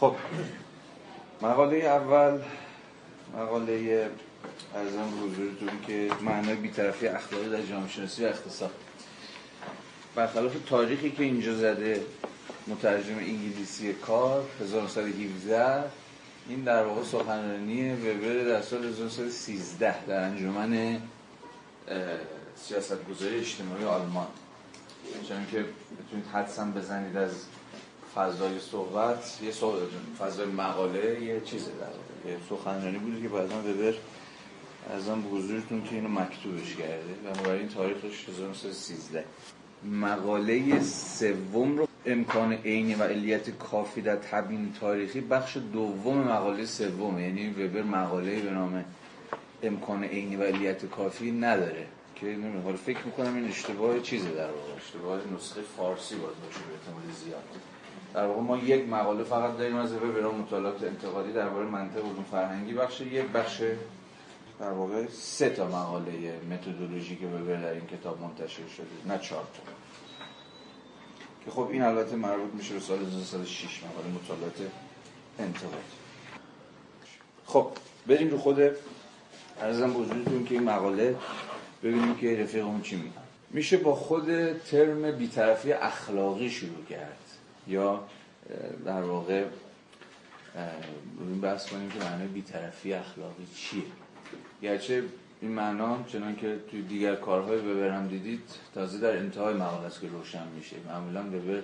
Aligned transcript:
خب 0.00 0.14
مقاله 1.42 1.76
اول 1.76 2.40
مقاله 3.36 4.10
ارزم 4.74 5.08
حضورتون 5.22 5.80
که 5.86 6.10
معنای 6.22 6.54
بیطرفی 6.54 7.06
اخلاقی 7.06 7.48
در 7.48 7.62
جامعه 7.62 7.88
شناسی 7.88 8.24
و 8.24 8.28
اقتصاد. 8.28 8.70
برخلاف 10.14 10.52
تاریخی 10.66 11.10
که 11.10 11.22
اینجا 11.22 11.54
زده 11.54 12.02
مترجم 12.66 13.18
انگلیسی 13.18 13.92
کار 13.92 14.44
1917 14.60 15.84
این 16.48 16.60
در 16.60 16.84
واقع 16.84 17.02
سخنرانی 17.02 17.92
وبر 17.92 18.44
در 18.44 18.62
سال 18.62 18.84
1913 18.84 20.04
در 20.04 20.20
انجمن 20.20 21.00
سیاست 22.56 23.04
گذاری 23.10 23.38
اجتماعی 23.38 23.84
آلمان. 23.84 24.26
چون 25.28 25.46
که 25.50 25.64
بتونید 26.06 26.26
حدسم 26.32 26.72
بزنید 26.72 27.16
از 27.16 27.30
فضای 28.14 28.60
صحبت 28.60 29.38
یه 29.42 29.52
فضای 30.18 30.46
مقاله 30.46 31.22
یه 31.22 31.40
چیزه 31.40 31.70
در 31.80 32.30
یه 32.30 32.36
سخنرانی 32.50 32.98
بوده 32.98 33.22
که 33.22 33.28
بعدا 33.28 33.58
وبر 33.58 33.94
ازم 34.96 35.20
به 35.22 35.28
حضورتون 35.28 35.84
که 35.84 35.94
اینو 35.94 36.08
مکتوبش 36.08 36.76
کرده. 36.76 37.44
و 37.44 37.48
این 37.48 37.68
تاریخش 37.68 38.28
1913 38.28 39.24
مقاله 39.84 40.82
سوم 40.82 41.78
رو 41.78 41.88
امکان 42.06 42.52
عینی 42.52 42.94
و 42.94 43.02
علیت 43.02 43.50
کافی 43.50 44.00
در 44.00 44.16
تبیین 44.16 44.72
تاریخی 44.80 45.20
بخش 45.20 45.56
دوم 45.72 46.18
مقاله 46.18 46.66
سوم 46.66 47.18
یعنی 47.18 47.50
وبر 47.50 47.82
مقاله 47.82 48.40
به 48.40 48.50
نام 48.50 48.84
امکان 49.62 50.04
عینی 50.04 50.36
و 50.36 50.42
علیت 50.42 50.86
کافی 50.86 51.32
نداره. 51.32 51.86
که 52.16 52.26
نمی‌دونم 52.26 52.76
فکر 52.76 52.98
می‌کنم 53.04 53.36
این 53.36 53.48
اشتباه 53.48 54.00
چیزه 54.00 54.30
در 54.30 54.46
واقع. 54.46 54.72
اشتباه 54.86 55.20
نسخه 55.36 55.60
فارسی 55.76 56.14
باید 56.14 56.36
باشه 56.46 56.60
به 56.60 56.74
احتمال 56.74 57.14
زیاد. 57.24 57.73
در 58.14 58.26
واقع 58.26 58.40
ما 58.40 58.58
یک 58.58 58.88
مقاله 58.88 59.24
فقط 59.24 59.56
داریم 59.58 59.76
از 59.76 59.92
وبر 59.92 60.20
مطالعات 60.20 60.82
انتقادی 60.82 61.32
درباره 61.32 61.66
منطق 61.66 61.98
علوم 61.98 62.24
فرهنگی 62.30 62.72
بخش 62.72 63.00
یک 63.00 63.24
بخش 63.24 63.62
در 64.60 64.70
واقع 64.70 65.06
سه 65.06 65.50
تا 65.50 65.66
مقاله 65.66 66.40
متدولوژی 66.50 67.16
که 67.16 67.26
وبر 67.26 67.60
در 67.60 67.72
این 67.72 67.86
کتاب 67.86 68.20
منتشر 68.22 68.68
شده 68.76 69.14
نه 69.14 69.18
چهار 69.18 69.42
تا. 69.42 69.72
که 71.44 71.50
خب 71.50 71.68
این 71.70 71.82
البته 71.82 72.16
مربوط 72.16 72.54
میشه 72.54 72.74
به 72.74 72.80
سال 72.80 72.98
1906 72.98 73.80
مقاله 73.84 74.08
مطالعات 74.08 74.70
انتقاد 75.38 75.84
خب 77.46 77.68
بریم 78.06 78.30
رو 78.30 78.38
خود 78.38 78.60
ارزم 79.60 79.92
بزرگتون 79.92 80.44
که 80.44 80.54
این 80.54 80.64
مقاله 80.64 81.16
ببینیم 81.82 82.16
که 82.16 82.42
رفیقمون 82.42 82.82
چی 82.82 82.96
میگن 82.96 83.10
میشه 83.50 83.76
با 83.76 83.94
خود 83.94 84.52
ترم 84.58 85.10
بیطرفی 85.10 85.72
اخلاقی 85.72 86.50
شروع 86.50 86.84
کرد. 86.90 87.23
یا 87.66 88.04
در 88.86 89.02
واقع 89.02 89.44
این 91.20 91.40
بحث 91.40 91.68
کنیم 91.68 91.90
که 91.90 91.98
معنی 91.98 92.26
بیطرفی 92.26 92.92
اخلاقی 92.92 93.46
چیه. 93.56 93.82
گرچه 94.62 95.02
این 95.40 95.50
معنا 95.50 95.98
چنان 96.06 96.36
که 96.36 96.58
توی 96.70 96.82
دیگر 96.82 97.14
کارهای 97.14 97.58
ببرم 97.58 98.08
دیدید 98.08 98.42
تازه 98.74 98.98
در 98.98 99.16
انتهای 99.16 99.54
مقاله 99.54 99.86
است 99.86 100.00
که 100.00 100.08
روشن 100.08 100.48
میشه. 100.56 100.76
معمولا 100.88 101.22
ببر 101.22 101.62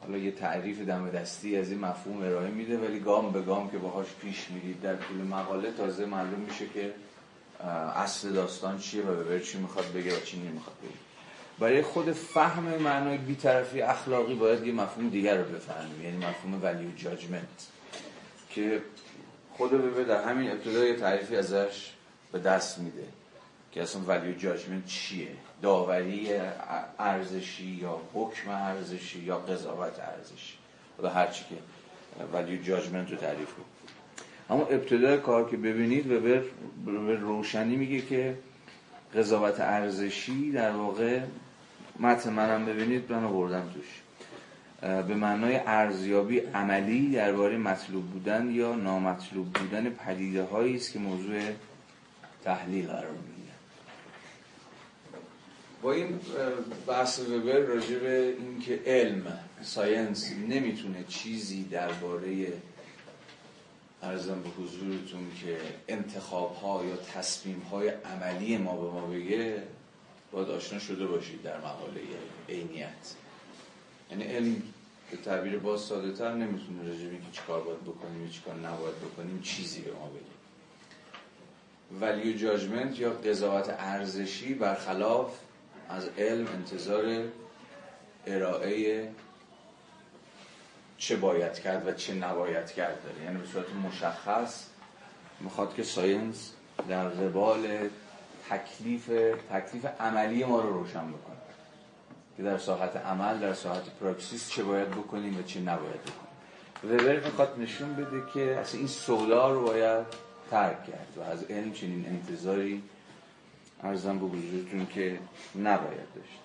حالا 0.00 0.18
یه 0.18 0.30
تعریف 0.30 0.80
دم 0.80 1.10
دستی 1.10 1.56
از 1.56 1.70
این 1.70 1.80
مفهوم 1.80 2.22
ارائه 2.22 2.50
میده 2.50 2.78
ولی 2.78 3.00
گام 3.00 3.32
به 3.32 3.42
گام 3.42 3.70
که 3.70 3.78
باهاش 3.78 4.06
پیش 4.20 4.50
میرید 4.50 4.80
در 4.80 4.96
طول 4.96 5.16
مقاله 5.16 5.72
تازه 5.72 6.06
معلوم 6.06 6.40
میشه 6.40 6.66
که 6.74 6.94
اصل 7.96 8.32
داستان 8.32 8.78
چیه 8.78 9.02
و 9.02 9.16
ببر 9.16 9.38
چی 9.38 9.58
می‌خواد 9.58 9.92
بگه 9.92 10.16
و 10.16 10.20
چی 10.20 10.40
نمی‌خواد 10.40 10.76
بگه. 10.82 11.03
برای 11.58 11.82
خود 11.82 12.12
فهم 12.12 12.62
معنای 12.62 13.18
بیطرفی 13.18 13.82
اخلاقی 13.82 14.34
باید 14.34 14.66
یه 14.66 14.72
مفهوم 14.72 15.08
دیگر 15.08 15.36
رو 15.36 15.44
بفهمیم 15.44 16.04
یعنی 16.04 16.16
مفهوم 16.16 16.62
ولیو 16.62 16.90
جاجمنت 16.96 17.68
که 18.50 18.82
خود 19.56 19.70
ببر 19.70 20.02
در 20.02 20.24
همین 20.24 20.50
ابتدای 20.50 20.96
تعریفی 20.96 21.36
ازش 21.36 21.90
به 22.32 22.38
دست 22.38 22.78
میده 22.78 23.04
که 23.72 23.82
اصلا 23.82 24.02
ولیو 24.02 24.34
جاجمنت 24.34 24.86
چیه؟ 24.86 25.28
داوری 25.62 26.28
ارزشی 26.98 27.78
یا 27.82 28.00
حکم 28.14 28.50
ارزشی 28.50 29.18
یا 29.18 29.38
قضاوت 29.38 30.00
ارزشی؟ 30.00 30.54
و 31.02 31.08
هر 31.08 31.26
چی 31.26 31.44
که 31.44 31.56
ولیو 32.32 32.62
جاجمنت 32.62 33.10
رو 33.10 33.16
تعریف 33.16 33.48
کنه 33.54 33.64
اما 34.50 34.66
ابتدای 34.66 35.18
کار 35.18 35.50
که 35.50 35.56
ببینید 35.56 36.08
به 36.08 37.16
روشنی 37.20 37.76
میگه 37.76 38.00
که 38.00 38.38
قضاوت 39.16 39.60
ارزشی 39.60 40.52
در 40.52 40.70
واقع 40.70 41.20
متن 42.00 42.32
منم 42.32 42.66
ببینید 42.66 43.12
من 43.12 43.28
بردم 43.28 43.70
توش. 43.74 44.00
به 44.84 45.14
معنای 45.14 45.60
ارزیابی 45.66 46.38
عملی 46.38 47.12
درباره 47.12 47.58
مطلوب 47.58 48.10
بودن 48.10 48.50
یا 48.50 48.74
نامطلوب 48.74 49.52
بودن 49.52 49.90
پدیده 49.90 50.42
هایی 50.42 50.76
است 50.76 50.92
که 50.92 50.98
موضوع 50.98 51.40
تحلیل 52.44 52.86
قرار 52.86 53.10
می‌گیره 53.10 53.52
با 55.82 55.92
این 55.92 56.20
بحث 56.86 57.20
وبر 57.20 57.58
راجع 57.58 57.98
به 57.98 58.34
اینکه 58.38 58.80
علم 58.86 59.38
ساینس 59.62 60.32
نمی‌تونه 60.48 61.04
چیزی 61.08 61.64
درباره 61.64 62.52
ارزم 64.02 64.42
به 64.42 64.48
حضورتون 64.62 65.30
که 65.42 65.56
انتخاب 65.88 66.54
ها 66.54 66.84
یا 66.84 66.96
تصمیم 66.96 67.62
های 67.70 67.88
عملی 67.88 68.58
ما 68.58 68.76
به 68.76 69.00
ما 69.00 69.06
بگه 69.06 69.62
باید 70.34 70.50
آشنا 70.50 70.78
شده 70.78 71.06
باشید 71.06 71.42
در 71.42 71.58
مقاله 71.58 72.00
عینیت. 72.48 73.14
یعنی 74.10 74.24
علم 74.24 74.62
به 75.10 75.16
تعبیر 75.16 75.58
باز 75.58 75.80
ساده 75.80 76.12
تر 76.12 76.34
نمی‌تونه 76.34 76.88
راجع 76.88 77.04
به 77.04 77.16
چیکار 77.32 77.60
باید 77.60 77.80
بکنیم 77.80 78.30
چیکار 78.30 78.54
نباید 78.54 78.94
بکنیم 78.96 79.40
چیزی 79.42 79.80
به 79.80 79.92
ما 79.92 80.08
بگه. 80.08 80.34
value 82.00 82.36
judgment 82.36 82.98
یا 82.98 83.10
قضاوت 83.10 83.74
ارزشی 83.78 84.54
برخلاف 84.54 85.38
از 85.88 86.08
علم 86.18 86.46
انتظار 86.46 87.24
ارائه 88.26 89.10
چه 90.98 91.16
باید 91.16 91.52
کرد 91.52 91.86
و 91.86 91.92
چه 91.92 92.14
نباید 92.14 92.70
کرد 92.70 93.02
داره. 93.04 93.24
یعنی 93.24 93.38
به 93.38 93.46
صورت 93.46 93.66
مشخص 93.70 94.66
می‌خواد 95.40 95.74
که 95.74 95.82
science 95.82 96.50
در 96.88 97.08
قبال 97.08 97.88
تکلیف 98.50 99.10
تکلیف 99.52 99.86
عملی 100.00 100.44
ما 100.44 100.60
رو 100.60 100.72
روشن 100.72 101.08
بکنه. 101.08 101.36
که 102.36 102.42
در 102.42 102.58
ساحت 102.58 102.96
عمل 102.96 103.38
در 103.38 103.54
ساحت 103.54 103.82
praxis 104.00 104.50
چه 104.50 104.64
باید 104.64 104.90
بکنیم 104.90 105.38
و 105.38 105.42
چه 105.42 105.60
نباید 105.60 106.00
بکنیم. 106.02 106.34
وبر 106.94 107.20
می‌خواد 107.24 107.58
نشون 107.58 107.94
بده 107.94 108.22
که 108.34 108.56
اصلا 108.56 108.78
این 108.78 108.88
سودا 108.88 109.52
رو 109.52 109.66
باید 109.66 110.06
ترک 110.50 110.86
کرد 110.86 111.14
و 111.16 111.20
از 111.20 111.44
علم 111.44 111.72
چنین 111.72 112.06
انتظاری 112.06 112.82
ارزم 113.82 114.18
به 114.18 114.26
حضورتون 114.26 114.86
که 114.86 115.18
نباید 115.56 116.14
داشت. 116.14 116.40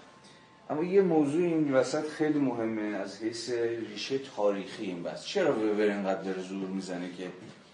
اما 0.69 0.83
یه 0.83 1.01
موضوع 1.01 1.43
این 1.43 1.73
وسط 1.73 2.09
خیلی 2.09 2.39
مهمه 2.39 2.97
از 2.97 3.21
حیث 3.21 3.49
ریشه 3.89 4.17
تاریخی 4.17 4.85
این 4.85 5.03
بس 5.03 5.25
چرا 5.25 5.51
وبر 5.51 5.81
اینقدر 5.81 6.39
زور 6.39 6.67
می‌زنه 6.69 7.09
که 7.17 7.27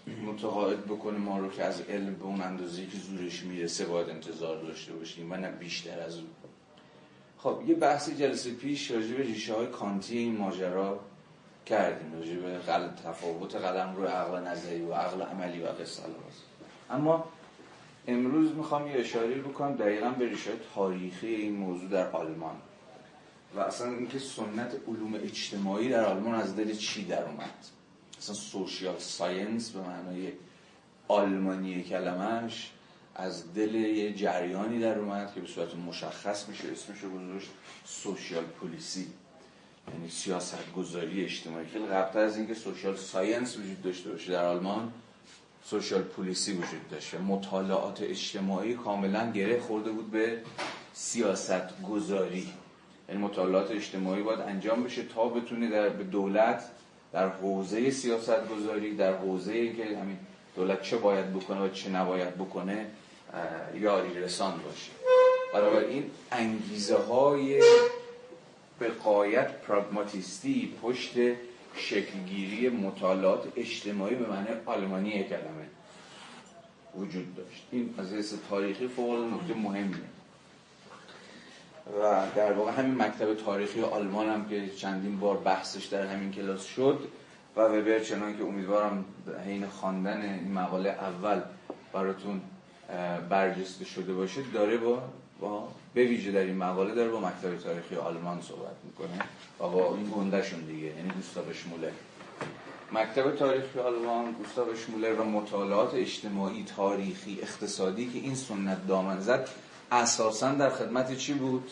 متقاعد 0.06 0.84
بکنه 0.84 1.18
ما 1.18 1.38
رو 1.38 1.50
که 1.50 1.64
از 1.64 1.80
علم 1.80 2.14
به 2.14 2.24
اون 2.24 2.40
اندازه‌ای 2.40 2.86
که 2.86 2.98
زورش 2.98 3.42
می‌رسه 3.42 3.86
باید 3.86 4.10
انتظار 4.10 4.62
داشته 4.62 4.92
باشیم 4.92 5.32
و 5.32 5.36
نه 5.36 5.50
بیشتر 5.50 6.00
از 6.00 6.16
اون. 6.16 6.26
خب 7.38 7.62
یه 7.66 7.74
بحث 7.74 8.10
جلسه 8.10 8.50
پیش 8.50 8.90
راجع 8.90 9.14
به 9.14 9.22
ریشه 9.22 9.54
های 9.54 9.66
کانتی 9.66 10.18
این 10.18 10.36
ماجرا 10.36 11.00
کردیم 11.66 12.12
راجع 12.12 12.34
به 12.34 12.58
تفاوت 13.04 13.54
قدم 13.54 13.96
رو 13.96 14.06
عقل 14.06 14.42
نظری 14.42 14.82
و 14.82 14.92
عقل 14.92 15.22
عملی 15.22 15.62
و 15.62 15.66
قصه 15.66 16.02
اما 16.90 17.24
امروز 18.08 18.54
می‌خوام 18.54 18.86
یه 18.86 18.94
اشاره 18.94 19.34
بکنم 19.34 19.76
دقیقا 19.76 20.10
به 20.10 20.28
ریشه 20.28 20.50
تاریخی 20.74 21.34
این 21.34 21.56
موضوع 21.56 21.88
در 21.88 22.10
آلمان 22.10 22.56
و 23.56 23.60
اصلا 23.60 23.90
اینکه 23.90 24.18
سنت 24.18 24.76
علوم 24.88 25.14
اجتماعی 25.14 25.88
در 25.88 26.04
آلمان 26.04 26.34
از 26.34 26.56
دل 26.56 26.74
چی 26.74 27.04
در 27.04 27.24
اومد. 27.24 27.75
اصلا 28.18 28.34
سوشیال 28.34 28.98
ساینس 28.98 29.70
به 29.70 29.80
معنای 29.80 30.32
آلمانی 31.08 31.82
کلمش 31.82 32.70
از 33.14 33.54
دل 33.54 33.74
یه 33.74 34.12
جریانی 34.12 34.78
در 34.78 34.98
اومد 34.98 35.34
که 35.34 35.40
به 35.40 35.46
صورت 35.46 35.74
مشخص 35.74 36.48
میشه 36.48 36.64
اسمش 36.72 36.98
رو 37.00 37.10
گذاشت 37.10 37.48
social 37.84 38.44
policy 38.44 39.06
یعنی 39.94 40.10
سیاست 40.10 40.72
گذاری 40.76 41.24
اجتماعی. 41.24 41.66
خیلی 41.66 41.86
قبلتر 41.86 42.18
از 42.18 42.36
اینکه 42.36 42.54
social 42.54 42.96
science 42.96 43.56
وجود 43.56 43.82
داشته 43.82 44.10
باشه 44.10 44.32
در 44.32 44.44
آلمان 44.44 44.92
social 45.64 46.02
policy 46.02 46.52
وجود 46.52 46.88
داشته 46.90 47.18
مطالعات 47.18 48.02
اجتماعی 48.02 48.74
کاملا 48.74 49.30
گره 49.32 49.60
خورده 49.60 49.90
بود 49.90 50.10
به 50.10 50.42
سیاست 50.92 51.82
گذاری 51.82 52.52
یعنی 53.08 53.20
مطالعات 53.20 53.70
اجتماعی 53.70 54.22
باید 54.22 54.40
انجام 54.40 54.82
بشه 54.82 55.02
تا 55.02 55.28
بتونه 55.28 55.70
در 55.70 55.88
به 55.88 56.04
دولت 56.04 56.64
در 57.16 57.28
حوزه 57.28 57.90
سیاست 57.90 58.48
گذاری 58.48 58.94
در 58.94 59.16
حوزه 59.16 59.72
که 59.72 59.84
همین 59.84 60.18
دولت 60.56 60.82
چه 60.82 60.96
باید 60.96 61.32
بکنه 61.34 61.60
و 61.60 61.68
چه 61.68 61.90
نباید 61.90 62.34
بکنه 62.34 62.86
یاری 63.80 64.14
رسان 64.14 64.54
باشه. 64.64 64.90
این 65.88 66.10
انگیزه 66.32 66.96
های 66.96 67.62
به 68.78 68.88
قایت 68.88 69.52
پراگماتیستی 69.52 70.74
پشت 70.82 71.12
شکلگیری 71.76 72.68
مطالعات 72.68 73.44
اجتماعی 73.56 74.14
به 74.14 74.26
معنی 74.26 74.48
آلمانی 74.66 75.24
کلمه 75.24 75.66
وجود 76.96 77.34
داشت. 77.36 77.66
این 77.72 77.94
از 77.98 78.34
تاریخی 78.50 78.88
فوق 78.88 79.34
نکته 79.34 79.54
مهمیه. 79.54 80.15
و 81.86 82.22
در 82.36 82.52
واقع 82.52 82.72
همین 82.72 83.02
مکتب 83.02 83.34
تاریخی 83.34 83.82
آلمان 83.82 84.28
هم 84.28 84.48
که 84.48 84.68
چندین 84.68 85.20
بار 85.20 85.36
بحثش 85.36 85.84
در 85.84 86.06
همین 86.06 86.32
کلاس 86.32 86.64
شد 86.64 86.98
و 87.56 87.60
وبر 87.60 87.98
چنان 87.98 88.36
که 88.38 88.44
امیدوارم 88.44 89.04
حین 89.46 89.66
خواندن 89.66 90.20
این 90.20 90.52
مقاله 90.52 90.90
اول 90.90 91.40
براتون 91.92 92.40
برجسته 93.28 93.84
شده 93.84 94.12
باشه 94.12 94.40
داره 94.54 94.76
با 94.76 95.02
با 95.40 95.68
به 95.94 96.04
ویژه 96.04 96.32
در 96.32 96.40
این 96.40 96.56
مقاله 96.56 96.94
داره 96.94 97.08
با 97.08 97.20
مکتب 97.20 97.56
تاریخی 97.56 97.96
آلمان 97.96 98.42
صحبت 98.42 98.76
می‌کنه 98.84 99.18
و 99.60 99.68
با 99.68 99.96
این 99.96 100.10
گندهشون 100.16 100.60
دیگه 100.60 100.86
یعنی 100.86 101.08
گوستاو 101.08 101.52
شمولر 101.52 101.90
مکتب 102.92 103.36
تاریخی 103.36 103.78
آلمان 103.78 104.32
گوستاو 104.32 104.76
شمولر 104.76 105.12
و 105.12 105.24
مطالعات 105.24 105.94
اجتماعی 105.94 106.64
تاریخی 106.76 107.38
اقتصادی 107.42 108.06
که 108.06 108.18
این 108.18 108.34
سنت 108.34 108.86
دامن 108.86 109.20
زد 109.20 109.48
اساسا 109.92 110.52
در 110.52 110.70
خدمت 110.70 111.16
چی 111.16 111.34
بود؟ 111.34 111.70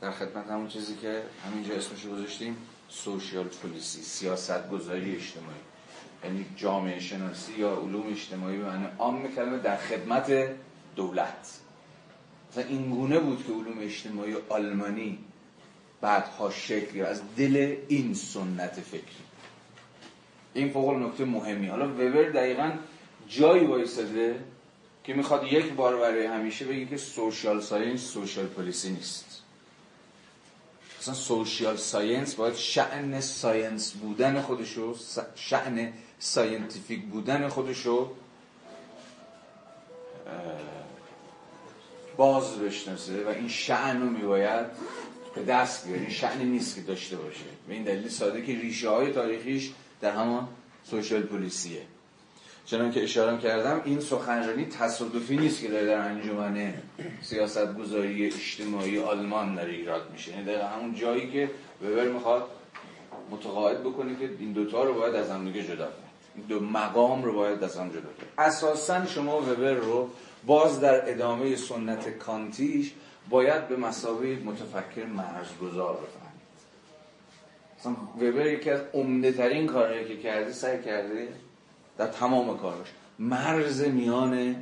در 0.00 0.10
خدمت 0.10 0.46
همون 0.46 0.68
چیزی 0.68 0.96
که 0.96 1.22
همینجا 1.46 1.74
اسمش 1.74 2.04
رو 2.04 2.12
گذاشتیم 2.12 2.56
social 2.88 3.44
policy 3.44 4.02
سیاست 4.02 4.70
گذاری 4.70 5.16
اجتماعی. 5.16 5.58
یعنی 6.24 6.46
جامعه 6.56 7.00
شناسی 7.00 7.52
یا 7.52 7.76
علوم 7.76 8.12
اجتماعی 8.12 8.56
به 8.56 8.64
معنی 8.64 8.86
عام 8.98 9.28
کلمه 9.34 9.58
در 9.58 9.76
خدمت 9.76 10.32
دولت. 10.96 11.58
مثلا 12.50 12.64
این 12.64 12.90
گونه 12.90 13.18
بود 13.18 13.44
که 13.46 13.52
علوم 13.52 13.78
اجتماعی 13.80 14.34
آلمانی 14.48 15.18
بعدها 16.00 16.50
شکل 16.50 17.04
از 17.04 17.22
دل 17.36 17.76
این 17.88 18.14
سنت 18.14 18.72
فکری. 18.72 19.02
این 20.54 20.70
فوق 20.70 20.90
نکته 20.90 21.24
مهمی. 21.24 21.66
حالا 21.66 21.88
وبر 21.88 22.28
دقیقا 22.28 22.72
جایی 23.28 23.66
وایساده 23.66 24.44
که 25.08 25.14
می‌خواد 25.14 25.52
یک 25.52 25.72
بار 25.72 25.96
برای 25.96 26.26
همیشه 26.26 26.64
بگه 26.64 26.86
که 26.86 26.96
social 26.96 27.60
science 27.60 28.00
social 28.00 28.46
policy 28.46 28.90
نیست. 28.90 29.42
مثلا 31.00 31.14
social 31.14 31.76
science 31.76 32.34
باید 32.34 32.54
شأن 32.54 33.20
science 33.20 33.92
بودن 33.92 34.42
خودشو 34.42 34.96
شأن 35.34 35.92
scientific 36.18 37.04
بودن 37.04 37.48
خودشو 37.48 38.10
باز 42.16 42.58
بشناسه 42.58 43.24
و 43.24 43.28
این 43.28 43.48
شأن 43.48 44.00
رو 44.00 44.10
میباید 44.10 44.66
به 45.34 45.42
دست 45.42 45.86
بیاره. 45.86 46.00
این 46.00 46.10
شأنی 46.10 46.44
نیست 46.44 46.74
که 46.74 46.80
داشته 46.80 47.16
باشه. 47.16 47.44
به 47.68 47.74
این 47.74 47.84
دلیل 47.84 48.08
ساده 48.08 48.46
که 48.46 48.52
ریشه 48.52 48.88
های 48.88 49.12
تاریخیش 49.12 49.70
در 50.00 50.10
همان 50.10 50.48
social 50.84 51.22
policy 51.22 51.67
ه. 51.67 51.82
چنان 52.70 52.90
که 52.90 53.02
اشاره 53.02 53.38
کردم 53.38 53.80
این 53.84 54.00
سخنرانی 54.00 54.64
تصادفی 54.64 55.36
نیست 55.36 55.62
که 55.62 55.68
در 55.68 55.98
انجمن 55.98 56.74
سیاست 57.22 57.74
گذاری 57.74 58.26
اجتماعی 58.26 58.98
آلمان 58.98 59.54
داره 59.54 59.72
ایراد 59.72 60.10
میشه. 60.12 60.30
یعنی 60.30 60.44
در 60.44 60.60
همون 60.60 60.94
جایی 60.94 61.30
که 61.30 61.50
وبر 61.84 62.08
می‌خواد 62.08 62.46
متقاعد 63.30 63.80
بکنه 63.80 64.16
که 64.16 64.30
این 64.38 64.52
دوتا 64.52 64.84
رو 64.84 64.94
باید 64.94 65.14
از 65.14 65.30
هم 65.30 65.44
دیگه 65.44 65.62
جدا 65.62 65.84
کنید 65.84 66.08
این 66.36 66.44
دو 66.46 66.60
مقام 66.60 67.22
رو 67.22 67.34
باید 67.34 67.64
از 67.64 67.76
هم 67.76 67.88
جدا 67.88 68.00
کنید 68.00 68.32
اساسا 68.38 69.06
شما 69.06 69.40
وبر 69.40 69.74
رو 69.74 70.10
باز 70.46 70.80
در 70.80 71.10
ادامه 71.10 71.56
سنت 71.56 72.18
کانتیش 72.18 72.92
باید 73.30 73.68
به 73.68 73.76
مسابقه 73.76 74.38
متفکر 74.44 75.04
مرزگذار 75.04 75.94
بفهمید. 75.94 76.28
مثلا 77.80 77.92
وبر 78.16 78.46
یکی 78.46 78.70
از 78.70 78.80
عمده 78.94 79.32
ترین 79.32 79.66
کارهایی 79.66 80.04
که 80.04 80.16
کرده 80.16 80.52
سعی 80.52 80.82
کرده 80.82 81.28
در 81.98 82.06
تمام 82.06 82.58
کارش. 82.58 82.86
مرز 83.18 83.82
میان 83.82 84.56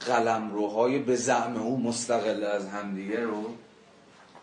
قلمروهای 0.00 0.98
به 0.98 1.16
زعم 1.16 1.56
او 1.56 1.80
مستقل 1.80 2.44
از 2.44 2.68
همدیگه 2.68 3.24
رو 3.24 3.44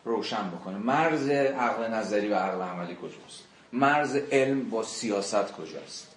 روشن 0.06 0.50
بکنه. 0.50 0.78
مرز 0.78 1.30
عقل 1.30 1.88
نظری 1.94 2.28
و 2.28 2.36
عقل 2.36 2.62
عملی 2.62 2.96
کجاست؟ 2.96 3.44
مرز 3.74 4.16
علم 4.16 4.70
با 4.70 4.84
سیاست 4.84 5.52
کجاست؟ 5.52 6.16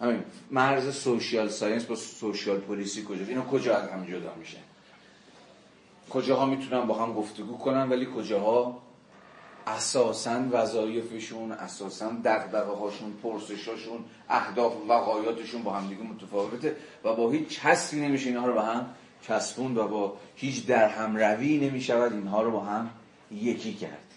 همین 0.00 0.22
مرز 0.50 0.96
social 0.96 1.48
science 1.48 1.84
با 1.84 1.94
social 1.94 2.58
policy 2.58 3.04
کجاست؟ 3.04 3.28
اینا 3.28 3.44
کجا 3.44 3.76
از 3.76 3.88
هم 3.88 4.04
جدا 4.04 4.34
میشه 4.34 4.58
کجاها 6.10 6.46
می‌تونن 6.46 6.86
با 6.86 6.94
هم 6.94 7.12
گفتگو 7.12 7.58
کنن 7.58 7.88
ولی 7.88 8.08
کجاها 8.16 8.82
اساسا 9.76 10.44
وظایفشون 10.50 11.52
اساسا 11.52 12.10
دغدغه 12.24 12.72
هاشون 12.72 13.12
پرسشاشون 13.22 14.04
اهداف 14.28 14.76
و 14.76 14.88
و 14.88 14.97
غایاتشون 14.97 15.62
با 15.62 15.72
هم 15.72 15.88
دیگه 15.88 16.02
متفاوته 16.02 16.76
و 17.04 17.14
با 17.14 17.30
هیچ 17.30 17.48
چسبی 17.48 18.00
نمیشه 18.00 18.28
اینها 18.28 18.46
رو 18.46 18.54
با 18.54 18.62
هم 18.62 18.86
چسبوند 19.22 19.78
و 19.78 19.88
با 19.88 20.16
هیچ 20.36 20.66
در 20.66 20.88
هم 20.88 21.16
روی 21.16 21.58
نمی‌شود. 21.58 22.12
اینها 22.12 22.42
رو 22.42 22.50
با 22.50 22.60
هم 22.60 22.90
یکی 23.30 23.74
کرد. 23.74 24.14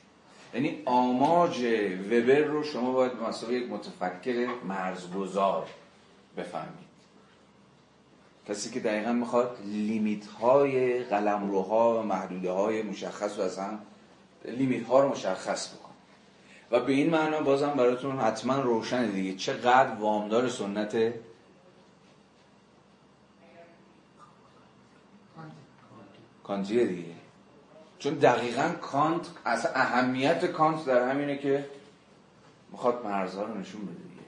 یعنی 0.54 0.82
آماج 0.86 1.60
وبر 2.06 2.40
رو 2.40 2.64
شما 2.64 2.92
باید 2.92 3.14
به 3.14 3.28
مسابقه 3.28 3.56
یک 3.56 3.70
متفکر 3.70 4.48
مرزگذار 4.68 5.68
بفهمید. 6.38 6.92
کسی 8.48 8.70
که 8.70 8.80
دقیقا 8.80 9.12
می‌خواد 9.12 9.58
لیمیت 9.66 10.26
های 10.26 11.04
قلمروها 11.04 12.00
و 12.00 12.04
محدوده 12.04 12.52
های 12.52 12.82
مشخص 12.82 13.38
رو 13.38 13.44
از 13.44 13.60
هم 13.60 13.80
لیمیت 14.46 14.88
ها 14.88 15.00
رو 15.00 15.10
مشخص 15.10 15.76
بکن. 15.76 15.92
و 16.72 16.80
به 16.80 16.92
این 16.92 17.10
معنا 17.10 17.42
بازم 17.42 17.74
براتون 17.74 18.20
حتما 18.20 18.60
روشن 18.60 19.12
دیگه. 19.12 19.36
چقدر 19.36 19.96
وامدار 19.96 20.50
سنت 20.50 21.14
کانتیه 26.44 26.86
دیگه. 26.86 27.14
چون 28.00 28.14
دقیقا 28.14 28.72
کانت 28.82 29.28
از 29.46 29.68
اهمیت 29.76 30.46
کانت 30.46 30.86
در 30.86 31.10
همینه 31.10 31.38
که 31.38 31.70
می‌خواد 32.72 33.06
مرزها 33.06 33.44
رو 33.44 33.58
نشون 33.58 33.82
بده 33.82 33.94
دیگه. 33.94 34.22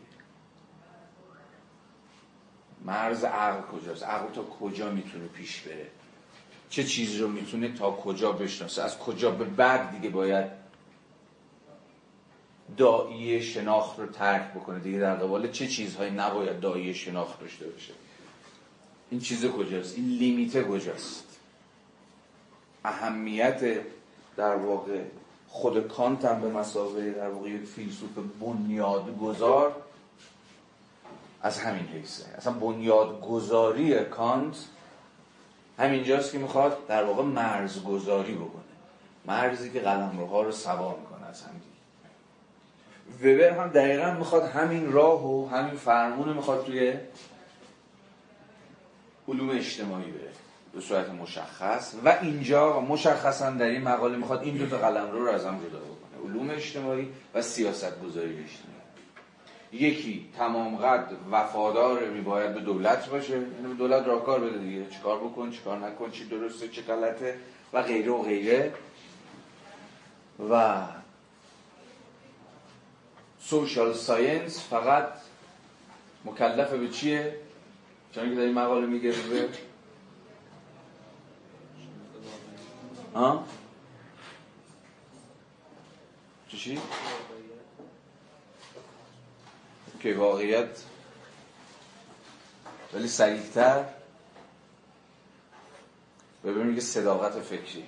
مرز 2.85 3.23
عقل 3.23 3.61
کجاست؟ 3.61 4.03
عقل 4.03 4.33
تا 4.33 4.43
کجا 4.43 4.91
می‌تونه 4.91 5.27
پیش 5.27 5.61
بره؟ 5.61 5.87
چه 6.73 6.83
چیزی 6.83 7.17
رو 7.17 7.27
می‌تونه 7.27 7.73
تا 7.73 7.91
کجا 7.91 8.31
بشناسه؟ 8.31 8.83
از 8.83 8.97
کجا 8.97 9.31
به 9.31 9.45
بعد 9.45 9.91
دیگه 9.91 10.09
باید 10.09 10.45
دایی 12.77 13.41
شناخت 13.41 13.99
رو 13.99 14.05
ترک 14.05 14.53
بکنه 14.53 14.79
دیگه 14.79 14.99
در 14.99 15.15
قبال 15.15 15.51
چه 15.51 15.67
چیزهایی 15.67 16.11
نباید 16.11 16.59
دایی 16.59 16.93
شناخت 16.93 17.39
داشته 17.39 17.67
باشه؟ 17.67 17.93
این 19.09 19.19
چیز 19.19 19.45
کجاست؟ 19.45 19.97
این 19.97 20.05
لیمیته 20.05 20.63
کجاست؟ 20.63 21.37
اهمیت 22.85 23.81
در 24.37 24.55
واقع 24.55 25.01
خود 25.47 25.87
کانت 25.87 26.25
هم 26.25 26.41
به 26.41 26.49
مسابقه 26.49 27.11
در 27.11 27.29
واقع 27.29 27.49
یک 27.49 27.63
فیلسوف 27.63 28.09
بنیادگذار 28.41 29.75
از 31.41 31.59
همین 31.59 31.85
حیثه. 31.85 32.25
اصلا 32.37 32.53
بنیادگذاری 32.53 34.05
کانت 34.05 34.55
همینجاست 35.77 36.31
که 36.31 36.37
می‌خواد 36.37 36.87
در 36.87 37.03
واقع 37.03 37.23
مرزگذاری 37.23 38.33
بکنه. 38.33 38.63
مرزی 39.25 39.71
که 39.71 39.79
قلمروها 39.79 40.41
رو 40.41 40.51
سوا 40.51 40.97
می‌کنه 40.99 41.27
از 41.27 41.41
هم 41.41 41.51
وبر 43.21 43.49
هم 43.49 43.67
دقیقا 43.67 44.11
می‌خواد 44.11 44.43
همین 44.43 44.91
راه 44.91 45.25
و 45.25 45.49
همین 45.49 45.75
فرمون 45.75 46.33
می‌خواد 46.33 46.65
توی 46.65 46.93
علوم 49.27 49.49
اجتماعی 49.49 50.11
بره. 50.11 50.31
به 50.73 50.81
صورت 50.81 51.09
مشخص. 51.09 51.95
و 52.05 52.17
اینجا 52.21 52.79
مشخصا 52.79 53.49
در 53.49 53.65
این 53.65 53.81
مقاله 53.81 54.17
می‌خواد 54.17 54.43
این 54.43 54.57
دو 54.57 54.67
تا 54.67 54.77
قلمرو 54.77 55.25
رو 55.25 55.31
از 55.31 55.45
هم 55.45 55.57
جدا 55.57 55.79
بکنه. 55.79 56.29
علوم 56.29 56.49
اجتماعی 56.49 57.09
و 57.33 57.41
سیاست 57.41 58.01
گذاری 58.01 58.29
اجتماعی. 58.29 58.82
یکی 59.73 60.29
تمام 60.37 60.77
قد 60.77 61.11
وفادار 61.31 62.09
میباید 62.09 62.53
به 62.53 62.59
دولت 62.59 63.09
باشه. 63.09 63.33
یعنی 63.33 63.67
به 63.67 63.73
دولت 63.73 64.07
راهکار 64.07 64.39
بده 64.39 64.57
دیگه. 64.57 64.89
چیکار 64.89 65.19
بکن 65.19 65.51
چیکار 65.51 65.77
نکن 65.77 66.11
چی 66.11 66.25
درسته 66.25 66.67
چه 66.67 66.81
غلطه 66.81 67.37
و 67.73 67.81
غیره 67.81 68.11
و 68.11 68.23
غیره. 68.23 68.73
و 70.49 70.81
سوشال 73.39 73.93
ساینس 73.93 74.67
فقط 74.69 75.07
مکلف 76.25 76.73
به 76.73 76.89
چیه؟ 76.89 77.35
چون 78.15 78.29
که 78.29 78.35
در 78.35 78.41
این 78.41 78.53
مقاله 78.53 78.85
میگه 78.85 79.11
به 79.11 79.49
چی؟ 86.63 86.79
که 90.03 90.13
واقعیت 90.13 90.83
ولی 92.93 93.07
سریعتر 93.07 93.83
ببینیم 96.43 96.67
میگه 96.67 96.81
صداقت 96.81 97.39
فکری. 97.41 97.83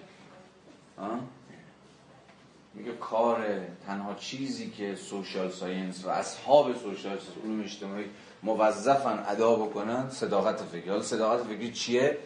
میگه 2.74 2.92
کار 2.92 3.46
تنها 3.88 4.14
چیزی 4.14 4.70
که 4.70 4.96
سوشال 4.96 5.52
ساینس 5.52 6.06
و 6.06 6.10
اصحاب 6.10 6.78
سوشال 6.78 7.18
علوم 7.44 7.64
اجتماعی 7.64 8.06
موظفن 8.44 9.24
ادا 9.28 9.56
بکنن 9.56 10.10
صداقت 10.10 10.62
فکری. 10.62 10.90
حالا 10.90 11.02
صداقت 11.02 11.44
فکری 11.44 11.72
چیه؟ 11.72 12.18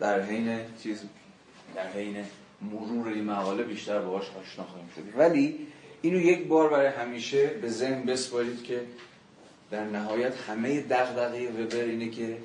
در 0.00 0.22
حین 0.22 0.60
چیز 0.82 1.02
در 1.74 1.90
حین 1.92 2.24
مرور 2.62 3.08
این 3.08 3.24
مقاله 3.24 3.62
بیشتر 3.62 3.98
باهاش 3.98 4.24
آشنا 4.30 4.64
خواهیم 4.64 4.90
شد. 4.96 5.18
ولی 5.18 5.66
اینو 6.02 6.18
یک 6.20 6.46
بار 6.46 6.70
برای 6.70 6.86
همیشه 6.86 7.46
به 7.46 7.68
ذهن 7.68 8.02
بسپارید 8.02 8.62
که 8.62 8.82
در 9.70 9.84
نهایت 9.84 10.36
همه 10.36 10.80
دغدغه 10.80 11.48
وبر 11.48 11.76
اینه 11.76 12.10
که 12.10 12.38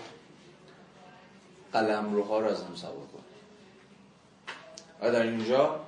قلم 1.73 2.13
روها 2.13 2.39
رو 2.39 2.47
از 2.47 2.63
هم 2.63 2.75
سوا 2.75 2.91
کنه. 2.91 3.21
و 5.01 5.11
در 5.11 5.21
اینجا 5.21 5.79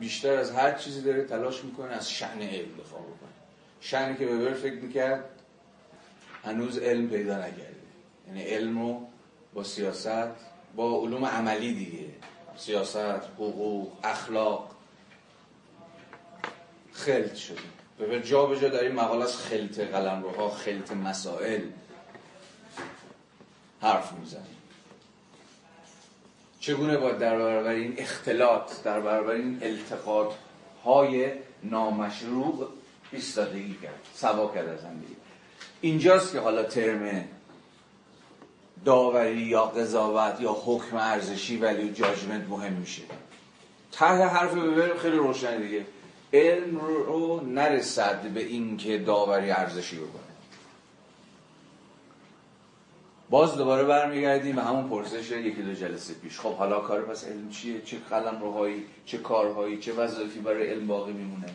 بیشتر 0.00 0.34
از 0.34 0.50
هر 0.50 0.72
چیزی 0.72 1.02
داره 1.02 1.24
تلاش 1.24 1.64
می‌کنه 1.64 1.92
از 1.92 2.10
شعن 2.10 2.42
علم 2.42 2.76
دفاع 2.78 3.00
بکنه. 3.00 3.30
شعنی 3.80 4.16
که 4.16 4.26
وبر 4.26 4.54
فکر 4.54 4.74
می‌کرد 4.74 5.24
هنوز 6.44 6.78
علم 6.78 7.08
پیدا 7.08 7.38
نکرده. 7.38 7.76
یعنی 8.26 8.42
علم 8.42 8.82
رو 8.82 9.06
با 9.54 9.64
سیاست 9.64 10.28
با 10.76 11.00
علوم 11.00 11.24
عملی 11.24 11.74
دیگه. 11.74 12.08
سیاست، 12.56 12.96
حقوق، 13.36 13.92
اخلاق 14.04 14.70
خلط 16.92 17.34
شده. 17.34 17.81
به 18.06 18.22
جا 18.22 18.46
به 18.46 18.60
جا 18.60 18.68
در 18.68 18.82
این 18.82 18.92
مقاله 18.92 19.24
از 19.24 19.36
خلط 19.36 19.80
قلم 19.80 20.22
روها 20.22 20.50
خلط 20.50 20.92
مسائل. 20.92 21.62
حرف 23.80 24.12
می‌زنیم. 24.12 24.56
چگونه 26.60 26.96
باید 26.96 27.18
در 27.18 27.38
برابر 27.38 27.70
این 27.70 27.94
اختلاط 27.98 28.82
در 28.84 29.00
برابر 29.00 29.30
این 29.30 29.58
التقاط 29.62 30.32
های 30.84 31.32
نامشروع 31.62 32.68
ایستادگی 33.12 33.78
کرد 33.82 34.00
سوا 34.14 34.54
کرد 34.54 34.68
از 34.68 34.80
زندگی 34.80 35.16
اینجاست 35.80 36.32
که 36.32 36.40
حالا 36.40 36.62
ترم 36.62 37.24
داوری 38.84 39.40
یا 39.42 39.64
قضاوت 39.64 40.40
یا 40.40 40.56
حکم 40.64 40.96
ارزشی 40.96 41.56
ولی 41.56 41.92
جاجمنت 41.92 42.48
مهم 42.48 42.72
میشه. 42.72 43.02
ته 43.92 44.06
حرف 44.06 44.54
ببریم 44.54 44.96
خیلی 44.96 45.16
روشن 45.16 45.62
دیگه. 45.62 45.86
علم 46.32 46.80
رو 46.80 47.40
نرسد 47.40 48.20
به 48.20 48.42
اینکه 48.42 48.98
داوری 48.98 49.50
ارزشی 49.50 49.96
بکنه. 49.96 50.22
باز 53.30 53.56
دوباره 53.56 53.84
برمیگردیم 53.84 54.56
به 54.56 54.62
همون 54.62 54.88
پرسش 54.88 55.30
یکی 55.30 55.62
دو 55.62 55.74
جلسه 55.74 56.14
پیش. 56.14 56.40
خب 56.40 56.54
حالا 56.54 56.80
کار 56.80 57.02
پس 57.02 57.24
علم 57.24 57.50
چیه؟ 57.50 57.80
چه 57.80 57.96
قلم 58.10 58.40
روهایی 58.40 58.84
چه 59.06 59.18
کارهایی 59.18 59.78
چه 59.78 59.92
وظایفی 59.92 60.40
برای 60.40 60.68
علم 60.68 60.86
باقی 60.86 61.12
میمونه؟ 61.12 61.46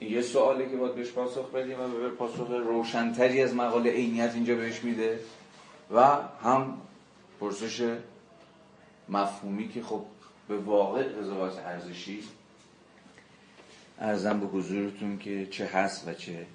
یه 0.00 0.22
سوالی 0.22 0.70
که 0.70 0.76
باید 0.76 0.94
بهش 0.94 1.10
پاسخ 1.10 1.50
بدیم 1.50 1.80
و 1.80 1.88
به 1.88 2.08
پاسخ 2.08 2.50
روشنتری 2.50 3.42
از 3.42 3.54
مقاله 3.54 3.90
عینیت 3.90 4.34
اینجا 4.34 4.54
بهش 4.54 4.84
میده. 4.84 5.20
و 5.94 6.16
هم 6.42 6.80
پرسش 7.40 7.96
مفهومی 9.08 9.68
که 9.68 9.82
خب 9.82 10.02
به 10.48 10.56
واقع 10.56 11.02
قضاوت 11.02 11.58
ارزشی 11.58 12.22
ارزم 14.00 14.40
به 14.40 14.46
حضورتون 14.46 15.18
که 15.18 15.46
چه 15.46 15.66
هست 15.66 16.08
و 16.08 16.12
چه 16.12 16.46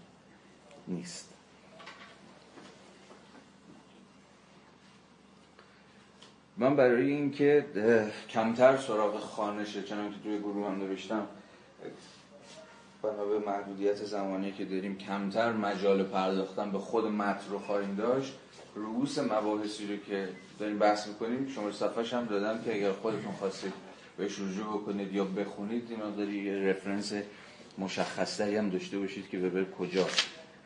نیست. 0.88 1.30
من 6.58 6.76
برای 6.76 7.12
اینکه 7.12 7.66
کمتر 8.30 8.78
سراغ 8.78 9.20
خانشه 9.20 9.84
چنان 9.84 10.12
که 10.12 10.20
توی 10.24 10.40
گروه 10.40 10.68
هم 10.68 10.78
نوشتم 10.78 11.28
بنا 13.04 13.26
به 13.26 13.40
محدودیت 13.40 13.96
زمانی 13.96 14.52
که 14.52 14.66
داریم 14.66 14.98
کمتر 14.98 15.52
مجال 15.52 16.04
پرداختن 16.04 16.72
به 16.72 16.80
خود 16.80 17.06
متن 17.06 17.50
رو 17.50 17.60
خواهیم 17.60 17.96
داشت. 17.96 18.34
رؤوس 18.76 19.20
مباحثی 19.20 19.88
رو 19.88 19.98
که 19.98 20.30
داریم 20.60 20.80
بحث 20.80 21.08
می‌کنیم 21.08 21.48
شما 21.48 21.72
صفحش 21.72 22.14
هم 22.14 22.26
دادم 22.26 22.64
که 22.64 22.76
اگر 22.76 22.92
خودتون 22.92 23.32
خواستید 23.32 23.74
بهش 24.17 24.39
رجوع 24.39 24.82
بکنید 24.82 25.13
یا 25.13 25.24
بخونید 25.25 25.91
این 25.91 26.15
داری 26.15 26.43
یه 26.43 26.70
رفرنس 26.70 27.13
مشخصتری 27.77 28.58
هم 28.58 28.70
داشته 28.70 29.00
باشید 29.00 29.29
که 29.29 29.38
ببر 29.38 29.72
کجا 29.72 30.08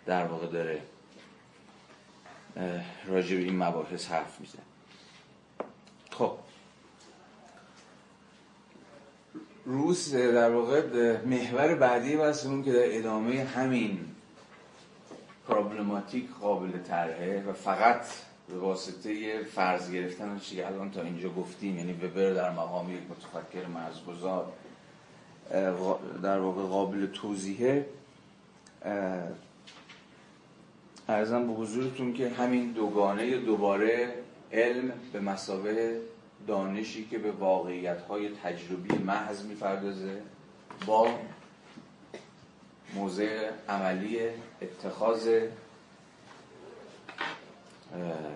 در 0.06 0.25
واقع 0.25 0.48
داره 0.48 0.82
راجع 3.08 3.36
به 3.36 3.44
این 3.44 3.63
مباحث 3.63 4.06
حرف 4.06 4.39
میزن 4.39 4.60
خب. 6.12 6.38
روس 9.66 10.13
در 10.13 10.51
واقع 10.51 10.82
محور 11.25 11.75
بعدی 11.75 12.16
اون 12.16 12.63
که 12.63 12.72
در 12.72 12.98
ادامه 12.98 13.44
همین 13.44 14.00
پرابلماتیک 15.48 16.30
قابل 16.42 16.72
طرحه 16.88 17.44
و 17.48 17.54
فقط 17.54 18.06
به 18.50 18.58
واسطه 18.58 19.44
فرض 19.44 19.92
گرفتن 19.92 20.39
چیزی 20.39 20.62
الان 20.62 20.92
تا 20.92 21.01
اینجا 21.01 21.30
گفتیم 21.30 21.77
یعنی 21.77 21.94
وبر 21.94 22.34
در 22.34 22.51
مقام 22.51 22.94
یک 22.94 23.01
متفکر 23.10 23.68
مرزگذار 23.68 24.54
در 26.24 26.39
واقع 26.39 26.62
قابل 26.62 27.08
توضیحه. 27.08 27.86
ارزم 31.10 31.48
به 31.48 31.54
حضورتون 31.54 32.13
که 32.13 32.30
همین 32.30 32.72
دوگانه 32.72 33.38
دوباره 33.38 34.13
علم 34.54 34.92
به 35.13 35.20
مسابه 35.20 36.01
دانشی 36.48 37.06
که 37.06 37.18
به 37.18 37.32
واقعیت 37.32 38.01
های 38.01 38.30
تجربی 38.44 38.98
محض 38.98 39.46
می‌پردازه 39.46 40.22
با 40.86 41.08
موضع 42.96 43.50
عملی 43.70 44.20
اتخاذ 44.62 45.30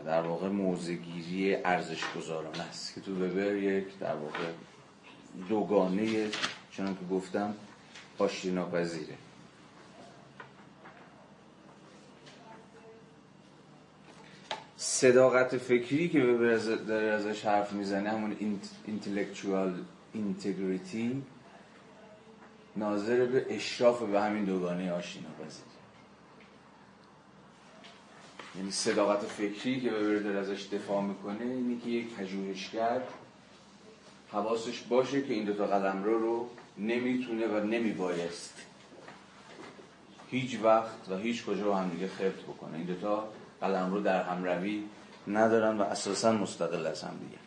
در 0.05 0.21
واقع 0.21 0.47
موزگیری 0.47 1.55
ارزش 1.55 2.03
گذارانه 2.17 2.61
است. 2.61 2.95
که 2.95 3.01
تو 3.01 3.11
وبر 3.11 3.55
یک 3.55 3.99
در 3.99 4.15
واقع 4.15 4.51
دوگانه 5.49 6.27
چنان 6.71 6.93
که 6.93 7.15
گفتم 7.15 7.55
پاشتی 8.17 8.51
ناپذیره 8.51 9.15
صداقت 14.77 15.57
فکری 15.57 16.09
که 16.09 16.19
داره 16.87 17.07
ازش 17.07 17.45
حرف 17.45 17.73
می‌زنه 17.73 18.09
همون 18.09 18.59
intellectual 18.87 19.71
integrity 20.15 21.15
ناظر 22.75 23.25
به 23.25 23.45
اشراف 23.49 24.03
به 24.03 24.21
همین 24.21 24.45
دوگانه 24.45 24.91
آشتی 24.91 25.19
ناپذیر 25.19 25.70
یعنی 28.55 28.71
صداقت 28.71 29.19
فکری 29.19 29.81
که 29.81 29.89
داره 29.89 30.39
ازش 30.39 30.67
دفاع 30.73 31.01
می‌کنه 31.03 31.41
اینی 31.41 31.79
که 31.79 31.89
یک 31.89 32.13
پژوهشگر 32.13 33.01
حواسش 34.31 34.81
باشه 34.81 35.21
که 35.21 35.33
این 35.33 35.45
دوتا 35.45 35.67
قلم 35.67 36.03
رو 36.03 36.19
رو 36.19 36.49
نمی‌تونه 36.77 37.47
و 37.47 37.63
نمیبایست. 37.63 38.53
هیچ 40.31 40.59
وقت 40.63 41.09
و 41.09 41.17
هیچ 41.17 41.45
کجا 41.45 41.75
هم 41.75 41.89
دیگه 41.89 42.07
خفت 42.07 42.43
بکنه. 42.43 42.77
این 42.77 42.85
دوتا 42.85 43.27
قلم 43.61 43.93
رو 43.93 44.01
در 44.01 44.23
همروی 44.23 44.83
ندارن 45.27 45.77
و 45.77 45.81
اساسا 45.81 46.31
مستقل 46.31 46.87
از 46.87 47.03
هم 47.03 47.17
دیگه. 47.17 47.37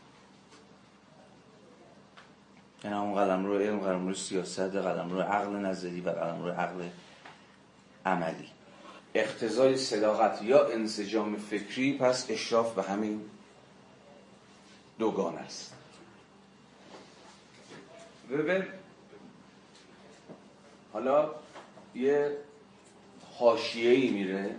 یعنی 2.84 2.96
همون 2.96 3.14
قلم 3.14 3.46
رو 3.46 3.58
علم 3.58 3.78
قلم 3.78 4.08
رو 4.08 4.14
سیاست 4.14 4.60
قلم 4.60 5.10
رو 5.10 5.20
عقل 5.20 5.56
نظری 5.56 6.00
و 6.00 6.10
قلم 6.10 6.42
رو 6.42 6.50
عقل 6.50 6.88
عملی. 8.06 8.48
اقتضای 9.14 9.76
صداقت 9.76 10.42
یا 10.42 10.66
انسجام 10.68 11.36
فکری 11.36 11.98
پس 11.98 12.30
اشراف 12.30 12.74
به 12.74 12.82
همین 12.82 13.20
دوگان 14.98 15.36
است. 15.36 15.74
ببین 18.30 18.64
حالا 20.92 21.34
یه 21.94 22.38
حاشیه‌ای 23.38 24.10
میره 24.10 24.56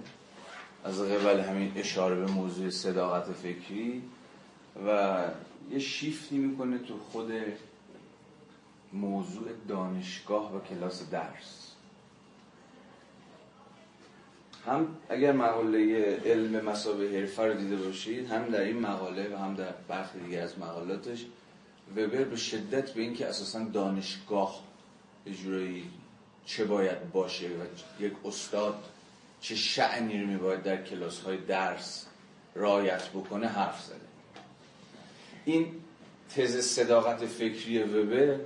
از 0.84 1.02
قبل 1.02 1.40
همین 1.40 1.72
اشاره 1.76 2.16
به 2.16 2.26
موضوع 2.26 2.70
صداقت 2.70 3.32
فکری 3.32 4.04
و 4.88 5.24
یه 5.72 5.80
شیفتی 5.80 6.38
می‌کنه 6.38 6.78
تو 6.78 7.00
خود 7.12 7.32
موضوع 8.94 9.50
دانشگاه 9.68 10.56
و 10.56 10.60
کلاس 10.60 11.10
درس. 11.10 11.65
هم 14.66 14.88
اگر 15.10 15.32
مقاله 15.32 16.16
علم 16.26 16.66
مسابه 16.66 17.10
حرفه 17.10 17.44
رو 17.44 17.54
دیده 17.54 17.76
باشید 17.76 18.28
هم 18.28 18.46
در 18.46 18.62
این 18.62 18.80
مقاله 18.80 19.36
و 19.36 19.38
هم 19.38 19.56
در 19.56 19.74
برخی 19.88 20.20
دیگه 20.20 20.40
از 20.40 20.60
مقالاتش 20.60 21.26
وبر 21.92 22.24
به 22.24 22.36
شدت 22.36 22.92
به 22.92 23.02
اینکه 23.02 23.28
اساسا 23.28 23.64
دانشگاه 23.64 24.64
اجرایی 25.26 25.90
چه 26.46 26.66
باید 26.66 27.12
باشه 27.12 27.48
و 27.48 28.04
یک 28.04 28.14
استاد 28.26 28.84
چه 29.42 29.56
شعنی 29.56 30.22
رو 30.22 30.28
میباید 30.28 30.64
در 30.64 30.84
کلاس 30.84 31.20
های 31.20 31.38
درس 31.38 32.06
رایت 32.56 33.10
بکنه 33.10 33.48
حرف 33.48 33.84
زده. 33.84 33.96
این 35.46 35.72
تز 36.36 36.58
صداقت 36.66 37.26
فکری 37.26 37.84
وبر 37.84 38.40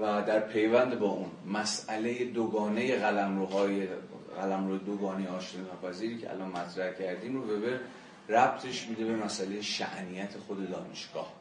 و 0.00 0.22
در 0.22 0.40
پیوند 0.40 0.98
با 0.98 1.06
اون 1.06 1.30
مسئله 1.46 2.24
دوگانه 2.24 2.96
قلمروهای 2.96 3.86
قلمرو 4.34 4.78
دوگانه 4.78 5.28
آشنا 5.28 5.62
ناپذیری 5.62 6.18
که 6.18 6.30
الان 6.30 6.48
مطرح 6.48 6.92
کردیم 6.92 7.34
رو 7.34 7.56
وبر 7.56 7.80
ربطش 8.28 8.88
میده 8.88 9.04
به 9.04 9.16
مسئله 9.16 9.62
شعنیت 9.62 10.38
خود 10.38 10.70
دانشگاه 10.70 11.32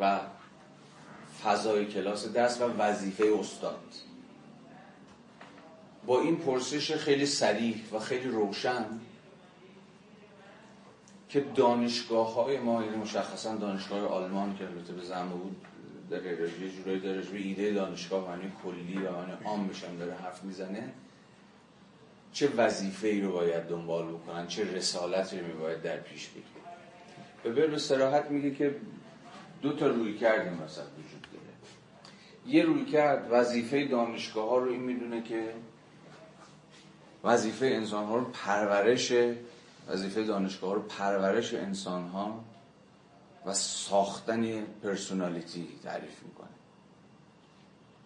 و 0.00 0.20
فضای 1.44 1.86
کلاس 1.86 2.32
درس 2.32 2.60
و 2.60 2.64
وظیفه 2.64 3.24
استاد. 3.40 3.84
با 6.06 6.20
این 6.20 6.36
پرسش 6.36 6.92
خیلی 6.92 7.26
سریح 7.26 7.82
و 7.92 7.98
خیلی 7.98 8.28
روشن 8.28 8.84
که 11.28 11.40
دانشگاه 11.40 12.34
های 12.34 12.58
ما 12.58 12.84
یعنی 12.84 12.96
مشخصا 12.96 13.56
دانشگاه 13.56 14.06
آلمان 14.06 14.56
که 14.56 14.64
البته 14.64 14.92
به 14.92 15.02
زمه 15.02 15.32
بود 15.32 15.56
در 16.10 16.22
یه 16.24 16.70
جورایی 16.76 17.00
داره 17.00 17.20
به 17.20 17.38
ایده 17.38 17.72
دانشگاه 17.72 18.28
معنی 18.28 18.52
کلی 18.64 18.98
و 18.98 19.12
معنی 19.12 19.32
عام 19.44 19.68
بشن 19.68 19.96
داره 19.96 20.14
حرف 20.14 20.44
می‌زنه. 20.44 20.92
چه 22.32 22.48
وظیفه 22.56 23.08
ای 23.08 23.20
رو 23.20 23.32
باید 23.32 23.62
دنبال 23.62 24.08
بکنن؟ 24.08 24.46
چه 24.46 24.76
رسالتی 24.76 25.40
رو 25.40 25.60
باید 25.60 25.82
در 25.82 25.96
پیش 25.96 26.28
بگیرن؟ 26.28 27.54
به 27.54 27.66
به 27.66 27.78
سراحت 27.78 28.30
میگه 28.30 28.54
که 28.54 28.76
دو 29.62 29.72
تا 29.72 29.86
روی 29.86 30.18
کردیم 30.18 30.52
مثلا 30.52 30.84
وجود 30.84 31.26
داره. 31.32 32.56
یه 32.56 32.64
روی 32.64 32.84
کرد 32.84 33.28
وظیفه 33.30 33.86
دانشگاه 33.86 34.48
ها 34.48 34.58
رو 34.58 34.70
این 34.70 34.82
می‌دونه 34.82 35.22
که 35.22 35.54
وظیفه 37.24 37.66
انسان 37.66 38.06
ها 38.06 38.16
رو 38.16 38.24
پرورش 38.24 39.12
وظیفه 39.88 40.24
دانشگاه 40.24 40.70
ها 40.70 40.76
رو 40.76 40.82
پرورش 40.82 41.54
انسان 41.54 42.08
ها 42.08 42.44
و 43.46 43.54
ساختن 43.54 44.60
پرسونالیتی 44.62 45.68
تعریف 45.82 46.22
می‌کنه. 46.22 46.48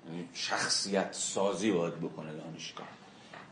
یعنی 0.07 0.29
شخصیت 0.35 1.13
سازی 1.13 1.73
باید 1.73 2.01
بکنه 2.01 2.33
دانشگاه. 2.33 2.89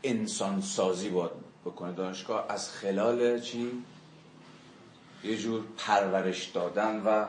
انسان 0.03 0.61
سازی 0.61 1.09
باید 1.09 1.31
بکنه 1.65 1.91
دانشگاه. 1.91 2.45
از 2.49 2.69
خلال 2.69 3.39
چی؟ 3.39 3.83
یه 5.23 5.37
جور 5.37 5.63
پرورش 5.77 6.45
دادن 6.45 7.03
و 7.05 7.25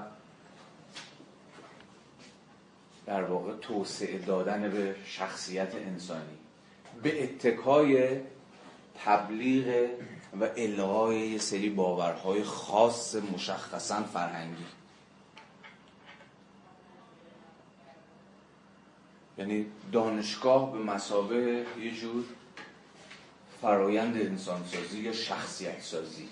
در 3.07 3.25
واقع 3.25 3.57
توسعه 3.57 4.19
دادن 4.19 4.71
به 4.71 4.97
شخصیت 5.07 5.75
انسانی. 5.75 6.38
به 7.02 7.25
اتکای 7.25 8.21
تبلیغ 9.05 9.88
و 10.40 10.49
الغای 10.56 11.18
یه 11.18 11.38
سری 11.38 11.70
باورهای 11.70 12.42
خاص 12.42 13.14
مشخصا 13.14 14.02
فرهنگی. 14.02 14.64
یعنی 19.38 19.66
دانشگاه 19.92 20.72
به 20.72 20.78
مسابه 20.78 21.66
یه 21.80 21.90
جور 21.90 22.25
فرایند 23.62 24.16
انسانسازی 24.16 25.00
یا 25.00 25.12
شخصیت 25.12 25.80
سازی 25.80 26.28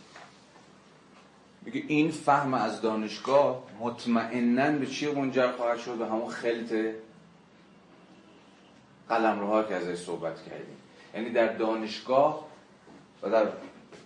میگه 1.63 1.85
این 1.89 2.11
فهم 2.11 2.55
از 2.55 2.81
دانشگاه 2.81 3.63
مطمئنا 3.81 4.79
به 4.79 4.87
چی 4.87 5.13
منجر 5.13 5.53
خواهد 5.53 5.79
شد؟ 5.79 5.95
به 5.95 6.07
همون 6.07 6.29
خلط 6.29 6.73
قلم 9.09 9.65
که 9.69 9.75
ازش 9.75 10.05
صحبت 10.05 10.43
کردیم. 10.43 10.77
یعنی 11.15 11.31
در 11.31 11.57
دانشگاه 11.57 12.49
و 13.23 13.31
در 13.31 13.49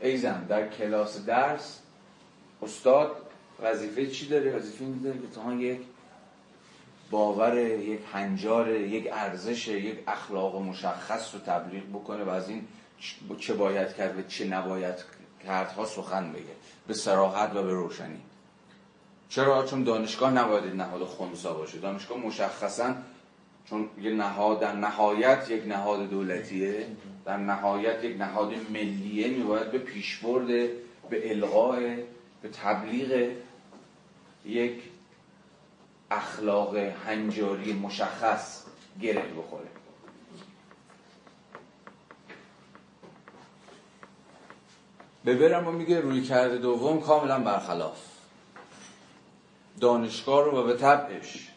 ایزن 0.02 0.44
در 0.44 0.68
کلاس 0.68 1.24
درس 1.24 1.80
استاد 2.62 3.16
وظیفه 3.62 4.06
چی 4.06 4.28
داره؟ 4.28 4.56
وظیفه 4.56 4.84
این 4.84 5.00
داره 5.02 5.18
که 5.18 5.26
تا 5.34 5.52
یک 5.52 5.80
باور 7.10 7.58
یک 7.58 8.00
هنجار 8.12 8.70
یک 8.70 9.08
ارزش 9.12 9.68
یک 9.68 9.98
اخلاق 10.06 10.56
مشخص 10.56 11.34
رو 11.34 11.40
تبلیغ 11.40 11.82
بکنه 11.84 12.24
و 12.24 12.28
از 12.28 12.48
این 12.48 12.68
چه 13.38 13.54
باید 13.54 13.94
کرد 13.94 14.18
و 14.18 14.22
چه 14.22 14.44
نباید 14.44 14.94
کردها 15.46 15.84
سخن 15.84 16.32
بگه 16.32 16.54
به 16.86 16.94
سراحت 16.94 17.50
و 17.50 17.62
به 17.62 17.72
روشنی 17.72 18.20
چرا؟ 19.28 19.66
چون 19.66 19.84
دانشگاه 19.84 20.32
نباید 20.32 20.74
نهاد 20.74 21.04
خونسا 21.04 21.54
باشه 21.54 21.78
دانشگاه 21.78 22.18
مشخصا 22.18 22.94
چون 23.64 23.88
یه 24.00 24.12
نهاد 24.12 24.60
در 24.60 24.72
نهایت 24.72 25.50
یک 25.50 25.66
نهاد 25.66 26.10
دولتیه 26.10 26.86
در 27.24 27.36
نهایت 27.36 28.04
یک 28.04 28.16
نهاد 28.16 28.52
ملیه 28.70 29.28
میباید 29.28 29.70
به 29.70 29.78
پیشبرد 29.78 30.46
به 31.10 31.30
القاء 31.30 31.96
به 32.42 32.48
تبلیغ 32.48 33.32
یک 34.44 34.82
اخلاق 36.10 36.76
هنجاری 36.76 37.72
مشخص 37.72 38.64
گره 39.00 39.22
بخوره. 39.22 39.68
ببرم 45.26 45.68
و 45.68 45.72
میگه 45.72 46.00
روی 46.00 46.22
کرده 46.22 46.58
دوم 46.58 47.00
کاملا 47.00 47.38
برخلاف. 47.38 47.98
دانشگاه 49.80 50.44
رو 50.44 50.58
و 50.58 50.66
به 50.66 50.74
طبعش. 50.74 51.51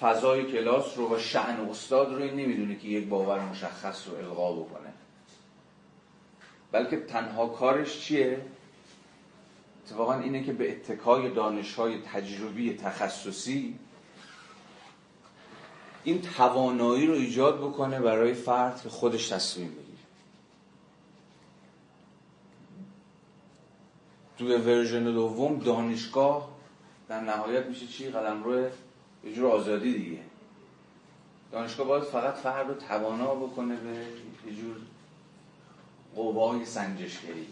فضای 0.00 0.52
کلاس 0.52 0.98
رو 0.98 1.14
و 1.14 1.18
شعن 1.18 1.60
استاد 1.60 2.14
رو 2.14 2.22
این 2.22 2.34
نمی‌دونه 2.34 2.76
که 2.76 2.88
یک 2.88 3.08
باور 3.08 3.40
مشخص 3.40 4.08
رو 4.08 4.16
القا 4.16 4.52
بکنه 4.52 4.92
بلکه 6.72 6.96
تنها 6.96 7.46
کارش 7.46 8.00
چیه؟ 8.00 8.40
اتفاقا 9.84 10.14
اینه 10.14 10.44
که 10.44 10.52
به 10.52 10.72
اتکای 10.72 11.30
دانشهای 11.30 11.98
تجربی 12.02 12.74
تخصصی 12.74 13.78
این 16.04 16.22
توانایی 16.22 17.06
رو 17.06 17.14
ایجاد 17.14 17.58
بکنه 17.58 18.00
برای 18.00 18.34
فرد 18.34 18.82
که 18.82 18.88
خودش 18.88 19.28
تصمیم 19.28 19.68
بگیره 19.68 19.86
توی 24.38 24.56
ورژن 24.56 25.04
دوم 25.04 25.58
دانشگاه 25.58 26.48
در 27.08 27.20
نهایت 27.20 27.66
میشه 27.66 27.86
چی؟ 27.86 28.08
قلم 28.08 28.44
روی 28.44 28.68
یه 29.26 29.32
جور 29.32 29.50
آزادی 29.50 29.92
دیگه. 29.92 30.20
دانشگاه 31.52 31.86
باید 31.86 32.04
فقط 32.04 32.34
فرد 32.34 32.68
رو 32.68 32.74
توانا 32.74 33.34
بکنه 33.34 33.76
به 33.76 33.92
یه 34.50 34.56
جور 34.56 34.76
قوای 36.14 36.64
سنجشگری 36.64 37.46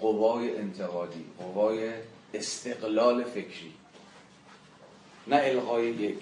قوای 0.00 0.58
انتقادی 0.58 1.24
قوای 1.38 1.92
استقلال 2.34 3.24
فکری. 3.24 3.72
نه 5.26 5.40
الغای 5.44 5.86
یک 5.86 6.18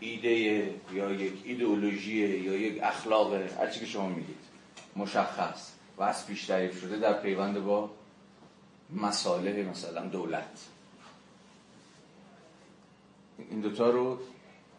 ایده 0.00 0.30
یا 0.92 1.12
یک 1.12 1.32
ایدئولوژی 1.44 2.16
یا 2.16 2.52
یک 2.52 2.82
اخلاق 2.82 3.34
هرچی 3.34 3.80
که 3.80 3.86
شما 3.86 4.08
میگید 4.08 4.38
مشخص 4.96 5.72
و 5.98 6.02
از 6.02 6.26
پیش 6.26 6.50
شده 6.80 6.96
در 6.96 7.12
پیوند 7.12 7.64
با 7.64 7.90
مساله 8.96 9.62
مثلا 9.62 10.06
دولت. 10.06 10.58
این 13.50 13.60
دوتا 13.60 13.90
رو 13.90 14.18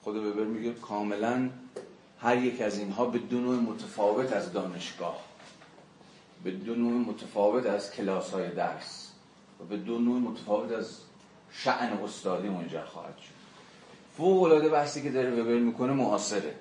خود 0.01 0.15
ببر 0.15 0.43
میگه 0.43 0.73
کاملا 0.73 1.49
هر 2.19 2.37
یک 2.37 2.61
از 2.61 2.79
اینها 2.79 3.05
به 3.05 3.19
دو 3.19 3.39
نوع 3.41 3.55
متفاوت 3.55 4.33
از 4.33 4.53
دانشگاه 4.53 5.19
به 6.43 6.51
دو 6.51 6.75
نوع 6.75 6.93
متفاوت 6.93 7.65
از 7.65 7.91
کلاس 7.91 8.31
های 8.31 8.49
درس 8.49 9.11
و 9.59 9.63
به 9.63 9.77
دو 9.77 9.99
نوع 9.99 10.19
متفاوت 10.19 10.71
از 10.71 10.97
شعن 11.51 11.93
استادی 11.93 12.49
منجر 12.49 12.85
خواهد 12.85 13.17
شد. 13.17 13.39
فوق 14.17 14.43
العاده 14.43 14.69
بحثی 14.69 15.01
که 15.01 15.11
داره 15.11 15.31
وبر 15.31 15.59
می‌کنه 15.59 15.93
معاصره. 15.93 16.55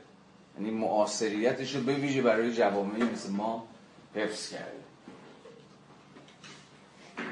یعنی 0.58 0.70
معاصریتش 0.70 1.74
رو 1.74 1.82
به 1.82 1.94
ویژه 1.94 2.22
برای 2.22 2.54
جوامعی 2.54 3.02
مثل 3.02 3.30
ما 3.30 3.66
حفظ 4.14 4.50
کرده. 4.50 4.84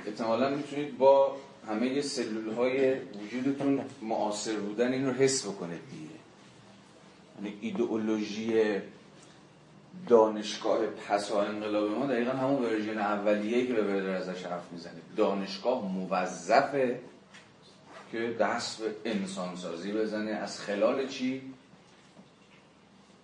احتمالا 0.07 0.50
می‌تونید 0.50 0.98
با 0.98 1.37
همه 1.68 2.02
سلول 2.02 2.52
های 2.52 2.94
وجودتون 2.94 3.85
معاصر 4.02 4.57
بودن 4.57 4.92
این 4.92 5.07
رو 5.07 5.12
حس 5.12 5.46
بکنه 5.46 5.74
دیگه. 5.90 6.14
یعنی 7.37 7.59
ایدئولوژی 7.61 8.81
دانشگاه 10.09 10.87
پسا 10.87 11.42
انقلاب 11.42 11.90
ما 11.90 12.07
دقیقا 12.07 12.31
همون 12.31 12.62
ورژن 12.64 12.98
اولیه 12.98 13.66
که 13.66 13.72
به 13.72 13.83
بدر 13.83 14.16
ازش 14.16 14.44
حرف 14.44 14.72
می‌زنه. 14.72 14.92
دانشگاه 15.16 15.92
موظفه 15.92 17.00
که 18.12 18.37
دست 18.40 18.79
به 18.83 18.94
انسانسازی 19.05 19.92
بزنه. 19.92 20.31
از 20.31 20.61
خلال 20.61 21.07
چی؟ 21.07 21.42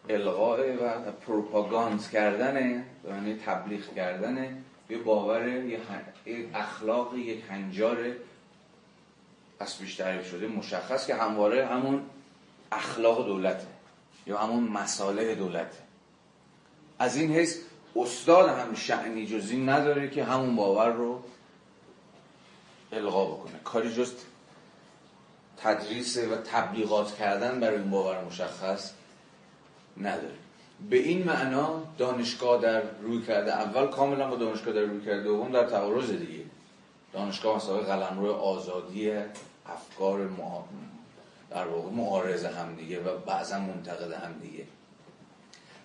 الغاء 0.09 0.59
و 0.59 1.13
پروپاگاند 1.27 2.11
کردن 2.11 2.85
یعنی 3.09 3.35
تبلیغ 3.47 3.95
کردن. 3.95 4.65
یه 4.91 4.99
باور 4.99 5.49
یه 5.49 5.79
اخلاق 6.55 7.17
یک 7.17 7.43
هنجار 7.51 7.97
از 9.63 9.79
بیشتری 9.79 10.25
شده 10.25 10.47
مشخص 10.47 11.07
که 11.07 11.15
همواره 11.15 11.67
همون 11.67 12.03
اخلاق 12.73 13.27
دولته 13.27 13.67
یا 14.27 14.39
همون 14.39 14.65
مساله 14.65 15.35
دولته. 15.35 15.79
از 16.99 17.17
این 17.17 17.35
حیث 17.35 17.59
استاد 17.97 18.49
هم 18.49 18.75
شعنی 18.75 19.27
جزی 19.27 19.57
نداره 19.57 20.11
که 20.11 20.25
همون 20.25 20.57
باور 20.57 20.89
رو 20.89 21.23
القا 22.93 23.25
بکنه. 23.25 23.61
کاری 23.65 23.95
جز 23.95 24.13
تدریس 25.57 26.19
و 26.19 26.37
تبلیغات 26.37 27.17
کردن 27.17 27.61
برای 27.61 27.79
این 27.79 27.91
باور 27.91 28.25
مشخص 28.25 28.93
نداره. 29.97 30.35
به 30.91 30.97
این 30.97 31.25
معنا 31.25 31.83
دانشگاه 31.99 32.63
در 32.63 32.83
روی 33.03 33.23
کرده 33.23 33.53
اول 33.53 33.87
کاملا 33.87 34.31
با 34.31 34.37
دانشگاه 34.37 34.75
در 34.75 34.81
روی 34.81 35.05
کرده 35.05 35.23
دوم 35.23 35.53
در 35.53 35.67
تعارض 35.67 36.11
دیگه. 36.11 36.45
دانشگاه 37.13 37.57
مثلا 37.57 37.77
قلمرو 37.77 38.33
آزادی 38.33 39.11
افکار 39.67 40.31
در 41.51 41.67
واقع 41.67 41.91
معارض 41.91 42.45
هم 42.45 42.75
دیگه 42.75 43.01
و 43.01 43.19
بعضا 43.19 43.59
منتقد 43.59 44.13
هم 44.13 44.33
دیگه 44.33 44.67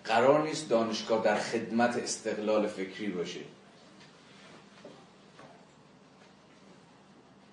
قرار 0.04 0.42
نیست 0.42 0.68
دانشگاه 0.68 1.24
در 1.24 1.38
خدمت 1.38 1.96
استقلال 1.96 2.66
فکری 2.66 3.08
باشه. 3.08 3.40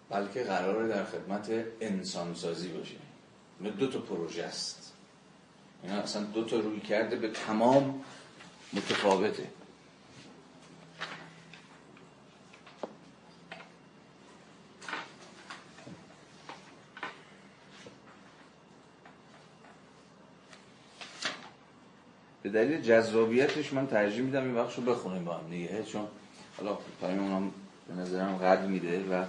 بلکه 0.10 0.44
قراره 0.44 0.88
در 0.88 1.06
خدمت 1.06 1.52
انسانسازی 1.82 2.68
باشه. 2.68 2.96
این 3.62 3.74
دو 3.74 3.88
تا 3.88 4.00
پروژه 4.00 4.44
است. 4.44 4.94
اینا 5.84 5.96
اصلا 5.96 6.24
دو 6.24 6.44
تا 6.44 6.60
روی 6.60 6.80
کرده 6.80 7.16
به 7.16 7.30
تمام 7.30 8.04
متفاوته. 8.74 9.48
به 22.46 22.52
دلیل 22.52 22.82
جذابیتش 22.82 23.74
من 23.74 23.88
ترجیح 23.88 24.22
میدم 24.22 24.44
این 24.44 24.56
رو 24.56 24.84
بخونیم 24.84 25.26
با 25.26 25.38
هم 25.38 25.50
دیگه 25.50 25.84
چون 25.84 26.08
حالا 26.58 26.78
تایم 27.02 27.20
اونم 27.20 27.52
به 27.88 27.94
نظرم 27.94 28.38
قد 28.38 28.68
میده 28.68 29.04
و 29.04 29.26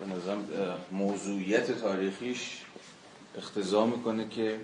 به 0.00 0.06
نظرم 0.16 0.48
موضوعیت 0.92 1.72
تاریخیش 1.72 2.64
اختضا 3.38 3.86
می‌کنه 3.86 4.28
که 4.28 4.60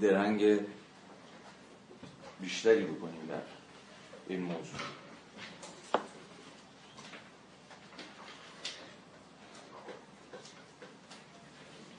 درنگ 0.00 0.58
بیشتری 2.40 2.84
بکنیم 2.84 3.26
در 3.28 3.42
این 4.28 4.40
موضوع. 4.40 4.80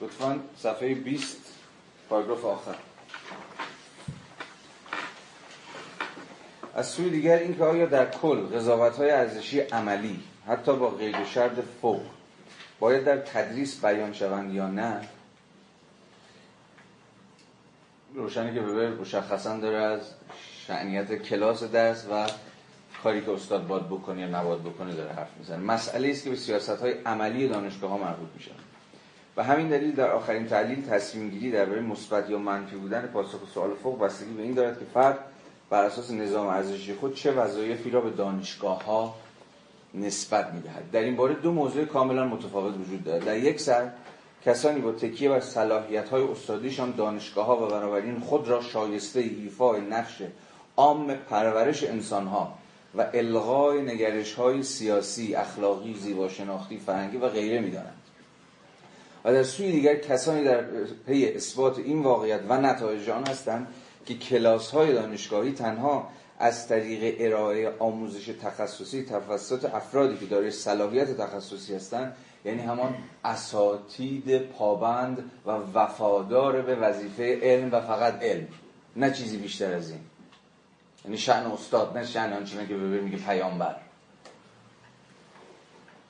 لطفا 0.04 0.40
صفحه 0.58 0.94
20 0.94 1.38
پاراگراف 2.10 2.46
آخر. 2.46 2.76
از 6.76 6.88
سوی 6.88 7.10
دیگر 7.10 7.38
اینکه 7.38 7.64
آیا 7.64 7.86
در 7.86 8.06
کل 8.12 8.38
قضاوت 8.38 8.98
های 8.98 9.12
ارزشی 9.12 9.60
عملی 9.60 10.24
حتی 10.48 10.76
با 10.76 10.90
قید 10.90 11.26
شرط 11.26 11.60
فوق 11.82 12.02
باید 12.80 13.04
در 13.04 13.18
تدریس 13.18 13.86
بیان 13.86 14.14
شوند 14.14 14.54
یا 14.54 14.68
نه؟ 14.68 15.02
روشنی 18.16 18.54
که 18.54 18.60
ببر 18.60 18.90
مشخصا 18.90 19.58
داره 19.58 19.78
از 19.78 20.02
شعنیت 20.68 21.16
کلاس 21.16 21.64
درس 21.64 22.06
و 22.12 22.28
کاری 23.04 23.22
که 23.22 23.32
استاد 23.32 23.68
باید 23.68 23.90
بکنه 23.90 24.22
یا 24.22 24.28
نباید 24.28 24.64
بکنه 24.64 24.94
داره 24.94 25.14
حرف 25.14 25.38
می‌زنه. 25.40 25.58
مسئله 25.58 26.10
است 26.10 26.24
که 26.24 26.30
به 26.30 26.36
سیاست 26.36 26.70
های 26.70 26.92
عملی 27.06 27.48
دانشگاه 27.48 27.92
ها 27.92 27.98
مربوط 27.98 28.30
میشه 28.36 28.52
و 29.38 29.44
همین 29.44 29.70
دلیل 29.70 29.96
در 29.96 30.12
آخرین 30.12 30.48
تحلیل 30.48 30.86
تصمیم 30.86 31.30
گیری 31.30 31.52
درباره 31.52 31.82
مثبت 31.82 32.30
یا 32.30 32.38
منفی 32.38 32.76
بودن 32.76 33.02
پاسخ 33.02 33.40
سوال 33.54 33.70
فوق 33.84 34.00
بستگی 34.00 34.34
به 34.34 34.44
این 34.44 34.54
دارد 34.54 34.80
که 34.80 34.86
فرد 34.94 35.20
بر 35.70 35.84
اساس 35.84 36.12
نظام 36.12 36.48
ارزشی 36.48 36.94
خود 36.94 37.16
چه 37.16 37.32
وظایفی 37.32 37.90
را 37.90 38.02
به 38.02 38.10
دانشگاه 38.10 38.86
ها 38.86 39.16
نسبت 39.94 40.54
می‌دهد. 40.54 40.92
در 40.92 41.00
این 41.00 41.16
باره 41.16 41.34
دو 41.34 41.52
موضوع 41.52 41.86
کاملا 41.86 42.26
متفاوت 42.26 42.74
وجود 42.78 43.04
دارد. 43.04 43.26
در 43.26 43.38
یک 43.38 43.60
سر 43.60 43.90
کسانی 44.46 44.82
با 44.82 44.92
تکیه 44.92 45.30
بر 45.30 45.40
صلاحیت 45.40 46.10
های 46.10 46.24
استادیشان 46.24 46.92
دانشگاه 46.92 47.46
ها 47.46 47.66
و 47.66 47.70
بنابراین 47.70 48.20
خود 48.20 48.48
را 48.48 48.62
شایسته 48.62 49.20
ایفای 49.20 49.82
نقش 49.82 50.22
عام 50.78 51.14
پرورش 51.14 51.84
انسان 51.84 52.28
ها 52.28 52.54
و 52.96 53.10
الغای 53.14 53.82
نگرش 53.82 54.34
های 54.34 54.64
سیاسی، 54.64 55.36
اخلاقی، 55.36 55.94
زیباشناختی، 55.94 56.78
فرهنگی 56.78 57.18
و 57.18 57.30
غیره 57.30 57.60
می‌دانند. 57.60 58.03
و 59.26 59.34
در 59.34 59.44
سوی 59.44 59.72
دیگر 59.72 59.96
کسانی 59.96 60.44
در 60.44 60.62
پی 61.06 61.26
اثبات 61.26 61.80
این 61.80 62.04
واقعیت 62.04 62.42
و 62.50 62.62
نتایج 62.62 63.10
آن 63.10 63.28
هستند 63.28 63.68
که 64.06 64.14
کلاس 64.14 64.72
های 64.72 64.94
دانشگاهی 64.94 65.52
تنها 65.52 66.10
از 66.40 66.68
طریق 66.68 67.16
ارائه 67.20 67.72
آموزش 67.80 68.26
تخصصی 68.26 69.04
توسط 69.04 69.76
افرادی 69.76 70.18
که 70.18 70.26
دارای 70.26 70.52
صلاحیت 70.52 71.18
تخصصی 71.18 71.76
هستند 71.76 72.16
یعنی 72.46 72.62
همان 72.62 72.96
اساتید 73.26 74.38
پابند 74.38 75.32
و 75.46 75.52
وفادار 75.52 76.62
به 76.62 76.76
وظیفه 76.76 77.40
علم 77.42 77.72
و 77.72 77.82
فقط 77.82 78.24
علم 78.24 78.48
نه 78.96 79.12
چیزی 79.12 79.38
بیشتر 79.38 79.74
از 79.74 79.90
این. 79.90 80.00
یعنی 81.06 81.18
شعن 81.18 81.46
استاد 81.46 81.98
نه 81.98 82.06
شعن 82.06 82.34
آنچنان 82.34 82.68
که 82.68 82.74
ببر 82.74 83.00
میگه 83.00 83.18
پیامبر. 83.18 83.76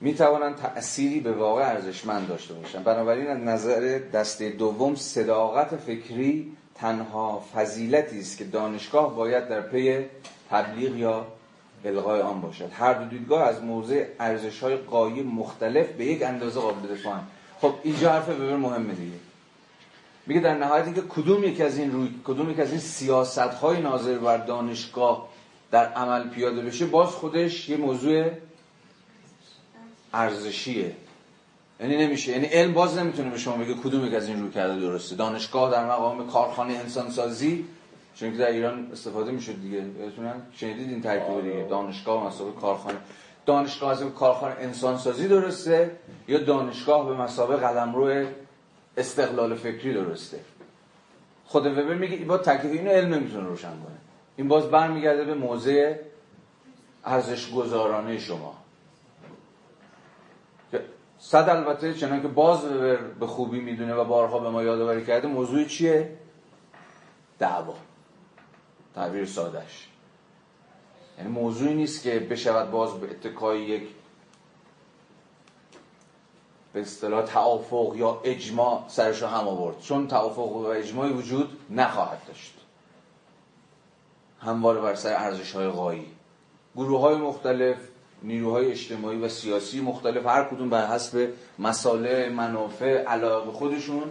می 0.04 0.14
توانند 0.14 0.56
تأثیری 0.56 1.20
به 1.20 1.32
واقع 1.32 1.62
ارزشمند 1.62 2.28
داشته 2.28 2.54
باشند. 2.54 2.84
بنابراین 2.84 3.28
از 3.28 3.38
نظر 3.38 4.00
دسته 4.14 4.50
دوم 4.50 4.96
صداقت 4.96 5.76
فکری 5.76 6.52
تنها 6.76 7.44
فضیلتی 7.56 8.20
است 8.20 8.38
که 8.38 8.44
دانشگاه 8.44 9.16
باید 9.16 9.48
در 9.48 9.62
پی 9.62 10.06
تبلیغ 10.50 10.96
یا 10.96 11.28
الغای 11.86 12.22
آن 12.22 12.42
باشد. 12.42 12.70
هر 12.74 12.94
دو 12.94 13.06
دیدگاه 13.06 13.44
از 13.44 13.64
موضع 13.64 14.06
ارزش 14.20 14.60
های 14.60 14.76
قایی 14.76 15.24
مختلف 15.24 15.88
به 15.88 16.06
یک 16.06 16.24
اندازه 16.24 16.60
قابل 16.60 16.96
دفاعن 16.96 17.22
خب 17.62 17.74
اینجا 17.84 18.12
حرف 18.12 18.30
ببر 18.30 18.56
مهمه 18.56 18.94
دیگه. 18.94 19.18
میگه 20.28 20.42
در 20.42 20.58
نهایت 20.58 20.86
اینکه 20.86 21.02
کدوم 21.02 21.44
یک 21.44 21.62
از 21.62 21.78
این 21.78 21.92
روی 21.92 22.10
کدوم 22.26 22.50
یک 22.50 22.60
از 22.60 22.72
این 22.72 22.80
سیاست 22.80 23.40
های 23.40 23.82
ناظر 23.82 24.18
بر 24.18 24.38
دانشگاه 24.38 25.30
در 25.72 25.86
عمل 25.86 26.30
پیاده 26.30 26.62
بشه 26.62 26.86
باز 26.86 27.10
خودش 27.10 27.70
یه 27.70 27.78
موضوع 27.78 28.30
ارزشیه. 30.14 30.96
یعنی 31.80 31.98
نمیشه. 31.98 32.32
یعنی 32.32 32.46
علم 32.46 32.74
باز 32.74 32.98
نمی‌تونه 32.98 33.30
به 33.30 33.38
شما 33.38 33.58
بگه 33.58 33.74
کدوم 33.74 34.16
از 34.16 34.28
این 34.28 34.42
روی 34.42 34.52
کرده 34.52 34.80
درسته. 34.80 35.16
دانشگاه 35.16 35.72
در 35.72 35.86
مقام 35.86 36.28
کارخانه 36.28 36.74
انسانسازی 36.74 37.66
چون 38.16 38.32
که 38.32 38.38
در 38.38 38.48
ایران 38.48 38.90
استفاده 38.92 39.32
می‌شد 39.32 39.62
دیگه. 39.62 39.80
بهتونن 39.80 40.34
شنیدید 40.56 40.90
این 40.90 41.02
ترکیب 41.02 41.42
دیگه. 41.42 41.68
دانشگاه 41.70 42.28
مسابقه 42.28 42.62
کارخانه. 42.62 42.98
دانشگاه 43.46 43.92
از 43.92 44.04
کارخانه 44.04 44.56
انسانسازی 44.60 45.28
درسته 45.28 45.92
یا 46.28 46.40
دانشگاه 46.40 47.08
به 47.08 47.14
مسابقه 47.14 47.68
قلمرو 47.68 48.26
استقلال 48.98 49.56
فکری 49.56 49.94
درسته؟ 49.94 50.40
خود 51.46 51.66
وبر 51.66 51.94
میگه 51.94 52.18
با 52.18 52.38
تکلیف 52.38 52.72
اینو 52.72 52.90
علم 52.90 53.14
نمی‌تونه 53.14 53.48
روشن 53.48 53.70
کنه. 53.70 53.98
این 54.38 54.48
باز 54.48 54.64
برمیگرده 54.64 55.24
به 55.26 55.34
موضع 55.34 55.96
ارزش 57.06 57.52
گذارانه 57.52 58.18
شما. 58.18 58.63
صد 61.26 61.50
البته 61.50 61.94
چنان 61.94 62.22
که 62.22 62.28
باز 62.28 62.62
به 63.20 63.28
خوبی 63.28 63.60
می‌دونه 63.60 63.94
و 63.94 64.06
بارها 64.06 64.40
به 64.40 64.50
ما 64.50 64.64
یادآوری 64.64 65.06
کرده 65.06 65.28
موضوع 65.28 65.64
چیه؟ 65.64 66.18
دعوا. 67.40 67.76
تعبیر 68.96 69.26
سادش 69.26 69.88
یعنی 71.18 71.30
موضوعی 71.30 71.74
نیست 71.74 72.04
که 72.04 72.20
بشود 72.20 72.72
باز 72.72 72.94
به 72.94 73.10
اتکای 73.12 73.62
یک 73.62 73.88
به 76.74 76.82
اصطلاح 76.82 77.26
توافق 77.26 77.94
یا 77.96 78.22
اجماع 78.24 78.84
سرش 78.88 79.24
هم 79.24 79.48
آورد. 79.48 79.80
چون 79.80 80.08
توافق 80.08 80.52
و 80.52 80.66
اجماعی 80.66 81.14
وجود 81.14 81.58
نخواهد 81.70 82.22
داشت. 82.28 82.54
همواره 84.40 84.82
بر 84.82 84.96
سر 84.96 85.14
ارزش 85.14 85.52
های 85.52 85.68
غایی. 85.68 86.08
گروه 86.76 87.02
های 87.02 87.16
مختلف 87.16 87.78
نیروهای 88.24 88.72
اجتماعی 88.72 89.18
و 89.18 89.30
سیاسی 89.30 89.82
مختلف 89.82 90.26
هر 90.26 90.44
کدوم 90.44 90.70
بر 90.70 90.88
حسب 90.88 91.30
مساله 91.60 92.30
منافع 92.30 93.04
علاقه 93.04 93.52
خودشون 93.52 94.04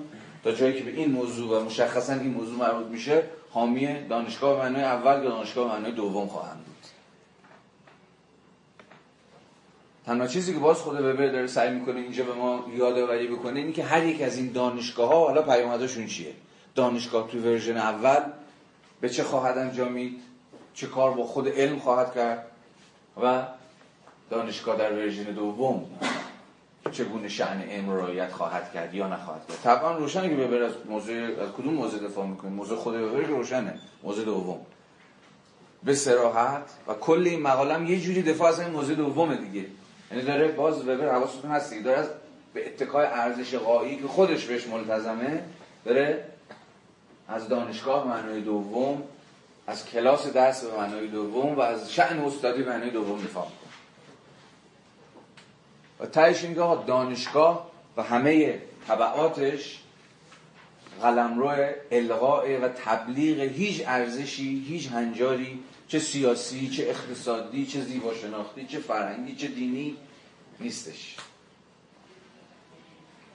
تا 0.45 0.53
جایی 0.53 0.79
که 0.79 0.85
به 0.85 0.91
این 0.91 1.11
موضوع 1.11 1.59
و 1.59 1.65
مشخصا 1.65 2.13
این 2.13 2.31
موضوع 2.31 2.59
مربوط 2.59 2.87
میشه 2.87 3.23
حامی 3.51 4.09
دانشگاه 4.09 4.59
معنای 4.59 4.85
اول 4.85 5.25
یا 5.25 5.31
دانشگاه 5.31 5.69
معنای 5.69 5.93
دوم 5.93 6.27
خواهند 6.27 6.57
بود. 6.65 6.73
تنها 10.07 10.27
چیزی 10.27 10.53
که 10.53 10.59
باز 10.59 10.77
خود 10.79 11.01
وبر 11.01 11.27
داره 11.27 11.47
سعی 11.47 11.75
می‌کنه 11.75 12.01
اینجا 12.01 12.25
به 12.25 12.33
ما 12.33 12.65
یادآوری 12.77 13.27
بکنه 13.27 13.61
اینه 13.61 13.73
که 13.73 13.85
هر 13.85 14.05
یک 14.05 14.23
از 14.23 14.37
این 14.37 14.53
دانشگاه 14.53 15.09
ها 15.09 15.27
حالا 15.27 15.43
پیامدشون 15.43 16.07
چیه؟ 16.07 16.33
دانشگاه 16.75 17.29
تو 17.29 17.39
version 17.39 17.77
اول 17.77 18.21
به 19.01 19.09
چه 19.09 19.23
خواهد 19.23 19.59
انجامید؟ 19.59 20.21
چه 20.75 20.87
کار 20.87 21.11
با 21.11 21.25
خود 21.25 21.49
علم 21.49 21.79
خواهد 21.79 22.15
کرد؟ 22.15 22.47
و 23.23 23.43
دانشگاه 24.33 24.77
در 24.77 24.93
version 24.93 25.23
دوم. 25.23 25.85
چگونه 26.93 27.29
شأن 27.29 27.63
علم 27.63 28.29
خواهد 28.29 28.73
کرد 28.73 28.95
یا 28.95 29.09
نخواهد 29.09 29.47
کرد؟ 29.49 29.59
طبعا 29.65 29.97
روشنه 29.97 30.29
که 30.29 30.35
وبر 30.35 30.63
از 30.63 30.73
موضع 30.89 31.17
از 31.17 31.49
کدوم 31.59 31.75
موضع 31.75 32.01
دفاع 32.01 32.27
می‌کنیم؟ 32.27 32.55
موضع 32.55 32.79
خود 32.79 32.95
وبر 32.95 33.21
روشنه. 33.21 33.79
موضع 34.03 34.25
دوم. 34.25 34.61
به 35.85 35.95
سراحت 35.95 36.63
و 36.89 36.95
کل 36.95 37.27
این 37.27 37.43
مقالم 37.43 37.87
یه 37.87 38.01
جوری 38.01 38.23
دفاع 38.23 38.49
از 38.49 38.61
این 38.61 38.71
موضوع 38.71 38.97
دومه 38.97 39.37
دیگه. 39.37 39.67
یعنی 40.11 40.25
داره 40.25 40.49
باز 40.49 40.89
وبر 40.89 41.15
حواستون 41.15 41.51
هست 41.51 41.71
دیگه. 41.71 41.83
داره 41.83 41.99
از 41.99 42.09
به 42.55 42.67
اتکای 42.67 43.07
ارزش 43.07 43.55
قایی 43.55 43.97
که 43.97 44.09
خودش 44.09 44.45
بهش 44.45 44.67
ملتزمه 44.67 45.43
داره 45.85 46.25
از 47.29 47.49
دانشگاه 47.49 48.09
معنای 48.09 48.41
دوم 48.41 49.03
از 49.67 49.87
کلاس 49.87 50.33
درس 50.33 50.65
به 50.65 50.77
معنای 50.77 51.07
دوم 51.07 51.55
و 51.55 51.61
از 51.61 51.93
شعن 51.93 52.19
استادی 52.19 52.63
به 52.63 52.71
معنای 52.71 52.91
دوم 52.91 53.19
دفاع 53.19 53.47
و 56.03 56.07
تهش 56.07 56.45
دانشگاه 56.87 57.71
و 57.97 58.03
همه 58.03 58.59
طبعاتش 58.89 59.79
قلمرو 61.03 61.73
القاء 61.91 62.59
و 62.59 62.69
تبلیغ 62.69 63.41
هیچ 63.41 63.83
ارزشی 63.87 64.65
هیچ 64.69 64.89
هنجاری 64.89 65.63
چه 65.89 65.99
سیاسی 65.99 66.69
چه 66.69 66.83
اقتصادی 66.83 67.67
چه 67.67 67.81
زیبا 67.81 68.15
شناختی 68.15 68.67
چه 68.67 68.79
فرهنگی 68.79 69.37
چه 69.37 69.49
دینی 69.49 69.97
نیستش. 70.61 71.17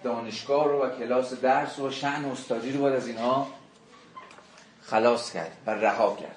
دانشگاه 0.03 0.67
رو 0.67 0.84
و 0.84 0.89
کلاس 0.89 1.34
درس 1.34 1.80
و 1.80 1.91
شعن 1.91 2.25
استادی 2.25 2.71
رو 2.71 2.82
باید 2.82 2.95
از 2.95 3.08
اینها 3.08 3.47
خلاص 4.82 5.32
کرد 5.32 5.58
و 5.65 5.71
رها 5.71 6.15
کرد. 6.15 6.36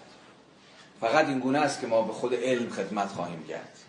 فقط 1.01 1.27
این 1.27 1.39
گونه 1.39 1.59
است 1.59 1.81
که 1.81 1.87
ما 1.87 2.03
به 2.03 2.13
خود 2.13 2.35
علم 2.35 2.71
خدمت 2.71 3.09
خواهیم 3.09 3.47
کرد. 3.49 3.80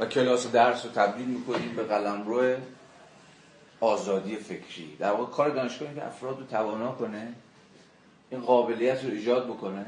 و 0.00 0.06
کلاس 0.06 0.52
درس 0.52 0.84
رو 0.84 0.90
تبدیل 0.90 1.26
می‌کنیم 1.26 1.74
به 1.76 1.82
قلمرو 1.82 2.56
آزادی 3.80 4.36
فکری. 4.36 4.96
در 4.98 5.12
واقع 5.12 5.32
کار 5.32 5.50
دانشگاه 5.50 5.94
که 5.94 6.06
افراد 6.06 6.38
رو 6.38 6.46
توانا 6.46 6.92
کنه 6.92 7.32
این 8.30 8.40
قابلیت 8.40 9.04
رو 9.04 9.10
ایجاد 9.10 9.46
بکنه 9.46 9.86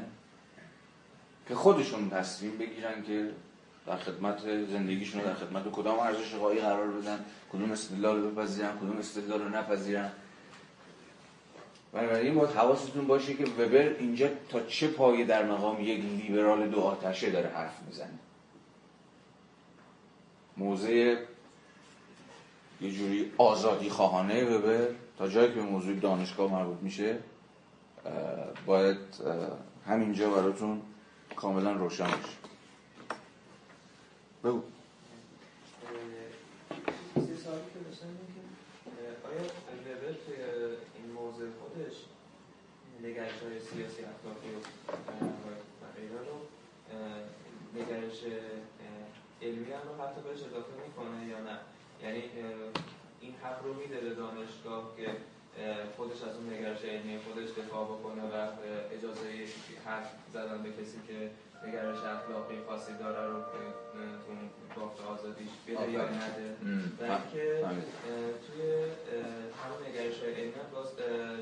که 1.47 1.55
خودشون 1.55 2.09
تصمیم 2.09 2.57
بگیرن 2.57 3.03
که 3.03 3.29
در 3.87 3.97
خدمت 3.97 4.39
زندگیشون 4.71 5.21
در 5.21 5.33
خدمت 5.33 5.71
کدام 5.71 5.99
ارزش 5.99 6.33
قایی 6.33 6.59
قرار 6.59 6.87
بدن 6.87 7.25
کدوم 7.53 7.71
استدلال 7.71 8.21
رو 8.21 8.31
بپذیرن 8.31 8.77
کدوم 8.77 8.97
استدلال 8.97 9.41
رو 9.41 9.49
نپذیرن. 9.49 10.11
بنابراین 11.93 12.35
باید 12.35 12.49
حواستون 12.49 13.07
باشه 13.07 13.33
که 13.33 13.43
وبر 13.43 13.95
اینجا 13.99 14.29
تا 14.49 14.59
چه 14.59 14.87
پایه 14.87 15.25
در 15.25 15.45
مقام 15.45 15.81
یک 15.81 16.03
لیبرال 16.05 16.67
دو 16.67 16.81
آتشه 16.81 17.29
داره 17.29 17.49
حرف 17.49 17.73
می‌زنه. 17.87 18.19
موضع 20.57 21.17
یه 22.81 22.91
جوری 22.91 23.31
آزادی 23.37 23.89
خواهانه 23.89 24.43
وبر 24.43 24.87
تا 25.17 25.27
جایی 25.27 25.47
که 25.47 25.55
به 25.55 25.61
موضوع 25.61 25.95
دانشگاه 25.95 26.51
مربوط 26.51 26.77
میشه 26.81 27.17
باید 28.65 28.97
همینجا 29.87 30.29
براتون 30.29 30.81
کاملا 31.35 31.71
روشن 31.71 32.05
بشه 32.05 32.37
بگو. 34.43 34.61
آیا 39.25 39.41
این 40.95 41.11
موضوع 41.15 41.47
خودش 41.59 41.95
نگرش 43.03 43.41
های 43.43 43.59
سیاسی 43.59 44.01
اخلاقی 44.03 44.49
و 44.55 44.59
غیره 45.95 46.19
رو 46.19 46.37
نگرش 47.81 48.19
علمی 49.41 49.71
هم 49.71 49.83
رو 49.89 50.03
حتی 50.03 50.21
بهش 50.21 50.39
اضافه 50.43 50.73
می‌کنه 50.85 51.27
یا 51.27 51.39
نه. 51.39 51.57
یعنی 52.03 52.23
این 53.21 53.33
حق 53.43 53.63
رو 53.63 53.73
میده 53.73 53.99
به 53.99 54.09
دانشگاه 54.09 54.93
که 54.97 55.07
خودش 55.97 56.23
از 56.23 56.35
اون 56.35 56.53
نگرش 56.53 56.85
علمی 56.85 57.19
خودش 57.19 57.49
دفاع 57.49 57.85
بکنه 57.85 58.21
و 58.21 58.47
اجازه 58.97 59.27
حرف 59.85 60.11
زدن 60.33 60.63
به 60.63 60.69
کسی 60.71 60.99
که 61.07 61.31
نگرش 61.67 61.97
اخلاقی 61.97 62.55
خاصی 62.67 62.93
داره 62.93 63.27
رو 63.27 63.39
که 63.39 63.61
اون 64.27 64.39
بافت 64.75 65.01
آزادیش 65.05 65.49
بده 65.67 65.91
یا 65.91 66.03
نده. 66.03 66.55
اینکه 66.99 67.65
توی 68.45 68.61
همون 69.61 69.79
نگرش 69.89 70.23
علمی 70.23 70.51
باز 70.73 70.87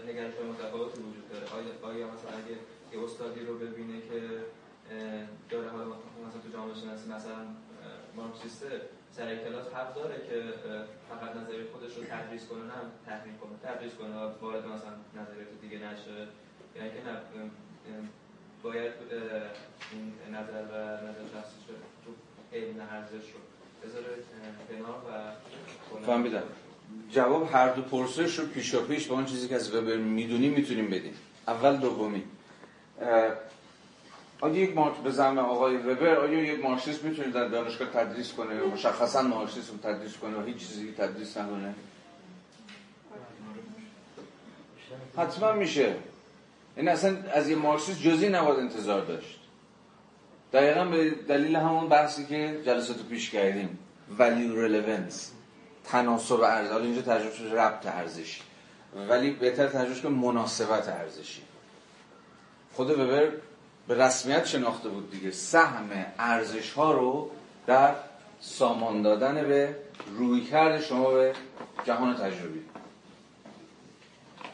نگرش 0.09 0.33
متفاوتی 0.33 0.99
وجود 1.01 1.29
داره. 1.29 1.45
آیا 1.81 2.07
مثلا 2.07 2.31
اگه 2.41 2.57
یه 2.93 3.03
استادی 3.03 3.45
رو 3.45 3.57
ببینه 3.57 4.01
که 4.01 4.19
داره 5.49 5.69
حالا 5.69 5.85
مثلا 5.85 6.41
تو 6.43 6.49
جامعه 6.53 6.75
شناسی 6.75 7.09
مثلا 7.09 7.41
مارکسیسته 8.15 8.81
سر 9.11 9.35
کلاس 9.35 9.67
حق 9.67 9.95
داره 9.95 10.15
که 10.29 10.43
فقط 11.09 11.35
نظریه 11.35 11.63
خودش 11.73 11.97
رو 11.97 12.03
تدریس 12.03 12.47
کنه 12.47 12.63
نه 12.63 12.79
تحریف 13.05 13.35
کنه. 13.41 13.51
تدریس 13.63 13.93
کنه 13.93 14.15
وارد 14.41 14.65
مثلا 14.65 14.93
نظریات 15.21 15.47
دیگه 15.61 15.77
نشه. 15.77 16.27
یعنی 16.75 16.89
که 16.89 16.97
باید 18.63 18.91
این 19.91 20.13
نظر 20.35 20.61
و 20.61 20.75
نظر 21.07 21.23
شخصی 21.33 21.55
تو 22.05 22.11
علم 22.57 22.87
ارزش 22.91 23.25
رو 23.31 23.39
بذاره 23.83 24.05
کنار 24.69 25.01
و 26.01 26.05
فهمیدم. 26.05 26.43
جواب 27.09 27.49
هر 27.53 27.73
دو 27.73 27.81
پرسش 27.81 28.39
رو 28.39 28.45
پیشا 28.45 28.81
پیش 28.81 29.07
با 29.07 29.15
اون 29.15 29.25
چیزی 29.25 29.47
که 29.47 29.55
از 29.55 29.75
وبر 29.75 29.97
می‌دونیم 29.97 30.53
می‌تونیم 30.53 30.87
بدیم. 30.87 31.13
اول 31.47 31.77
دومی 31.77 32.23
آیا 34.43 34.55
یک 34.55 34.75
مارک 34.75 34.97
به 34.97 35.11
زعم 35.11 35.39
آقای 35.39 35.77
وبر 35.77 36.15
آیا 36.15 36.43
یک 36.43 36.63
مارکسیست 36.63 37.03
می‌تونه 37.03 37.31
در 37.31 37.47
دانشگاه 37.47 37.87
تدریس 37.87 38.33
کنه؟ 38.33 38.63
مشخصا 38.63 39.21
مارکسیسم 39.21 39.77
تدریس 39.77 40.17
کنه 40.17 40.37
و 40.37 40.45
هیچ 40.45 40.57
چیزی 40.57 40.93
تدریس 40.97 41.37
نکنه. 41.37 41.75
حتما 45.17 45.51
میشه. 45.51 45.95
این 46.75 46.87
اصلا 46.87 47.17
از 47.33 47.49
یه 47.49 47.55
مارکسیست 47.55 48.01
جزی 48.01 48.29
نباید 48.29 48.59
انتظار 48.59 49.05
داشت. 49.05 49.39
دقیقا 50.53 50.85
به 50.85 51.11
دلیل 51.11 51.55
همون 51.55 51.89
بحثی 51.89 52.25
که 52.25 52.61
جلسات 52.65 53.03
پیش 53.03 53.29
کردیم. 53.29 53.79
Value 54.19 54.55
relevance. 54.55 55.17
تناسب 55.85 56.41
ارزش. 56.41 56.71
حالا 56.71 56.83
اینجا 56.83 57.01
ترجمه 57.01 57.31
شده 57.31 57.61
ربط 57.61 57.85
ارزشی. 57.85 58.41
ولی 59.09 59.31
بهتر 59.31 59.67
ترجمه 59.67 60.01
که 60.01 60.09
مناسبت 60.09 60.89
ارزشی. 60.89 61.41
خود 62.73 62.91
وبر 62.91 63.31
به 63.87 63.95
رسمیت 63.95 64.45
شناخته 64.45 64.89
بود 64.89 65.11
دیگه. 65.11 65.31
سهم 65.31 65.89
ارزش 66.19 66.71
ها 66.71 66.91
رو 66.91 67.31
در 67.67 67.95
سامان 68.39 69.01
دادن 69.01 69.47
به 69.47 69.75
روی 70.17 70.41
کرد 70.41 70.81
شما 70.81 71.11
به 71.11 71.33
جهان 71.85 72.15
تجربی. 72.15 72.61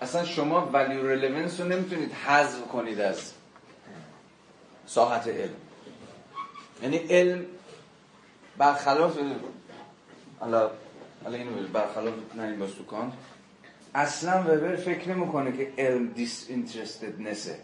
اصلا 0.01 0.25
شما 0.25 0.69
ولیو 0.73 1.07
ریلیونس 1.07 1.59
رو 1.59 1.67
نمی‌تونید 1.67 2.13
حذف 2.13 2.67
کنید 2.67 2.99
از 3.01 3.31
ساحت 4.85 5.27
علم. 5.27 5.55
یعنی 6.83 6.97
علم 6.97 7.45
برخلاف 8.57 9.17
حالا 10.39 10.71
حالا 11.23 11.37
اینو 11.37 11.67
برخلاف 11.67 12.13
نه 12.35 12.43
این 12.43 12.59
باستوکان 12.59 13.13
اصلا 13.95 14.41
وبر 14.41 14.75
فکر 14.75 15.09
نمی‌کنه 15.09 15.51
که 15.51 15.73
علم 15.77 16.07
دیس 16.07 16.45
اینترستدنسه 16.49 17.59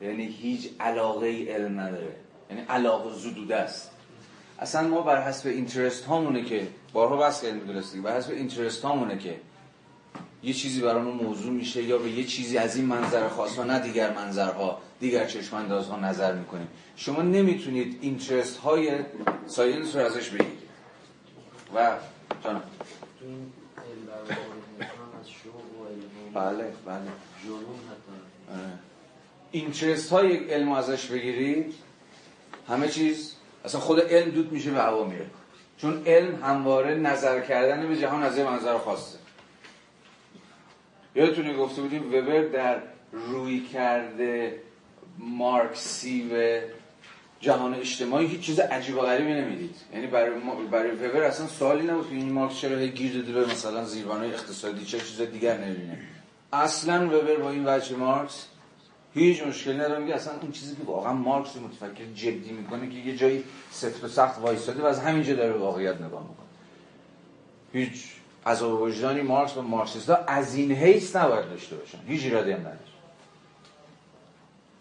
یعنی 0.00 0.26
هیچ 0.26 0.70
علاقه 0.80 1.44
علم 1.48 1.80
نداره. 1.80 2.16
یعنی 2.50 2.62
علاقه 2.68 3.18
زدوده 3.18 3.56
است. 3.56 3.90
اصلا 4.58 4.88
ما 4.88 5.00
بر 5.00 5.22
حسب 5.22 5.48
اینترست 5.48 6.04
هامونه 6.04 6.44
که 6.44 6.68
بارها 6.92 7.16
بحث 7.16 7.42
کردیم 7.42 7.66
درستی 7.66 8.00
بر 8.00 8.16
حسب 8.16 8.30
اینترست 8.30 8.82
هامونه 8.82 9.18
که 9.18 9.40
یه 10.42 10.52
چیزی 10.52 10.80
برامون 10.80 11.14
موضوع 11.14 11.52
میشه 11.52 11.82
یا 11.82 11.98
به 11.98 12.10
یه 12.10 12.24
چیزی 12.24 12.58
از 12.58 12.76
این 12.76 12.86
منظر 12.86 13.28
خاص 13.28 13.58
و 13.58 13.64
نه 13.64 13.78
دیگر 13.78 14.14
منظرها 14.14 14.78
دیگر 15.00 15.26
چشماندازها 15.26 15.96
نظر 15.96 16.34
می‌کنیم. 16.34 16.68
شما 16.96 17.22
نمی‌تونید 17.22 17.98
interest 18.00 18.56
های 18.56 18.90
science 19.46 19.96
رو 19.96 20.04
ازش 20.04 20.28
بگیرید. 20.28 20.60
و 21.74 21.96
جانم. 22.44 22.62
بله 26.34 26.72
بله. 26.86 27.10
interest 29.50 30.10
های 30.10 30.36
علم 30.36 30.72
ازش 30.72 31.06
بگیرید 31.06 31.74
همه 32.68 32.88
چیز 32.88 33.34
اصلا 33.64 33.80
خود 33.80 34.00
علم 34.00 34.30
دود 34.30 34.52
میشه 34.52 34.70
به 34.70 34.80
هوا 34.80 35.04
میره. 35.04 35.26
چون 35.78 36.02
علم 36.06 36.42
همواره 36.42 36.94
نظر 36.94 37.40
کردن 37.40 37.88
به 37.88 37.96
جهان 37.96 38.22
از 38.22 38.38
یه 38.38 38.44
منظر 38.44 38.78
خاصه. 38.78 39.18
یادتونه 41.14 41.56
گفته 41.56 41.82
بودیم 41.82 42.14
وبر 42.14 42.42
در 42.42 42.82
روی 43.12 43.60
کرده 43.60 44.60
مارکسی 45.18 46.30
و 46.34 46.60
جهان 47.40 47.74
اجتماعی 47.74 48.26
هیچ 48.26 48.40
چیز 48.40 48.60
عجیب 48.60 48.96
و 48.96 49.00
غریبی 49.00 49.32
نمی‌دید. 49.32 49.76
یعنی 49.94 50.06
برای, 50.06 50.30
برای 50.70 50.90
وبر 50.90 51.22
اصلا 51.22 51.46
سوالی 51.46 51.86
نبود 51.86 52.08
که 52.08 52.14
این 52.14 52.32
مارکس 52.32 52.56
چرا 52.56 52.86
گیر 52.86 53.12
داده 53.12 53.32
به 53.32 53.46
مثلا 53.46 53.84
زیربانای 53.84 54.34
اقتصادی 54.34 54.84
چه 54.84 54.98
چیز 54.98 55.20
دیگر 55.20 55.58
نمی‌بینه. 55.58 55.98
اصلا 56.52 57.06
وبر 57.06 57.36
با 57.36 57.50
این 57.50 57.68
وجه 57.68 57.96
مارکس 57.96 58.46
هیچ 59.14 59.42
مشکلی 59.42 59.74
نداره 59.74 59.98
میگه 59.98 60.14
اصلا 60.14 60.32
اون 60.42 60.52
چیزی 60.52 60.76
که 60.76 60.82
واقعا 60.82 61.12
مارکس 61.12 61.56
متفکر 61.56 62.04
جدی 62.14 62.52
می‌کنه 62.52 62.88
که 62.88 62.98
یه 62.98 63.16
جایی 63.16 63.44
سفت 63.70 64.04
و 64.04 64.08
سخت 64.08 64.40
وایساده 64.40 64.82
و 64.82 64.86
از 64.86 65.00
همینجا 65.00 65.34
داره 65.34 65.52
واقعیت 65.52 65.94
نگاه 65.94 66.22
می‌کنه. 66.22 66.46
هیچ 67.72 68.04
از 68.44 68.62
وجدانی 68.62 69.22
مارکس 69.22 69.56
و 69.56 69.62
مارکسیستا 69.62 70.16
از 70.26 70.54
این 70.54 70.72
حیث 70.72 71.16
نباید 71.16 71.50
داشته 71.50 71.76
باشن. 71.76 71.98
هیچ 72.06 72.24
ایرادی 72.24 72.50
هم 72.50 72.60
نداره. 72.60 72.78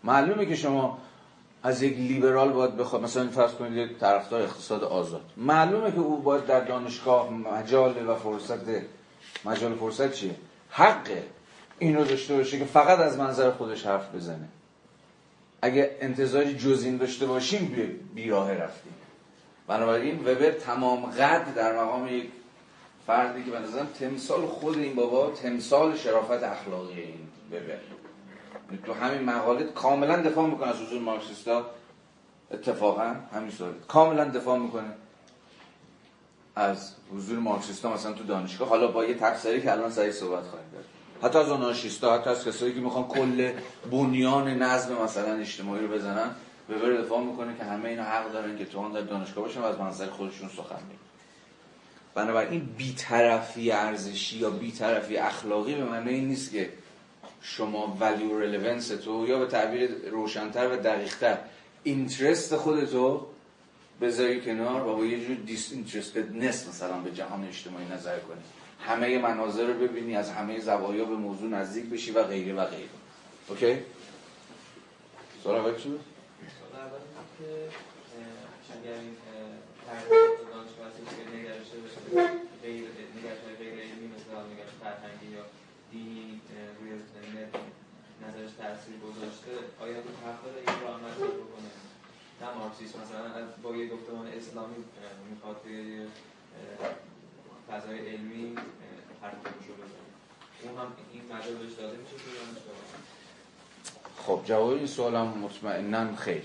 معلومه 0.04 0.46
که 0.46 0.56
شما 0.56 0.98
از 1.64 1.82
یک 1.82 1.98
لیبرال 1.98 2.50
باید 2.50 2.78
بخواد 2.78 3.02
مثلا 3.02 3.28
فرض 3.28 3.54
کنید 3.54 3.78
یک 3.78 3.98
طرفدار 3.98 4.42
اقتصاد 4.42 4.84
آزاد. 4.84 5.22
معلومه 5.38 5.92
که 5.92 6.00
او 6.00 6.22
باید 6.22 6.46
در 6.46 6.60
دانشگاه 6.60 7.30
مجال 7.34 8.10
و 8.10 8.16
فرصت 8.16 8.60
مجال 9.46 9.76
فرصت 9.76 10.14
چیه؟ 10.14 10.36
حقه. 10.70 11.24
اینو 11.80 12.06
داشته 12.06 12.36
باشه 12.36 12.60
که 12.60 12.66
فقط 12.66 13.00
از 13.00 13.18
منظر 13.18 13.52
خودش 13.52 13.86
حرف 13.86 14.16
بزنه. 14.16 14.48
اگه 15.62 15.98
انتظاری 16.02 16.56
جز 16.56 16.84
این 16.84 16.98
داشته 16.98 17.26
باشیم 17.26 17.96
بیراه 18.16 18.54
رفتیم. 18.54 18.94
بنابراین 19.68 20.20
وبر 20.20 20.52
تمام 20.52 21.06
قد 21.06 21.54
در 21.56 21.84
مقام 21.84 22.08
یک 22.08 22.30
فردی 23.08 23.44
که 23.44 23.52
به 23.52 23.60
نظرم 23.60 23.88
تمثال 24.00 24.46
خود 24.46 24.78
این 24.78 24.96
بابا 24.96 25.32
تمثال 25.32 25.98
شرافت 25.98 26.44
اخلاقی 26.44 27.02
این 27.02 27.28
وبر. 27.52 27.80
تو 28.86 28.94
همین 28.94 29.22
مقاله 29.22 29.64
کاملا 29.64 30.22
دفاع 30.22 30.48
می‌کنه 30.48 30.68
از 30.68 30.76
حضور 30.76 31.02
مارکسیستا. 31.02 31.66
اتفاقا 32.52 33.16
همین 33.34 33.52
سوال. 33.52 33.74
کاملا 33.88 34.26
دفاع 34.26 34.60
می‌کنه 34.60 34.94
از 36.56 36.94
حضور 37.16 37.40
مارکسیستا 37.40 37.94
مثلا 37.94 38.14
تو 38.14 38.24
دانشگاه. 38.24 38.70
حالا 38.70 38.88
با 38.88 39.06
یه 39.06 39.14
تفسیری 39.14 39.62
که 39.62 39.72
الان 39.72 39.92
سعی 39.92 40.12
صحبت 40.12 40.44
خواهیم 40.44 40.72
کرد. 40.72 40.99
حتی 41.24 41.38
از 41.38 41.50
آنارشیستا 41.50 42.18
حتی 42.18 42.30
از 42.30 42.46
کسایی 42.46 42.74
که 42.74 42.80
می‌خوان 42.80 43.08
کل 43.08 43.52
بنیان 43.92 44.48
نظم 44.48 45.04
مثلا 45.04 45.34
اجتماعی 45.34 45.82
رو 45.82 45.88
بزنن 45.88 46.36
به 46.68 46.98
دفاع 46.98 47.24
می‌کنه 47.24 47.58
که 47.58 47.64
همه 47.64 47.90
اینا 47.90 48.04
حق 48.04 48.32
دارن 48.32 48.58
که 48.58 48.66
تو 48.66 48.90
در 48.90 49.02
دانشگاه 49.02 49.44
باشن 49.44 49.62
و 49.62 49.66
از 49.66 49.80
منظر 49.80 50.10
خودشون 50.10 50.50
سخن 50.50 50.76
بگن 50.76 51.10
بنابراین 52.14 52.70
بیطرفی 52.78 53.72
ارزشی 53.72 54.38
یا 54.38 54.50
بیطرفی 54.50 55.18
اخلاقی 55.18 55.76
به 55.76 55.84
معنی 55.84 56.10
این 56.10 56.28
نیست 56.28 56.52
که 56.52 56.70
شما 57.42 57.98
ولیو 58.00 58.40
رلونس 58.40 58.88
تو 58.88 59.26
یا 59.28 59.40
به 59.40 59.46
تعبیر 59.46 60.10
روشنتر 60.12 60.68
و 60.68 60.76
دقیقتر 60.76 61.38
اینترست 61.84 62.56
خودتو 62.56 63.28
بذاری 64.02 64.42
کنار 64.42 64.88
و 64.88 64.96
با 64.96 65.06
یه 65.06 65.26
جور 65.26 65.36
دیس 65.36 65.74
مثلا 66.70 67.00
به 67.00 67.12
جهان 67.12 67.48
اجتماعی 67.48 67.86
نظر 67.86 68.20
کنی. 68.20 68.59
همه 68.80 69.18
مناظر 69.18 69.68
رو 69.68 69.74
ببینی 69.74 70.16
از 70.16 70.32
همه 70.32 70.60
زوایا 70.60 71.06
به 71.06 71.16
موضوع 71.16 71.50
نزدیک 71.50 71.86
بشی 71.86 72.12
و 72.12 72.24
غیره 72.24 72.54
و 72.54 72.66
غیره 72.66 72.90
اوکی؟ 73.48 73.78
سوال 75.44 75.56
اول 75.56 75.76
چی 75.76 75.90
بود؟ 75.90 76.00
نظرش 88.28 88.52
تاثیر 88.58 88.98
گذاشته 88.98 89.52
آیا 89.80 90.02
تو 90.02 90.10
حق 90.26 90.44
داره 90.46 90.58
این 90.58 90.80
رو 91.20 91.44
بکنه 91.44 91.72
مثلا 93.04 93.48
با 93.64 93.76
یه 93.76 93.90
گفتمان 93.90 94.28
اسلامی 94.28 94.76
می‌خواد 95.30 95.62
فضای 97.72 98.00
علمی 98.00 98.56
حرفش 99.22 99.68
رو 99.68 99.74
بزنه 99.74 100.00
اون 100.64 100.82
هم 100.82 100.88
این 101.14 101.22
مجال 101.26 101.54
بهش 101.54 101.74
داده 101.74 101.98
میشه 101.98 102.16
تو 102.16 102.30
خب 104.24 104.42
جواب 104.46 104.70
این 104.70 104.88
سوال 104.88 105.16
هم 105.16 105.28
مطمئنا 105.28 106.16
خیر. 106.16 106.44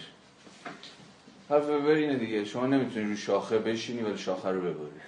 حرف 1.50 1.64
ببر 1.64 2.14
دیگه. 2.14 2.44
شما 2.44 2.66
نمی‌تونی 2.66 3.10
رو 3.10 3.16
شاخه 3.16 3.58
بشینی 3.58 4.02
ولی 4.02 4.18
شاخه 4.18 4.48
رو 4.48 4.60
ببری. 4.60 5.00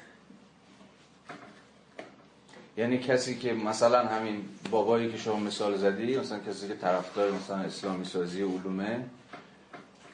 یعنی 2.76 2.98
کسی 2.98 3.38
که 3.38 3.52
مثلا 3.52 4.06
همین 4.06 4.48
بابایی 4.70 5.12
که 5.12 5.18
شما 5.18 5.36
مثال 5.36 5.76
زدی 5.76 6.18
مثلا 6.18 6.38
کسی 6.38 6.68
که 6.68 6.74
طرفدار 6.74 7.30
مثلا 7.30 7.56
اسلامی 7.56 8.04
سازی 8.04 8.42
علومه 8.42 9.04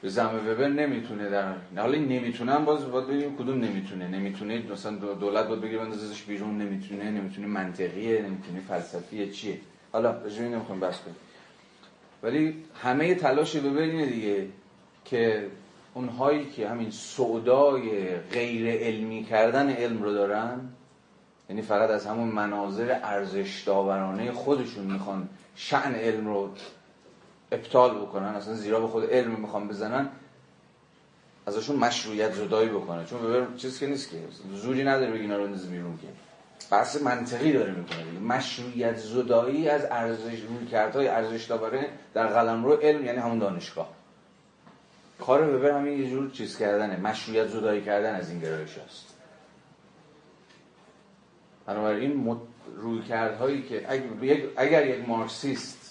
زمه 0.09 0.51
وبر 0.51 0.67
نمی‌تونه 0.67 1.29
در 1.29 1.53
حالا 1.77 1.93
این 1.93 2.07
نمی‌تونن 2.07 2.65
باز 2.65 2.91
باید 2.91 3.07
ببینیم 3.07 3.35
کدوم 3.37 3.59
نمی‌تونه. 3.59 4.07
نمی‌تونه 4.07 4.63
مثلا 4.71 4.95
دولت 4.95 5.47
باید 5.47 5.61
بگیره 5.61 5.79
بندازش 5.79 6.21
بیرون 6.23 6.57
نمی‌تونه 6.57 7.11
نمی‌تونه 7.11 7.47
منطقیه 7.47 8.21
نمی‌تونه 8.21 8.59
فلسفیه 8.67 9.29
چیه؟ 9.31 9.59
حالا 9.91 10.11
رجوعی 10.11 10.49
نمی‌خوام 10.49 10.79
بس 10.79 10.99
کنیم. 11.01 11.15
ولی 12.23 12.55
همه 12.81 13.15
تلاش 13.15 13.55
وبر 13.55 13.81
اینه 13.81 14.05
دیگه 14.05 14.47
که 15.05 15.47
اونهایی 15.93 16.45
که 16.45 16.69
همین 16.69 16.91
سودای 16.91 18.15
غیر 18.17 18.83
علمی 18.83 19.23
کردن 19.23 19.69
علم 19.69 20.03
رو 20.03 20.13
دارن 20.13 20.59
یعنی 21.49 21.61
فقط 21.61 21.89
از 21.89 22.05
همون 22.05 22.27
مناظر 22.27 22.99
ارزش 23.03 23.63
داورانه 23.65 24.31
خودشون 24.31 24.85
می‌خوان 24.85 25.29
شعن 25.55 25.95
علم 25.95 26.27
رو 26.27 26.49
ابطال 27.53 27.95
بکنن 28.01 28.25
اصلا 28.25 28.53
زیرا 28.53 28.79
به 28.79 28.87
خود 28.87 29.09
علم 29.09 29.31
می‌خوان 29.31 29.67
بزنن 29.67 30.09
ازشون 31.45 31.75
مشروعیت 31.75 32.33
زدایی 32.33 32.69
بکنه. 32.69 33.05
چون 33.05 33.21
ببر 33.21 33.57
چیزی 33.57 33.79
که 33.79 33.87
نیست 33.87 34.09
که 34.09 34.17
زوری 34.55 34.83
نداره 34.83 35.11
بگی 35.11 35.27
رو 35.27 35.43
بندازه 35.43 35.67
بیرون 35.67 35.97
که. 35.97 36.07
بحث 36.71 37.01
منطقی 37.01 37.53
داره 37.53 37.71
می‌کنه 37.71 38.19
مشروعیت 38.19 38.97
زدایی 38.97 39.69
از 39.69 39.85
ارزش 39.91 40.39
روی 40.39 40.67
کردهای 40.71 41.07
ارزش 41.07 41.45
داوره 41.45 41.89
در 42.13 42.27
قلمرو 42.27 42.73
علم 42.73 43.05
یعنی 43.05 43.17
همون 43.17 43.39
دانشگاه. 43.39 43.89
کار 45.19 45.55
وبر 45.55 45.71
همین 45.71 45.99
یه 45.99 46.09
جور 46.09 46.31
چیز 46.31 46.57
کردنه. 46.57 46.97
مشروعیت 46.97 47.47
زدایی 47.47 47.81
کردن 47.81 48.15
از 48.15 48.29
این 48.29 48.39
گرایش 48.39 48.77
هست. 48.77 49.05
بنابراین 51.65 52.37
روی 52.77 53.01
کردهایی 53.01 53.63
که 53.63 53.85
اگر 54.55 54.87
یک 54.87 55.09
مارکسیست 55.09 55.82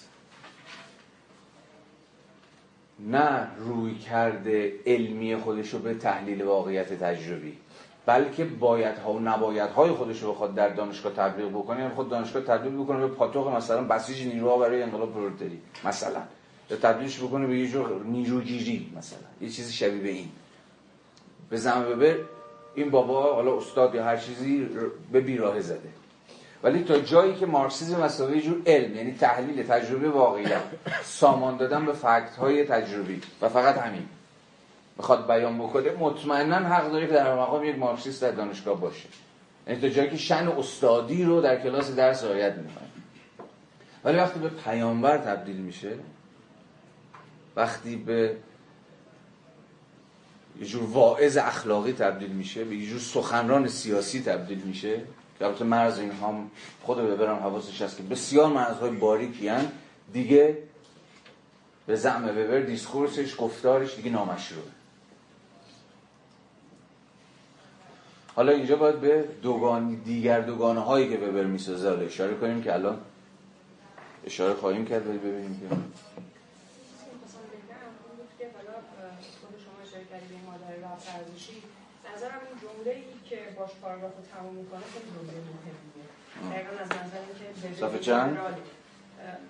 نه 3.07 3.47
روی 3.57 3.95
کرده 3.95 4.73
علمی 4.85 5.35
خودش 5.35 5.69
رو 5.69 5.79
به 5.79 5.93
تحلیل 5.93 6.41
واقعیت 6.41 6.93
تجربی 6.93 7.57
بلکه 8.05 8.45
بایدها 8.45 9.13
و 9.13 9.19
نبایدهای 9.19 9.91
خودش 9.91 10.23
رو 10.23 10.31
بخواد 10.31 10.55
در 10.55 10.69
دانشگاه 10.69 11.13
تبلیغ 11.13 11.49
بکنه. 11.49 11.79
یعنی 11.79 11.93
خود 11.93 12.09
دانشگاه 12.09 12.41
تبلیغ 12.43 12.83
بکنه 12.83 12.99
به 12.99 13.07
پاتوق 13.07 13.55
مثلا 13.55 13.83
بسیج 13.83 14.27
نیروها 14.27 14.57
برای 14.57 14.83
انقلاب 14.83 15.13
پرولتاری 15.13 15.59
مثلا. 15.85 16.21
یا 16.69 16.77
تبدیلش 16.77 17.19
بکنه 17.19 17.47
به 17.47 17.59
یه 17.59 17.67
جور 17.67 18.03
نیروگیری 18.05 18.93
مثلا. 18.97 19.19
یه 19.41 19.49
چیزی 19.49 19.73
شبیه 19.73 20.01
به 20.01 20.09
این. 20.09 20.29
به 21.49 21.57
زمان 21.57 21.85
ببر 21.85 22.15
این 22.75 22.89
بابا 22.89 23.35
حالا 23.35 23.57
استاد 23.57 23.95
یا 23.95 24.03
هر 24.03 24.17
چیزی 24.17 24.67
به 25.11 25.21
بیراه 25.21 25.61
زده. 25.61 25.89
ولی 26.63 26.83
تا 26.83 26.99
جایی 26.99 27.35
که 27.35 27.45
مارکسیسم 27.45 28.03
مساوی 28.03 28.41
جور 28.41 28.61
علم 28.65 28.95
یعنی 28.95 29.11
تحلیل 29.11 29.63
تجربه 29.63 30.09
واقعیت 30.09 30.61
سامان 31.03 31.57
دادن 31.57 31.85
به 31.85 31.93
فکت 31.93 32.35
های 32.39 32.63
تجربی. 32.63 33.21
و 33.41 33.49
فقط 33.49 33.77
همین. 33.77 34.05
بخواد 34.97 35.27
بیان 35.27 35.59
بکنه 35.59 35.91
مطمئنا 35.99 36.55
حق 36.55 36.91
داره 36.91 37.07
که 37.07 37.13
در 37.13 37.35
مقام 37.35 37.63
یک 37.63 37.77
مارکسیست 37.77 38.21
در 38.21 38.31
دانشگاه 38.31 38.79
باشه. 38.79 39.09
یعنی 39.67 39.81
تا 39.81 39.89
جایی 39.89 40.09
که 40.09 40.17
شن 40.17 40.47
استادی 40.47 41.23
رو 41.23 41.41
در 41.41 41.61
کلاس 41.61 41.95
درس 41.95 42.23
رعایت 42.23 42.53
می‌کنه. 42.53 42.87
ولی 44.03 44.17
وقتی 44.17 44.39
به 44.39 44.49
پیامبر 44.49 45.17
تبدیل 45.17 45.55
میشه 45.55 45.91
وقتی 47.55 47.95
به 47.95 48.35
یه 50.59 50.65
جور 50.65 50.83
واعظ 50.83 51.37
اخلاقی 51.37 51.93
تبدیل 51.93 52.29
میشه 52.29 52.63
به 52.63 52.75
یه 52.75 52.89
جور 52.89 52.99
سخنران 52.99 53.67
سیاسی 53.67 54.21
تبدیل 54.21 54.61
میشه 54.61 55.01
البته 55.43 55.65
مرز 55.65 55.99
این 55.99 56.11
هم 56.11 56.51
خود 56.83 56.97
ببرم 56.97 57.35
حواسش 57.35 57.81
هست 57.81 57.97
که 57.97 58.03
بسیار 58.03 58.47
مرزهای 58.47 58.91
باریکی 58.91 59.47
هن. 59.47 59.71
دیگه 60.13 60.57
به 61.87 61.95
زعم 61.95 62.23
وبر 62.23 62.59
دیسکورسش 62.59 63.35
گفتارش 63.37 63.95
دیگه 63.95 64.09
نامشروعه. 64.09 64.67
حالا 68.35 68.51
اینجا 68.51 68.75
باید 68.75 68.99
به 68.99 69.25
دوگان 69.41 69.95
دیگر 69.95 70.41
دوگانه 70.41 70.79
هایی 70.79 71.09
که 71.09 71.17
وبر 71.17 71.43
می‌سازه 71.43 72.05
اشاره 72.05 72.35
کنیم 72.35 72.63
که 72.63 72.73
الان 72.73 72.99
اشاره 74.25 74.53
خواهیم 74.53 74.85
کرد 74.85 75.07
ولی 75.07 75.17
ببینیم 75.17 75.59
که 75.59 75.75
نظرم 82.15 82.41
این 82.49 82.59
جمله 82.61 82.91
که 83.33 83.39
باش 83.57 83.71
پاراگراف 83.81 84.15
رو 84.17 84.23
تموم 84.33 84.55
می‌کنه 84.55 84.85
خیلی 84.93 85.09
جمله 85.15 85.33
مهمیه. 85.49 86.09
دقیقا 86.51 86.73
از 86.83 86.87
نظر 86.87 87.21
اینکه 87.27 87.79
صفحه 87.79 87.99
چند؟ 87.99 88.37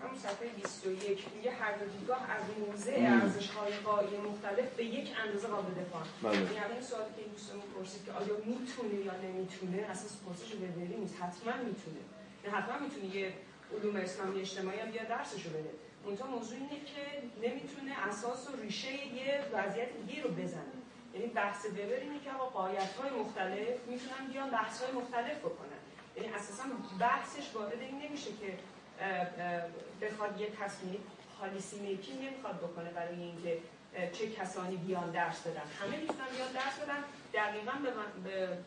همون 0.03 0.19
صفحه 0.25 0.47
21 0.49 1.25
میگه 1.35 1.51
هر 1.51 1.73
دو 1.77 1.85
دیدگاه 1.85 2.21
از 2.37 2.43
موزه 2.61 2.95
ارزش 2.97 3.49
های 3.49 3.73
قایی 3.73 4.17
مختلف 4.29 4.69
به 4.77 4.85
یک 4.85 5.07
اندازه 5.25 5.47
قابل 5.47 5.73
دفاع. 5.81 6.03
بله. 6.23 6.41
یعنی 6.41 6.81
سوالی 6.81 7.13
که 7.17 7.23
دوستمون 7.33 7.67
پرسید 7.75 8.05
که 8.05 8.11
آیا 8.11 8.35
می‌تونه 8.45 8.95
یا 9.07 9.15
نمی‌تونه 9.25 9.77
اساس 9.93 10.13
پرسش 10.25 10.55
وبری 10.55 10.95
نیست 11.03 11.15
حتما 11.21 11.53
می‌تونه. 11.69 12.01
نه 12.43 12.49
حتما 12.57 12.75
می‌تونه 12.85 13.15
یه 13.15 13.33
علوم 13.73 13.95
اسلامی 13.95 14.41
اجتماعی 14.41 14.79
هم 14.79 14.91
بیا 14.91 15.03
درسشو 15.03 15.49
بده. 15.49 15.71
اونجا 16.05 16.25
موضوع 16.25 16.57
اینه 16.57 16.79
که 16.91 17.03
نمی‌تونه 17.47 17.91
اساس 18.09 18.49
و 18.49 18.61
ریشه 18.61 18.93
یه 19.19 19.31
وضعیت 19.53 19.89
دیگه 19.97 20.23
رو 20.23 20.29
بزنه. 20.29 20.75
یعنی 21.13 21.27
بحث 21.27 21.65
وبر 21.65 21.99
اینه 22.01 22.19
که 22.19 22.31
آقا 22.31 22.45
قایت 22.45 22.95
های 22.95 23.09
مختلف 23.09 23.87
می‌تونن 23.87 24.27
بیان 24.31 24.49
بحث 24.49 24.83
مختلف 24.95 25.37
بکنن. 25.37 25.79
یعنی 26.15 26.29
اساسا 26.33 26.63
بحثش 26.99 27.55
وارد 27.55 27.81
این 27.81 28.01
نمیشه 28.01 28.29
که 28.31 28.57
بخواد 30.01 30.41
یه 30.41 30.47
تصمیم 30.61 31.03
پالیسی 31.39 31.79
میکینگ 31.79 32.25
نمی‌خواد 32.25 32.57
بکنه 32.57 32.89
برای 32.91 33.15
اینکه 33.15 33.57
چه 34.13 34.31
کسانی 34.31 34.77
بیان 34.77 35.11
درس 35.11 35.41
بدن. 35.47 35.61
همه 35.79 35.97
می‌تونن 35.97 36.27
بیان 36.35 36.51
درس 36.51 36.79
بدن. 36.79 37.03
دقیقا 37.33 37.71
به, 37.71 37.91
به 38.29 38.57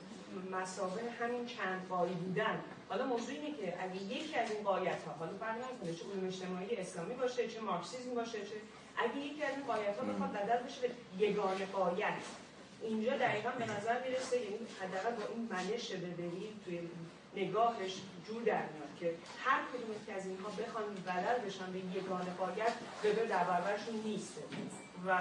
مسابه 0.57 1.01
همین 1.21 1.47
چند 1.47 1.89
قایی 1.89 2.15
بودن. 2.15 2.61
حالا 2.89 3.07
موضوع 3.07 3.35
اینه 3.35 3.57
که 3.57 3.83
اگه 3.83 4.03
یکی 4.03 4.37
از 4.37 4.51
این 4.51 4.63
قایت 4.63 5.03
ها 5.03 5.13
حالا 5.13 5.33
فرق 5.41 5.57
چه 5.83 6.05
علوم 6.05 6.27
اجتماعی 6.27 6.77
اسلامی 6.77 7.15
باشه 7.15 7.49
چه 7.49 7.61
مارکسیسم 7.61 8.15
باشه 8.15 8.39
چه 8.41 8.55
اگه 8.99 9.17
یکی 9.17 9.43
از 9.43 9.55
این 9.57 9.67
قایت 9.67 9.99
ها 9.99 10.05
بخواد 10.05 10.33
بدل 10.33 10.63
بشه 10.63 10.81
به 10.81 10.91
یگانه 11.27 11.67
قایت 11.67 12.15
اینجا 12.83 13.17
دقیقا 13.17 13.51
به 13.51 13.65
نظر 13.65 14.09
می‌رسه 14.09 14.37
یعنی 14.37 14.67
حداقل 14.81 15.17
با 15.17 15.23
این 15.35 15.49
منش 15.51 15.93
ببرید 15.93 16.55
توی 16.65 16.81
نگاهش 17.37 17.95
جور 18.27 18.43
در 18.43 18.63
میاد 18.63 18.93
که 19.01 19.15
هر 19.45 19.61
کدوم 19.73 20.07
که 20.07 20.13
از 20.13 20.27
اینها 20.27 20.49
بخوان 20.49 20.85
بدل 21.07 21.47
بشن 21.47 21.73
به 21.73 21.79
یگانه 21.79 22.31
قایت 22.39 22.73
ببر 23.05 23.25
در 23.25 23.45
برابرشون 23.45 23.95
نیست. 24.05 24.35
و 25.07 25.19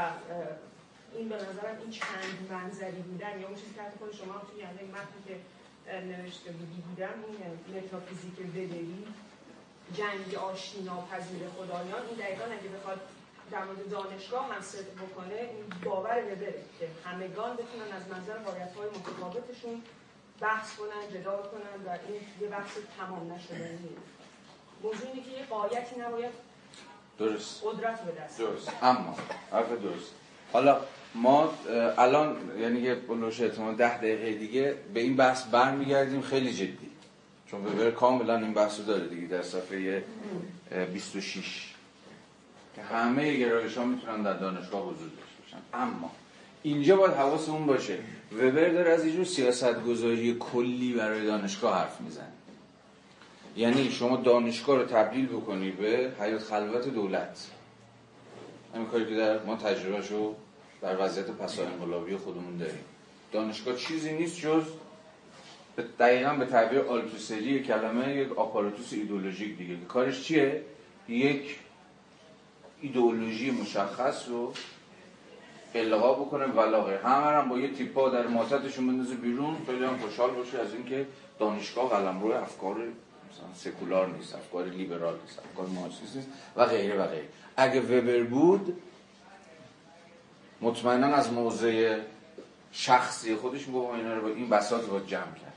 این 1.13 1.29
به 1.29 1.35
نظرم 1.35 1.77
این 1.81 1.91
چند 1.91 2.47
منظری 2.51 3.01
بودن 3.01 3.39
یا 3.39 3.47
اون 3.47 3.55
چیزی 3.55 3.73
که 3.73 3.81
خود 3.99 4.13
شما 4.15 4.41
توی 4.51 4.59
یعنی 4.59 4.91
متنی 4.91 5.21
که 5.27 5.35
نوشته 6.01 6.51
بودی 6.51 6.81
بودن 6.81 7.13
اون 7.23 7.35
متافیزیک 7.77 8.39
وبری 8.39 9.07
جنگ 9.93 10.35
آشتی 10.35 10.81
ناپذیر 10.83 11.41
خدایان 11.57 12.05
این 12.09 12.17
دقیقا 12.17 12.45
اگه 12.45 12.69
بخواد 12.69 12.99
در 13.51 13.63
مورد 13.63 13.89
دانشگاه 13.89 14.53
هم 14.53 14.61
صدق 14.61 14.95
بکنه 14.95 15.35
این 15.35 15.63
باور 15.83 16.23
وبره 16.23 16.63
که 16.79 16.87
همگان 17.05 17.53
بتونن 17.53 17.91
از 17.95 18.07
منظر 18.11 18.37
قایت 18.37 18.75
های 18.75 18.87
متفاوتشون 18.89 19.81
بحث 20.39 20.75
کنن 20.75 21.19
جدال 21.19 21.43
کنن 21.43 21.85
و 21.85 21.89
این 21.89 22.21
یه 22.41 22.47
بحث 22.47 22.71
تمام 22.97 23.31
نشده. 23.33 23.77
موضوع 24.83 25.07
اینه 25.13 25.25
که 25.25 25.31
یه 25.31 25.45
قایتی 25.49 25.95
نباید 25.99 26.31
درست. 27.19 27.63
قدرت 27.65 28.01
به 28.01 28.21
دست 28.21 28.39
درست. 28.39 28.71
اما 28.81 29.15
حرف 29.51 29.69
درست. 29.69 30.11
حالا 30.53 30.81
ما 31.15 31.53
الان 31.97 32.59
یعنی 32.59 32.79
یه 32.79 32.95
بلوش 32.95 33.41
احتمال 33.41 33.75
ده 33.75 33.97
دقیقه 33.97 34.33
دیگه 34.33 34.75
به 34.93 34.99
این 34.99 35.15
بحث 35.15 35.43
برمیگردیم 35.43 36.21
خیلی 36.21 36.53
جدی. 36.53 36.91
چون 37.51 37.65
وبر 37.65 37.91
کاملا 37.91 38.37
این 38.37 38.53
بحث 38.53 38.79
رو 38.79 38.85
داره 38.85 39.07
دیگه 39.07 39.27
در 39.27 39.41
صفحه 39.41 40.03
26 40.93 41.74
که 42.75 42.81
همه 42.81 43.37
گرایش 43.37 43.77
ها 43.77 43.85
می‌تونن 43.85 44.23
در 44.23 44.33
دانشگاه 44.33 44.87
وجود 44.87 45.11
داشته 45.17 45.41
باشن. 45.41 45.57
اما 45.73 46.11
اینجا 46.63 46.95
باید 46.95 47.13
حواسمون 47.13 47.65
باشه. 47.65 47.97
وبر 48.33 48.69
داره 48.69 48.91
از 48.91 49.05
اینجور 49.05 49.25
سیاست 49.25 49.83
گذاری 49.83 50.37
کلی 50.39 50.93
برای 50.93 51.25
دانشگاه 51.25 51.77
حرف 51.77 52.01
می‌زنه. 52.01 52.31
یعنی 53.57 53.91
شما 53.91 54.17
دانشگاه 54.17 54.77
رو 54.77 54.85
تبدیل 54.85 55.25
بکنی 55.25 55.71
به 55.71 56.11
حیات 56.19 56.43
خلوت 56.43 56.87
دولت. 56.87 57.51
همین 58.73 58.87
کاری 58.87 59.05
که 59.05 59.15
در 59.15 59.43
ما 59.43 59.55
تجربه 59.55 60.07
رو 60.09 60.35
در 60.81 61.05
وضعیت 61.05 61.25
پس 61.25 61.59
انقلابی 61.59 62.15
خودمون 62.15 62.57
داریم. 62.57 62.83
دانشگاه 63.31 63.75
چیزی 63.75 64.13
نیست 64.13 64.39
جز 64.39 64.63
دقیقا 65.99 66.33
به 66.33 66.45
تعبیر 66.45 66.79
آلتوسری 66.79 67.63
کلمه 67.63 68.15
یک 68.15 68.37
آپاراتوس 68.37 68.93
ایدولوژیک 68.93 69.57
دیگه. 69.57 69.75
کارش 69.87 70.23
چیه؟ 70.23 70.61
یک 71.09 71.55
ایدئولوژی 72.81 73.51
مشخص 73.51 74.27
رو 74.27 74.53
القا 75.75 76.13
بکنه. 76.13 76.45
ولاغه 76.45 76.99
همه 77.03 77.25
هم 77.25 77.49
با 77.49 77.57
یه 77.57 77.73
تیپا 77.73 78.09
در 78.09 78.27
ماتتشون 78.27 78.87
بندازه 78.87 79.15
بیرون. 79.15 79.57
خیلی 79.65 79.85
هم 79.85 79.97
خوشحال 79.97 80.29
باشه 80.29 80.59
از 80.59 80.73
اینکه 80.73 81.07
دانشگاه 81.39 81.89
قلم 81.89 82.21
روی 82.21 82.33
افکار 82.33 82.75
سکولار 83.55 84.07
نیست 84.07 84.35
افکار 84.35 84.65
لیبرال 84.65 85.15
نیست 85.25 85.39
افکار 85.39 85.67
مارکسیست 85.67 86.15
نیست 86.15 86.27
و 86.55 86.65
غیره 86.65 86.95
و 86.95 87.07
غیره. 87.07 87.27
اگه 87.57 87.81
وبر 87.81 88.23
بود 88.23 88.81
مطمئنا 90.61 91.07
از 91.07 91.33
موضع 91.33 91.99
شخصی 92.71 93.35
خودش 93.35 93.67
میگه 93.67 93.79
اینا 93.79 94.13
رو 94.13 94.21
با 94.21 94.27
این 94.27 94.49
بساط 94.49 94.85
با 94.85 94.99
جمع 94.99 95.21
کرد. 95.21 95.53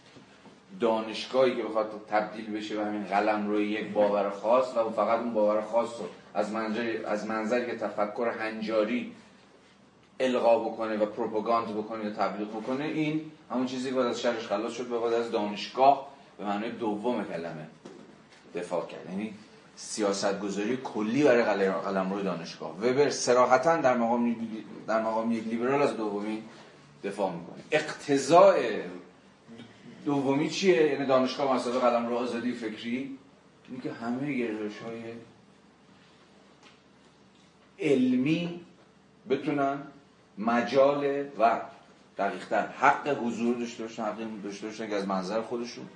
دانشگاهی 0.80 1.56
که 1.56 1.62
بخواد 1.62 1.90
تبدیل 2.10 2.56
بشه 2.56 2.76
به 2.76 2.84
همین 2.84 3.04
قلم 3.04 3.48
روی 3.48 3.70
یک 3.70 3.92
باور 3.92 4.30
خاص 4.30 4.76
و 4.76 4.90
فقط 4.90 5.20
اون 5.20 5.34
باور 5.34 5.62
خاص 5.62 5.88
رو 6.00 6.06
از 6.38 6.52
منظر 6.52 7.00
از 7.06 7.26
منظر 7.26 7.64
که 7.64 7.76
تفکر 7.76 8.28
هنجاری 8.28 9.12
القا 10.20 10.58
بکنه 10.58 10.96
و 10.96 11.06
پروپاگاند 11.06 11.68
بکنه 11.68 12.04
یا 12.04 12.10
تبلیغ 12.10 12.48
بکنه 12.48 12.84
این 12.84 13.20
همون 13.50 13.66
چیزی 13.66 13.90
که 13.90 13.98
از 13.98 14.20
شرش 14.20 14.46
خلاص 14.46 14.72
شد 14.72 14.86
به 14.86 14.98
بعد 14.98 15.12
از 15.12 15.30
دانشگاه 15.30 16.08
به 16.38 16.44
معنی 16.44 16.70
دوم 16.70 17.24
کلمه 17.24 17.66
دفاع 18.54 18.86
کرد. 18.86 19.10
یعنی 19.10 19.34
سیاست 19.76 20.40
گذاری 20.40 20.76
کلی 20.76 21.24
برای 21.24 21.42
قلم 21.70 22.12
روی 22.12 22.22
دانشگاه. 22.22 22.70
وبر 22.70 23.10
سراحتا 23.10 23.76
در 23.76 23.96
مقام 23.96 24.36
در 24.86 25.02
مقام 25.02 25.32
یک 25.32 25.44
لیبرال 25.44 25.82
از 25.82 25.96
دومی 25.96 26.42
دفاع 27.04 27.32
می‌کنه. 27.32 27.62
اقتضاء 27.70 28.54
دومی 30.04 30.50
چیه؟ 30.50 30.86
یعنی 30.86 31.06
دانشگاه 31.06 31.54
مسئله 31.54 31.78
قلم 31.78 32.06
رو 32.06 32.16
آزادی 32.16 32.52
فکری؟ 32.52 33.18
اینه 33.68 33.82
که 33.82 33.92
همه 33.92 34.32
گرایش 34.32 34.72
علمی 37.78 38.60
بتونن 39.30 39.78
مجال 40.38 41.24
و 41.38 41.60
دقیقتر 42.18 42.66
حق 42.66 43.08
حضور 43.08 43.56
داشته 43.56 43.82
باشن 43.82 44.02
حق 44.02 44.16
داشته 44.44 44.66
باشن 44.66 44.88
که 44.88 44.94
از 44.94 45.06
منظر 45.08 45.42
خودشون 45.42 45.86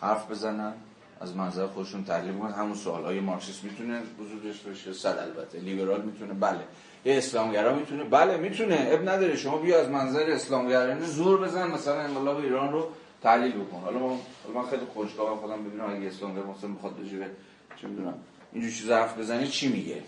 حرف 0.00 0.30
بزنن 0.30 0.72
از 1.20 1.36
منظر 1.36 1.66
خودشون 1.66 2.04
تحلیل 2.04 2.38
کنن 2.38 2.52
همون 2.52 2.74
سوال 2.74 3.04
های 3.04 3.20
مارکسیست 3.20 3.64
می‌تونه 3.64 4.02
حضور 4.20 4.42
داشته 4.44 4.68
باشه 4.68 4.92
صد 4.92 5.18
البته. 5.18 5.58
لیبرال 5.58 6.02
می‌تونه 6.02 6.34
بله. 6.34 6.60
یه 7.04 7.18
اسلامگرا 7.18 7.74
می‌تونه 7.74 8.04
بله 8.04 8.36
می‌تونه. 8.36 8.88
اب 8.90 9.08
نداره. 9.08 9.36
شما 9.36 9.58
بیا 9.58 9.80
از 9.80 9.88
منظر 9.88 10.30
اسلامگرا 10.30 11.00
زور 11.00 11.40
بزن 11.40 11.70
مثلا 11.70 12.00
انقلاب 12.00 12.36
ایران 12.36 12.72
رو 12.72 12.88
تحلیل 13.22 13.52
بکن. 13.52 13.80
حالا 13.80 13.98
من 14.54 14.70
خیلی 14.70 14.82
خوشگاه 14.94 15.36
خودم 15.36 15.64
ببینم 15.64 15.90
اگه 15.96 16.06
اسلامگرا 16.06 16.46
مثلا 16.46 16.70
می‌خواد 16.70 16.96
بجوره 16.96 17.30
چه 17.76 17.88
می‌دونم. 17.88 18.14
اینجور 18.54 18.72
چیز 18.72 18.90
حرف 18.90 19.18
بزنه 19.18 19.48
چی 19.48 19.68
میگه؟ 19.68 20.02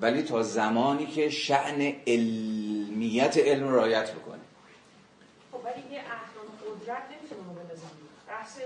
ولی 0.00 0.22
تا 0.22 0.42
زمانی 0.42 1.06
که 1.06 1.30
شعن 1.30 1.94
علمیت 2.06 3.38
علم 3.38 3.68
رایت 3.68 4.12
بکنه. 4.12 4.40
خب 5.52 5.58
ولی 5.64 5.94
یه 5.94 6.00
احکام 6.00 6.46
قدرت 6.66 7.02
نمی‌تونه 7.10 7.44
بحث 8.28 8.58
به 8.58 8.64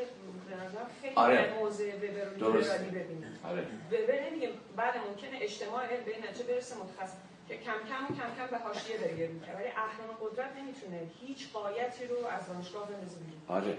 خیلی 1.02 1.14
آره. 1.14 1.54
موضع 1.60 1.96
وبر 1.96 2.24
درست 2.24 2.78
ببینیم. 2.78 3.38
آره. 3.44 3.66
وبر 3.92 4.30
نمیگه 4.30 4.50
بله 4.76 4.94
ممکنه 5.08 5.38
اجتماع 5.40 5.86
علم 5.86 6.04
به 6.04 6.12
نتیجه 6.28 6.44
برسه 6.44 6.74
متخصص 6.76 7.16
که 7.48 7.54
کم 7.54 7.72
کم 7.72 8.04
و 8.04 8.16
کم 8.16 8.30
کم 8.38 8.46
به 8.50 8.58
حاشیه 8.58 8.96
داره 8.96 9.30
ولی 9.54 9.66
احکام 9.66 10.08
قدرت 10.22 10.50
نمی‌تونه 10.56 11.10
هیچ 11.20 11.52
قایتی 11.52 12.06
رو 12.06 12.26
از 12.26 12.46
دانشگاه 12.46 12.88
بندازه 12.88 13.16
آره. 13.48 13.76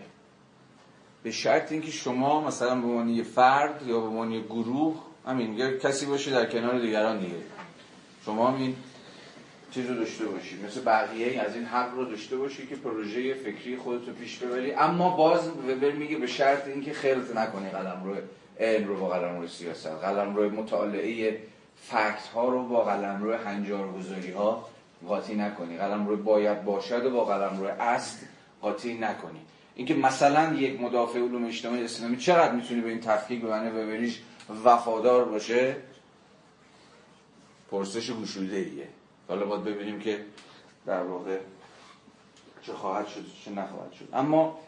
به 1.24 1.32
شرط 1.32 1.72
اینکه 1.72 1.92
شما 1.92 2.42
مثلا 2.48 2.76
به 2.76 2.88
عنوان 2.88 3.24
فرد 3.24 3.88
یا 3.88 4.00
به 4.00 4.08
عنوان 4.08 4.42
گروه 4.42 4.96
همین 5.28 5.54
یا 5.54 5.78
کسی 5.78 6.06
باشه 6.06 6.32
در 6.32 6.46
کنار 6.46 6.80
دیگران 6.80 7.20
دیگه. 7.20 7.36
شما 8.26 8.52
همین 8.52 8.76
چیز 9.72 9.90
رو 9.90 9.96
داشته 9.96 10.26
باشی. 10.26 10.60
مثل 10.66 10.82
بقیه 10.82 11.42
از 11.42 11.56
این 11.56 11.66
حق 11.66 11.94
رو 11.94 12.06
داشته 12.06 12.38
باشی 12.38 12.68
که 12.68 12.76
پروژه 12.76 13.34
فکری 13.34 13.78
خودت 13.78 14.08
رو 14.08 14.14
پیش 14.14 14.38
ببری. 14.38 14.74
اما 14.74 15.10
باز 15.10 15.48
وبر 15.48 15.92
میگه 15.92 16.18
به 16.18 16.28
شرط 16.28 16.68
اینکه 16.68 16.94
خلط 16.94 17.36
نکنی 17.36 17.70
قلم 17.70 18.02
رو 18.06 18.16
علم 18.60 18.88
رو 18.88 19.00
با 19.00 19.08
قلم 19.08 19.40
رو 19.40 19.48
سیاست. 19.48 19.88
قلم 19.88 20.36
رو 20.36 20.50
مطالعه 20.50 21.40
فکت 21.82 22.28
ها 22.34 22.50
رو 22.50 22.64
با 22.64 22.84
قلم 22.84 23.24
رو 23.24 23.34
هنجار 23.34 23.92
گذاری 23.92 24.32
ها 24.32 24.70
قاطی 25.08 25.36
نکنی. 25.36 25.78
قلم 25.78 26.08
رو 26.08 26.18
باید 26.18 26.64
باشد 26.64 27.06
و 27.06 27.10
با 27.12 27.26
قلم 27.26 27.60
رو 27.60 27.68
است 27.68 28.26
قاطی 28.62 28.94
نکنی. 28.94 29.40
اینکه 29.80 29.94
مثلا 29.94 30.54
یک 30.54 30.82
مدافع 30.82 31.20
علوم 31.20 31.46
اجتماعی 31.46 31.84
اسلامی 31.84 32.18
چقدر 32.18 32.52
می‌تونی 32.52 32.82
به 32.82 32.90
این 32.90 33.02
تفکیک 33.02 33.42
به 33.42 33.48
معنی 33.48 33.70
وبریش 33.70 34.22
وفادار 34.64 35.26
باشه؟ 35.26 35.76
پرسش 37.72 38.12
گشوده 38.12 38.56
ایه 38.56 38.88
حالا 39.28 39.46
باید 39.46 39.64
ببینیم 39.64 40.00
که 40.00 40.26
در 40.86 41.04
واقع 41.04 41.38
چه 42.62 42.74
خواهد 42.74 43.08
شد 43.08 43.26
چه 43.46 43.52
نخواهد 43.52 43.92
شد. 43.92 44.10
اما 44.14 44.60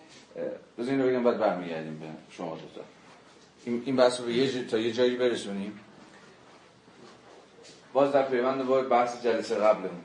بذارین 0.78 1.02
رو 1.02 1.10
بگم 1.10 1.24
باید 1.24 1.38
برمیگردیم 1.38 2.00
به 2.00 2.06
شما 2.30 2.58
دوتا 2.58 2.88
این 3.66 3.96
بحث 3.96 4.22
رو 4.22 4.32
یه 4.32 4.64
تا 4.64 4.78
یه 4.78 4.92
جایی 4.92 5.16
برسونیم. 5.16 5.80
باز 7.94 8.12
در 8.12 8.26
پیوند 8.26 8.66
با 8.66 8.82
بحث 8.82 9.24
جلسه 9.24 9.56
قبلمون. 9.56 10.04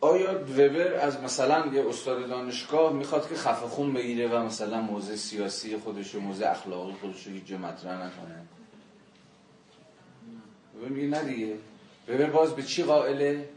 آیا 0.00 0.40
وبر 0.40 0.94
از 0.94 1.20
مثلا 1.20 1.66
یه 1.66 1.88
استاد 1.88 2.28
دانشگاه 2.28 2.92
می‌خواد 2.92 3.28
که 3.28 3.34
خفه 3.34 3.66
خون 3.66 3.92
بگیره 3.92 4.28
و 4.28 4.42
مثلا 4.42 4.80
موضع 4.80 5.16
سیاسی 5.16 5.76
خودش 5.76 6.14
و 6.14 6.20
موضع 6.20 6.50
اخلاقی 6.50 6.92
خودش 7.00 7.26
رو 7.26 7.32
هیچ 7.32 7.52
مطرح 7.52 7.94
نکنه؟ 7.94 8.42
وبر 10.78 10.88
میگه 10.88 11.08
نه 11.08 11.22
دیگه. 11.24 11.56
وبر 12.08 12.30
باز 12.30 12.54
به 12.56 12.62
چی 12.62 12.82
قائله؟ 12.82 13.48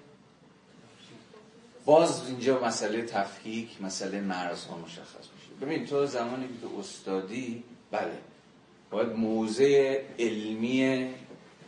باز 1.85 2.27
اینجا 2.27 2.59
مسئله 2.63 3.01
تفکیک 3.01 3.81
مسئله 3.81 4.21
مرزها 4.21 4.77
مشخص 4.77 5.27
میشه. 5.35 5.65
ببین 5.65 5.85
تو 5.85 6.05
زمانی 6.05 6.47
که 6.47 6.79
استادی 6.79 7.63
بله 7.91 8.17
باید 8.91 9.09
موضع 9.09 10.01
علمی 10.19 11.09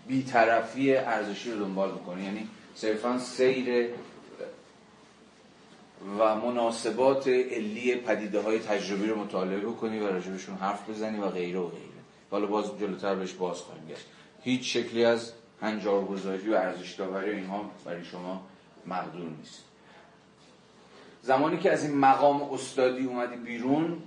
بیطرفی 0.08 0.96
ارزشی 0.96 1.52
رو 1.52 1.60
دنبال 1.60 1.92
بکنی. 1.92 2.24
یعنی 2.24 2.48
صرفا 2.76 3.20
سیر 3.20 3.90
و 6.20 6.36
مناسبات 6.36 7.28
علی 7.28 7.95
پدیده 7.95 8.41
های 8.41 8.60
تجربی 8.60 9.08
رو 9.08 9.20
مطالعه 9.20 9.60
بکنی 9.60 9.99
و 9.99 10.08
راجبشون 10.08 10.56
حرف 10.56 10.89
بزنی 10.89 11.20
و 11.20 11.30
غیره 11.30 11.60
و 11.60 11.68
غیره. 11.68 11.86
حالا 12.32 12.45
باز 12.45 12.80
جلوتر 12.80 13.16
بهش 13.16 13.34
باز 13.34 13.58
خواهیم 13.58 13.88
گشت. 13.88 14.06
هیچ 14.43 14.78
شکلی 14.78 15.06
از 15.06 15.32
هنجارگذاری 15.62 16.49
و 16.49 16.56
ارزش 16.56 16.93
داوری 16.93 17.32
اینها 17.32 17.72
برای 17.86 18.06
شما 18.06 18.41
مقدور 18.88 19.30
نیست. 19.39 19.64
زمانی 21.22 21.58
که 21.58 21.72
از 21.72 21.84
این 21.84 21.97
مقام 21.97 22.53
استادی 22.53 23.06
اومدی 23.06 23.36
بیرون 23.36 23.97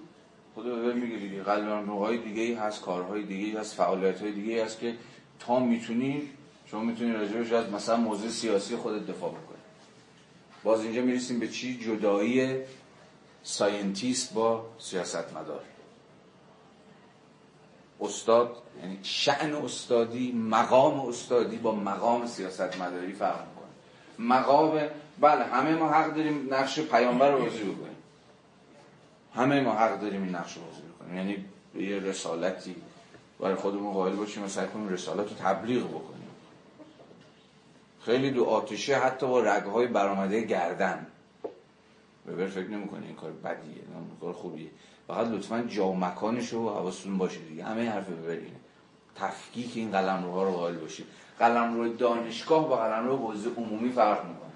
خدا 0.54 0.76
به 0.76 0.94
میگه 0.94 1.16
دیگه 1.16 1.42
قلمروهای 1.42 2.18
دیگه 2.18 2.42
ای 2.42 2.54
هست 2.54 2.82
کارهای 2.82 3.22
دیگه 3.22 3.46
ای 3.46 3.56
هست 3.56 3.74
فعالیت 3.74 4.20
های 4.20 4.32
دیگه 4.32 4.52
ای 4.52 4.60
هست 4.60 4.80
که 4.80 4.94
تا 5.40 5.58
می‌تونی 5.58 6.22
شما 6.66 6.80
می‌تونی 6.80 7.12
راجبش 7.12 7.52
از 7.52 7.70
مثلا 7.72 7.96
موضوع 7.96 8.30
سیاسی 8.30 8.76
خودت 8.76 9.06
دفاع 9.06 9.30
بکنی. 9.30 9.47
باز 10.64 10.80
اینجا 10.80 11.02
می‌رسیم 11.02 11.38
به 11.38 11.48
چی؟ 11.48 11.78
جدایی 11.78 12.56
scientist 13.42 14.34
با 14.34 14.66
سیاستمدار. 14.78 15.62
استاد 18.00 18.62
یعنی 18.82 18.98
شأن 19.02 19.54
استادی 19.54 20.32
مقام 20.32 21.08
استادی 21.08 21.56
با 21.56 21.74
مقام 21.74 22.26
سیاستمداری 22.26 23.12
فرق 23.12 23.40
می‌کنه. 23.40 24.28
مقام 24.28 24.80
بله 25.20 25.44
همه 25.44 25.74
ما 25.74 25.88
حق 25.88 26.14
داریم 26.14 26.54
نقش 26.54 26.80
پیامبر 26.80 27.30
رو 27.30 27.44
بازی 27.44 27.58
بکنیم. 27.58 27.96
همه 29.34 29.60
ما 29.60 29.72
حق 29.72 30.00
داریم 30.00 30.22
این 30.22 30.34
نقش 30.34 30.56
رو 30.56 30.62
بازی 30.62 30.82
بکنیم. 30.82 31.16
یعنی 31.16 31.44
یه 31.90 31.98
رسالتی 32.00 32.76
برای 33.40 33.54
خودمون 33.54 33.92
قائل 33.92 34.12
باشیم 34.12 34.44
و 34.44 34.48
سعی 34.48 34.66
کنیم 34.66 34.88
رسالت 34.88 35.28
رو 35.28 35.36
تبلیغ 35.38 35.88
بکنیم. 35.88 36.17
خیلی 38.08 38.30
دو 38.30 38.44
آتشه 38.44 38.96
حتی 38.96 39.26
با 39.26 39.40
رگهای 39.40 39.86
برآمده 39.86 40.40
گردن. 40.40 41.06
ببر 42.28 42.46
فکر 42.46 42.68
نمی‌کنه 42.68 43.06
این 43.06 43.14
کار 43.14 43.30
بدیه 43.32 43.74
نه 43.74 44.20
کار 44.20 44.32
خوبیه. 44.32 44.68
فقط 45.08 45.26
لطفا 45.26 45.62
جا 45.62 45.86
و 45.86 45.96
مکانش 45.96 46.48
رو 46.48 46.68
حواستون 46.68 47.18
باشه 47.18 47.38
دیگه. 47.48 47.64
همه 47.64 47.90
حرف 47.90 48.08
ببرین 48.08 48.52
تفکیک 49.16 49.72
این 49.74 49.90
قلم 49.90 50.24
روها 50.24 50.44
رو 50.44 50.52
قائل 50.52 50.74
باشید 50.74 51.06
قلم 51.38 51.74
روی 51.74 51.96
دانشگاه 51.96 52.68
با 52.68 52.76
قلم 52.76 53.06
روی 53.06 53.16
حوزه 53.16 53.50
عمومی 53.56 53.92
فرق 53.92 54.24
می‌کنه. 54.24 54.52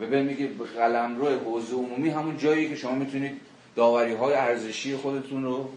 ببین 0.00 0.24
میگه 0.26 0.50
قلم 0.76 1.16
روی 1.16 1.34
حوزه 1.34 1.74
عمومی 1.74 2.10
همون 2.10 2.38
جایی 2.38 2.68
که 2.68 2.76
شما 2.76 2.94
می‌تونید 2.94 3.40
داوری 3.76 4.14
های 4.14 4.34
ارزشی 4.34 4.96
خودتون 4.96 5.44
رو 5.44 5.68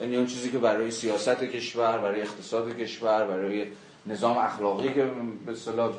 یعنی 0.00 0.16
اون 0.16 0.26
چیزی 0.26 0.50
که 0.50 0.58
برای 0.58 0.90
سیاست 0.90 1.40
کشور 1.40 1.98
برای 1.98 2.20
اقتصاد 2.20 2.76
کشور 2.76 3.26
برای 3.26 3.66
نظام 4.08 4.38
اخلاقی 4.38 4.94
که 4.94 5.10
به 5.46 5.54
صلاح 5.54 5.92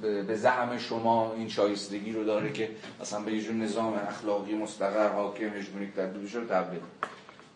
به 0.00 0.36
زعم 0.36 0.78
شما 0.78 1.32
این 1.36 1.48
شایستگی 1.48 2.12
رو 2.12 2.24
داره 2.24 2.52
که 2.52 2.70
مثلا 3.00 3.20
به 3.20 3.32
یه 3.32 3.52
نظام 3.52 3.94
اخلاقی 4.08 4.54
مستقر 4.54 5.12
حاکم 5.12 5.44
هژمونیک 5.44 5.94
تبدیل 5.94 6.22
بشه 6.22 6.38
رو 6.38 6.44
تبدیل 6.44 6.80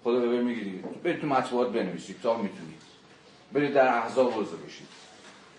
خدا 0.04 0.20
به 0.20 0.42
میگی 0.42 0.70
برید 1.04 1.20
تو 1.20 1.26
مطبوعات 1.26 1.72
بنویسید. 1.72 2.16
تا 2.22 2.36
می‌تونید. 2.36 2.80
برید 3.52 3.74
در 3.74 3.88
احزاب 3.88 4.32
حضور 4.32 4.58
بشید. 4.66 4.86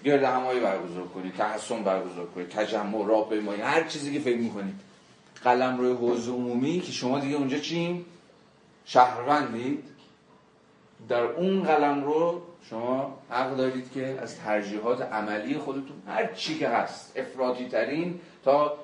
گرد 0.04 0.24
همایی 0.24 0.60
برگزار 0.60 1.04
کنید. 1.04 1.36
تحسن 1.36 1.84
برگزار 1.84 2.26
کنید. 2.26 2.50
تجمع 2.50 3.08
راه 3.08 3.30
پیمایی 3.30 3.62
هر 3.62 3.84
چیزی 3.84 4.14
که 4.14 4.20
فکر 4.20 4.38
می‌کنید. 4.38 4.76
قلم 5.44 5.78
روی 5.78 5.94
حوزه 5.94 6.32
عمومی 6.32 6.80
که 6.80 6.92
شما 6.92 7.20
دیگه 7.20 7.36
اونجا 7.36 7.58
چیم؟ 7.58 8.06
شهروندید. 8.86 9.84
در 11.10 11.24
اون 11.24 11.64
قلم 11.64 12.04
رو 12.04 12.42
شما 12.70 13.18
حق 13.30 13.56
دارید 13.56 13.92
که 13.94 14.18
از 14.22 14.38
ترجیحات 14.38 15.02
عملی 15.02 15.58
خودتون 15.58 16.02
هر 16.08 16.34
چی 16.34 16.60
که 16.60 16.70
هست 16.70 17.14
افراطی 17.16 17.68
ترین 17.68 18.20
تا 18.44 18.78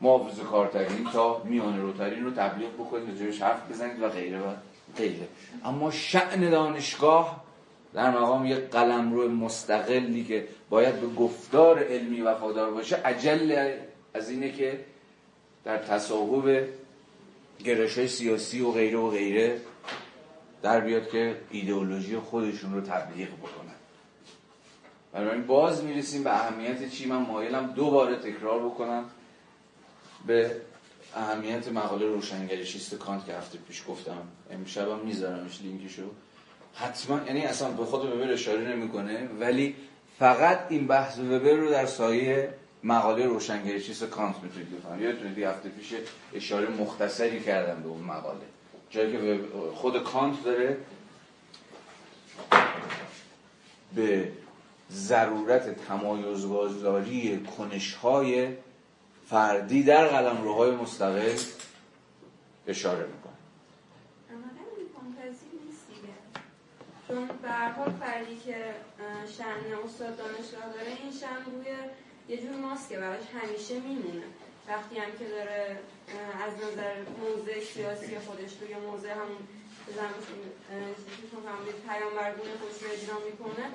محافظه 0.00 0.42
کارترین 0.42 1.08
تا 1.12 1.42
میان 1.44 1.82
روترین 1.82 2.24
رو 2.24 2.30
تبلیغ 2.30 2.74
بکنید 2.74 3.18
جایش 3.18 3.42
حرف 3.42 3.70
بزنید 3.70 4.02
و 4.02 4.08
غیره 4.08 4.38
و 4.38 4.52
غیره. 4.96 5.28
اما 5.64 5.90
شعن 5.90 6.50
دانشگاه 6.50 7.44
در 7.94 8.10
مقام 8.10 8.46
یک 8.46 8.58
قلم 8.58 9.12
روی 9.12 9.28
مستقلی 9.28 10.24
که 10.24 10.48
باید 10.70 11.00
به 11.00 11.06
گفتار 11.06 11.84
علمی 11.84 12.20
وفادار 12.20 12.70
باشه 12.70 12.96
عجل 12.96 13.72
از 14.14 14.30
اینه 14.30 14.52
که 14.52 14.80
در 15.64 15.78
تصاحب 15.78 16.64
گرش 17.64 17.98
های 17.98 18.08
سیاسی 18.08 18.60
و 18.60 18.70
غیره 18.70 18.98
و 18.98 19.10
غیره 19.10 19.60
در 20.66 20.80
بیاد 20.80 21.10
که 21.10 21.36
ایدئولوژی 21.50 22.18
خودشون 22.18 22.74
رو 22.74 22.80
تبلیغ 22.80 23.28
بکنن. 23.28 23.74
بنابراین 25.12 25.46
باز 25.46 25.84
می‌رسیم 25.84 26.24
به 26.24 26.34
اهمیت 26.34 26.90
چی؟ 26.90 27.06
من 27.06 27.16
مایلم 27.16 27.66
دوباره 27.66 28.16
تکرار 28.16 28.58
بکنم 28.64 29.04
به 30.26 30.56
اهمیت 31.16 31.68
مقاله 31.68 32.06
روشنگری 32.06 32.66
شیست 32.66 32.94
کانت 32.94 33.26
که 33.26 33.34
هفته 33.34 33.58
پیش 33.58 33.84
گفتم. 33.88 34.22
امشبم 34.50 34.98
میذارمش 34.98 35.60
لینکشو. 35.60 36.10
حتما 36.74 37.20
یعنی 37.26 37.42
اصلا 37.42 37.70
به 37.70 37.84
خود 37.84 38.04
وبر 38.04 38.32
اشاره 38.32 38.68
نمی‌کنه 38.68 39.28
ولی 39.40 39.74
فقط 40.18 40.58
این 40.68 40.86
بحث 40.86 41.18
وبر 41.18 41.52
رو 41.52 41.70
در 41.70 41.86
سایه 41.86 42.54
مقاله 42.84 43.26
روشنگری 43.26 43.94
کانت 44.10 44.36
می‌تونید 44.42 44.76
بفهمید. 44.76 45.02
یادتونه 45.02 45.46
هفته 45.46 45.68
پیش 45.68 45.94
اشاره 46.34 46.68
مختصری 46.68 47.40
کردم 47.40 47.82
به 47.82 47.88
اون 47.88 48.02
مقاله. 48.02 48.55
جایی 48.90 49.12
که 49.12 49.40
خود 49.74 50.02
کانت 50.02 50.44
داره 50.44 50.76
به 53.94 54.32
ضرورت 54.90 55.86
تمایزگذاری 55.86 57.46
کنشهای 57.58 58.48
فردی 59.26 59.82
در 59.82 60.06
قلم 60.06 60.42
روهای 60.42 60.70
مستقل 60.70 61.36
اشاره 62.66 63.06
می‌کنه. 63.06 63.32
چون 67.08 67.26
به 67.26 67.90
فردی 68.00 68.36
که 68.36 68.74
شن 69.38 69.84
استاد 69.84 70.16
دانشگاه 70.16 70.72
داره 70.72 70.86
این 71.02 71.12
شن 71.20 71.50
روی 71.50 71.66
یه 72.28 72.42
جور 72.42 72.56
ماسکه 72.56 72.98
براش 72.98 73.24
همیشه 73.42 73.74
میمونه. 73.74 74.22
وقتی 74.68 74.98
هم 74.98 75.10
که 75.18 75.26
داره 75.34 75.78
از 76.46 76.52
نظر 76.64 76.94
موضع 77.22 77.60
سیاسی 77.72 78.18
خودش 78.26 78.52
روی 78.60 78.74
موضع 78.88 79.10
همون 79.10 79.42
پیامبرگونه 81.88 82.52
خودش 82.60 82.78
رو 82.82 82.88
اجرا 82.94 83.16
می‌کنه. 83.30 83.66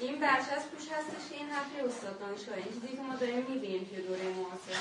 این 0.00 0.24
از 0.24 0.62
پوش 0.70 0.86
هستش 0.96 1.22
که 1.30 1.36
این 1.40 1.48
حرفی 1.50 1.80
استاد 1.88 2.20
دانشگاه 2.20 2.56
این 2.56 2.72
چیزی 2.74 2.96
که 2.96 3.02
ما 3.02 3.14
داریم 3.14 3.36
می‌بینیم 3.48 3.88
توی 3.88 4.02
دوره 4.02 4.22
معاصر. 4.38 4.80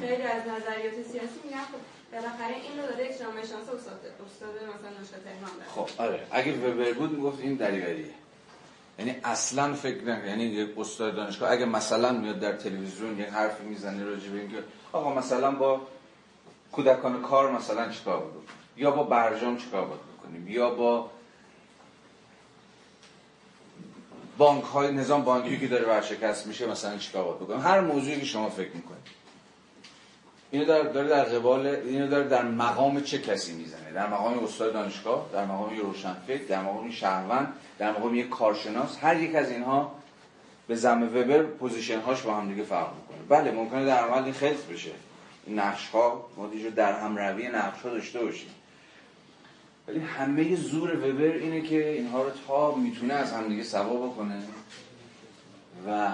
خیلی 0.00 0.22
از 0.22 0.42
نظریات 0.42 0.94
سیاسی 1.12 1.38
میگن 1.44 1.64
خب 1.72 1.82
بالاخره 2.12 2.54
این 2.54 2.78
رو 2.78 2.84
جامعه 3.20 3.46
شانس 3.46 3.68
استاد 3.68 4.00
استاد 4.26 4.54
مثلا 4.54 4.90
دانشگاه 4.96 5.20
تهران 5.20 5.54
داره. 5.58 5.68
خب 5.74 5.88
آره. 5.98 6.26
اگه 6.30 6.52
وبر 6.52 6.92
بود 6.92 7.12
می‌گفت 7.12 7.40
این 7.40 7.54
دریوریه. 7.54 8.14
یعنی 8.98 9.16
اصلا 9.24 9.74
فکر 9.74 10.04
نکنه 10.04 10.28
یعنی 10.28 10.44
یک 10.44 10.78
استاد 10.78 11.16
دانشگاه 11.16 11.50
اگه 11.50 11.64
مثلا 11.64 12.12
میاد 12.12 12.40
در 12.40 12.52
تلویزیون 12.52 13.18
یه 13.18 13.26
حرفی 13.26 13.64
می‌زنه 13.64 14.04
راجع 14.04 14.30
به 14.30 14.38
اینکه 14.38 14.56
آقا 14.98 15.14
مثلا 15.14 15.50
با 15.50 15.80
کودکان 16.72 17.22
کار 17.22 17.52
مثلا 17.52 17.88
چیکار 17.88 18.20
بود 18.20 18.48
یا 18.76 18.90
با 18.90 19.02
برجام 19.02 19.56
چیکار 19.56 19.84
بود 19.84 20.00
بکنیم؟ 20.18 20.48
یا 20.48 20.70
با 20.70 21.10
بانک 24.38 24.64
های 24.64 24.92
نظام 24.92 25.24
بانکی 25.24 25.58
که 25.60 25.66
داره 25.66 25.86
ورشکست 25.86 26.46
میشه 26.46 26.66
مثلا 26.66 26.98
چیکار 26.98 27.24
باید 27.24 27.36
بکنیم؟ 27.36 27.60
هر 27.60 27.80
موضوعی 27.80 28.20
که 28.20 28.26
شما 28.26 28.48
فکر 28.48 28.70
می‌کنید. 28.74 29.18
اینو 30.50 30.64
داره 30.64 31.08
در 31.08 31.24
قبال 31.24 31.66
اینو 31.66 32.08
داره 32.08 32.28
در 32.28 32.42
مقام 32.42 33.00
چه 33.00 33.18
کسی 33.18 33.52
می‌زنه؟ 33.52 33.92
در 33.92 34.08
مقام 34.08 34.44
استاد 34.44 34.72
دانشگاه 34.72 35.26
در 35.32 35.44
مقام 35.44 35.74
یه 35.74 35.80
روشنفکر 35.80 36.44
در 36.44 36.62
مقام 36.62 36.90
شهروند 36.90 37.52
در 37.78 37.90
مقام 37.90 38.14
یک 38.14 38.28
کارشناس. 38.28 38.98
هر 39.00 39.22
یک 39.22 39.34
از 39.34 39.50
اینها 39.50 39.92
به 40.68 40.74
زم 40.74 41.02
وبر 41.02 41.42
پوزیشن 41.42 42.00
هاش 42.00 42.22
با 42.22 42.34
هم 42.34 42.48
دیگه 42.48 42.62
فرق 42.62 42.88
بله 43.28 43.50
ممکنه 43.50 43.84
در 43.84 43.98
عمل 43.98 44.24
این 44.24 44.32
خلط 44.32 44.66
بشه. 44.66 44.90
نقش 45.48 45.88
ها 45.88 46.30
ما 46.36 46.50
در 46.76 47.00
هم 47.00 47.16
روی 47.16 47.48
نقش 47.48 47.80
ها 47.80 47.88
داشته 47.90 48.24
باشیم. 48.24 48.50
ولی 49.88 50.00
همه 50.00 50.56
زور 50.56 50.96
وبر 50.96 51.22
اینه 51.22 51.60
که 51.60 51.92
اینها 51.92 52.22
رو 52.22 52.30
تا 52.46 52.74
می‌تونه 52.74 53.14
از 53.14 53.32
همدیگه 53.32 53.62
سوا 53.62 54.06
بکنه. 54.06 54.42
و 55.86 56.12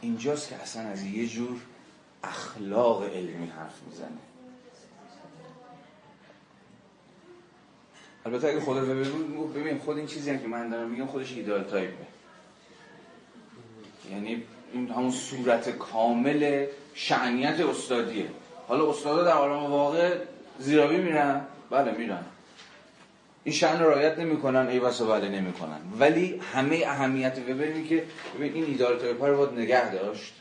اینجاست 0.00 0.48
که 0.48 0.56
اصلا 0.56 0.82
از 0.82 1.04
یه 1.04 1.26
جور 1.26 1.60
اخلاق 2.24 3.04
علمی 3.04 3.46
حرف 3.46 3.82
می‌زنه. 3.86 4.08
البته 8.26 8.48
اگه 8.48 8.60
خود 8.60 8.78
رو 8.78 9.04
بود 9.04 9.54
ببین 9.54 9.78
خود 9.78 9.96
این 9.96 10.06
چیزی 10.06 10.30
هم 10.30 10.38
که 10.38 10.48
من 10.48 10.68
دارم 10.68 10.90
میگم 10.90 11.06
خودش 11.06 11.32
ایدال 11.32 11.64
یعنی 14.10 14.42
این 14.72 14.90
همون 14.90 15.10
صورت 15.10 15.70
کامل 15.70 16.66
شعنیت 16.94 17.60
استادیه. 17.60 18.26
حالا 18.68 18.90
استادا 18.90 19.24
در 19.24 19.32
عالم 19.32 19.72
واقع 19.72 20.16
زیرابی 20.58 20.96
میرن؟ 20.96 21.40
بله 21.70 21.92
میرن. 21.92 22.24
این 23.44 23.54
شأن 23.54 23.80
رعایت 23.80 24.18
نمی‌کنن 24.18 24.68
ای 24.68 24.80
بسا 24.80 25.04
بله 25.04 25.28
نمی‌کنن. 25.28 25.78
ولی 25.98 26.40
همه 26.52 26.82
اهمیت 26.86 27.38
وبر 27.48 27.80
که 27.88 28.04
ببین 28.36 28.54
این 28.54 28.64
ایدار 28.64 28.96
پر 28.96 29.32
باید 29.32 29.58
نگه 29.58 29.92
داشت 29.92 30.34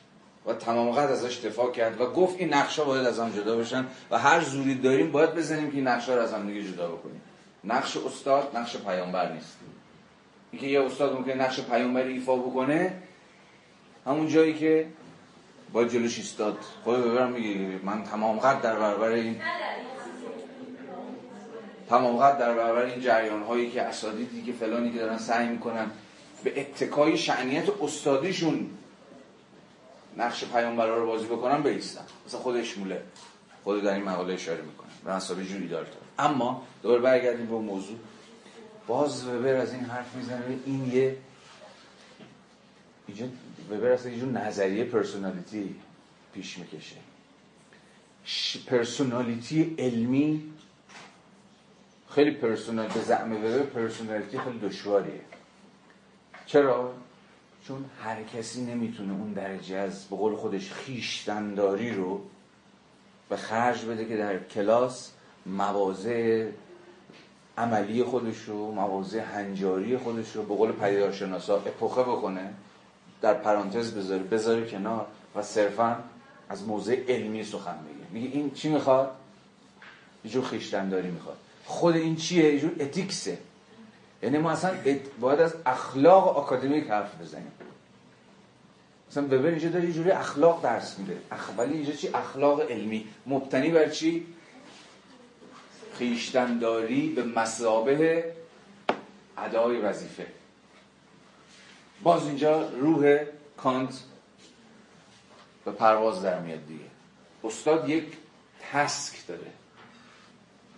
و 0.46 0.54
تمام 0.54 0.92
قد 0.92 1.12
ازش 1.12 1.46
دفاع 1.46 1.72
کرد 1.72 2.02
و 2.02 2.06
گفت 2.06 2.40
این 2.40 2.54
نقشه 2.54 2.84
باید 2.84 3.06
از 3.08 3.20
هم 3.20 3.30
جدا 3.30 3.58
بشن 3.58 3.86
و 4.12 4.18
هر 4.18 4.42
زوری 4.42 4.76
داریم 4.76 5.12
باید 5.12 5.36
بزنیم 5.36 5.72
که 5.72 5.78
این 5.78 5.88
نقشه 5.88 6.14
رو 6.14 6.22
از 6.22 6.34
هم 6.34 6.48
دیگه 6.48 6.64
جدا 6.64 6.88
بکنیم. 6.88 7.22
نقش 7.64 7.98
استاد 7.98 8.52
نقش 8.56 8.78
پیامبر 8.78 9.32
نیست. 9.32 9.58
اینکه 10.52 10.68
یه 10.68 10.82
استاد 10.82 11.14
ممکنه 11.14 11.34
نقش 11.34 11.60
پیامبری 11.60 12.14
ایفا 12.14 12.36
بکنه 12.36 12.94
همون 14.08 14.28
جایی 14.28 14.53
که 14.53 14.88
باید 15.74 15.89
جلوش 15.89 16.18
ایستاد. 16.18 16.58
خود 16.84 16.97
ببرم 16.97 17.32
میگه 17.32 17.80
من 17.84 18.03
تمام 18.03 18.39
قد 18.39 18.62
در 18.62 18.76
برابر 18.76 19.08
این 19.08 19.41
تمام 21.89 22.18
قد 22.18 22.39
در 22.39 22.53
برابر 22.53 22.82
این 22.82 23.01
جریان 23.01 23.43
هایی 23.43 23.72
که 23.72 23.82
اساتیدی 23.82 24.43
که 24.43 24.53
فلانی 24.53 24.91
که 24.91 24.99
دارن 24.99 25.18
سعی 25.18 25.47
می‌کنن 25.47 25.91
به 26.43 26.60
اتکای 26.60 27.18
شعنیت 27.18 27.70
استادیشون 27.82 28.70
نقش 30.18 30.45
پیامبرا 30.45 30.97
رو 30.97 31.08
بازی 31.08 31.26
بکنن 31.26 31.62
بیستن 31.62 32.01
مثلا 32.28 32.39
خودش 32.39 32.78
موله. 32.78 33.01
خود 33.64 33.84
در 33.84 33.93
این 33.93 34.03
مقاله 34.03 34.34
اشاره 34.34 34.62
می‌کنه. 34.62 34.88
به 35.05 35.14
حساب 35.14 35.43
جوری 35.43 35.70
اما 36.20 36.64
دوباره 36.84 37.01
برگردیم 37.01 37.45
به 37.45 37.55
موضوع. 37.55 37.97
باز 38.88 39.28
وبر 39.28 39.55
از 39.55 39.74
این 39.74 39.84
حرف 39.84 40.16
می‌زنه. 40.16 40.43
این 40.66 40.91
یه 40.91 41.18
اینجا 43.08 43.26
وبر 43.72 43.91
اصلا 43.91 44.12
یه 44.12 44.26
نظریه 44.26 44.84
پرسونالیتی 44.84 45.76
پیش 46.34 46.58
می‌کشه. 46.58 46.95
پرسونالیتی 48.68 49.76
علمی 49.80 50.43
خیلی 52.10 52.32
پرسونال 52.32 52.88
به 52.88 53.01
زعم 53.01 53.32
وبر 53.32 53.60
پرسونالیتی 53.60 54.38
خیلی 54.38 54.60
دشواریه. 54.60 55.22
چرا؟ 56.45 56.93
چون 57.68 57.86
هر 58.03 58.24
کسی 58.24 58.66
نمی‌تونه 58.66 59.14
اون 59.14 59.34
درجه 59.34 59.76
از 59.76 60.05
به 60.05 60.16
قول 60.16 60.36
خودش 60.36 60.72
خیشتنداری 60.72 61.91
رو 61.91 62.22
به 63.30 63.36
خرج 63.36 63.86
بده 63.86 64.05
که 64.05 64.18
در 64.18 64.43
کلاس 64.43 65.12
مواضع 65.45 66.49
عملی 67.58 68.03
خودش 68.03 68.41
رو 68.41 68.72
مواضع 68.72 69.20
هنجاری 69.20 69.97
خودش 69.97 70.36
رو 70.36 70.43
به 70.43 70.55
قول 70.55 70.72
پدیدارشناسا 70.72 71.55
اپوخه 71.55 72.01
بکنه 72.01 72.53
در 73.22 73.34
پرانتز 73.34 73.91
بذاره 73.91 74.24
بذاره 74.24 74.70
کنار 74.70 75.05
و 75.36 75.41
صرفا 75.41 76.03
از 76.49 76.63
موضع 76.63 77.03
علمی 77.07 77.43
سخن 77.43 77.76
بگه 77.78 78.22
میگه 78.22 78.36
این 78.36 78.51
چی 78.51 78.70
می‌خواد؟ 78.70 79.11
یه 80.26 80.32
جور 80.32 80.43
خیشتنداری 80.43 81.09
می‌خواد. 81.09 81.38
خود 81.65 81.95
این 81.95 82.15
چیه؟ 82.15 82.53
یه 82.53 82.59
جور 82.59 82.72
اتیکسه. 82.80 83.38
یعنی 84.24 84.38
ما 84.38 84.51
اصلا 84.51 84.76
باید 85.20 85.39
از 85.39 85.53
اخلاق 85.65 86.38
آکادمیک 86.38 86.89
حرف 86.89 87.22
بزنیم. 87.22 87.51
مثلا 89.11 89.24
وبر 89.24 89.45
اینجا 89.45 89.70
داره 89.70 89.86
یه 89.86 89.93
جوری 89.93 90.11
اخلاق 90.11 90.63
درس 90.63 90.99
میده. 90.99 91.18
ولی 91.57 91.74
اینجا 91.74 91.93
چی؟ 91.93 92.09
اخلاق 92.13 92.72
علمی. 92.72 93.07
مبتنی 93.26 93.70
بر 93.70 93.89
چی؟ 93.89 94.26
خیشتنداری 95.93 97.09
به 97.09 97.24
مسابه 97.24 98.24
ادای 99.38 99.78
وظیفه. 99.78 100.26
باز 102.04 102.28
اینجا 102.28 102.70
روح 102.70 103.20
کانت 103.58 104.04
به 105.66 105.72
پرواز 105.72 106.22
در 106.22 106.39
میاد 106.39 106.68
دیگه. 106.68 106.86
استاد 107.43 107.89
یک 107.89 108.18
تسک 108.72 109.28
داره. 109.28 109.52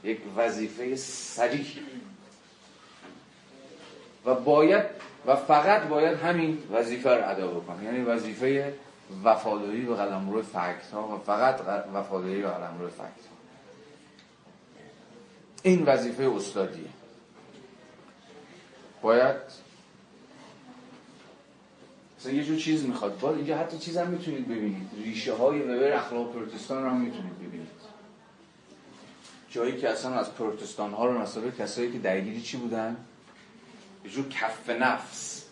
یک 0.03 0.21
وظیفه 0.37 0.95
سریح 0.95 1.67
و 4.25 4.35
باید 4.35 4.85
و 5.25 5.35
فقط 5.35 5.81
باید 5.81 6.17
همین 6.17 6.63
وظیفه 6.71 7.09
رو 7.09 7.29
ادا 7.29 7.47
بکنه. 7.47 7.83
یعنی 7.83 8.01
وظیفه 8.01 8.73
وفاداری 9.23 9.81
به 9.81 9.95
قلمرو 9.95 10.41
فکت 10.41 10.91
ها 10.93 11.07
و 11.07 11.19
فقط 11.19 11.61
وفاداری 11.93 12.41
به 12.41 12.47
قلمرو 12.47 12.89
فکت 12.89 13.01
ها 13.01 13.39
این 15.63 15.85
وظیفه 15.85 16.23
استادیه. 16.23 16.89
باید 19.01 19.35
مثلا 22.19 22.31
یه 22.31 22.43
جور 22.43 22.57
چیز 22.57 22.83
می‌خواد. 22.83 23.19
باز 23.19 23.35
اینجا 23.35 23.57
حتی 23.57 23.77
چیز 23.77 23.97
هم 23.97 24.07
می‌تونید 24.07 24.47
ببینید. 24.47 24.89
ریشه 25.03 25.33
های 25.33 25.61
وبر 25.61 25.93
اخلاق 25.93 26.33
پروتستان 26.33 26.83
رو 26.83 26.89
هم 26.89 27.01
می‌تونید 27.01 27.39
ببینید. 27.39 27.67
جایی 29.49 29.77
که 29.77 29.89
اصلا 29.89 30.19
از 30.19 30.33
پروتستان 30.33 30.93
ها 30.93 31.05
رو 31.05 31.17
مثلا 31.17 31.49
کسایی 31.49 31.91
که 31.91 31.99
درگیری 31.99 32.41
چی 32.41 32.57
بودن؟ 32.57 32.97
یه 34.05 34.11
جور 34.11 34.27
کف 34.27 34.69
نفس. 34.69 35.45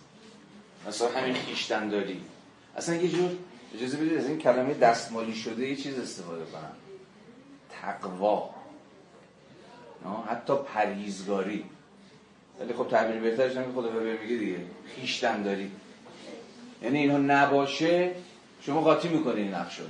مثلا 0.87 1.07
همین 1.07 1.33
خیشتن 1.33 1.89
داری 1.89 2.21
اصلا 2.77 2.95
یه 2.95 3.09
جور 3.09 3.31
اجازه 3.75 3.97
بدید 3.97 4.17
از 4.17 4.27
این 4.27 4.37
کلمه 4.37 4.73
دستمالی 4.73 5.35
شده 5.35 5.67
یه 5.67 5.75
چیز 5.75 5.99
استفاده 5.99 6.45
کنم. 6.45 6.71
تقوا. 7.81 8.49
حتی 10.29 10.53
پریزگاری 10.73 11.65
ولی 12.59 12.73
خب 12.73 12.87
تعبیر 12.87 13.21
بهترش 13.21 13.55
نمی 13.55 13.73
خدا 13.73 13.89
به 13.89 14.17
میگه 14.17 14.37
دیگه. 14.37 14.57
خیشتن 14.95 15.43
داری 15.43 15.71
یعنی 16.81 16.99
اینها 16.99 17.17
نباشه 17.17 18.15
شما 18.61 18.81
قاطی 18.81 19.07
می‌کنید 19.07 19.37
این 19.37 19.53
نقشه 19.53 19.81
رو. 19.81 19.89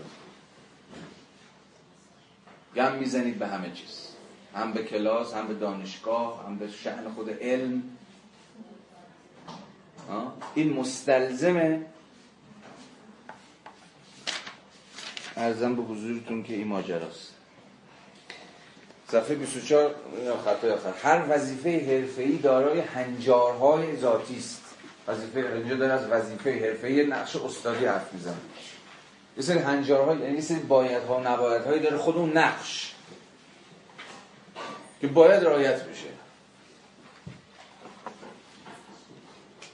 گم 2.75 2.95
می‌زنید 2.95 3.39
به 3.39 3.47
همه 3.47 3.71
چیز. 3.71 4.07
هم 4.55 4.73
به 4.73 4.83
کلاس 4.83 5.33
هم 5.33 5.47
به 5.47 5.53
دانشگاه 5.53 6.45
هم 6.45 6.57
به 6.57 6.71
شهن 6.71 7.09
خود 7.09 7.29
علم. 7.29 7.83
این 10.55 10.73
مستلزمه. 10.73 11.85
ارزم 15.37 15.75
به 15.75 15.81
حضورتون 15.81 16.43
که 16.43 16.53
این 16.53 16.67
ماجراست. 16.67 17.33
صفحه 19.07 19.35
24 19.35 19.95
خطای 20.45 20.71
آخر. 20.71 20.93
هر 21.03 21.25
وظیفه 21.29 21.69
حرفه‌ای 21.69 22.37
دارای 22.37 22.79
هنجارهای 22.79 23.97
ذاتی 23.97 24.37
است. 24.37 24.66
وظیفه 25.07 25.39
اینجا 25.39 25.75
داره 25.75 25.93
از 25.93 26.07
وظیفه 26.09 26.65
حرفه‌ای 26.65 27.05
نقش 27.05 27.35
استادی 27.35 27.85
حرف 27.85 28.13
می‌زنه. 28.13 28.35
یه 29.37 29.43
سری 29.43 29.59
هنجارها 29.59 30.15
یعنی 30.15 30.41
سری 30.41 30.59
بایدها 30.59 31.17
و 31.17 31.27
نبایدهایی 31.27 31.79
داره 31.79 31.97
خود 31.97 32.17
اون 32.17 32.37
نقش. 32.37 32.93
که 35.01 35.07
باید 35.07 35.43
رعایت 35.43 35.83
بشه. 35.83 36.07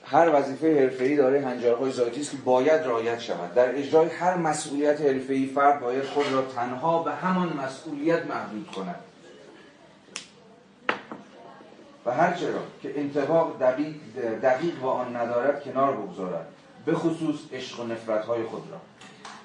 هر 0.06 0.30
وظیفه 0.34 0.80
حرفه‌ای 0.80 1.16
داره 1.16 1.42
هنجارهای 1.42 1.92
ذاتی 1.92 2.22
است 2.22 2.32
که 2.32 2.38
باید 2.38 2.82
رعایت 2.82 3.20
شود. 3.20 3.54
در 3.54 3.76
اجرای 3.76 4.10
هر 4.10 4.38
مسئولیت 4.38 5.02
حرفه‌ای 5.02 5.46
فرد 5.46 5.80
باید 5.80 6.04
خود 6.04 6.32
را 6.32 6.42
تنها 6.42 7.04
به 7.04 7.12
همان 7.12 7.54
مسئولیت 7.54 8.26
محدود 8.26 8.72
کند. 8.72 9.00
و 12.06 12.12
هر 12.12 12.34
چرا 12.34 12.60
که 12.82 13.00
انطباق 13.00 13.60
دقیق, 13.60 13.96
دقیق 14.42 14.80
با 14.80 14.92
آن 14.92 15.16
ندارد 15.16 15.64
کنار 15.64 15.98
بگذارد 15.98 16.48
به 16.86 16.94
خصوص 16.94 17.40
عشق 17.54 17.80
و 17.80 17.84
نفرت 17.84 18.26
های 18.26 18.44
خود 18.44 18.64
را. 18.72 18.82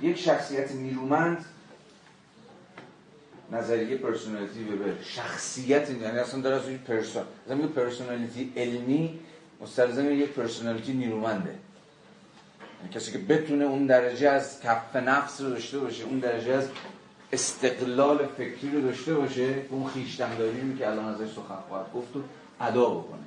یک 0.01 0.19
شخصیت 0.19 0.73
نیرومند 0.73 1.45
نظریه 3.53 3.97
personality 3.97 4.65
ببر 4.65 5.03
شخصیت 5.03 5.91
یعنی 5.91 6.19
اصلا 6.19 6.41
داره 6.41 6.57
از 6.57 6.63
person 6.63 7.25
مثلا 7.47 7.69
personality 7.69 8.53
علمی 8.57 9.21
مستلزم 9.61 10.11
یک 10.11 10.29
personality 10.29 10.93
نیرومنده. 10.93 11.55
یعنی 12.81 12.93
کسی 12.93 13.13
که 13.13 13.19
بتونه 13.19 13.65
اون 13.65 13.87
درجه 13.87 14.29
از 14.29 14.61
کف 14.61 14.97
نفس 14.97 15.41
رو 15.41 15.51
داشته 15.51 15.79
باشه 15.79 16.05
اون 16.05 16.19
درجه 16.19 16.53
از 16.53 16.69
استقلال 17.33 18.27
فکری 18.27 18.71
رو 18.71 18.81
داشته 18.81 19.15
باشه 19.15 19.55
اون 19.71 19.87
خویشتنداری 19.87 20.77
که 20.79 20.89
الان 20.89 21.15
ازش 21.15 21.33
سخن 21.33 21.59
خواهد 21.69 21.93
گفت 21.95 22.17
و 22.17 22.21
ادا 22.61 22.91
بکنه. 22.91 23.19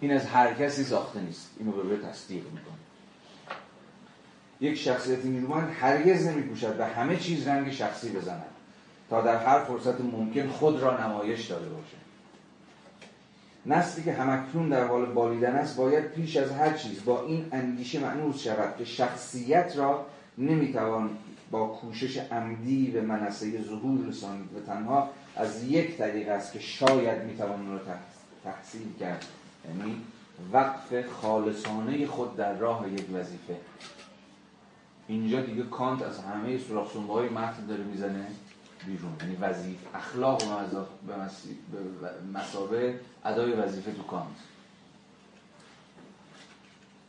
این 0.00 0.12
از 0.12 0.26
هر 0.26 0.54
کسی 0.54 0.84
ساخته 0.84 1.20
نیست. 1.20 1.50
اینو 1.58 1.72
به 1.72 1.96
تصدیق 1.96 2.44
می‌کنه. 2.44 2.76
یک 4.60 4.74
شخصیت 4.74 5.24
نیرومند 5.24 5.76
هرگز 5.80 6.26
نمیکوشد 6.26 6.76
به 6.76 6.86
همه 6.86 7.16
چیز 7.16 7.48
رنگ 7.48 7.72
شخصی 7.72 8.10
بزند 8.10 8.44
تا 9.10 9.20
در 9.20 9.44
هر 9.44 9.64
فرصت 9.64 10.00
ممکن 10.00 10.48
خود 10.48 10.80
را 10.80 11.06
نمایش 11.06 11.46
داده 11.46 11.68
باشه 11.68 11.96
نسلی 13.66 14.04
که 14.04 14.12
همکنون 14.12 14.68
در 14.68 14.86
حال 14.86 15.06
بالیدن 15.06 15.56
است 15.56 15.76
باید 15.76 16.04
پیش 16.04 16.36
از 16.36 16.50
هر 16.50 16.72
چیز 16.72 17.04
با 17.04 17.22
این 17.22 17.46
اندیشه 17.52 18.00
معنوس 18.00 18.42
شود 18.42 18.76
که 18.78 18.84
شخصیت 18.84 19.76
را 19.76 20.06
نمی‌توان 20.38 21.10
با 21.50 21.66
کوشش 21.66 22.16
عمدی 22.16 22.90
به 22.90 23.00
منصه 23.00 23.62
ظهور 23.62 24.08
رسانید 24.08 24.56
و 24.56 24.60
تنها 24.66 25.10
از 25.36 25.64
یک 25.64 25.96
طریق 25.96 26.28
است 26.28 26.52
که 26.52 26.60
شاید 26.60 27.22
می‌توان 27.22 27.72
رو 27.72 27.78
تحصیل 28.46 28.98
کرد. 29.00 29.24
یعنی 29.68 30.02
وقف 30.52 31.06
خالصانه 31.08 32.06
خود 32.06 32.36
در 32.36 32.54
راه 32.54 32.92
یک 32.92 33.06
وظیفه. 33.12 33.56
اینجا 35.08 35.40
دیگه 35.40 35.62
کانت 35.62 36.02
از 36.02 36.18
همه 36.18 36.58
سراخ 36.58 36.96
های 36.96 37.28
متن 37.28 37.66
داره 37.66 37.84
می‌زنه 37.84 38.26
بیرون. 38.86 39.12
یعنی 39.20 39.36
وظیف 39.36 39.78
اخلاق 39.94 40.42
به 41.06 41.14
مسابه 42.34 43.00
ادای 43.24 43.52
وظیفه 43.52 43.92
تو 43.92 44.02
کانت. 44.02 44.36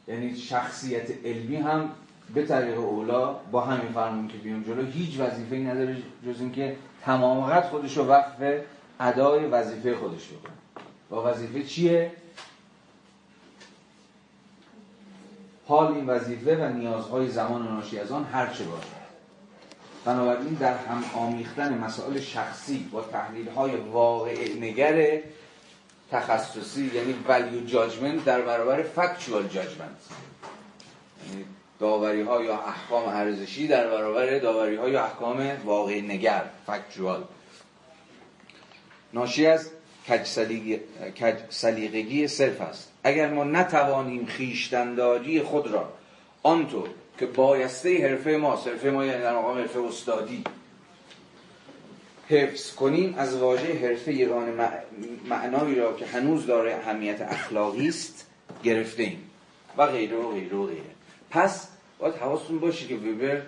یعنی 0.08 0.36
شخصیت 0.36 1.26
علمی 1.26 1.56
هم 1.56 1.90
به 2.34 2.46
طریق 2.46 2.80
اولا 2.80 3.34
با 3.34 3.62
همین 3.62 3.92
فرمون 3.92 4.28
که 4.28 4.38
بیام 4.38 4.64
جلو 4.64 4.86
هیچ 4.86 5.20
وظیفه 5.20 5.56
نداره 5.56 5.98
جز 6.26 6.40
اینکه 6.40 6.78
تمام 7.02 7.46
قد 7.46 7.70
خودش 7.70 7.98
رو 7.98 8.06
وقف 8.06 8.64
ادای 9.00 9.46
وظیفه 9.46 9.96
خودش 9.96 10.28
بکنه. 10.28 10.57
با 11.10 11.32
وظیفه 11.32 11.64
چیه؟ 11.64 12.12
حال 15.68 15.94
این 15.94 16.08
وظیفه 16.08 16.56
و 16.66 16.74
نیازهای 16.74 17.30
زمان 17.30 17.68
ناشی 17.68 18.00
از 18.00 18.12
آن 18.12 18.24
هر 18.24 18.48
چه 18.48 18.64
باشد. 18.64 18.98
بنابراین 20.06 20.54
در 20.54 20.78
هم 20.78 21.04
آمیختن 21.16 21.78
مسائل 21.78 22.20
شخصی 22.20 22.90
با 22.92 23.02
تحلیل 23.02 23.50
های 23.50 23.76
واقع 23.76 24.54
نگر 24.54 25.20
تخصصی 26.12 26.92
یعنی 26.94 27.16
ولیو 27.28 27.66
جاجمنت 27.66 28.26
در 28.26 28.42
برابر 28.42 28.84
فکچوال 28.84 29.48
جاجمنت 29.48 29.90
یعنی 31.30 31.46
داوری 31.80 32.22
ها 32.22 32.44
یا 32.44 32.60
احکام 32.60 33.08
ارزشی 33.08 33.68
در 33.68 33.88
برابر 33.88 34.40
داوری 34.40 34.76
ها 34.76 34.90
یا 34.90 35.06
احکام 35.06 35.52
واقع 35.66 36.02
نگر 36.02 36.44
فکچوال 36.68 37.24
ناشی 39.14 39.46
از 39.48 39.70
کج 40.10 40.28
سلیقگی 41.50 42.28
صرف 42.28 42.62
است. 42.62 42.92
اگر 43.04 43.30
ما 43.30 43.44
نتوانیم 43.44 44.26
خیشتنداری 44.26 45.42
خود 45.42 45.68
را 45.68 45.94
آنطور 46.44 46.90
که 47.20 47.26
بایسته 47.26 48.10
حرفه 48.10 48.32
ما 48.32 48.56
حرفه 48.56 48.90
ما 48.90 49.06
یعنی 49.06 49.22
در 49.22 49.38
مقام 49.38 49.58
حرفه 49.58 49.80
استادی 49.80 50.44
حفظ 52.30 52.76
کنیم 52.76 53.16
از 53.18 53.38
واژه 53.38 53.74
حرفه 53.74 54.12
ایران 54.12 54.54
معنایی 55.30 55.76
را 55.76 55.94
که 55.94 56.06
هنوز 56.06 56.46
داره 56.46 56.76
اهمیت 56.76 57.22
اخلاقی 57.22 57.88
است 57.88 58.28
گرفته 58.64 59.04
ایم. 59.04 59.30
و 59.78 59.88
غیره 59.88 60.18
و 60.18 60.32
غیره 60.32 60.58
و 60.58 60.66
غیره. 60.66 60.82
پس 61.30 61.68
باید 62.00 62.16
حواستون 62.16 62.60
باشه 62.60 62.88
که 62.88 62.96
وبر 62.96 63.42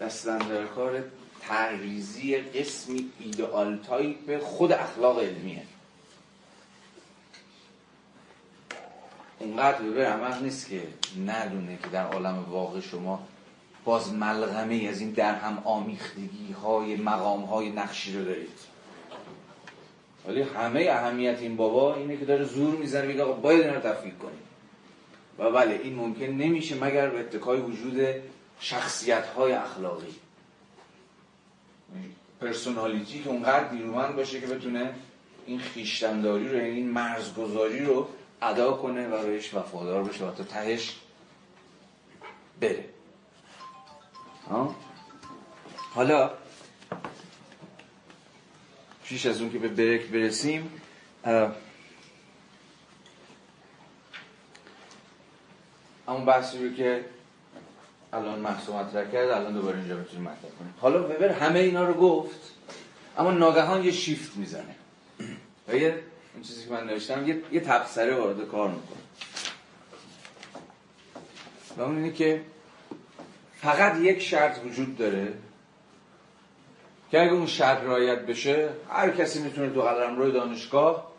دست 0.00 0.38
اندر 0.38 0.64
کار 0.64 1.04
طرح‌ریزی 1.40 2.36
قسمی 2.36 3.10
ideal 3.20 3.78
type 3.88 4.38
خود 4.38 4.72
اخلاق 4.72 5.18
علمیه. 5.18 5.62
اونقدر 9.38 9.82
وبر 9.82 10.04
احمق 10.04 10.42
نیست 10.42 10.68
که 10.68 10.82
ندونه 11.26 11.78
که 11.82 11.88
در 11.88 12.06
عالم 12.06 12.44
واقع 12.50 12.80
شما 12.80 13.26
باز 13.84 14.12
ملغمه 14.12 14.86
از 14.90 15.00
این 15.00 15.10
در 15.10 15.34
هم 15.34 15.62
آمیختگی 15.64 16.52
های 16.62 16.96
مقام 16.96 17.40
های 17.42 17.70
نقشی 17.70 18.18
رو 18.18 18.24
دارید. 18.24 18.58
ولی 20.28 20.42
همه 20.42 20.86
اهمیت 20.90 21.38
این 21.40 21.56
بابا 21.56 21.94
اینه 21.94 22.16
که 22.16 22.24
داره 22.24 22.44
زور 22.44 22.76
می‌زنه 22.76 23.06
میگه 23.06 23.24
باید 23.24 23.60
این 23.60 23.74
رو 23.74 23.80
تفکیک 23.80 24.18
کنیم. 24.18 24.42
و 25.38 25.50
بله 25.50 25.80
این 25.82 25.94
ممکن 25.94 26.24
نمیشه 26.24 26.84
مگر 26.84 27.10
به 27.10 27.20
اتکای 27.20 27.60
وجود 27.60 28.00
شخصیت 28.60 29.26
های 29.26 29.52
اخلاقی. 29.52 30.14
پرسونالیتی 32.40 33.22
که 33.22 33.28
اونقدر 33.28 33.72
نیرومند 33.72 34.16
باشه 34.16 34.40
که 34.40 34.46
بتونه 34.46 34.94
این 35.46 35.58
خیشتنداری 35.58 36.48
رو 36.48 36.58
این 36.58 36.90
مرزگذاری 36.90 37.84
رو 37.84 38.08
ادا 38.42 38.72
کنه 38.72 39.08
و 39.08 39.26
بهش 39.26 39.54
وفادار 39.54 40.04
بشه 40.04 40.24
و 40.24 40.30
تا 40.30 40.44
تهش 40.44 40.96
بره. 42.60 42.84
حالا 45.94 46.30
پیش 49.04 49.26
از 49.26 49.40
اون 49.40 49.52
که 49.52 49.58
به 49.58 49.68
برک 49.68 50.06
برسیم 50.06 50.80
اون 56.06 56.24
بحثی 56.24 56.68
رو 56.68 56.74
که 56.74 57.04
الان 58.12 58.38
محصول 58.38 58.74
مطرح 58.76 59.10
کرد 59.10 59.28
الان 59.28 59.52
دوباره 59.52 59.78
اینجا 59.78 59.96
بتونیم 59.96 60.22
مطرح 60.22 60.50
کنیم. 60.58 60.74
حالا 60.80 61.04
وبر 61.04 61.28
همه 61.28 61.58
اینا 61.58 61.84
رو 61.84 61.94
گفت 61.94 62.40
اما 63.18 63.30
ناگهان 63.30 63.84
یه 63.84 63.92
شیفت 63.92 64.36
می‌زنه. 64.36 64.74
و 65.68 65.72
این 66.38 66.46
چیزی 66.46 66.64
که 66.64 66.70
من 66.70 66.86
نوشتم 66.86 67.28
یه, 67.28 67.42
یه 67.52 67.60
تبصره 67.60 68.14
وارد 68.14 68.48
کار 68.48 68.68
می‌کنه. 68.68 68.98
و 71.76 71.82
اون 71.82 71.96
اینه 71.96 72.12
که 72.12 72.42
فقط 73.54 74.00
یک 74.00 74.22
شرط 74.22 74.64
وجود 74.64 74.96
داره 74.96 75.34
که 77.10 77.22
اگه 77.22 77.32
اون 77.32 77.46
شرط 77.46 77.82
رایت 77.82 78.18
بشه 78.18 78.68
هر 78.90 79.10
کسی 79.10 79.42
می‌تونه 79.42 79.70
تو 79.70 79.82
قلم 79.82 80.18
روی 80.18 80.32
دانشگاه 80.32 81.12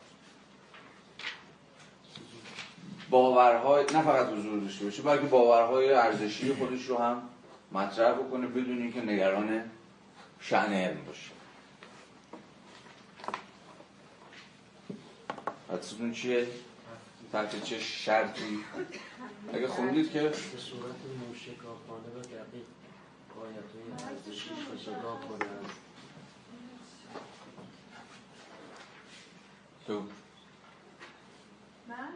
باورهای 3.09 3.85
نه 3.93 4.01
فقط 4.01 4.27
حضور 4.27 4.59
داشته 4.59 4.85
باشه 4.85 5.01
بلکه 5.01 5.25
باورهای 5.25 5.93
ارزشی 5.93 6.53
خودش 6.53 6.85
رو 6.85 6.97
هم 6.97 7.21
مطرح 7.71 8.11
بکنه 8.13 8.47
بدون 8.47 8.81
اینکه 8.81 9.01
نگران 9.01 9.63
شأن 10.39 10.73
علم 10.73 11.05
باشه. 11.07 11.38
حدستون 15.71 16.13
چیه؟ 16.13 16.47
تحت 17.31 17.63
چه 17.63 17.79
شرطی؟ 17.79 18.63
اگه 19.53 19.67
خوندید 19.67 20.11
که 20.11 20.21
به 20.21 20.31
صورت 20.57 20.95
موشکافانه 21.27 22.07
و 22.15 22.21
دقیق 22.21 22.65
باید 23.35 23.63
ارزشیش 24.09 24.49
رو 24.69 24.75
جدا 24.75 25.15
کنند 25.15 25.69
تو. 29.87 30.03
من؟ 31.87 32.09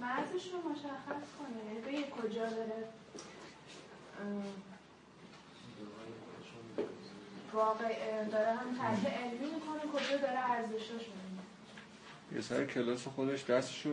مرزش 0.00 0.46
رو 0.52 0.70
مشخص 0.70 1.26
کنه 1.38 1.64
یعنی 1.64 2.02
به 2.02 2.10
کجا 2.10 2.50
داره؟ 2.50 2.88
واقع 7.52 8.24
داره 8.24 8.52
هم 8.52 8.76
تحلیل 8.78 9.06
علمی 9.06 9.54
می‌کنه 9.54 9.92
کجا 9.92 10.16
داره 10.16 10.50
ارزشش 10.50 11.06
یه 12.34 12.40
سر 12.40 12.64
کلاس 12.64 13.06
خودش 13.06 13.44
دستش 13.44 13.86
رو 13.86 13.92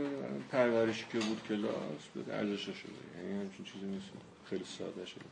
پرورشی 0.52 1.06
که 1.12 1.20
بود 1.20 1.42
کلاس 1.50 2.26
به 2.26 2.34
ارزشش 2.34 2.66
شده 2.66 2.92
یعنی 3.18 3.40
همچین 3.40 3.66
چیزی 3.66 3.86
نیست. 3.86 4.06
خیلی 4.50 4.64
ساده 4.78 5.06
شده. 5.06 5.26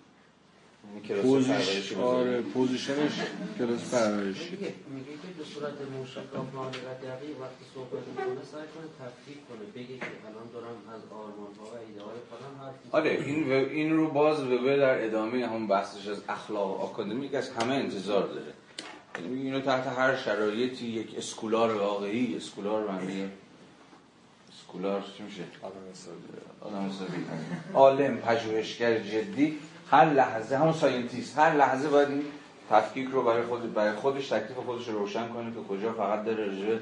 پوزیش 1.22 1.93
آره 1.93 2.41
پوزیشنش 2.41 3.12
کلاس 3.58 3.93
پرورشی. 3.93 4.49
میگه 4.49 5.12
که 5.12 5.28
به 5.38 5.43
صورت 5.43 5.74
موشکافانه 5.97 6.78
و 6.78 6.93
دقیق 7.03 7.41
وقتی 7.41 7.66
صحبت 7.76 8.08
می‌کنه 8.08 8.45
سعی 8.51 8.68
کنه 8.76 8.88
تفکیک 8.99 9.38
کنه 9.47 9.66
بگه 9.76 9.97
که 9.97 10.06
الان 10.28 10.47
دارم 10.53 10.78
از 10.95 11.01
آرمان 11.12 11.53
ها 11.60 11.66
و 11.66 11.78
ایده 11.88 12.01
های 12.01 12.20
خودم 12.30 12.62
حرف 12.62 12.76
آره 12.95 13.12
این 13.12 13.51
این 13.51 13.97
رو 13.97 14.12
باز 14.12 14.43
به 14.43 14.78
در 14.78 15.06
ادامه 15.06 15.47
هم 15.47 15.68
بحثش 15.68 16.08
از 16.08 16.24
اخلاق 16.30 16.82
آکادمیک 16.82 17.34
از 17.34 17.49
همه 17.49 17.74
انتظار 17.74 18.28
داره. 18.28 18.53
اینو 19.18 19.59
تحت 19.59 19.88
هر 19.88 20.16
شرایطی 20.16 20.86
یک 20.86 21.18
scholar 21.18 21.76
واقعی 21.76 22.38
scholar 22.38 22.91
معنی 22.91 23.30
scholar 24.53 25.03
چی 25.18 25.24
میشه؟ 25.24 25.41
آدم 26.61 26.89
عالم 27.74 28.18
پژوهشگر 28.18 28.99
جدی. 28.99 29.57
هر 29.91 30.13
لحظه 30.13 30.57
همون 30.57 30.74
scientist 30.74 31.38
هر 31.38 31.55
لحظه 31.55 31.88
باید 31.89 32.09
این 32.09 32.24
تفکیک 32.70 33.09
رو 33.11 33.24
برای 33.24 33.43
خود 33.43 33.74
برای 33.74 33.95
خودش 33.95 34.28
تکلیف 34.28 34.57
خودش 34.57 34.88
رو 34.88 34.99
روشن 34.99 35.28
کنه 35.28 35.51
که 35.51 35.57
کجا 35.70 35.93
فقط 35.93 36.26
داره 36.26 36.45
راجع 36.45 36.66
به 36.66 36.80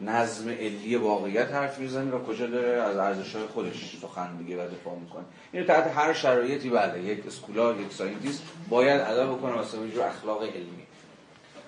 نظم 0.00 0.48
علی 0.48 0.96
واقعیت 0.96 1.52
حرف 1.52 1.78
می‌زنه 1.78 2.10
و 2.10 2.24
کجا 2.24 2.46
داره 2.46 2.82
از 2.82 2.96
ارزش 2.96 3.36
های 3.36 3.46
خودش 3.46 3.98
سخن 4.02 4.32
میگه 4.38 4.64
و 4.64 4.68
دفاع 4.68 4.98
می‌کنه. 4.98 5.24
اینو 5.52 5.66
تحت 5.66 5.96
هر 5.96 6.12
شرایطی 6.12 6.70
بله 6.70 7.02
یک 7.02 7.26
scholar 7.26 7.80
یک 7.80 7.92
scientist 7.92 8.42
باید 8.68 9.00
ادا 9.00 9.34
بکنه 9.34 9.52
واسه 9.52 9.78
اخلاق 10.06 10.42
علمی. 10.42 10.89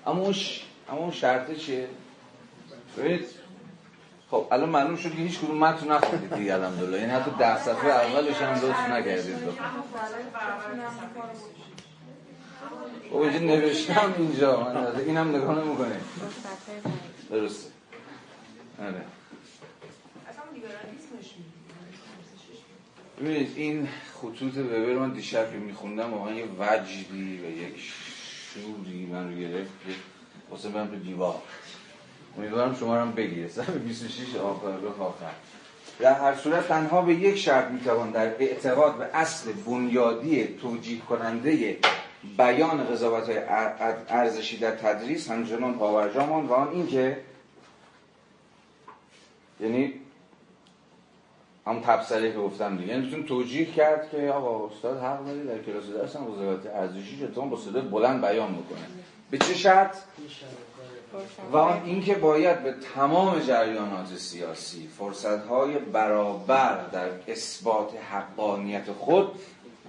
اما 0.07 0.21
اون 0.21 0.35
اما 0.89 0.99
اون 0.99 1.11
شرط 1.11 1.51
چیه؟ 1.57 1.87
ببینید 2.97 3.25
خب 4.31 4.47
الان 4.51 4.69
معلوم 4.69 4.95
شد 4.95 5.09
که 5.11 5.17
هیچ 5.21 5.39
کدوم 5.39 5.57
متن 5.57 5.91
نخوندید 5.91 6.35
دیگه 6.35 6.53
الحمدلله 6.53 6.99
یعنی 6.99 7.11
حتی 7.11 7.31
ده 7.39 7.63
صفحه 7.63 7.89
اولش 7.89 8.35
هم 8.35 8.53
لطف 8.53 8.89
نکردید. 8.89 9.35
خب 13.11 13.15
اینجا 13.17 13.39
نوشتم 13.39 14.13
اینجا. 14.17 14.63
من 14.63 14.95
اینم 14.95 15.35
نگاه 15.35 15.65
نمی‌کنه 15.65 15.95
درسته. 17.29 17.69
آره. 18.79 19.01
ببینید 23.21 23.51
این 23.55 23.89
خطوط 24.21 24.57
وبر 24.57 24.93
من 24.93 25.09
دیشب 25.09 25.51
که 25.51 25.57
میخوندم 25.57 26.13
واقعا 26.13 26.33
یه 26.33 26.45
وجدی 26.59 27.39
و 27.45 27.49
یک 27.49 27.93
شوری 28.53 29.05
من 29.05 29.29
رو 29.29 29.39
گرفت؟ 29.39 29.71
واسه 30.49 30.69
برم 30.69 30.87
تو 30.87 30.95
دیوار. 30.95 31.41
امیدوارم 32.37 32.75
شما 32.75 32.95
هم 32.95 33.11
بگیره. 33.11 33.47
سر 33.47 33.63
26 33.63 34.35
آخر 34.35 34.67
آخر. 34.99 35.31
در 35.99 36.13
هر 36.13 36.35
صورت 36.35 36.67
تنها 36.67 37.01
به 37.01 37.13
یک 37.13 37.37
شرط 37.37 37.71
می‌توان 37.71 38.11
در 38.11 38.25
اعتقاد 38.25 38.97
به 38.97 39.05
اصل 39.13 39.51
بنیادی 39.51 40.47
توجیه 40.47 40.99
کننده 40.99 41.77
بیان 42.37 42.83
قضاوت 42.83 43.29
های 43.29 43.37
ارزشی 44.09 44.57
در 44.57 44.71
تدریس 44.71 45.31
همچنان 45.31 45.77
پاورجامان 45.77 46.45
و 46.45 46.53
آن 46.53 46.67
اینکه 46.67 47.17
یعنی 49.59 49.93
هم 51.67 51.79
تبصره 51.79 52.31
که 52.31 52.37
گفتم 52.37 52.77
دیگه. 52.77 52.89
یعنی 52.89 53.05
میتون 53.05 53.23
توجیه 53.23 53.65
کرد 53.65 54.09
که 54.11 54.29
آقا 54.29 54.67
استاد 54.67 54.97
حق 54.97 55.25
داره 55.25 55.43
در 55.43 55.63
کلاس 55.63 55.83
درس 55.89 56.15
هم 56.15 56.25
قضاوت 56.25 56.65
ارزشی 56.65 57.27
چطور 57.27 57.45
با 57.45 57.57
صدای 57.57 57.81
بلند 57.81 58.21
بیان 58.21 58.51
می‌کنه 58.51 58.87
به 59.31 59.37
چه 59.37 59.53
شرط؟ 59.53 59.97
و 61.53 61.57
اینکه 61.57 62.15
باید 62.15 62.63
به 62.63 62.75
تمام 62.95 63.39
جریانات 63.39 64.07
سیاسی 64.07 64.87
فرصتهای 64.87 65.77
برابر 65.77 66.87
در 66.87 67.09
اثبات 67.27 67.91
حقانیت 68.11 68.91
خود 68.91 69.39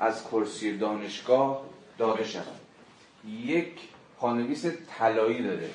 از 0.00 0.24
کرسی 0.24 0.78
دانشگاه 0.78 1.62
داده 1.98 2.24
شود 2.24 2.60
یک 3.28 3.72
پانویس 4.18 4.66
طلایی 4.98 5.42
داره. 5.42 5.70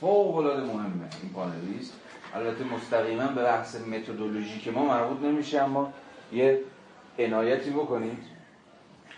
فوق 0.00 0.36
العاده 0.36 0.62
مهمه 0.62 1.08
این 1.22 1.32
پانویس. 1.34 1.92
البته 2.34 2.64
مستقیما 2.64 3.26
به 3.26 3.42
بحث 3.42 3.76
متدولوژی 3.76 4.60
که 4.60 4.70
ما 4.70 4.84
مربوط 4.84 5.22
نمیشه 5.22 5.62
اما 5.62 5.92
یه 6.32 6.60
عنایتی 7.18 7.70
بکنید. 7.70 8.18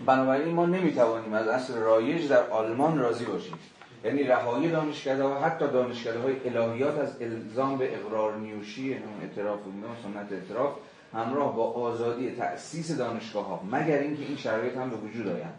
بنابراین 0.06 0.54
ما 0.54 0.66
نمی‌توانیم 0.66 1.32
از 1.32 1.48
اصل 1.48 1.74
رایج 1.74 2.28
در 2.28 2.50
آلمان 2.50 2.98
راضی 2.98 3.24
باشیم. 3.24 3.58
یعنی 4.04 4.22
رهایی 4.22 4.70
دانشکده 4.70 5.24
و 5.24 5.34
حتی 5.34 5.66
دانشکده 5.68 6.18
های 6.18 6.34
الهیات 6.44 6.98
از 6.98 7.22
الزام 7.22 7.78
به 7.78 7.96
اقرار 7.96 8.36
نیوشی 8.36 8.96
اعتراف 9.22 9.58
و 9.58 9.70
سنت 10.02 10.32
اعتراف 10.32 10.72
همراه 11.12 11.56
با 11.56 11.70
آزادی 11.70 12.30
تأسیس 12.30 12.90
دانشگاه 12.90 13.46
ها 13.46 13.60
مگر 13.72 13.98
اینکه 13.98 14.22
این 14.22 14.36
شرایط 14.36 14.76
هم 14.76 14.90
به 14.90 14.96
وجود 14.96 15.26
آیند. 15.26 15.54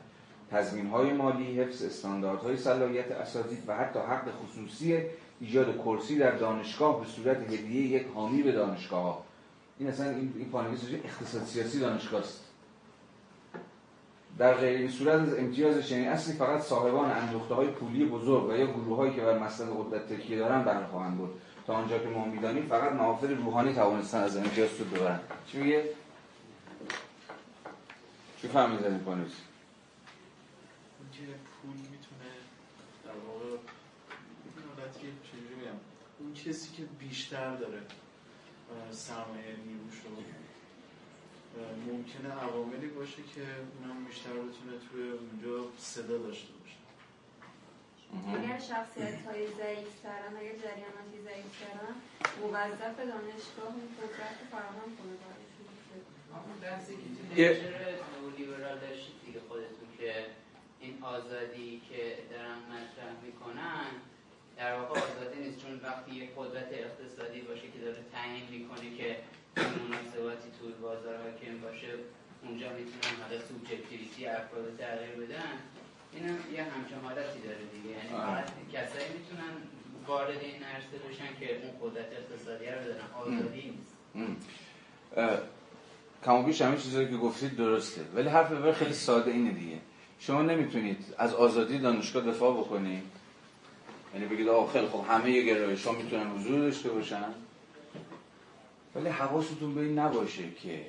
تضمین 0.51 0.87
های 0.87 1.13
مالی 1.13 1.61
حفظ 1.61 1.83
استانداردهای 1.83 2.57
صلاحیت 2.57 3.11
اساتید 3.11 3.63
و 3.67 3.75
حتی 3.75 3.99
حق 3.99 4.25
خصوصی 4.43 4.97
ایجاد 5.41 5.77
کرسی 5.77 6.17
در 6.17 6.31
دانشگاه 6.31 6.99
به 6.99 7.05
صورت 7.05 7.37
هدیه 7.37 7.81
یک 7.81 8.07
حامی 8.15 8.43
به 8.43 8.51
دانشگاه 8.51 9.03
ها 9.03 9.23
این 9.79 9.89
اصلا 9.89 10.09
این, 10.09 10.33
این 10.37 10.49
پانویس 10.49 10.79
اقتصاد 11.03 11.43
سیاسی 11.43 11.79
دانشگاه 11.79 12.21
است 12.21 12.41
در 14.37 14.53
غیر 14.53 14.77
این 14.77 14.89
صورت 14.89 15.21
از 15.21 15.39
امتیاز 15.39 15.87
چنین 15.87 16.07
اصلی 16.07 16.33
فقط 16.33 16.61
صاحبان 16.61 17.11
اندوخته 17.11 17.53
های 17.53 17.67
پولی 17.67 18.05
بزرگ 18.05 18.49
و 18.49 18.55
یا 18.55 18.65
گروه 18.65 18.97
هایی 18.97 19.13
که 19.13 19.21
بر 19.21 19.39
مسئله 19.39 19.69
قدرت 19.77 20.13
تکیه 20.13 20.39
دارن 20.39 20.63
برای 20.63 20.85
خواهند 20.85 21.17
بود 21.17 21.41
تا 21.67 21.73
آنجا 21.73 21.99
که 21.99 22.07
ما 22.07 22.25
می‌دانیم 22.25 22.67
فقط 22.67 22.91
محافل 22.91 23.37
روحانی 23.37 23.73
توانستن 23.73 24.23
از 24.23 24.37
امتیاز 24.37 24.69
سود 24.69 24.93
ببرن 24.93 25.19
چی 25.47 25.57
میگه؟ 25.57 25.83
چی 28.41 28.47
فهمید 28.47 28.83
از 28.83 28.91
این 28.91 28.99
پانویس؟ 28.99 29.33
پول 31.61 31.75
می‌تونه 31.75 32.31
در 33.05 33.11
واقع 33.27 33.57
چجوری 35.01 35.67
اون 36.19 36.33
کسی 36.45 36.69
که 36.77 36.83
بیشتر 36.83 37.55
داره 37.55 37.81
سرمایه 38.91 39.55
نیروش 39.65 39.95
رو 40.03 40.09
ممکنه 41.91 42.29
عواملی 42.33 42.87
باشه 42.87 43.21
که 43.35 43.41
اونم 43.41 44.05
بیشتر 44.05 44.29
بتونه 44.29 44.75
توی 44.91 45.09
اونجا 45.11 45.69
صدا 45.77 46.17
داشته 46.17 46.53
باشه. 46.53 46.77
اگر 48.37 48.59
شخصیت 48.59 49.25
های 49.25 49.47
ضعیف 49.47 49.99
ترن 50.03 50.37
اگر 50.39 50.55
جریاناتی 50.63 51.17
ضعیف 51.25 51.59
ترن 51.59 51.95
موظف 52.41 52.97
دانشگاه 52.97 53.67
اون 53.67 53.87
قدرت 53.97 54.37
فراهم 54.51 54.89
کنه 54.97 55.15
اون 56.47 56.59
بحثی 56.61 56.93
که 56.93 57.01
تو 57.01 57.35
داشتید 58.81 59.15
دیگه 59.25 59.39
خودتون 59.47 59.87
که 59.97 60.25
این 60.79 61.03
آزادی 61.03 61.81
که 61.89 62.17
دارن 62.31 62.57
مطرح 62.57 63.13
می‌کنن 63.25 63.91
در 64.57 64.71
واقع 64.79 64.93
آزادی 65.07 65.39
نیست 65.45 65.57
چون 65.61 65.73
وقتی 65.83 66.11
یه 66.15 66.25
قدرت 66.37 66.69
اقتصادی 66.71 67.41
باشه 67.41 67.67
که 67.73 67.79
داره 67.85 68.01
تعیین 68.13 68.45
می‌کنه 68.55 68.87
که 68.97 69.07
مناسباتی 69.57 70.49
توی 70.59 70.71
بازار 70.81 71.15
حاکم 71.23 71.55
باشه 71.65 71.91
اونجا 72.43 72.67
می‌تونن 72.77 73.13
حالا 73.21 73.37
سوبجکتیویتی 73.47 74.21
افراد 74.27 74.77
تغییر 74.77 75.15
بدن 75.23 75.53
این 76.13 76.23
هم 76.29 76.37
یه 76.55 76.63
همچون 76.63 76.99
حالتی 77.03 77.39
داره 77.47 77.63
دیگه. 77.73 77.89
یعنی 77.97 78.09
فقط 78.09 78.47
کسایی 78.73 79.09
می‌تونن 79.17 79.53
وارد 80.07 80.39
این 80.41 80.63
عرصه 80.63 80.97
بشن 81.09 81.31
که 81.39 81.47
اون 81.61 81.71
قدرت 81.81 82.09
اقتصادی 82.19 82.65
رو 82.65 82.83
دارن 82.83 83.07
آزادی 83.21 83.73
نیست. 83.73 83.95
کما 86.25 86.41
بیش 86.41 86.61
همین 86.61 86.79
چیزایی 86.79 87.07
که 87.07 87.17
گفتید 87.17 87.57
درسته. 87.57 88.01
ولی 88.15 88.29
حرف 88.29 88.71
خیلی 88.71 88.93
ساده 88.93 89.31
اینه 89.31 89.51
دیگه. 89.51 89.77
شما 90.19 90.41
نمی‌تونید 90.41 91.05
از 91.17 91.33
آزادی 91.33 91.79
دانشگاه 91.79 92.23
دفاع 92.23 92.57
بکنید. 92.57 93.03
یعنی 94.15 94.27
بگید 94.27 94.47
آقا 94.47 94.71
خیلی 94.71 94.87
خب 94.87 95.03
همه 95.09 95.41
گرایش 95.41 95.87
ها 95.87 95.91
می‌تونن 95.91 96.31
حضور 96.31 96.59
داشته 96.59 96.89
باشن. 96.89 97.25
ولی 98.95 99.09
حواستون 99.09 99.75
به 99.75 99.81
این 99.81 99.99
نباشه 99.99 100.43
که 100.51 100.85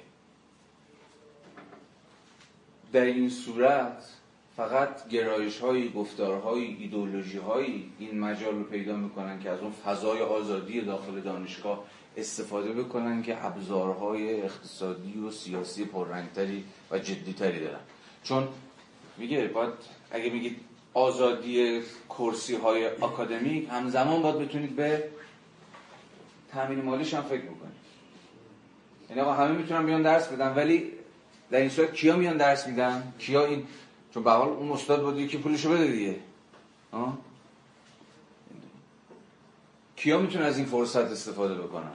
در 2.92 3.04
این 3.04 3.28
صورت 3.28 4.04
فقط 4.56 5.08
گرایش 5.08 5.58
های 5.58 5.88
گفتارهای 5.88 6.64
ایدولوژی 6.64 7.38
های 7.38 7.84
این 7.98 8.20
مجال 8.20 8.54
رو 8.54 8.64
پیدا 8.64 8.96
می‌کنن 8.96 9.40
که 9.40 9.50
از 9.50 9.60
اون 9.60 9.72
فضای 9.72 10.20
آزادی 10.20 10.80
داخل 10.80 11.20
دانشگاه 11.20 11.84
استفاده 12.16 12.72
بکنن 12.72 13.22
که 13.22 13.44
ابزارهای 13.44 14.42
اقتصادی 14.42 15.18
و 15.18 15.30
سیاسی 15.30 15.84
پررنگتری 15.84 16.64
و 16.90 16.98
جدیتری 16.98 17.60
دارن. 17.60 17.80
چون 18.22 18.48
میگه 19.16 19.46
باید 19.46 19.72
اگه 20.10 20.30
میگید 20.30 20.60
آزادی 20.96 21.82
کرسی 22.08 22.54
های 22.54 22.86
اکادمیک 22.86 23.68
همزمان 23.70 24.22
باید 24.22 24.38
بتونید 24.38 24.76
به 24.76 25.04
تامین 26.52 26.82
مالیش 26.82 27.14
هم 27.14 27.22
فکر 27.22 27.42
بکنید. 27.42 27.76
یعنی 29.10 29.22
آقا 29.22 29.32
همه 29.32 29.52
می‌تونن 29.52 29.86
بیان 29.86 30.02
درس 30.02 30.28
بدن 30.28 30.54
ولی 30.54 30.92
در 31.50 31.60
این 31.60 31.68
صورت 31.68 31.94
کیا 31.94 32.16
میان 32.16 32.36
درس 32.36 32.66
میدن؟ 32.66 33.12
کیا 33.18 33.44
این 33.46 33.66
چون 34.14 34.22
به 34.22 34.30
حال 34.30 34.48
اون 34.48 34.72
استاد 34.72 35.02
بود 35.02 35.18
یکی 35.18 35.38
پولشو 35.38 35.70
بده 35.70 35.86
دیگه. 35.86 36.16
آه؟ 36.92 37.18
کیا 39.96 40.18
می‌تونن 40.18 40.44
از 40.44 40.56
این 40.56 40.66
فرصت 40.66 40.96
استفاده 40.96 41.54
بکنن؟ 41.54 41.92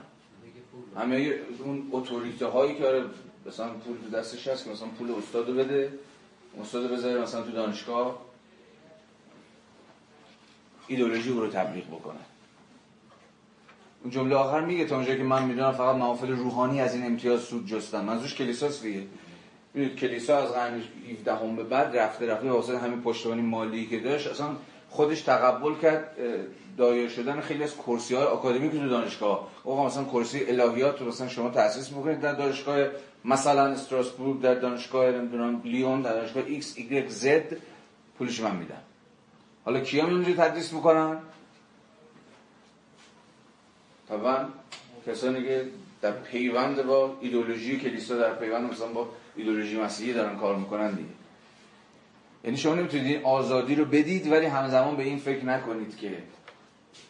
همه 0.96 1.34
اون 1.64 1.88
اتوریته 1.92 2.46
هایی 2.46 2.74
که 2.74 2.86
آره 2.86 3.04
مثلا 3.46 3.68
پول 3.68 4.10
دستش 4.10 4.48
هست 4.48 4.64
که 4.64 4.70
مثلا 4.70 4.88
پول 4.88 5.10
استاد 5.10 5.56
بده 5.56 5.92
استاد 6.60 6.92
بذاره 6.92 7.20
مثلا 7.20 7.42
تو 7.42 7.50
دانشگاه. 7.50 8.31
ایدولوژی 10.92 11.30
او 11.30 11.40
رو 11.40 11.46
تبلیغ 11.46 11.86
بکنه. 11.86 12.20
اون 14.02 14.10
جمله 14.10 14.36
آخر 14.36 14.60
میگه 14.60 14.84
تا 14.84 14.96
اونجا 14.96 15.14
که 15.14 15.22
من 15.22 15.44
می‌دونم 15.44 15.72
فقط 15.72 15.96
محافل 15.96 16.30
روحانی 16.30 16.80
از 16.80 16.94
این 16.94 17.06
امتیاز 17.06 17.40
سود 17.40 17.66
جستن. 17.66 18.04
منظورش 18.04 18.34
کلیساست 18.34 18.82
دیگه. 18.82 19.02
کلیسا 19.74 20.38
از 20.38 20.52
قرن 20.52 20.82
17 21.12 21.34
هم 21.34 21.56
به 21.56 21.62
بعد 21.64 21.96
رفته 21.96 22.26
رفته 22.26 22.50
واسه 22.50 22.78
همین 22.78 23.02
پشتوانی 23.02 23.42
مالی 23.42 23.86
که 23.86 24.00
داشت. 24.00 24.26
اصلا 24.26 24.46
خودش 24.90 25.20
تقبل 25.20 25.74
کرد 25.82 26.16
دایر 26.76 27.08
شدن 27.08 27.40
خیلی 27.40 27.64
از 27.64 27.76
کرسی 27.76 28.14
های 28.14 28.24
آکادمیک 28.24 28.72
تو 28.72 28.88
دانشگاه. 28.88 29.48
آقا 29.64 29.86
مثلا 29.86 30.04
کرسی 30.04 30.44
الهیات 30.48 31.00
رو 31.00 31.08
مثلا 31.08 31.28
شما 31.28 31.50
تأسیس 31.50 31.92
می‌کنید 31.92 32.20
در 32.20 32.32
دانشگاه 32.32 32.86
مثلا 33.24 33.66
استراسبورگ 33.66 34.40
در 34.40 34.54
دانشگاه 34.54 35.10
نمی‌دونم 35.10 35.60
لیون 35.64 36.02
در 36.02 36.12
دانشگاه 36.12 36.42
ایکس 36.46 36.74
ایگرگ 36.76 37.08
زد 37.08 37.56
پولش 38.18 38.40
من 38.40 38.56
میدم. 38.56 38.82
حالا 39.64 39.80
کیا 39.80 40.04
اونجا 40.04 40.32
تدریس 40.32 40.72
می‌کنن؟ 40.72 41.18
طبعا 44.08 44.48
کسانی 45.06 45.42
که 45.42 45.66
در 46.02 46.12
پیوند 46.12 46.82
با 46.82 47.16
ایدولوژی 47.20 47.78
کلیسا 47.78 48.16
در 48.16 48.34
پیوند 48.34 48.72
مثلا 48.72 48.86
با 48.86 49.08
ایدولوژی 49.36 49.80
مسیحی 49.80 50.12
دارن 50.12 50.38
کار 50.38 50.56
می‌کنن 50.56 50.90
دیگه. 50.90 51.08
یعنی 52.44 52.56
شما 52.56 52.74
نمی‌تونید 52.74 53.22
آزادی 53.24 53.74
رو 53.74 53.84
بدید 53.84 54.32
ولی 54.32 54.46
همزمان 54.46 54.96
به 54.96 55.02
این 55.02 55.18
فکر 55.18 55.44
نکنید 55.44 55.98
که 55.98 56.18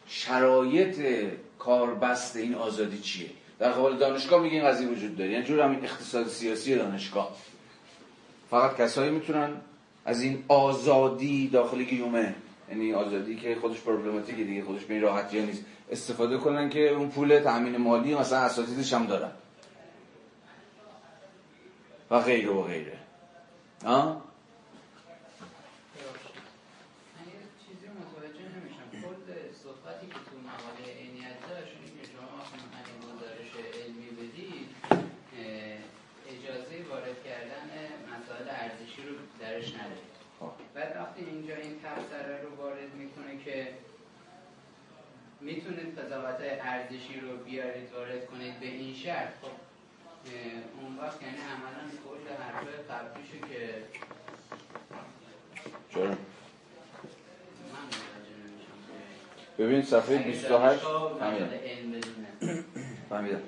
شرایط 0.06 1.26
کاربست 1.58 2.36
این 2.36 2.54
آزادی 2.54 2.98
چیه. 2.98 3.30
در 3.58 3.72
قبال 3.72 3.96
دانشگاه 3.96 4.42
میگه 4.42 4.56
این 4.56 4.64
قضیه 4.64 4.88
وجود 4.88 5.16
داره. 5.16 5.30
یعنی 5.30 5.44
جور 5.44 5.60
همین 5.60 5.84
اقتصاد 5.84 6.28
سیاسی 6.28 6.74
دانشگاه. 6.74 7.36
فقط 8.50 8.76
کسایی 8.76 9.10
می‌تونن 9.10 9.50
از 10.04 10.22
این 10.22 10.44
آزادی 10.48 11.48
داخل 11.48 11.82
گیومه 11.82 12.34
یعنی 12.68 12.92
آزادی 12.92 13.36
که 13.36 13.56
خودش 13.60 13.80
پروبلماتیکه 13.80 14.44
دیگه 14.44 14.64
خودش 14.64 14.84
به 14.84 14.94
این 14.94 15.02
راحتی 15.02 15.42
نیست. 15.42 15.64
استفاده 15.90 16.38
کنن 16.38 16.70
که 16.70 16.88
اون 16.88 17.08
پول 17.08 17.38
تامین 17.38 17.76
مالی 17.76 18.14
مثلا 18.14 18.38
اساتیدش 18.38 18.92
هم 18.92 19.06
دارن. 19.06 19.30
و 22.10 22.20
غیره 22.20 22.50
و 22.50 22.62
غیره. 22.62 22.98
ها 23.84 24.22
صحبتی 29.62 30.06
که 30.06 30.20
تو 30.28 30.36
مقاله 30.48 30.84
عینیت 31.00 31.40
داشت 31.48 31.76
این 31.84 31.94
که 31.98 32.06
شما 32.12 32.28
همین 32.50 32.98
گزارش 33.08 33.50
علمی 33.74 34.10
بدید 34.20 34.68
اجازه 36.28 36.88
وارد 36.90 37.24
کردن 37.24 37.68
مسائل 38.12 38.48
ارزشی 38.48 39.02
رو 39.02 39.14
درش 39.40 39.74
ندارید 39.74 40.12
می‌تونید 45.68 45.98
قضاوت 45.98 46.36
ارزشی 46.40 47.20
رو 47.20 47.36
بیارید 47.36 47.92
وارد 47.92 48.26
کنید 48.26 48.60
به 48.60 48.66
این 48.66 48.94
شرط 48.94 49.28
خب 49.42 49.48
اون 50.80 50.98
وقت 50.98 51.22
یعنی 51.22 51.36
عملا 51.36 51.84
کل 52.04 52.42
حرف 52.42 52.66
قبلیشو 52.90 53.46
که 53.48 53.74
چرا؟ 55.94 56.16
ببین 59.58 59.82
صفحه 59.82 60.18
28 60.18 60.80
فهمیدم. 63.10 63.42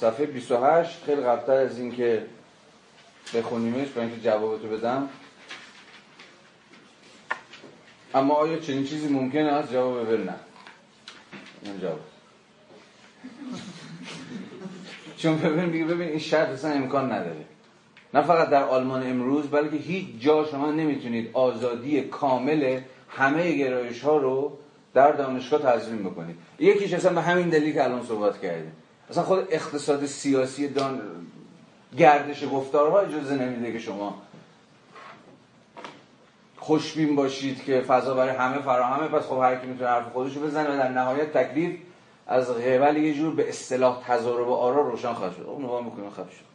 صفحه 0.00 0.26
28 0.26 1.04
خیلی 1.04 1.20
قبلتر 1.22 1.52
از 1.52 1.78
این 1.78 1.96
که 1.96 2.26
بخونیمش 3.34 3.88
برای 3.88 4.06
اینکه 4.06 4.22
جوابتو 4.22 4.68
بدم. 4.68 5.08
اما 8.14 8.34
آیا 8.34 8.58
چنین 8.58 8.84
چیزی 8.84 9.08
ممکنه 9.08 9.52
از 9.52 9.72
جواب 9.72 10.12
ببر 10.12 10.24
نه. 10.24 10.47
این 11.62 11.80
جواب 11.80 12.00
چون 15.16 15.38
ببین 15.38 15.64
میگه 15.64 15.84
ببین 15.84 16.08
این 16.08 16.18
شرط 16.18 16.48
اصلا 16.48 16.70
امکان 16.70 17.12
نداره. 17.12 17.44
نه 18.14 18.22
فقط 18.22 18.50
در 18.50 18.62
آلمان 18.62 19.10
امروز 19.10 19.46
بلکه 19.46 19.76
هیچ 19.76 20.06
جا 20.20 20.44
شما 20.44 20.70
نمی‌تونید 20.70 21.30
آزادی 21.32 22.00
کامل 22.00 22.80
همه 23.08 23.52
گرایش 23.52 24.00
ها 24.00 24.16
رو 24.16 24.58
در 24.94 25.12
دانشگاه 25.12 25.62
تضمین 25.62 26.02
بکنید. 26.02 26.36
یکیش 26.58 26.92
اصلا 26.92 27.12
به 27.12 27.20
همین 27.20 27.48
دلیل 27.48 27.74
که 27.74 27.84
الان 27.84 28.06
صحبت 28.06 28.40
کردیم. 28.40 28.72
اصلا 29.10 29.22
خود 29.22 29.46
اقتصاد 29.50 30.06
سیاسی 30.06 30.68
دان... 30.68 31.00
گردش 31.98 32.44
گفتارها 32.52 33.00
اجازه 33.00 33.34
نمیده 33.34 33.72
که 33.72 33.78
شما 33.78 34.22
خوشبین 36.68 37.16
باشید 37.16 37.64
که 37.64 37.80
فضا 37.80 38.14
برای 38.14 38.36
همه 38.36 38.58
فراهمه 38.58 39.08
پس 39.08 39.22
خب 39.22 39.38
هر 39.42 39.56
کی 39.56 39.66
می‌تونه 39.66 39.90
حرف 39.90 40.12
خودشو 40.12 40.40
بزنه 40.40 40.74
و 40.74 40.76
در 40.76 40.88
نهایت 40.88 41.32
تکلیف 41.32 41.76
از 42.26 42.50
قبل 42.50 42.96
یه 42.96 43.14
جور 43.14 43.34
به 43.34 43.48
اصطلاح 43.48 44.02
تضارب 44.06 44.50
آرا 44.50 44.82
روشن 44.82 45.12
خواهد 45.12 45.36
شد. 45.36 45.42
اون 45.42 45.64
نگاه 45.64 45.84
می‌کنیم 45.84 46.10
خب 46.10 46.30
شد 46.30 46.48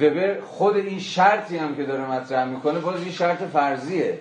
وبر 0.00 0.40
خود 0.40 0.76
این 0.76 0.98
شرطی 0.98 1.56
هم 1.56 1.76
که 1.76 1.84
داره 1.84 2.10
مطرح 2.10 2.44
می‌کنه 2.44 2.78
باز 2.78 3.02
این 3.02 3.12
شرط 3.12 3.42
فرضیه. 3.42 4.20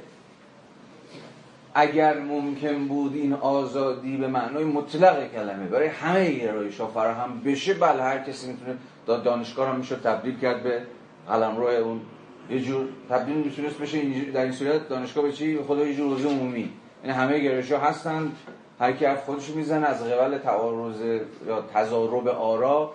اگر 1.74 2.20
ممکن 2.20 2.88
بود 2.88 3.16
این 3.16 3.34
آزادی 3.34 4.18
به 4.18 4.28
معنای 4.28 4.64
مطلق 4.64 5.32
کلمه 5.32 5.68
برای 5.68 5.88
همه 5.88 6.32
گرایش 6.32 6.80
ها 6.80 6.88
فراهم 6.88 7.42
بشه 7.42 7.74
بله 7.74 8.02
هر 8.02 8.20
کسی 8.20 8.48
می‌تونه 8.48 8.78
دانشگاه 9.06 9.70
هم 9.70 9.76
میشه 9.76 9.96
تبدیل 9.96 10.40
کرد 10.40 10.64
به 10.64 10.82
قلمرو 11.28 11.66
اون. 11.66 12.02
یه 12.50 12.60
جور 12.60 12.88
تبدیل 13.10 13.36
می‌تونست 13.36 13.78
بشه 13.78 14.02
در 14.32 14.42
این 14.42 14.52
صورت 14.52 14.90
دانشگاه 14.90 15.24
به 15.24 15.32
چی؟ 15.32 15.60
خدا 15.68 15.88
یه 15.88 15.96
جور 15.96 16.16
عضو 16.16 16.30
عمومی. 16.30 16.74
یعنی 17.04 17.18
همه 17.18 17.40
گرایش 17.40 17.72
ها 17.72 17.80
هستن. 17.80 18.32
هر 18.80 18.92
کی 18.92 19.06
حرف 19.06 19.26
خودش 19.26 19.50
می‌زنه 19.50 19.88
از 19.88 20.04
قبل 20.04 20.38
تعارض 20.38 21.02
یا 21.48 21.62
تضارب 21.74 22.28
آرا 22.28 22.94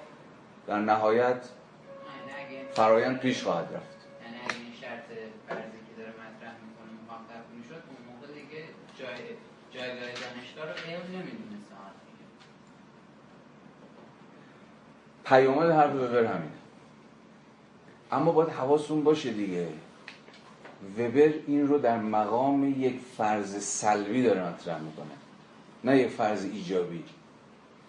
در 0.66 0.78
نهایت 0.78 1.36
فرایند 2.72 3.18
پیش 3.18 3.42
خواهد 3.42 3.64
رفت 3.74 3.96
یعنی 4.24 4.36
اگه 4.44 4.56
این 4.64 4.72
شرط 4.80 5.06
فرضی 5.48 5.78
که 5.86 5.94
داره 5.98 6.10
مطرح 6.10 6.54
می‌کنه 6.66 6.92
محقق 7.08 7.44
می‌شد 7.56 7.82
اون 7.88 8.00
موقع 8.08 8.26
دیگه 8.26 8.64
جای 8.98 9.24
جایگاه 9.74 9.98
دانشگاه 9.98 10.64
رو 10.64 10.92
علم 10.92 11.02
نمی‌دونست 11.12 11.64
پیامد 15.24 15.70
حرف 15.70 15.94
وبر 15.94 16.24
همینه 16.24 16.52
اما 18.12 18.32
باید 18.32 18.50
حواستون 18.50 19.04
باشه 19.04 19.32
دیگه. 19.32 19.68
وبر 20.98 21.32
این 21.46 21.68
رو 21.68 21.78
در 21.78 21.98
مقام 21.98 22.82
یک 22.82 23.00
فرض 23.16 23.64
سلبی 23.64 24.22
داره 24.22 24.48
مطرح 24.48 24.80
می‌کنه. 24.80 25.06
نه 25.84 25.98
یک 25.98 26.08
فرض 26.08 26.44
ایجابی. 26.44 27.04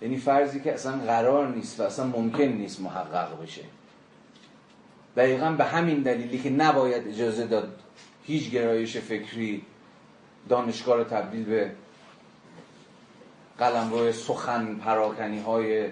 یعنی 0.01 0.17
فرضی 0.17 0.59
که 0.59 0.73
اصلا 0.73 0.97
قرار 0.97 1.47
نیست 1.47 1.79
و 1.79 1.83
اصلا 1.83 2.05
ممکن 2.05 2.43
نیست 2.43 2.81
محقق 2.81 3.43
بشه. 3.43 3.61
دقیقا 5.17 5.51
به 5.51 5.63
همین 5.63 6.01
دلیلی 6.01 6.39
که 6.39 6.49
نباید 6.49 7.07
اجازه 7.07 7.47
داد 7.47 7.79
هیچ 8.23 8.51
گرایش 8.51 8.97
فکری 8.97 9.61
دانشگاه 10.49 10.97
رو 10.97 11.03
تبدیل 11.03 11.45
به 11.45 11.71
قلمرو 13.57 14.11
سخن 14.11 14.75
پراکنی 14.75 15.41
های 15.41 15.89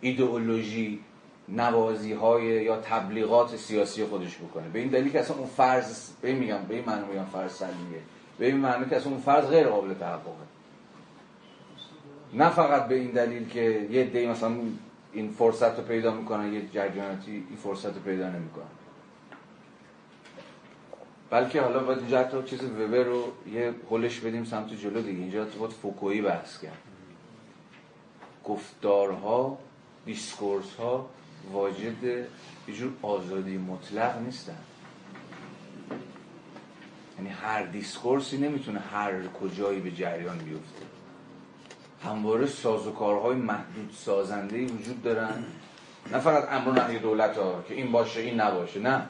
ایدئولوژی 0.00 1.00
نوازی 1.48 2.12
های 2.12 2.44
یا 2.44 2.76
تبلیغات 2.80 3.56
سیاسی 3.56 4.04
خودش 4.04 4.36
بکنه. 4.36 4.68
به 4.68 4.78
این 4.78 4.88
دلیل 4.88 5.12
که 5.12 5.20
اصلا 5.20 5.36
اون 5.36 5.46
فرض 5.46 6.10
به 6.22 6.28
این 6.28 6.38
میگم 6.38 6.58
به 6.68 6.74
این 6.74 6.84
معنی 6.86 7.06
میگم 7.06 7.24
فرض 7.24 7.52
سلیه 7.52 8.02
به 8.38 8.46
این 8.46 8.56
معنی 8.56 8.88
که 8.90 8.96
اصلا 8.96 9.12
اون 9.12 9.20
فرض 9.20 9.46
غیر 9.46 9.68
قابل 9.68 9.94
تحققه. 9.94 10.30
نه 12.34 12.50
فقط 12.50 12.88
به 12.88 12.94
این 12.94 13.10
دلیل 13.10 13.48
که 13.48 13.88
یه 13.90 14.04
دی 14.04 14.26
مثلا 14.26 14.56
این 15.12 15.30
فرصت 15.30 15.78
رو 15.78 15.84
پیدا 15.84 16.14
می‌کنن 16.14 16.52
یه 16.52 16.68
جریاناتی 16.72 17.32
این 17.32 17.58
فرصت 17.62 17.94
رو 17.94 18.00
پیدا 18.04 18.28
نمی‌کنن 18.28 18.75
بلکه 21.30 21.62
حالا 21.62 21.78
باید 21.78 21.98
اینجا 21.98 22.18
حتی 22.18 22.42
چیز 22.42 22.64
وبر 22.64 23.02
رو 23.02 23.24
یه 23.52 23.74
هلش 23.90 24.20
بدیم 24.20 24.44
سمت 24.44 24.74
جلو 24.74 25.02
دیگه. 25.02 25.20
اینجا 25.20 25.44
باید 25.44 25.72
فوکویی 25.72 26.22
بحث 26.22 26.60
کرد. 26.60 26.78
گفتارها 28.44 29.58
discourse 30.04 30.74
ها 30.74 31.08
واجد 31.52 32.04
یه 32.68 32.74
جور 32.74 32.92
آزادی 33.02 33.58
مطلق 33.58 34.18
نیستن. 34.18 34.58
یعنی 37.18 37.30
هر 37.30 37.62
discourse 37.62 38.30
ی 38.30 38.38
نمی‌تونه 38.38 38.80
هر 38.80 39.26
کجایی 39.26 39.80
به 39.80 39.90
جریان 39.90 40.38
بیفته. 40.38 40.82
همواره 42.04 42.46
سازوکارهای 42.46 43.36
محدود 43.36 43.94
سازنده 43.96 44.64
وجود 44.64 45.02
دارن. 45.02 45.44
نه 46.12 46.18
فقط 46.18 46.48
امر 46.52 46.82
نهی 46.82 46.98
دولت 46.98 47.38
ها 47.38 47.62
که 47.68 47.74
این 47.74 47.92
باشه 47.92 48.20
این 48.20 48.40
نباشه 48.40 48.80
نه. 48.80 49.06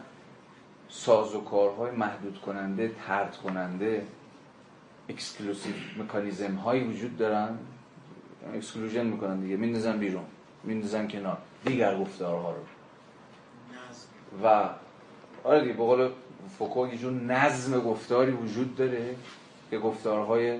سازوکارهای 0.89 1.91
محدود 1.91 2.41
کننده 2.41 2.95
طرد 3.07 3.37
کننده 3.37 4.07
exclusive 5.09 5.73
مکانیزم 5.99 6.55
هایی 6.55 6.84
وجود 6.84 7.18
دارن. 7.18 7.59
exclusion 8.55 9.07
می‌کنن 9.07 9.41
دیگه. 9.41 9.57
میندازن 9.57 9.99
بیرون. 9.99 10.24
میندازن 10.64 11.09
کنار. 11.09 11.39
دیگر 11.64 11.99
گفتارها 11.99 12.51
رو. 12.51 12.62
و 14.45 14.68
آره 15.45 15.61
دیگه 15.61 15.72
بقول 15.72 16.09
فوکو 16.59 16.87
یه 16.87 16.99
جور 16.99 17.12
نظم 17.12 17.80
گفتاری 17.80 18.30
وجود 18.30 18.76
داره. 18.76 19.16
که 19.70 19.78
گفتارهای 19.78 20.59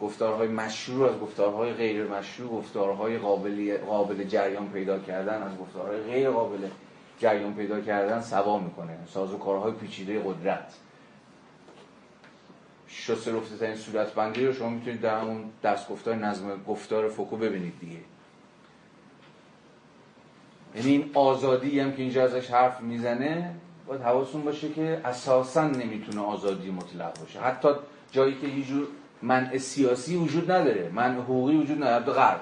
گفتارهای 0.00 0.48
مشروع 0.48 1.08
از 1.08 1.20
گفتارهای 1.20 1.72
غیر 1.72 2.06
مشروع 2.06 2.50
گفتارهای 2.50 3.18
قابل 3.18 3.78
قابل 3.78 4.24
جریان 4.24 4.68
پیدا 4.68 4.98
کردن 4.98 5.42
از 5.42 5.58
گفتارهای 5.58 6.00
غیر 6.00 6.30
قابل 6.30 6.68
جریان 7.22 7.54
پیدا 7.54 7.80
کردن 7.80 8.20
سوا 8.20 8.58
می‌کنه. 8.58 8.98
ساز 9.06 9.32
و 9.32 9.38
کارهای 9.38 9.72
پیچیده 9.72 10.22
قدرت. 10.24 10.74
شسته 12.88 13.36
رفته 13.36 13.56
ترین 13.56 13.76
صورت 13.76 14.14
بندی 14.14 14.46
رو 14.46 14.52
شما 14.52 14.68
می‌تونید 14.68 15.00
در 15.00 15.20
همون 15.20 15.44
دست 15.62 15.88
گفتار 15.88 16.14
نظم 16.14 16.64
گفتار 16.68 17.08
فوکو 17.08 17.36
ببینید 17.36 17.72
دیگه. 17.80 17.98
یعنی 20.76 20.90
این 20.90 21.10
آزادی 21.14 21.80
هم 21.80 21.92
که 21.92 22.02
اینجا 22.02 22.24
ازش 22.24 22.50
حرف 22.50 22.80
می‌زنه 22.80 23.54
باید 23.86 24.02
حواستون 24.02 24.42
باشه 24.42 24.68
که 24.68 25.00
اساسا 25.04 25.68
نمی‌تونه 25.68 26.20
آزادی 26.20 26.70
مطلق 26.70 27.20
باشه. 27.20 27.40
حتی 27.40 27.68
جایی 28.12 28.34
که 28.40 28.48
یه 28.48 28.64
جور 28.64 28.86
منع 29.22 29.58
سیاسی 29.58 30.16
وجود 30.16 30.50
نداره. 30.50 30.90
منع 30.94 31.20
حقوقی 31.20 31.56
وجود 31.56 31.82
نداره. 31.82 32.12
غرب 32.12 32.40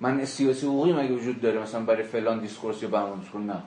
منع 0.00 0.24
سیاسی 0.24 0.66
حقوقی 0.66 0.92
مگه 0.92 1.14
وجود 1.14 1.40
داره؟ 1.40 1.60
مثلا 1.60 1.80
برای 1.80 2.02
فلان 2.02 2.40
discourse 2.40 2.82
یا 2.82 2.88
برنامه 2.88 3.20
discourse 3.20 3.44
نه. 3.44 3.62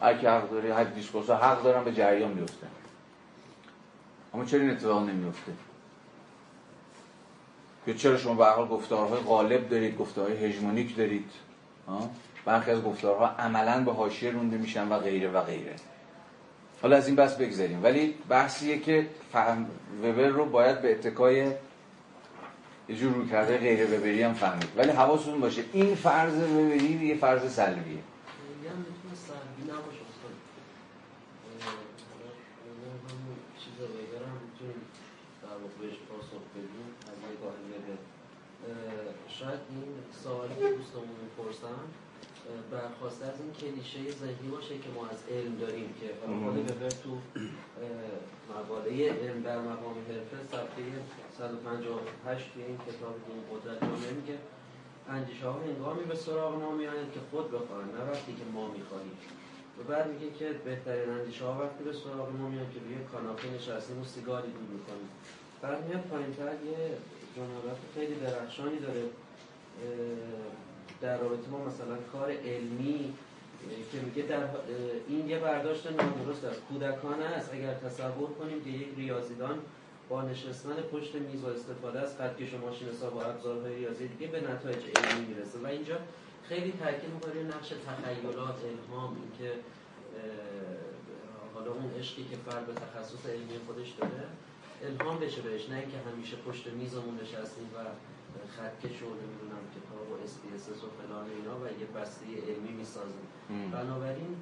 هر 0.00 0.14
کی 0.14 0.26
حق 0.26 0.50
داره 0.50 0.74
هر 0.74 0.84
discourse 0.84 1.30
حق 1.30 1.62
دارن 1.62 1.84
به 1.84 1.92
جریان 1.92 2.34
بیفته. 2.34 2.66
اما 4.34 4.44
چرا 4.44 4.60
این 4.60 4.70
اتفاق 4.70 5.08
نمیفته؟ 5.08 5.52
که 7.86 7.94
چرا 7.94 8.18
شما 8.18 8.34
به 8.34 8.46
حال 8.46 8.68
گفتارهای 8.68 9.20
غالب 9.20 9.68
دارید 9.68 9.98
گفتارهای 9.98 10.46
هژمونیک 10.46 10.96
دارید؟ 10.96 11.30
برخی 12.44 12.70
از 12.70 12.82
گفتارها 12.82 13.26
عملا 13.26 13.84
به 13.84 13.92
حاشیه 13.92 14.30
رانده 14.30 14.56
میشن 14.56 14.88
و 14.88 14.98
غیره 14.98 15.28
و 15.28 15.42
غیره. 15.42 15.74
حالا 16.82 16.96
از 16.96 17.06
این 17.06 17.16
بحث 17.16 17.34
بگذریم 17.34 17.82
ولی 17.82 18.14
بحثیه 18.28 18.78
که 18.78 19.06
فهم 19.32 19.66
وبر 20.02 20.28
رو 20.28 20.44
باید 20.44 20.82
به 20.82 20.92
اتکای 20.92 21.36
یه 22.88 22.96
جور 22.96 23.12
روی 23.12 23.28
کرده 23.28 23.58
غیر 23.58 23.98
وبری 23.98 24.22
هم 24.22 24.34
فهمید. 24.34 24.68
ولی 24.76 24.90
حواستون 24.90 25.40
باشه 25.40 25.64
این 25.72 25.94
فرض 25.94 26.34
وبری 26.34 27.06
یه 27.06 27.16
فرض 27.16 27.52
سلبیه. 27.52 27.98
شاید 39.42 39.60
این 39.70 39.82
سوالی 40.22 40.54
که 40.54 40.68
دوستمون 40.78 41.16
می‌پرسن 41.24 41.78
برخواسته 42.70 43.24
از 43.26 43.36
این 43.40 43.52
کلیشه 43.60 43.98
ذهنی 44.22 44.48
باشه 44.56 44.74
که 44.82 44.90
ما 44.96 45.06
از 45.06 45.20
علم 45.30 45.54
داریم 45.64 45.94
که 46.00 46.08
خود 46.44 46.56
وبر 46.70 46.88
تو 47.02 47.12
مقاله 48.52 48.90
علم 49.22 49.42
در 49.42 49.58
مقام 49.58 49.96
حرفه 50.08 50.38
صفحه 50.52 50.84
158 51.38 52.52
توی 52.52 52.62
این 52.62 52.78
کتاب 52.88 53.14
این 53.28 53.42
قدرت 53.50 53.82
نامه 53.82 54.10
میگه 54.20 54.38
اندیشه 55.08 55.46
ها 55.46 55.52
هنگامی 55.52 56.04
به 56.04 56.14
سراغ 56.14 56.54
ما 56.62 56.70
میانند 56.70 57.12
که 57.14 57.20
خود 57.30 57.50
بخواهند 57.50 57.90
نه 57.96 58.02
وقتی 58.10 58.32
که 58.32 58.44
ما 58.54 58.68
می‌خواهیم. 58.68 59.16
و 59.78 59.82
بعد 59.82 60.12
میگه 60.12 60.30
که 60.38 60.48
بهترین 60.64 61.08
اندیشه 61.10 61.44
ها 61.44 61.52
وقتی 61.64 61.84
به 61.84 61.92
سراغ 61.92 62.28
ما 62.38 62.48
میان 62.48 62.66
که 62.72 62.80
روی 62.84 62.96
کاناپه 63.12 63.48
نشستیم 63.54 64.00
و 64.00 64.04
سیگاری 64.04 64.50
دور 64.56 64.68
می‌کنیم. 64.76 65.08
بعد 65.62 65.88
میاد 65.88 66.00
پایینتر 66.00 66.52
یه 66.70 66.78
جملات 67.36 67.78
خیلی 67.94 68.14
درخشانی 68.14 68.78
داره. 68.78 69.02
در 71.00 71.18
رابطه 71.18 71.50
ما 71.50 71.64
مثلا 71.64 71.96
کار 72.12 72.30
علمی 72.30 73.14
که 73.92 73.98
میگه 74.00 74.22
در 74.22 74.48
این 75.08 75.28
یه 75.28 75.38
برداشت 75.38 75.86
نادرست 75.86 76.44
است. 76.44 76.60
کودکانه 76.68 77.24
است. 77.24 77.54
اگر 77.54 77.74
تصور 77.74 78.30
کنیم 78.38 78.64
که 78.64 78.70
یک 78.70 78.88
ریاضیدان 78.96 79.58
با 80.08 80.22
نشستن 80.22 80.74
پشت 80.92 81.14
میز 81.14 81.44
و 81.44 81.46
استفاده 81.46 82.00
از 82.00 82.16
خطکش 82.16 82.54
و 82.54 82.58
ماشین 82.58 82.88
حساب 82.88 83.16
و 83.16 83.18
ابزارهای 83.18 83.74
ریاضی 83.74 84.08
دیگه 84.08 84.26
به 84.26 84.40
نتایج 84.40 84.78
علمی 84.96 85.26
می‌رسه. 85.34 85.58
و 85.58 85.66
اینجا 85.66 85.98
خیلی 86.48 86.72
تاکید 86.72 87.10
می‌کنه 87.14 87.42
نقش 87.42 87.68
تخیلات 87.68 88.56
الهام 88.72 89.16
اینکه 89.22 89.52
حالا 91.54 91.72
اون 91.72 91.90
عشقی 91.98 92.24
که 92.24 92.36
فرد 92.36 92.66
به 92.66 92.72
تخصص 92.72 93.26
علمی 93.26 93.58
خودش 93.66 93.90
داره 93.90 94.24
الهام 94.82 95.18
بشه 95.18 95.40
بهش 95.40 95.68
نه 95.68 95.76
اینکه 95.76 95.96
همیشه 96.12 96.36
پشت 96.36 96.66
میزمون 96.66 97.18
نشستیم 97.22 97.70
و 97.74 97.78
خطکش 98.56 99.02
و 99.02 99.06
نمی‌دونم 99.22 99.62
کتاب 99.76 100.10
و 100.10 100.14
اس 100.24 100.68
و 100.68 100.88
فلان 100.98 101.26
اینا 101.30 101.56
و 101.62 101.64
یه 101.80 101.86
بسته 101.86 102.26
علمی 102.48 102.72
می‌سازیم. 102.72 103.26
بنابراین 103.72 104.36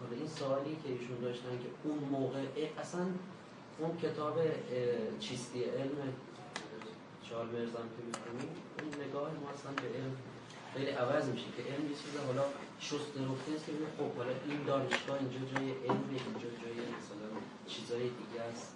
حالا 0.00 0.16
این 0.16 0.28
سوالی 0.28 0.76
که 0.84 0.88
ایشون 0.92 1.20
داشتن 1.20 1.58
که 1.62 1.68
اون 1.88 1.98
موقع 1.98 2.44
اصلا 2.78 3.06
اون 3.78 3.96
کتاب 3.96 4.36
چیستی 5.20 5.64
علم 5.64 5.98
چال 7.28 7.46
مرزم 7.46 7.86
که 7.94 8.02
می‌کنیم 8.06 8.48
اون 8.80 9.08
نگاه 9.08 9.30
ما 9.42 9.50
اصلا 9.50 9.72
به 9.72 9.88
علم 9.98 10.16
خیلی 10.74 10.90
عوض 10.90 11.28
میشه 11.28 11.46
که 11.56 11.62
علم 11.62 11.84
یه 11.90 11.96
چیز 12.02 12.14
حالا 12.26 12.44
شست 12.80 13.10
نرفته 13.18 13.52
است 13.56 13.66
که 13.66 13.72
خب 13.98 14.16
حالا 14.18 14.30
این 14.48 14.62
دانشگاه 14.66 15.18
اینجا 15.18 15.38
جای 15.52 15.70
علم 15.70 16.04
اینجا 16.10 16.50
جای 16.62 16.78
مثلا 16.98 17.28
چیزای 17.66 18.02
دیگه 18.02 18.40
است. 18.52 18.74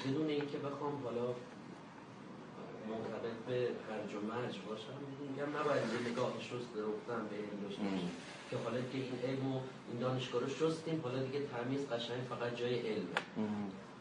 بدون 0.00 0.26
اینکه 0.26 0.58
بخوام 0.58 1.02
حالا 1.04 1.26
مرتبط 2.90 3.38
به 3.48 3.58
هرج 3.88 4.10
و 4.14 4.20
مرج 4.32 4.54
باشم. 4.68 4.96
میگم 5.30 5.50
نباید 5.58 5.82
یه 5.92 6.10
نگاه 6.10 6.32
شست 6.40 6.70
نرفتن 6.76 7.20
به 7.30 7.36
علم 7.40 7.58
داشته 7.64 7.82
که 8.50 8.56
حالا 8.64 8.80
که 8.80 8.98
این 8.98 9.16
علم 9.28 9.52
و 9.52 9.60
این 9.88 9.98
دانشگاه 10.00 10.40
رو 10.40 10.48
شستیم 10.48 11.00
حالا 11.04 11.22
دیگه 11.22 11.40
تمیز 11.54 11.86
قشنگ 11.86 12.20
فقط 12.28 12.56
جای 12.56 12.74
علمه. 12.78 13.18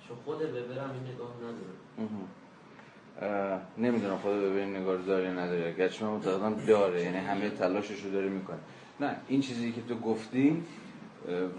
چون 0.08 0.18
خود 0.26 0.40
ببرم 0.40 0.92
این 0.94 1.14
نگاه 1.14 1.34
نداره. 1.38 1.76
نمی‌دونم 3.78 4.18
خود 4.18 4.34
ببین 4.34 4.76
نگاه 4.76 4.98
داره 4.98 5.30
نداره. 5.30 5.74
گرچه 5.74 6.06
من 6.06 6.12
متقدم 6.12 6.66
داره 6.66 7.04
یعنی 7.04 7.18
همه 7.18 7.50
تلاشش 7.50 8.04
رو 8.04 8.12
داره 8.12 8.30
می‌کنه. 8.30 8.60
نه 9.00 9.16
این 9.28 9.42
چیزی 9.42 9.72
که 9.72 9.82
تو 9.82 9.96
گفتی 9.96 10.64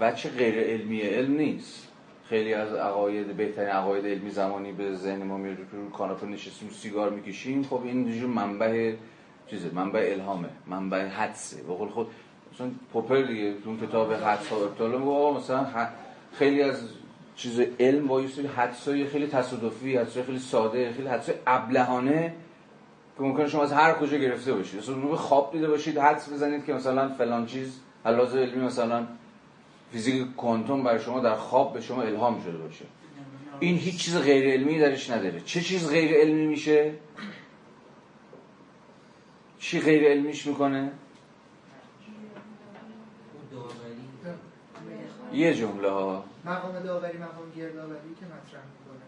وچه 0.01 0.31
غیر 0.31 0.55
علمی 0.55 1.01
علم 1.01 1.33
نیست. 1.33 1.89
خیلی 2.33 2.55
از 2.55 2.74
عقاید 2.74 3.37
بهترین 3.37 3.68
عقاید 3.68 4.07
علمی 4.07 4.30
زمانی 4.30 4.72
به 4.72 4.95
ذهن 4.95 5.22
ما 5.22 5.37
میاد 5.37 5.57
رو 5.72 5.91
کاناپه 5.91 6.26
نشستیم 6.26 6.70
سیگار 6.70 7.11
می‌کشیم. 7.11 7.62
خب 7.62 7.80
این 7.85 8.20
جو 8.20 8.28
منبع 8.28 8.93
چیزه 9.47 9.70
منبع 9.74 10.09
الهامه 10.12 10.49
منبع 10.66 11.07
حدسه. 11.07 11.62
به 11.62 11.74
قول 11.74 11.89
خود 11.89 12.07
مثلا 12.55 12.70
پوپر 12.93 13.22
دیگه 13.22 13.55
تو 13.64 13.87
کتاب 13.87 14.12
حدس 14.12 14.49
ها 14.49 14.57
ابطاله 14.57 14.99
مثلا 15.39 15.66
خیلی 16.33 16.62
از 16.62 16.89
چیز 17.37 17.61
علم 17.80 18.07
با 18.07 18.20
یه 18.20 18.28
سری 18.74 19.07
خیلی 19.07 19.26
تصادفی 19.26 19.97
حدسای 19.97 20.22
خیلی 20.22 20.39
ساده 20.39 20.93
خیلی 20.93 21.09
حدسای 21.09 21.35
ابلهانه 21.47 22.35
که 23.16 23.22
ممکنه 23.22 23.49
شما 23.49 23.62
از 23.62 23.72
هر 23.72 23.93
کجا 23.93 24.16
گرفته 24.16 24.53
باشید. 24.53 24.80
مثلا 24.80 25.16
خواب 25.16 25.53
دیده 25.53 25.68
باشید 25.68 25.99
حدس 25.99 26.33
بزنید 26.33 26.64
که 26.64 26.72
مثلا 26.72 27.09
فلان 27.09 27.47
چیز 27.47 27.80
علاوه 28.05 28.41
علمی 28.41 28.64
مثلا 28.64 29.07
فیزیک 29.93 30.36
کوانتوم 30.36 30.82
برای 30.82 31.01
شما 31.01 31.20
در 31.20 31.36
خواب 31.36 31.72
به 31.72 31.80
شما 31.80 32.03
الهام 32.03 32.43
شده 32.43 32.59
باشه. 32.59 32.84
این 33.61 33.76
هیچ 33.76 33.97
چیز 33.97 34.18
غیر 34.18 34.53
علمی 34.53 34.78
درش 34.78 35.11
نداره. 35.11 35.40
چه 35.40 35.61
چیز 35.61 35.90
غیر 35.90 36.12
علمی 36.14 36.47
میشه؟ 36.47 36.95
چی 39.59 39.80
غیر 39.80 40.05
علمیش 40.05 40.47
می‌کنه؟ 40.47 40.93
یه 45.32 45.55
جمله 45.55 45.90
ها. 45.90 46.24
مقام 46.45 46.78
داوری 46.78 47.18
مقام 47.18 47.51
گردآوری 47.57 48.14
که 48.20 48.26
مطرح 48.26 48.62
می‌کنه. 48.62 49.03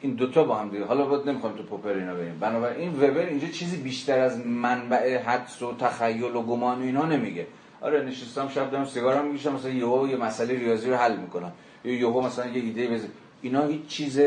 این 0.00 0.14
دوتا 0.14 0.44
با 0.44 0.54
هم 0.54 0.68
دیگه. 0.68 0.84
حالا 0.84 1.06
بود 1.06 1.28
نمی‌خوام 1.28 1.56
تو 1.56 1.62
پوپر 1.62 1.88
اینا 1.88 2.14
بریم 2.14 2.38
بنابراین 2.38 2.92
وبر 2.94 3.26
اینجا 3.26 3.48
چیزی 3.48 3.76
بیشتر 3.76 4.18
از 4.18 4.46
منبع 4.46 5.18
حدس 5.22 5.62
و 5.62 5.76
تخیل 5.76 6.36
و 6.36 6.42
گمان 6.42 6.78
و 6.78 6.82
اینا 6.82 7.06
نمیگه. 7.06 7.46
آره 7.86 8.02
نشستم 8.02 8.48
شب 8.48 8.70
دارم 8.70 8.84
سیگارم 8.86 9.26
می‌کشم 9.26 9.52
مثلا 9.52 9.70
یهو 9.70 10.08
یه 10.08 10.16
مسئله 10.16 10.54
ریاضی 10.58 10.90
رو 10.90 10.96
حل 10.96 11.16
می‌کنم. 11.16 11.52
یهو 11.84 12.20
مثلا 12.20 12.46
یه 12.46 12.62
ایده 12.62 12.86
بزن 12.86 13.08
اینا 13.42 13.66
هیچ 13.66 13.86
چیز 13.86 14.20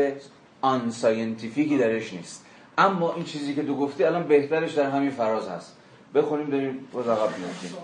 آن 0.60 0.90
ساینتیفیکی 0.90 1.78
درش 1.78 2.12
نیست. 2.12 2.44
اما 2.78 3.14
این 3.14 3.24
چیزی 3.24 3.54
که 3.54 3.62
تو 3.62 3.76
گفتی 3.76 4.04
الان 4.04 4.22
بهترش 4.22 4.72
در 4.72 4.90
همین 4.90 5.10
فراز 5.10 5.48
هست. 5.48 5.76
بخونیم 6.14 6.50
داریم 6.50 6.88
باز 6.92 7.08
عقب 7.08 7.38
میافتیم 7.38 7.74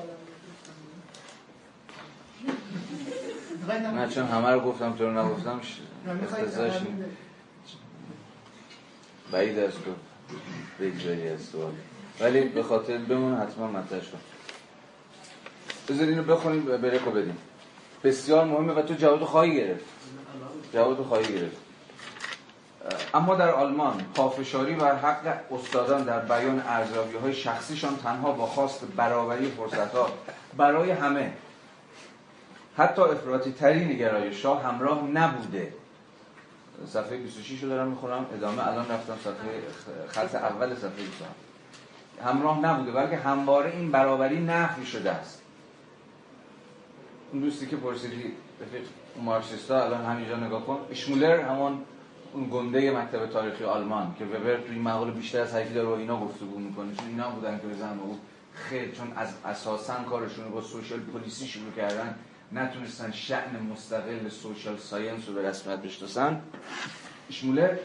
نه 3.96 4.08
چون 4.08 4.26
همه 4.26 4.48
رو 4.48 4.60
گفتم 4.60 4.92
تو 4.92 5.04
رو 5.04 5.18
نگفتم 5.18 5.60
اختزاش 6.22 6.72
بعید 9.32 9.58
از 9.58 9.72
تو 9.72 9.90
بگذاری 10.80 11.28
از 11.28 11.40
سوال 11.40 11.72
ولی 12.20 12.40
به 12.40 12.62
خاطر 12.62 12.98
بمون 12.98 13.34
حتما 13.34 13.66
مطرح 13.66 14.00
بذار 15.88 16.08
اینو 16.08 16.22
بخونیم 16.22 16.64
بریک 16.64 17.02
رو 17.02 17.10
بدیم 17.10 17.38
بسیار 18.04 18.44
مهمه 18.44 18.72
و 18.72 18.82
تو 18.82 18.94
جواب 18.94 19.24
خواهی 19.24 19.56
گرفت. 19.56 19.84
جواب 20.72 21.02
خواهی 21.02 21.34
گرفت. 21.34 21.56
اما 23.14 23.34
در 23.34 23.50
آلمان 23.50 24.04
پافشاری 24.14 24.74
و 24.74 24.84
حق 24.84 25.52
استادان 25.52 26.02
در 26.02 26.18
بیان 26.18 26.62
ارزیابی 26.66 27.16
های 27.16 27.34
شخصیشان 27.34 27.96
تنها 27.96 28.32
با 28.32 28.46
خواست 28.46 28.80
برابری 28.96 29.50
فرصت 29.50 29.94
ها 29.94 30.08
برای 30.56 30.90
همه 30.90 31.32
حتی 32.76 33.02
افراطی 33.02 33.52
ترین 33.52 33.88
نگرای 33.88 34.34
شاه 34.34 34.64
همراه 34.64 35.02
نبوده. 35.04 35.72
صفحه 36.88 37.16
26 37.16 37.62
رو 37.62 37.68
دارم 37.68 37.88
می‌خونم. 37.88 38.26
ادامه 38.34 38.68
الان 38.68 38.88
رفتم 38.88 39.16
صفحه 39.24 39.62
خط 40.08 40.34
اول 40.34 40.74
صفحه 40.74 40.88
27 40.88 41.30
همراه 42.24 42.60
نبوده 42.60 42.92
بلکه 42.92 43.16
همواره 43.16 43.70
این 43.70 43.90
برابری 43.90 44.40
نفی 44.40 44.86
شده 44.86 45.10
است. 45.10 45.42
اون 47.32 47.42
دوستی 47.42 47.66
که 47.66 47.76
پرسیدی 47.76 48.32
مارکسیستا 49.24 49.84
الان 49.84 50.04
همینجا 50.04 50.36
نگاه 50.36 50.66
کن. 50.66 50.78
اشمولر 50.90 51.40
همون 51.40 51.78
اون 52.32 52.48
گنده 52.52 52.98
مکتب 52.98 53.26
تاریخی 53.26 53.64
آلمان 53.64 54.14
که 54.18 54.24
وبر 54.24 54.56
تو 54.56 54.72
این 54.72 54.82
مقاله 54.82 55.10
بیشتر 55.10 55.40
از 55.40 55.54
حرفی 55.54 55.74
داره 55.74 55.88
و 55.88 55.92
اینا 55.92 56.20
گفتگو 56.20 56.58
می‌کنه. 56.58 56.94
چون 56.94 57.08
اینا 57.08 57.30
بودن 57.30 57.58
که 57.58 57.66
بزن 57.66 57.98
او 57.98 58.18
خیلی 58.52 58.92
چون 58.92 59.12
از 59.16 59.28
اساسا 59.44 59.94
کارشون 59.94 60.44
رو 60.44 60.50
با 60.50 60.60
social 60.60 60.98
policy 60.98 61.46
شروع 61.46 61.72
کردن 61.76 62.14
نتونستن 62.52 63.10
شأن 63.10 63.62
مستقل 63.72 64.28
social 64.28 64.76
science 64.76 65.28
رو 65.28 65.34
به 65.34 65.48
رسمیت 65.48 65.78
بشناسن. 65.78 66.40
اشمولر 67.30 67.76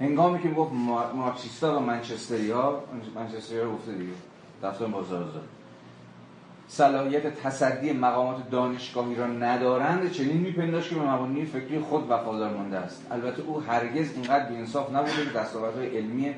هنگامی 0.00 0.42
که 0.42 0.48
گفت 0.48 0.72
مارکسیستا 1.14 1.76
و 1.76 1.80
منچستری 1.80 2.50
ها 2.50 2.84
منچستری 3.14 3.58
ها 3.58 3.70
گفته 3.70 3.92
دیگه. 3.92 4.12
دفتر 4.62 4.86
بازار 4.86 5.24
صلاحیت 6.68 7.26
تصدی 7.26 7.92
مقامات 7.92 8.50
دانشگاهی 8.50 9.14
را 9.14 9.26
ندارند. 9.26 10.12
چنین 10.12 10.36
میپنداشت 10.36 10.90
که 10.90 10.94
به 10.94 11.02
مبانی 11.02 11.44
فکری 11.44 11.78
خود 11.78 12.10
وفادار 12.10 12.54
مانده 12.54 12.76
است. 12.76 13.06
البته 13.10 13.42
او 13.42 13.60
هرگز 13.60 14.12
اینقدر 14.12 14.48
بیانصاف 14.48 14.94
نبوده 14.94 15.24
که 15.24 15.38
دستاوردهای 15.38 15.96
علمی 15.98 16.34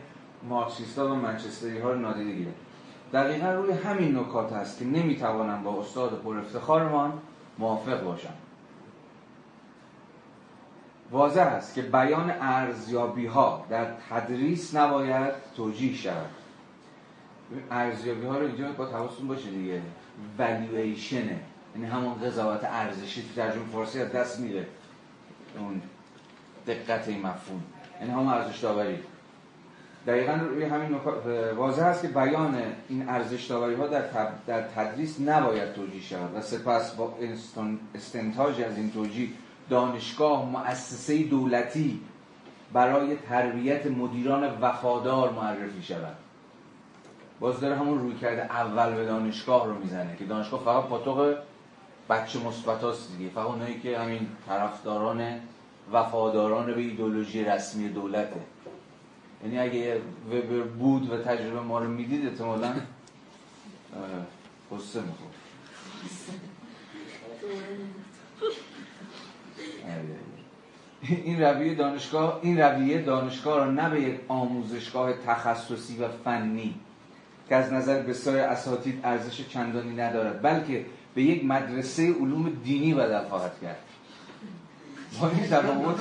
مارکسیستا 0.49 1.13
و 1.13 1.15
منچستری 1.15 1.79
ها 1.79 1.91
را 1.91 1.97
نادیده 1.97 2.33
گیرد. 2.33 2.55
دقیقا 3.13 3.53
روی 3.53 3.73
همین 3.73 4.19
نکات 4.19 4.53
است 4.53 4.79
که 4.79 4.85
نمی‌توانم 4.85 5.63
با 5.63 5.81
استاد 5.81 6.23
پر 6.25 6.39
افتخارمان 6.39 7.13
موافق 7.59 8.05
باشم. 8.05 8.35
واضح 11.11 11.43
است 11.43 11.75
که 11.75 11.83
بیان 11.83 12.35
ارزیابی 12.41 13.27
ها 13.27 13.67
در 13.71 13.87
تدریس 14.11 14.77
نباید 14.77 15.33
توجیه 15.57 15.95
شود. 15.95 16.31
ارزیابی 17.71 18.27
ها 18.27 18.39
رو 18.39 18.47
اینجا 18.47 18.73
با 18.73 18.87
حواستون 18.87 19.29
باشه 19.29 19.51
دیگه. 19.51 19.83
والویشنه 20.39 21.41
یعنی 21.75 21.87
همون 21.87 22.15
قضاوت 22.15 22.65
ارزشی 22.65 23.23
تو 23.23 23.43
ترجمه 23.43 23.65
فارسی 23.73 24.01
از 24.01 24.13
دست 24.13 24.41
میره. 24.41 24.67
اون 25.59 25.83
دقت 26.67 27.09
این 27.09 27.19
مفهوم. 27.19 27.63
یعنی 28.01 28.13
همون 28.13 28.29
ارزش 28.29 28.59
داوری 28.59 28.99
دقیقا 30.07 30.33
روی 30.33 30.65
همین 30.65 30.99
واضح 31.57 31.85
است 31.85 32.03
که 32.03 32.09
بیان 32.09 32.63
این 32.89 33.09
ارزش 33.09 33.45
داوری 33.45 33.75
ها 33.75 33.87
در, 33.87 34.03
در 34.47 34.63
تدریس 34.63 35.21
نباید 35.21 35.73
توجیه 35.73 36.03
شود. 36.03 36.37
و 36.37 36.41
سپس 36.41 36.95
با 36.95 37.15
استنتاج 37.95 38.61
از 38.61 38.77
این 38.77 38.91
توجیه 38.91 39.29
دانشگاه 39.71 40.51
مؤسسه 40.51 41.23
دولتی 41.23 42.01
برای 42.73 43.17
تربیت 43.17 43.87
مدیران 43.87 44.59
وفادار 44.61 45.33
معرفی 45.33 45.83
شود. 45.83 46.17
باز 47.41 47.61
داره 47.61 47.77
همون 47.77 47.99
روی 47.99 48.15
کرده 48.15 48.43
اول 48.43 48.95
به 48.95 49.05
دانشگاه 49.05 49.67
رو 49.67 49.79
می‌زنه 49.79 50.17
که 50.17 50.25
دانشگاه 50.25 50.65
فقط 50.65 50.85
پاتوق 50.85 51.37
بچه 52.11 52.39
مثبتاست 52.39 53.17
دیگه. 53.17 53.31
فقط 53.31 53.47
اونایی 53.47 53.81
که 53.81 53.99
همین 53.99 54.29
طرفداران 54.47 55.41
وفاداران 55.93 56.67
به 56.67 56.81
ایدولوژی 56.81 57.45
رسمی 57.45 57.89
دولته. 57.89 58.41
یعنی 59.45 59.59
اگه 59.59 60.01
وبر 60.31 60.63
بود 60.63 61.13
و 61.13 61.17
تجربه 61.17 61.61
ما 61.61 61.79
رو 61.79 61.89
می‌دید 61.89 62.27
احتمالا 62.27 62.73
قصه 64.73 65.01
می‌خورد. 65.01 65.35
این 71.09 71.43
رویه 71.43 71.75
دانشگاه 71.75 72.41
این 72.43 72.61
رویه 72.61 73.03
دانشگاه 73.03 73.59
را 73.59 73.71
نه 73.71 73.91
به 73.91 74.01
یک 74.01 74.21
آموزشگاه 74.29 75.13
تخصصی 75.13 75.99
و 75.99 76.09
فنی 76.09 76.75
که 77.51 77.57
از 77.57 77.73
نظر 77.73 78.03
بسیار 78.03 78.37
اساتید 78.37 79.01
ارزش 79.05 79.49
چندانی 79.49 79.97
ندارد 79.97 80.43
بلکه 80.43 80.85
به 81.15 81.23
یک 81.23 81.45
مدرسه 81.45 82.13
علوم 82.13 82.53
دینی 82.65 82.95
بدل 82.95 83.29
خواهد 83.29 83.53
کرد. 83.63 83.79
با 85.21 85.29
این 85.29 85.47
تفاوت 85.47 85.97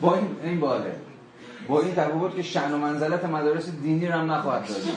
با 0.00 0.14
این 0.16 0.36
این 0.44 0.60
باله. 0.60 0.96
با 1.68 1.80
این 1.80 1.94
تفاوت 1.94 2.36
که 2.36 2.42
شأن 2.42 2.72
و 2.72 2.78
منزلت 2.78 3.24
مدارس 3.24 3.68
دینی 3.70 4.06
رو 4.06 4.12
هم 4.12 4.32
نخواهد 4.32 4.68
داشت. 4.68 4.88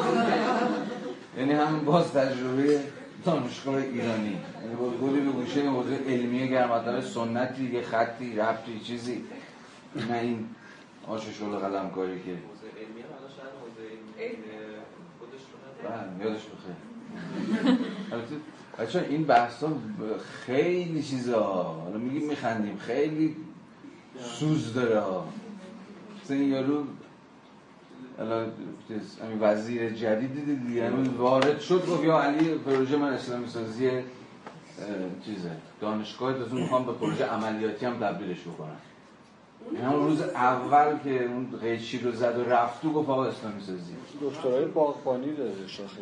یعنی 1.38 1.54
هم 1.54 1.86
باز 1.86 2.14
تجربه 2.14 2.80
دانشگاه 3.26 3.76
ایرانی. 3.76 4.38
یعنی 4.62 4.76
با 4.80 4.90
گلی 4.90 5.20
به 5.20 5.32
گوشه 5.32 5.70
موضوع 5.70 5.98
علمیه 6.08 6.48
گرمتر 6.48 7.02
سنتی 7.02 7.64
یه 7.64 7.82
خطی 7.82 8.36
ربطی 8.36 8.80
چیزی. 8.80 9.24
نه 10.10 10.18
این 10.18 10.46
آش 11.08 11.22
شل 11.40 11.46
قلم 11.46 11.90
کاری 11.90 12.20
که 12.20 12.32
بله، 14.18 14.67
یادش 16.20 16.42
بخیر 16.42 16.76
بچه 18.80 19.06
این 19.10 19.24
بحث 19.24 19.64
ها 19.64 19.70
خیلی 20.46 21.04
چیزا. 21.04 21.44
حالا 21.44 21.98
میگیم 21.98 22.30
میخندیم. 22.30 22.78
خیلی 22.78 23.36
سوز 24.20 24.74
داره 24.74 25.00
مثلا 26.24 26.38
این 26.38 26.50
یارو 26.50 26.84
الان 28.20 28.52
وزیر 29.42 29.90
جدید 29.90 30.46
دیدی 30.46 30.74
یعنی 30.74 31.10
وارد 31.10 31.60
شد 31.60 31.86
گفت 31.88 32.04
یا 32.04 32.22
علی 32.22 32.56
پروژه 32.56 32.98
من 32.98 33.14
اسلامی 33.14 33.48
سازی 33.48 33.90
چیزه 35.26 35.52
دانشگاه 35.82 36.36
اون 36.36 36.62
می‌خوام 36.62 36.86
به 36.86 36.94
پروژه 36.94 37.26
عملیاتی 37.26 37.86
هم 37.86 37.94
تبدیلش 37.94 38.42
بکنم. 38.42 38.78
این 39.72 39.82
همون 39.82 40.08
روز 40.08 40.22
اول 40.22 40.98
که 41.04 41.26
اون 41.26 41.48
قیچی 41.62 42.00
رو 42.00 42.12
زد 42.12 42.38
و 42.40 42.44
رفت 42.44 42.82
تو 42.82 42.94
گفت 42.94 43.10
آقا 43.10 43.26
اسلامی 43.26 43.62
سازی. 43.62 43.94
دکترای 44.22 44.66
باغبانی 44.66 45.34
داره 45.34 45.68
شاخه. 45.68 46.02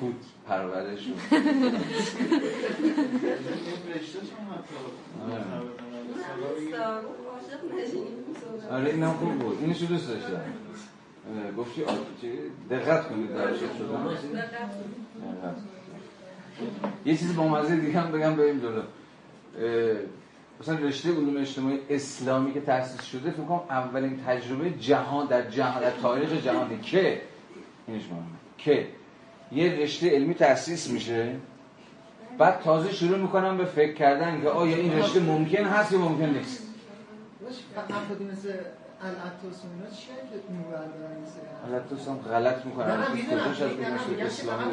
کود 0.00 0.14
پرورش. 0.48 1.08
آره. 8.70 8.90
اینم 8.90 9.12
خوب 9.12 9.38
بود. 9.38 9.58
اینشو 9.60 9.86
دوست 9.86 10.08
داشتم. 10.08 10.40
گفتی 11.58 11.82
دقت 12.70 13.08
کنید 13.08 13.34
در 13.34 13.54
شدن. 13.54 14.16
یه 17.04 17.16
چیزی 17.16 17.34
با 17.34 17.48
مزه 17.48 17.76
دیگه 17.76 18.00
هم 18.00 18.12
بگم 18.12 18.36
بریم 18.36 18.58
جلو. 18.58 18.82
مثلا 20.60 20.78
رشته 20.78 21.08
علوم 21.08 21.36
اجتماعی 21.36 21.78
اسلامی 21.90 22.52
که 22.52 22.60
تأسیس 22.60 23.02
شده 23.02 23.30
فکر 23.30 23.42
کنم 23.42 23.60
اولین 23.70 24.20
تجربه 24.26 24.70
جهان 24.70 25.26
در 25.26 25.50
جهان 25.50 25.82
در 25.82 25.90
تاریخ 25.90 26.44
جهانی 26.44 26.78
که؟ 26.78 27.20
اینش 27.86 28.02
مهمه. 28.02 28.22
که؟ 28.58 28.86
یه 29.52 29.72
رشته 29.72 30.10
علمی 30.10 30.34
تأسیس 30.34 30.90
میشه. 30.90 31.36
بعد 32.38 32.60
تازه 32.60 32.92
شروع 32.92 33.18
می‌کنم 33.18 33.56
به 33.56 33.64
فکر 33.64 33.92
کردن 33.92 34.40
که 34.42 34.48
آیا 34.48 34.76
این 34.76 34.98
رشته 34.98 35.20
ممکن 35.20 35.64
هست 35.64 35.92
یا 35.92 35.98
ممکن 35.98 36.24
نیست. 36.24 36.62
الاتوس 41.66 42.08
هم 42.08 42.16
غلط 42.16 42.66
می‌کنن. 42.66 43.04
کجاش 43.04 43.62
از 43.62 43.70
اسلامی 44.20 44.64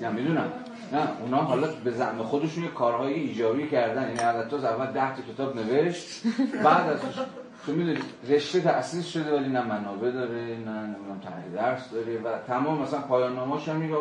نه 0.00 0.10
می‌دونم. 0.10 0.52
نه 0.92 1.20
اونا 1.20 1.36
حالا 1.36 1.68
به 1.84 1.90
زعم 1.90 2.22
خودشون 2.22 2.64
یه 2.64 2.70
کارهای 2.70 3.14
ایجابی 3.14 3.68
کردن. 3.68 4.02
یعنی 4.02 4.20
الاتوس 4.20 4.64
اول 4.64 4.86
ده 4.86 5.16
تا 5.16 5.22
کتاب 5.32 5.56
نوشت 5.56 6.22
بعد 6.64 6.88
از 6.88 6.98
تو 7.66 7.72
می‌دونی 7.72 7.98
رشته 8.28 8.60
تأسیس 8.60 9.06
شده 9.06 9.36
ولی 9.36 9.48
نه 9.48 9.62
منابع 9.62 10.10
داره 10.10 10.40
نه 10.40 10.82
نمی‌دونم 10.82 11.20
تحریه 11.24 11.54
درس 11.54 11.90
داره. 11.90 12.18
و 12.18 12.38
تمام 12.46 12.82
مثلا 12.82 13.00
پایان 13.00 13.34
نامه‌اش 13.34 13.68
هم 13.68 13.76
میگه 13.76 13.94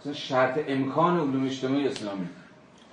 مثلا 0.00 0.12
شرط 0.12 0.60
امکان 0.68 1.20
علوم 1.20 1.46
اجتماعی 1.46 1.88
اسلامی. 1.88 2.28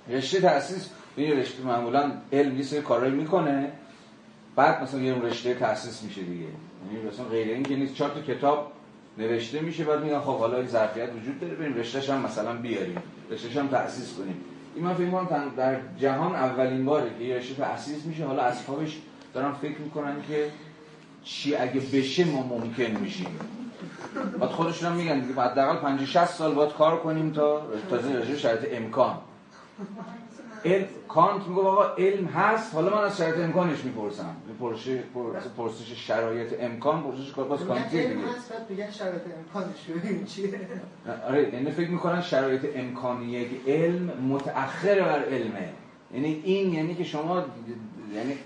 رشته 0.08 0.40
تأسیس 0.40 0.90
این 1.16 1.38
رشته 1.38 1.62
معمولا 1.62 2.12
علم 2.32 2.54
نیست 2.54 2.74
کارایی 2.74 3.12
می‌کنه 3.12 3.72
بعد 4.56 4.82
مثلا 4.82 5.00
یه 5.00 5.14
رشته 5.14 5.54
تأسیس 5.54 6.02
میشه 6.02 6.22
دیگه. 6.22 6.44
یعنی 6.44 7.08
مثلا 7.08 7.24
غیر 7.24 7.48
این 7.48 7.62
که 7.62 7.76
نیست. 7.76 7.94
چهار 7.94 8.10
تا 8.10 8.20
کتاب 8.20 8.72
نوشته 9.18 9.60
میشه 9.60 9.84
بعد 9.84 10.04
میگن 10.04 10.20
خب 10.20 10.38
حالا 10.38 10.56
این 10.56 10.66
ظرفیت 10.68 11.08
وجود 11.22 11.40
داره 11.40 11.54
بریم 11.54 11.74
رشتهش 11.74 12.10
هم 12.10 12.22
مثلا 12.22 12.52
بیاریم. 12.56 13.02
رشتهش 13.30 13.56
هم 13.56 13.68
تأسیس 13.68 14.14
کنیم. 14.14 14.36
این 14.74 14.84
من 14.84 14.94
فکر 14.94 15.10
کنم 15.10 15.52
در 15.56 15.76
جهان 15.98 16.34
اولین 16.34 16.84
باره 16.84 17.10
که 17.18 17.36
رشته 17.36 17.54
تأسیس 17.54 18.04
میشه 18.04 18.24
حالا 18.26 18.42
اصحابش 18.42 18.98
دارن 19.34 19.52
فکر 19.52 19.78
می‌کنن 19.78 20.16
که 20.28 20.50
چی 21.24 21.54
اگه 21.54 21.80
بشه 21.80 22.24
ما 22.24 22.42
ممکن 22.42 23.00
میشیم. 23.00 23.38
بعد 24.40 24.50
خودشون 24.50 24.90
هم 24.90 24.96
میگن 24.96 25.20
دیگه 25.20 25.40
حداقل 25.40 25.76
50 25.76 26.06
60 26.06 26.24
سال 26.26 26.54
باید 26.54 26.72
کار 26.72 27.00
کنیم 27.00 27.32
تا 27.32 27.62
تازه 27.90 28.12
رشته 28.12 28.38
شرایط 28.38 28.68
امکان. 28.72 29.18
علم 30.64 30.86
کانت 31.08 31.46
میگه 31.46 31.60
آقا 31.60 31.94
علم 31.94 32.26
هست 32.26 32.74
حالا 32.74 32.96
من 32.96 33.04
از 33.04 33.16
شرایط 33.16 33.38
امکانش 33.38 33.84
می‌پرسم. 33.84 34.36
پرسش 34.60 34.98
پرسش 35.56 36.06
شرایط 36.06 36.54
امکان 36.60 37.02
پرسش 37.02 37.32
کار 37.32 37.44
باز 37.44 37.60
کانتی 37.60 38.08
دیگه 38.08 38.20
هست 38.20 38.52
بعد 38.52 38.90
شرایط 38.90 39.22
امکانش 39.38 39.76
چیه. 40.26 40.60
آره 41.28 41.54
یعنی 41.54 41.70
فکر 41.70 41.90
می‌کنن 41.90 42.22
شرایط 42.22 42.66
امکانیه 42.76 43.48
که 43.48 43.72
علم 43.72 44.06
متأخر 44.06 44.94
بر 44.94 45.24
علمه. 45.24 45.68
یعنی 46.14 46.40
این 46.44 46.72
یعنی 46.72 46.94
که 46.94 47.04
شما 47.04 47.44
یعنی 48.14 48.38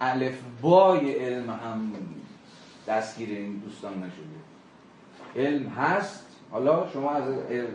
الف 0.00 0.38
بای 0.60 1.12
علم 1.12 1.50
هم 1.50 1.92
دستگیر 2.88 3.28
این 3.28 3.56
دوستان 3.56 3.92
نشده. 3.92 4.22
علم 5.36 5.66
هست 5.68 6.26
حالا 6.50 6.88
شما 6.92 7.10
از 7.10 7.24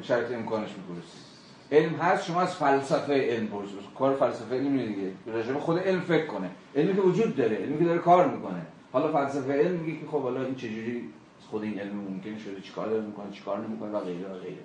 شرایط 0.01 0.31
امکانش 0.31 0.69
می‌پرسید. 0.69 1.27
علم 1.72 1.95
هست 1.95 2.26
شما 2.26 2.41
از 2.41 2.56
فلسفه 2.56 3.14
علم 3.14 3.48
پرسید. 3.48 3.77
کار 3.99 4.15
فلسفه 4.15 4.56
علم 4.56 4.77
دیگه. 4.77 5.11
راجع 5.26 5.53
خود 5.53 5.80
علم 5.80 6.02
فکر 6.02 6.26
کنه. 6.26 6.49
علمی 6.76 6.95
که 6.95 7.02
وجود 7.02 7.35
داره 7.35 7.56
علمی 7.56 7.77
که 7.77 7.85
داره 7.85 7.99
کار 7.99 8.27
می‌کنه. 8.27 8.61
حالا 8.91 9.11
فلسفه 9.11 9.53
علم 9.53 9.76
میگه 9.80 9.99
که 9.99 10.07
خب 10.07 10.22
حالا 10.22 10.45
این 10.45 10.56
چجوری 10.56 11.10
خود 11.49 11.64
این 11.64 11.80
علم 11.80 11.95
ممکن 11.95 12.38
شده 12.38 12.61
چیکار 12.61 12.89
داره 12.89 13.02
می‌کنه 13.02 13.31
چیکار 13.31 13.68
نمی‌کنه 13.68 13.91
و 13.91 13.99
غیره 13.99 14.30
و 14.30 14.39
غیره. 14.39 14.64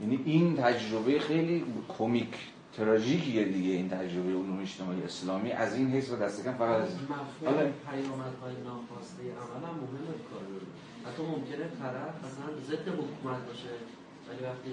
یعنی 0.00 0.20
این 0.24 0.56
تجربه 0.56 1.18
خیلی 1.18 1.64
کمیک 1.98 2.34
تراژیکیه 2.76 3.44
دیگه 3.44 3.72
این 3.72 3.88
تجربه 3.88 4.28
علوم 4.28 4.60
اجتماعی 4.60 5.02
اسلامی. 5.02 5.52
از 5.52 5.76
این 5.76 5.90
حیث 5.90 6.10
و 6.10 6.16
دست 6.16 6.44
کم 6.44 6.52
فقط 6.52 6.80
از 6.80 6.88
حالا 7.44 7.58
پیامدهای 7.58 8.54
ناخواسته 8.64 9.22
عمل 9.22 9.64
هم 9.68 9.74
مهمه 9.82 10.14
کار 10.30 10.42
حتی 11.06 11.22
ممکنه 11.22 11.64
طرف 11.80 12.14
مثلا 12.24 12.48
ضد 12.68 12.88
حکومت 12.88 13.46
باشه 13.46 13.72
ولی 14.28 14.44
وقتی 14.44 14.70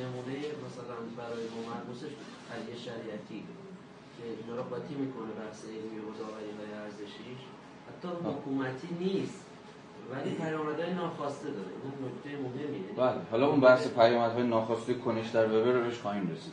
نمونه 0.00 0.36
مثلا 0.66 0.96
برای 1.20 1.44
ما 1.54 1.60
مرموزش 1.70 2.12
علی 2.54 2.74
شریعتی 2.86 3.38
که 4.14 4.22
اینا 4.40 4.56
رو 4.56 4.62
قاطی 4.62 4.94
می‌کنه 4.94 5.30
بحث 5.40 5.64
علمی 5.64 5.98
و 6.06 6.10
داوری 6.20 6.52
های 6.58 6.72
ارزشیش. 6.84 7.40
حتی 7.88 8.08
حکومتی 8.08 8.88
نیست 9.00 9.44
ولی 10.10 10.30
پیامدهای 10.34 10.94
ناخواسته 10.94 11.50
داره. 11.50 11.72
این 11.82 11.92
نکته 12.06 12.30
مهمیه. 12.42 12.92
بله 12.96 13.20
حالا 13.30 13.46
اون 13.46 13.60
بحث 13.60 13.88
پیامدهای 13.88 14.42
ناخواسته 14.42 14.94
کنش 14.94 15.28
در 15.28 15.46
وبر 15.46 15.72
رو 15.72 15.84
بهش 15.84 15.98
خواهیم 15.98 16.30
رسید. 16.32 16.52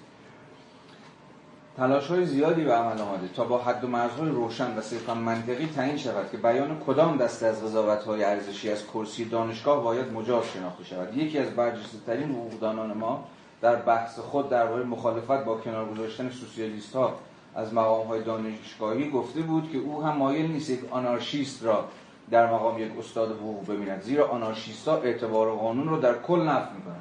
تلاش 1.78 2.08
های 2.08 2.26
زیادی 2.26 2.64
به 2.64 2.74
عمل 2.74 3.02
آمده 3.02 3.28
تا 3.28 3.44
با 3.44 3.58
حد 3.58 3.84
و 3.84 3.88
مرزهای 3.88 4.30
روشن 4.30 4.78
و 4.78 4.82
صرفا 4.82 5.14
منطقی 5.14 5.66
تعیین 5.66 5.98
شود 5.98 6.32
که 6.32 6.38
بیان 6.38 6.80
کدام 6.80 7.18
دسته 7.18 7.46
از 7.46 7.64
قضاوت 7.64 8.04
های 8.04 8.24
ارزشی 8.24 8.72
از 8.72 8.88
کرسی 8.88 9.26
دانشگاه 9.26 9.84
باید 9.84 10.14
مجاز 10.14 10.46
شناخته 10.46 10.84
شود. 10.84 11.18
یکی 11.18 11.40
از 11.40 11.50
برجسته 11.56 11.98
ترین 12.06 12.32
حقوقدانان 12.32 12.98
ما 12.98 13.26
در 13.62 13.76
بحث 13.76 14.20
خود 14.20 14.50
درباره 14.50 14.84
مخالفت 14.84 15.46
با 15.46 15.58
کنار 15.58 15.86
گذاشتن 15.86 16.30
سوسیالیست 16.30 16.96
ها 16.96 17.20
از 17.56 17.74
مقام 17.74 18.08
های 18.08 18.24
دانشگاهی 18.24 19.10
گفته 19.10 19.42
بود 19.42 19.72
که 19.72 19.78
او 19.78 20.04
هم 20.04 20.18
مایل 20.18 20.52
نیست 20.52 20.70
یک 20.70 20.80
آنارشیست 20.92 21.64
را 21.64 21.86
در 22.32 22.54
مقام 22.54 22.80
یک 22.82 22.92
استاد 23.00 23.32
حقوق 23.32 23.72
ببیند 23.72 24.02
زیرا 24.02 24.28
آنارشیستا 24.28 24.98
اعتبار 24.98 25.56
قانون 25.56 25.90
رو 25.90 26.00
در 26.00 26.14
کل 26.14 26.40
نفت 26.42 26.72
می‌کنن 26.72 26.96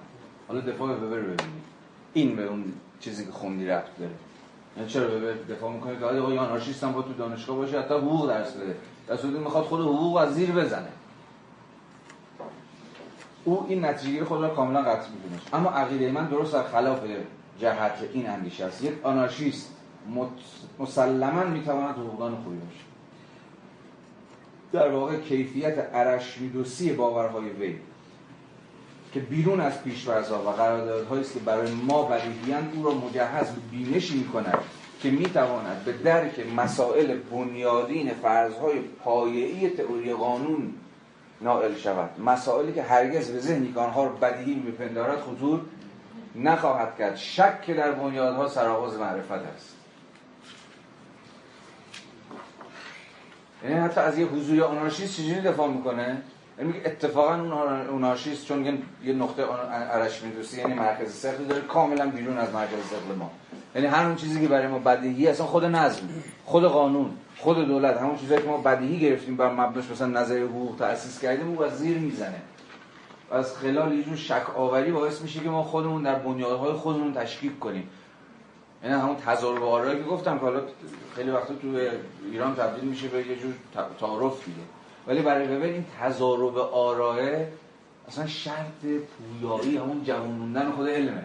حالا 0.49 0.61
دفاع 0.61 0.91
وبر 0.91 1.21
ببینید 1.21 1.67
این 2.15 2.37
به 2.37 2.45
اون 2.45 2.65
چیزی 3.01 3.27
که 3.27 3.33
خوندی 3.33 3.67
رفت 3.67 3.99
داره. 3.99 4.11
یعنی 4.77 4.89
چرا 4.89 5.07
وبر 5.07 5.33
دفاع 5.55 5.73
می‌کنه 5.73 5.99
که 5.99 6.05
آقا 6.05 6.33
آنارشیست 6.33 6.85
هم 6.85 6.93
با 6.93 7.03
تو 7.03 7.13
دانشگاه 7.13 7.57
باشه 7.57 7.81
حتی 7.81 7.95
حقوق 7.95 8.29
درس 8.29 8.53
بده. 8.53 8.77
در 9.09 9.39
می‌خواد 9.39 9.65
خود 9.65 9.81
حقوق 9.81 10.17
از 10.17 10.35
زیر 10.35 10.53
بزنه. 10.53 10.89
او 13.47 13.67
این 13.69 13.85
نتیجه 13.85 14.25
خود 14.25 14.43
را 14.43 14.49
کاملا 14.49 14.83
قطع 14.83 15.09
می‌دونه. 15.09 15.41
اما 15.53 15.71
عقیده 15.71 16.13
من 16.13 16.27
درست 16.27 16.53
در 16.53 16.63
خلاف 16.63 16.99
جهت 17.59 17.93
این 18.13 18.29
اندیشه 18.29 18.65
است. 18.65 18.85
یک 18.85 18.93
آنارشیست 19.03 19.73
مسلما 20.79 21.45
می‌تواند 21.45 21.95
حقوقدان 21.95 22.37
خوبی 22.37 22.57
باشه 22.57 22.85
در 24.73 24.89
واقع 24.89 25.17
کیفیت 25.17 25.89
ارشمیدوسی 25.93 26.93
باورهای 26.93 27.51
وی 27.51 27.77
که 29.13 29.21
بیرون 29.21 29.61
از 29.61 29.83
پیشورزها 29.83 30.43
و 30.43 30.49
قراردادهایی 30.49 31.23
است 31.23 31.33
که 31.33 31.39
برای 31.39 31.73
ما 31.73 32.03
بدیهیان 32.03 32.73
او 32.75 32.85
را 32.85 32.95
مجهز 32.95 33.47
به 33.51 33.61
بینشی 33.71 34.19
می‌کند 34.19 34.59
که 35.01 35.11
می‌تواند 35.11 35.85
به 35.85 35.93
درک 35.93 36.47
مسائل 36.57 37.17
بنیادین 37.31 38.11
فرضهای 38.23 38.79
پایه‌ای 38.79 39.71
تئوری 39.71 40.13
قانون 40.13 40.73
نائل 41.41 41.75
شود. 41.75 42.21
مسائلی 42.21 42.73
که 42.73 42.83
هرگز 42.83 43.31
به 43.31 43.41
ذهنی 43.41 43.73
که 43.73 43.81
را 43.81 44.09
بدیهی 44.09 44.55
میپندارد 44.55 45.21
خطور 45.21 45.61
نخواهد 46.35 46.97
کرد. 46.99 47.17
شک 47.17 47.63
که 47.63 47.75
در 47.75 47.93
بنیادها 47.93 48.49
سرآغاز 48.49 48.99
معرفت 48.99 49.31
است. 49.33 49.77
یعنی 53.65 53.81
حتی 53.81 54.01
از 54.01 54.19
یه 54.19 54.27
حضوری 54.27 54.61
آنارشیست 54.61 55.17
چجوری 55.17 55.41
دفاع 55.41 55.69
می‌کنه؟ 55.69 56.23
یعنی 56.59 56.75
اتفاقا 56.85 57.35
اون 57.35 57.53
آنارشیست 57.89 58.47
چون 58.47 58.83
یه 59.05 59.13
نقطه 59.13 59.45
عرش 59.73 60.23
میدوسی 60.23 60.61
یعنی 60.61 60.75
مرکز 60.75 61.15
سختی 61.15 61.45
داره 61.45 61.61
کاملا 61.61 62.07
بیرون 62.07 62.39
از 62.39 62.55
مرکز 62.55 62.79
سخت 62.91 63.19
ما. 63.19 63.31
یعنی 63.75 63.87
هر 63.87 64.07
اون 64.07 64.17
چیزی 64.17 64.41
که 64.41 64.49
برای 64.49 64.67
ما 64.67 64.79
بدیهی 64.79 65.29
اصلا 65.29 65.47
خود 65.47 65.65
نظم 65.65 66.09
خود 66.45 66.65
قانون. 66.65 67.11
خود 67.39 67.67
دولت 67.67 67.97
همون 67.97 68.17
چیزایی 68.17 68.43
که 68.43 68.49
ما 68.49 68.57
بدیهی 68.57 69.01
گرفتیم 69.01 69.37
بر 69.37 69.53
مبناش 69.53 69.91
مثلا 69.91 70.07
نظر 70.07 70.39
حقوق 70.39 70.77
تأسیس 70.79 71.21
کردیم 71.21 71.49
او 71.49 71.65
از 71.65 71.79
زیر 71.79 71.99
می‌زنه. 71.99 72.43
از 73.31 73.57
خلال 73.57 73.93
یه 73.93 74.03
جور 74.03 74.17
شک 74.17 74.57
آوری 74.57 74.93
باعث 74.93 75.21
میشه 75.21 75.41
که 75.41 75.49
ما 75.49 75.63
خودمون 75.63 76.03
در 76.03 76.15
بنیادهای 76.15 76.73
خودمون 76.73 77.13
تشکیک 77.13 77.59
کنیم. 77.59 77.89
یعنی 78.83 78.95
همون 78.95 79.17
تضارب 79.17 79.63
آرایی 79.63 79.99
که 79.99 80.05
گفتم 80.05 80.39
که 80.39 80.45
حالا 80.45 80.61
خیلی 81.15 81.31
وقتا 81.31 81.55
تو 81.55 81.69
ایران 82.31 82.55
تبدیل 82.55 82.85
میشه 82.85 83.09
به 83.09 83.19
یه 83.19 83.37
جور 83.37 83.53
تعارف 84.01 84.45
دیگه. 84.45 84.59
ولی 85.07 85.23
برای 85.23 85.47
ببین 85.47 85.73
این 85.73 85.85
تضارب 86.01 86.59
آرایه 86.59 87.49
اصلا 88.09 88.27
شرط 88.27 88.81
پویایی 88.83 89.77
همون 89.77 90.05
جوان 90.05 90.73
خود 90.73 90.89
علمه. 90.89 91.25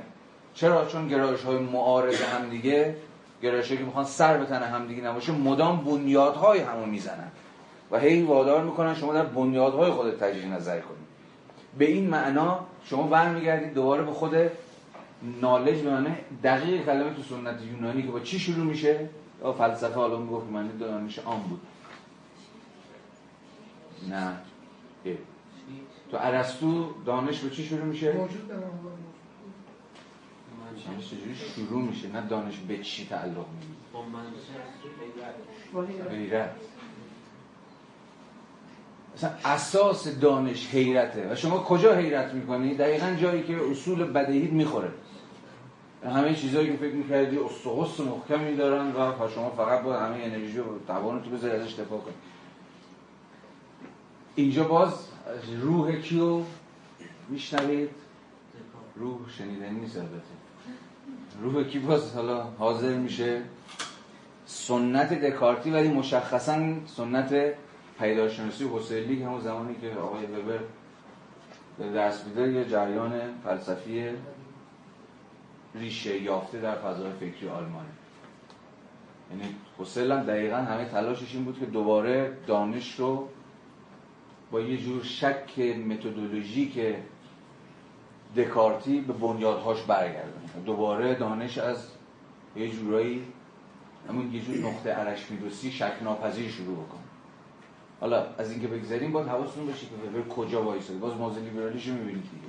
چرا؟ 0.54 0.86
چون 0.86 1.08
گرایش 1.08 1.44
های 1.44 1.58
معارض 1.58 2.22
هم 2.22 2.50
دیگه 2.50 2.96
گرایش 3.41 3.69
که 3.69 3.84
می‌خوان 3.84 4.05
سر 4.05 4.38
به 4.38 4.45
تن 4.45 4.63
هم 4.63 4.88
دیگه 4.88 5.01
نباشه 5.01 5.31
مدام 5.31 5.84
بنیادهای 5.84 6.59
همون 6.59 6.89
می‌زنن. 6.89 7.31
و 7.91 7.99
هی 7.99 8.22
وادار 8.22 8.63
می‌کنن 8.63 8.95
شما 8.95 9.13
در 9.13 9.26
بنیادهای 9.26 9.91
خودت 9.91 10.19
تجدید 10.19 10.53
نظر 10.53 10.80
کنید 10.80 11.11
به 11.77 11.85
این 11.85 12.09
معنا 12.09 12.65
شما 12.85 13.03
برمیگردید 13.03 13.73
دوباره 13.73 14.03
به 14.03 14.11
خود 14.11 14.35
نالج 15.41 15.81
به 15.81 15.89
معنی 15.89 16.15
دقیق 16.43 16.85
کلمه 16.85 17.13
تو 17.13 17.23
سنت 17.23 17.61
یونانی 17.61 18.03
که 18.03 18.11
با 18.11 18.19
چی 18.19 18.39
شروع 18.39 18.65
میشه؟ 18.65 19.09
یا 19.43 19.53
فلسفه 19.53 19.95
حالا 19.95 20.18
می‌گفت 20.18 20.51
معنی 20.51 20.77
دانش 20.77 21.19
آن 21.19 21.39
بود. 21.39 21.61
نه. 24.09 24.38
تو 26.11 26.18
ارسطو 26.19 26.93
دانش 27.05 27.39
به 27.39 27.49
چی 27.49 27.63
شروع 27.63 27.85
میشه؟ 27.85 28.13
موجود 28.13 28.51
دانش 30.86 31.10
چجوری 31.10 31.36
شروع 31.36 31.82
میشه 31.82 32.08
نه 32.08 32.28
دانش 32.28 32.58
به 32.58 32.78
چی 32.78 33.08
تعلق 33.08 33.45
می‌گیره. 35.74 36.10
غیرت 36.10 36.56
مثلا 39.16 39.30
اساس 39.45 40.08
دانش 40.08 40.68
حیرته. 40.68 41.32
و 41.32 41.36
شما 41.36 41.58
کجا 41.58 41.95
حیرت 41.95 42.34
می‌کنی؟ 42.34 42.76
دقیقا 42.76 43.16
جایی 43.22 43.44
که 43.44 43.72
اصول 43.72 44.03
بدهید 44.03 44.53
می‌خوره. 44.53 44.91
همه 46.06 46.36
چیزهایی 46.36 46.72
که 46.72 46.78
فکر 46.78 46.94
می‌کردی 46.94 47.38
استخوص 47.38 47.99
محکمی 47.99 48.56
دارن 48.56 48.91
و 48.91 49.30
شما 49.36 49.49
فقط 49.49 49.82
با 49.82 49.99
همه 49.99 50.16
انرژی 50.24 50.60
و 50.60 50.64
توان 50.88 51.24
تو 51.24 51.30
بذاری 51.30 51.53
ازش 51.53 51.74
دفاع 51.74 51.99
کنی. 51.99 52.14
اینجا 54.36 54.64
باز 54.64 54.94
روح 55.62 55.95
کیو 55.95 56.41
میشنوید؟ 57.30 57.90
روح 58.95 59.20
شنیدنی 59.38 59.80
نیست 59.80 59.98
البته. 59.98 60.40
روح 61.40 61.64
کی 61.64 61.80
باز 61.80 62.16
حالا 62.16 62.44
حاضر 62.44 62.94
میشه؟ 62.94 63.41
سنت 64.45 65.14
دکارتی 65.14 65.72
ولی 65.72 65.90
مشخصا 65.90 66.86
سنت 66.86 67.53
پیداشناسی 67.99 68.70
حسیلی 68.76 69.20
که 69.20 69.26
همون 69.26 69.41
زمانی 69.41 69.76
که 69.76 69.91
آقای 69.99 70.26
وبر 70.26 70.60
به 71.78 71.91
دست 71.91 72.28
میده 72.28 72.52
یه 72.52 72.66
جریان 72.66 73.22
فلسفی 73.44 74.10
ریشه 75.76 76.22
یافته 76.22 76.60
در 76.60 76.76
فضای 76.76 77.12
فکری 77.12 77.49
آلمانه 77.49 77.90
یعنی 79.32 79.56
حسیل 79.80 80.12
هم 80.12 80.24
دقیقا 80.24 80.56
همه 80.56 80.86
تلاشش 80.86 81.36
این 81.36 81.44
بود 81.44 81.60
که 81.60 81.66
دوباره 81.66 82.38
دانش 82.48 82.99
رو 82.99 83.30
با 84.52 84.60
یه 84.62 84.78
جور 84.78 85.03
شک 85.03 85.60
متدولوژی 85.60 86.95
دکارتی 88.36 89.02
به 89.02 89.14
بنیادهاش 89.14 89.82
برگردونه. 89.82 90.40
دوباره 90.65 91.15
دانش 91.15 91.57
از 91.57 91.88
یه 92.56 92.69
جورایی 92.69 93.23
همون 94.10 94.34
یه 94.34 94.41
جور 94.41 94.57
نقطه 94.57 94.94
ارشمیدوسی 94.98 95.72
شک 95.72 95.94
ناپذیر 96.03 96.49
شروع 96.49 96.76
بکن. 96.76 96.99
حالا 98.02 98.26
از 98.38 98.52
اینکه 98.52 98.68
بگذاریم 98.68 99.11
باید 99.11 99.28
حواستون 99.28 99.65
باشه 99.65 99.86
که 99.86 100.19
وبر 100.19 100.30
کجا 100.30 100.64
وایساده. 100.64 100.99
باز 100.99 101.14
موزه 101.14 101.40
لیبرالیش 101.40 101.88
رو 101.88 101.94
می‌بینید 101.94 102.23
دیگه. 102.23 102.48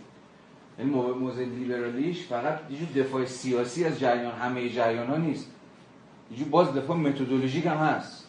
یعنی 0.78 0.90
موزه 1.14 1.44
لیبرالیش 1.44 2.26
فقط 2.26 2.58
یه 2.70 2.78
جور 2.78 3.04
دفاع 3.04 3.24
سیاسی 3.24 3.84
از 3.84 4.00
جریان. 4.00 4.32
همه 4.32 4.68
جریان 4.68 5.06
ها 5.06 5.16
نیست. 5.16 5.50
یه 6.30 6.38
جور 6.38 6.48
باز 6.48 6.74
دفاع 6.74 6.96
متدولوژیک 6.96 7.66
هم 7.66 7.76
هست. 7.76 8.26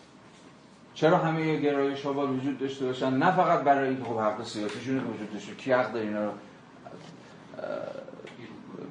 چرا 0.94 1.18
همه 1.18 1.58
گرایش 1.58 2.02
ها 2.02 2.28
وجود 2.28 2.58
داشته 2.58 2.86
باشن؟ 2.86 3.14
نه 3.14 3.32
فقط 3.32 3.64
برای 3.64 3.90
اینکه 3.90 4.04
خب 4.04 4.20
حق 4.20 4.44
سیاسیشون 4.44 4.98
وجود 4.98 5.34
داشته. 5.34 5.56
کی 5.56 5.72
حق 5.72 5.94
داره 5.94 6.06
اینا 6.06 6.26
رو؟ 6.26 6.32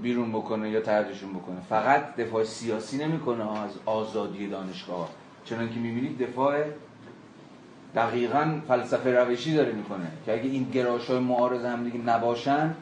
بیرون 0.02 0.32
بکنه 0.32 0.70
یا 0.70 0.80
تردشون 0.80 1.32
بکنه. 1.32 1.60
فقط 1.68 2.16
دفاع 2.16 2.44
سیاسی 2.44 2.98
نمی‌کنه 2.98 3.60
از 3.60 3.70
آزادی 3.86 4.48
دانشگاه 4.48 5.10
چون 5.44 5.68
که 5.68 5.80
می‌بینید 5.80 6.18
دفاع 6.18 6.64
دقیقا 7.94 8.60
فلسفه 8.68 9.14
روشی 9.14 9.54
داره 9.54 9.72
می‌کنه 9.72 10.06
که 10.26 10.32
اگه 10.32 10.50
این 10.50 10.70
گرایش 10.70 11.06
های 11.06 11.18
معارض 11.18 11.64
هم 11.64 11.84
دیگه 11.84 11.98
نباشن 11.98 12.74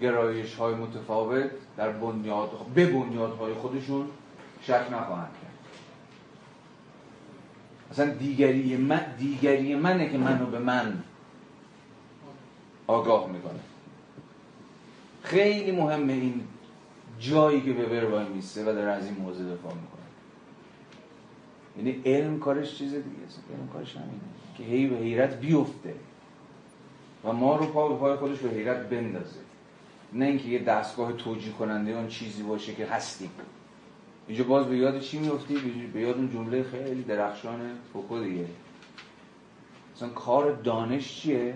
گرایش 0.00 0.54
های 0.54 0.74
متفاوت 0.74 1.50
در 1.76 1.90
بنیاد 1.90 2.50
به 2.74 2.86
بنیادهای 2.86 3.54
خودشون 3.54 4.06
شک 4.62 4.86
نخواهند 4.92 5.30
کرد. 5.42 5.50
اصلا 7.90 8.14
دیگری 8.14 8.76
من 8.76 9.04
دیگری 9.18 9.74
منه 9.74 10.10
که 10.10 10.18
منو 10.18 10.46
به 10.46 10.58
من 10.58 11.02
آگاه 12.86 13.28
می‌کنه. 13.28 13.60
خیلی 15.22 15.72
مهمه 15.72 16.12
این 16.12 16.40
جایی 17.18 17.60
که 17.60 17.72
به 17.72 18.06
وای 18.06 18.28
میسته 18.28 18.62
و 18.62 18.74
در 18.74 18.88
از 18.88 19.04
این 19.06 19.14
موضوع 19.14 19.54
دفاع 19.54 19.72
می‌کنه. 19.74 20.00
یعنی 21.76 22.02
علم 22.04 22.38
کارش 22.38 22.78
چیز 22.78 22.90
دیگه 22.90 23.26
است. 23.26 23.42
علم 23.50 23.68
کارش 23.72 23.96
همینه 23.96 24.20
که 24.56 24.62
هی 24.62 24.86
به 24.86 24.96
حیرت 24.96 25.40
بیفته 25.40 25.94
و 27.24 27.32
ما 27.32 27.56
رو 27.56 27.66
پا 27.66 27.88
به 27.88 27.96
پای 27.96 28.16
خودش 28.16 28.38
به 28.38 28.48
حیرت 28.48 28.88
بندازه. 28.88 29.40
نه 30.12 30.24
اینکه 30.24 30.48
یه 30.48 30.58
دستگاه 30.58 31.12
توجیه 31.12 31.52
کننده 31.52 31.90
اون 31.90 32.08
چیزی 32.08 32.42
باشه 32.42 32.74
که 32.74 32.86
هستیم. 32.86 33.30
اینجا 34.28 34.44
باز 34.44 34.66
به 34.66 34.76
یاد 34.76 35.00
چی 35.00 35.18
میفتی؟ 35.18 35.54
به 35.94 36.00
یاد 36.00 36.16
اون 36.16 36.30
جمله 36.32 36.62
خیلی 36.62 37.02
درخشان 37.02 37.60
فوکو 37.92 38.20
دیگه. 38.20 38.46
مثلا 39.96 40.08
کار 40.08 40.52
دانش 40.52 41.20
چیه؟ 41.20 41.54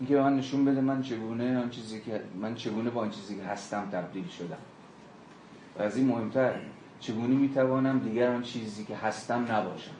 اینکه 0.00 0.14
به 0.14 0.22
من 0.22 0.36
نشون 0.36 0.64
بده 0.64 0.80
من 0.80 1.02
چگونه 1.02 1.58
آن 1.58 1.70
چیزی 1.70 2.00
که 2.00 2.20
من 2.40 2.54
چگونه 2.54 2.90
با 2.90 3.00
آن 3.00 3.10
چیزی 3.10 3.36
که 3.36 3.42
هستم 3.42 3.88
تبدیل 3.92 4.28
شدم. 4.28 4.58
و 5.78 5.82
از 5.82 5.96
این 5.96 6.06
مهمتر 6.06 6.54
چگونه 7.00 7.34
می‌توانم 7.34 7.98
دیگر 7.98 8.30
آن 8.34 8.42
چیزی 8.42 8.84
که 8.84 8.96
هستم 8.96 9.46
نباشم؟ 9.52 9.90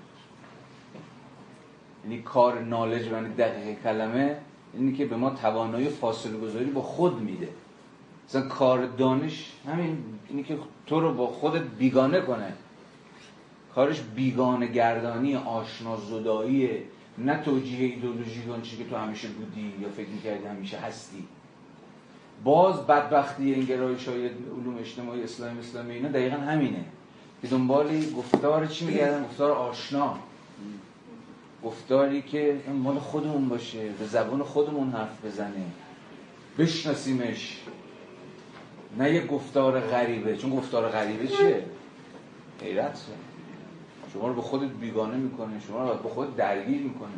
یعنی 2.04 2.22
کار 2.22 2.60
نالج 2.60 3.08
و 3.08 3.22
دقیق 3.38 3.82
کلمه 3.82 4.36
اینی 4.74 4.92
که 4.92 5.06
به 5.06 5.16
ما 5.16 5.30
توانایی 5.30 5.88
فاصله 5.88 6.36
گذاری 6.36 6.64
با 6.64 6.82
خود 6.82 7.20
میده. 7.20 7.48
مثلا 8.28 8.48
کار 8.48 8.86
دانش 8.86 9.52
همین 9.66 10.04
اینی 10.28 10.42
که 10.42 10.58
تو 10.86 11.00
رو 11.00 11.14
با 11.14 11.26
خودت 11.26 11.62
بیگانه 11.62 12.20
کنه. 12.20 12.52
کارش 13.74 14.00
بیگانه 14.00 14.66
گردانی 14.66 15.36
آشنا 15.36 15.96
زدایی 15.96 16.70
نه 17.24 17.42
توجیه 17.42 17.88
ایدولوژی 17.88 18.42
اون 18.48 18.62
چیزی 18.62 18.84
که 18.84 18.90
تو 18.90 18.96
همیشه 18.96 19.28
بودی 19.28 19.74
یا 19.80 19.88
فکر 19.88 20.08
می‌کردی 20.08 20.46
همیشه 20.46 20.76
هستی. 20.76 21.24
باز 22.44 22.86
بدبختی 22.86 23.54
این 23.54 23.64
گرایش 23.64 24.08
های 24.08 24.26
علوم 24.26 24.78
اجتماعی 24.80 25.22
اسلام 25.22 25.58
اسلامی 25.58 25.94
اینا 25.94 26.08
دقیقا 26.08 26.36
همینه. 26.36 26.84
که 27.42 27.48
دنبال 27.48 28.10
گفتار 28.16 28.66
چی 28.66 28.84
میگردن 28.84 29.24
گفتار 29.24 29.50
آشنا. 29.50 30.18
گفتاری 31.64 32.22
که 32.22 32.60
مال 32.82 32.98
خودمون 32.98 33.48
باشه 33.48 33.88
به 33.88 34.06
زبان 34.06 34.42
خودمون 34.42 34.90
حرف 34.90 35.24
بزنه. 35.24 35.66
بشناسیمش. 36.58 37.60
نه 38.98 39.14
یه 39.14 39.26
گفتار 39.26 39.80
غریبه. 39.80 40.36
چون 40.36 40.50
گفتار 40.50 40.88
غریبه 40.88 41.26
چیه؟ 41.28 41.64
حیرت 42.62 43.06
شما 44.12 44.28
رو 44.28 44.34
به 44.34 44.42
خودت 44.42 44.70
بیگانه 44.70 45.16
می‌کنه 45.16 45.60
شما 45.60 45.90
رو 45.90 45.98
به 45.98 46.08
خود 46.08 46.36
درگیر 46.36 46.82
می‌کنه. 46.82 47.10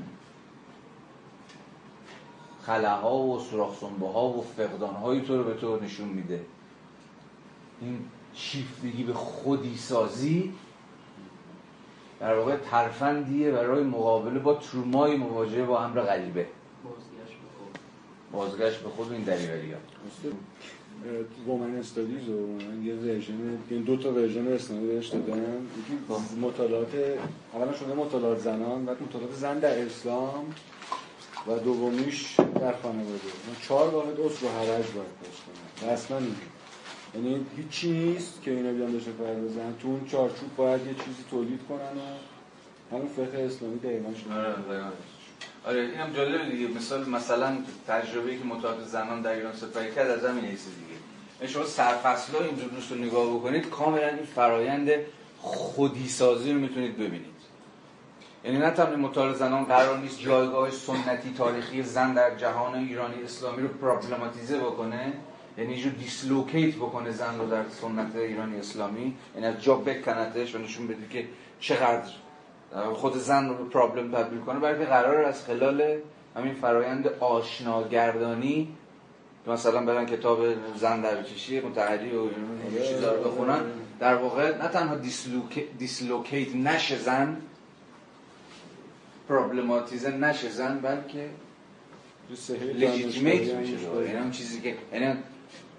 خلاها 2.62 3.19
و 3.19 3.40
سراخ 3.40 3.82
ها 4.14 4.28
و 4.28 4.43
فقدان 4.43 4.94
های 4.94 5.20
تو 5.20 5.39
رو 5.39 5.44
به 5.44 5.55
تو 5.55 5.81
نشون 5.85 6.09
میده. 6.09 6.44
این 7.81 7.98
شیفتگی 8.35 9.02
به 9.02 9.14
خودی 9.14 9.77
سازی 9.77 10.52
در 12.20 12.35
واقع 12.35 12.56
ترفندیه 12.56 13.51
برای 13.51 13.85
مقابله 13.85 14.39
با 14.39 14.55
ترومای 14.55 15.16
مواجهه 15.16 15.64
با 15.64 15.85
امر 15.85 16.01
غریبه. 16.01 16.47
بازگشت 18.32 18.82
به 18.82 18.89
خود. 18.89 19.12
این 19.12 19.23
دریوری 19.23 19.73
ها. 19.73 19.78
رومن 21.46 21.76
استادیز 21.76 22.28
و 22.28 22.60
یه 22.84 22.94
ورژن 22.94 23.58
دو 23.86 23.96
تا 23.96 24.12
ورژن 24.12 24.52
اسلامی 24.52 24.86
بهش 24.86 25.06
یکی 25.06 25.18
مطالعات 26.40 26.94
اولا 27.52 27.72
شده 27.72 27.94
مطالعات 27.94 28.38
زنان 28.38 28.84
بعد 28.84 29.02
مطالعات 29.02 29.34
زن 29.34 29.58
در 29.58 29.78
اسلام 29.78 30.54
و 31.48 31.58
دومیش 31.58 32.36
در 32.40 32.72
خانواده. 32.82 33.30
من 33.48 33.56
چهار 33.68 33.88
واحد 33.88 34.20
اصل 34.20 34.46
رو 34.46 34.52
حرج 34.52 34.68
باید 34.68 35.12
پشت 35.22 35.42
کنم 35.80 35.88
اصلا 35.88 36.18
یعنی 37.14 37.46
هیچی 37.56 37.90
نیست 37.90 38.42
که 38.42 38.50
اینا 38.50 38.72
بیان 38.72 38.92
داشته 38.92 39.10
بزن 39.10 39.74
تو 39.82 39.88
اون 39.88 40.06
چارچوب 40.08 40.56
باید 40.56 40.80
یه 40.86 40.94
چیزی 40.94 41.24
تولید 41.30 41.60
کنن 41.68 41.78
و 41.80 42.96
همون 42.96 43.08
فقه 43.08 43.42
اسلامی 43.42 43.78
دقیقا 43.78 44.14
شده. 44.14 44.34
آره 44.34 44.54
آره 45.64 45.80
اینم 45.80 46.12
جالبه 46.12 46.50
دیگه. 46.50 46.68
مثال 46.68 47.08
مثلا 47.08 47.56
تجربه 47.88 48.36
که 48.36 48.44
مطالعات 48.44 48.86
زنان 48.86 49.22
در 49.22 49.32
ایران 49.32 49.52
سپری 49.52 49.94
کرد 49.94 50.10
از 50.10 50.24
همین 50.24 50.44
دیگه. 50.44 50.52
یعنی 50.52 50.91
شما 51.48 51.64
سرفصل 51.64 52.32
ها 52.32 52.44
اینجور 52.44 52.70
رو 52.90 52.97
نگاه 52.97 53.35
بکنید 53.35 53.70
کاملا 53.70 54.09
این 54.09 54.24
فرایند 54.35 54.90
خودی 55.39 56.09
سازی 56.09 56.52
رو 56.52 56.59
می‌تونید 56.59 56.97
ببینید. 56.97 57.32
یعنی 58.44 58.59
نه 58.59 58.70
تنها 58.70 58.97
مطالعه 58.97 59.35
زنان 59.35 59.64
قرار 59.64 59.98
نیست 59.98 60.20
جایگاه 60.20 60.70
سنتی 60.70 61.35
تاریخی 61.39 61.82
زن 61.82 62.14
در 62.14 62.36
جهان 62.36 62.74
ایرانی 62.74 63.23
اسلامی 63.24 63.62
رو 63.62 63.69
پرابلماتیزه 63.69 64.59
بکنه 64.59 65.12
یعنی 65.59 65.77
جو 65.77 65.90
dislocate 65.90 66.74
بکنه 66.74 67.10
زن 67.10 67.39
رو 67.39 67.47
در 67.47 67.62
سنت 67.69 68.16
ایرانی 68.16 68.59
اسلامی. 68.59 69.16
یعنی 69.35 69.47
از 69.47 69.62
جا 69.62 69.74
بکنتش 69.74 70.55
و 70.55 70.59
نشون 70.59 70.86
بده 70.86 71.09
که 71.10 71.28
چقدر 71.60 72.10
خود 72.94 73.16
زن 73.16 73.48
رو 73.48 73.55
به 73.55 73.64
problem 73.64 74.12
تبدیل 74.12 74.40
کنه. 74.40 74.59
بلکه 74.60 74.85
قراره 74.84 75.24
از 75.24 75.44
خلال 75.44 75.98
همین 76.36 76.55
فرایند 76.55 77.06
آشناگردانی 77.20 78.69
مثلا 79.47 79.85
برن 79.85 80.06
کتاب 80.06 80.39
زن 80.77 81.01
در 81.01 81.23
چشم 81.22 81.60
مطهری 81.60 82.10
و 82.10 82.20
این 82.20 82.82
چیزا 82.89 83.12
رو 83.14 83.24
بخونن. 83.24 83.60
در 84.01 84.14
واقع 84.14 84.59
نه 84.59 84.69
تنها 84.69 84.94
dislocate 85.78 86.56
نشه 86.56 86.98
زن 86.98 87.36
پرابلماتیزه 89.28 90.10
نشه 90.10 90.48
زن 90.48 90.78
بلکه 90.78 91.31
لژیتیمیت 92.74 93.55
میشه. 93.55 93.73
یعنی 94.06 94.19
اون 94.19 94.31
چیزی 94.31 94.60
که 94.60 94.77
یعنی 94.93 95.16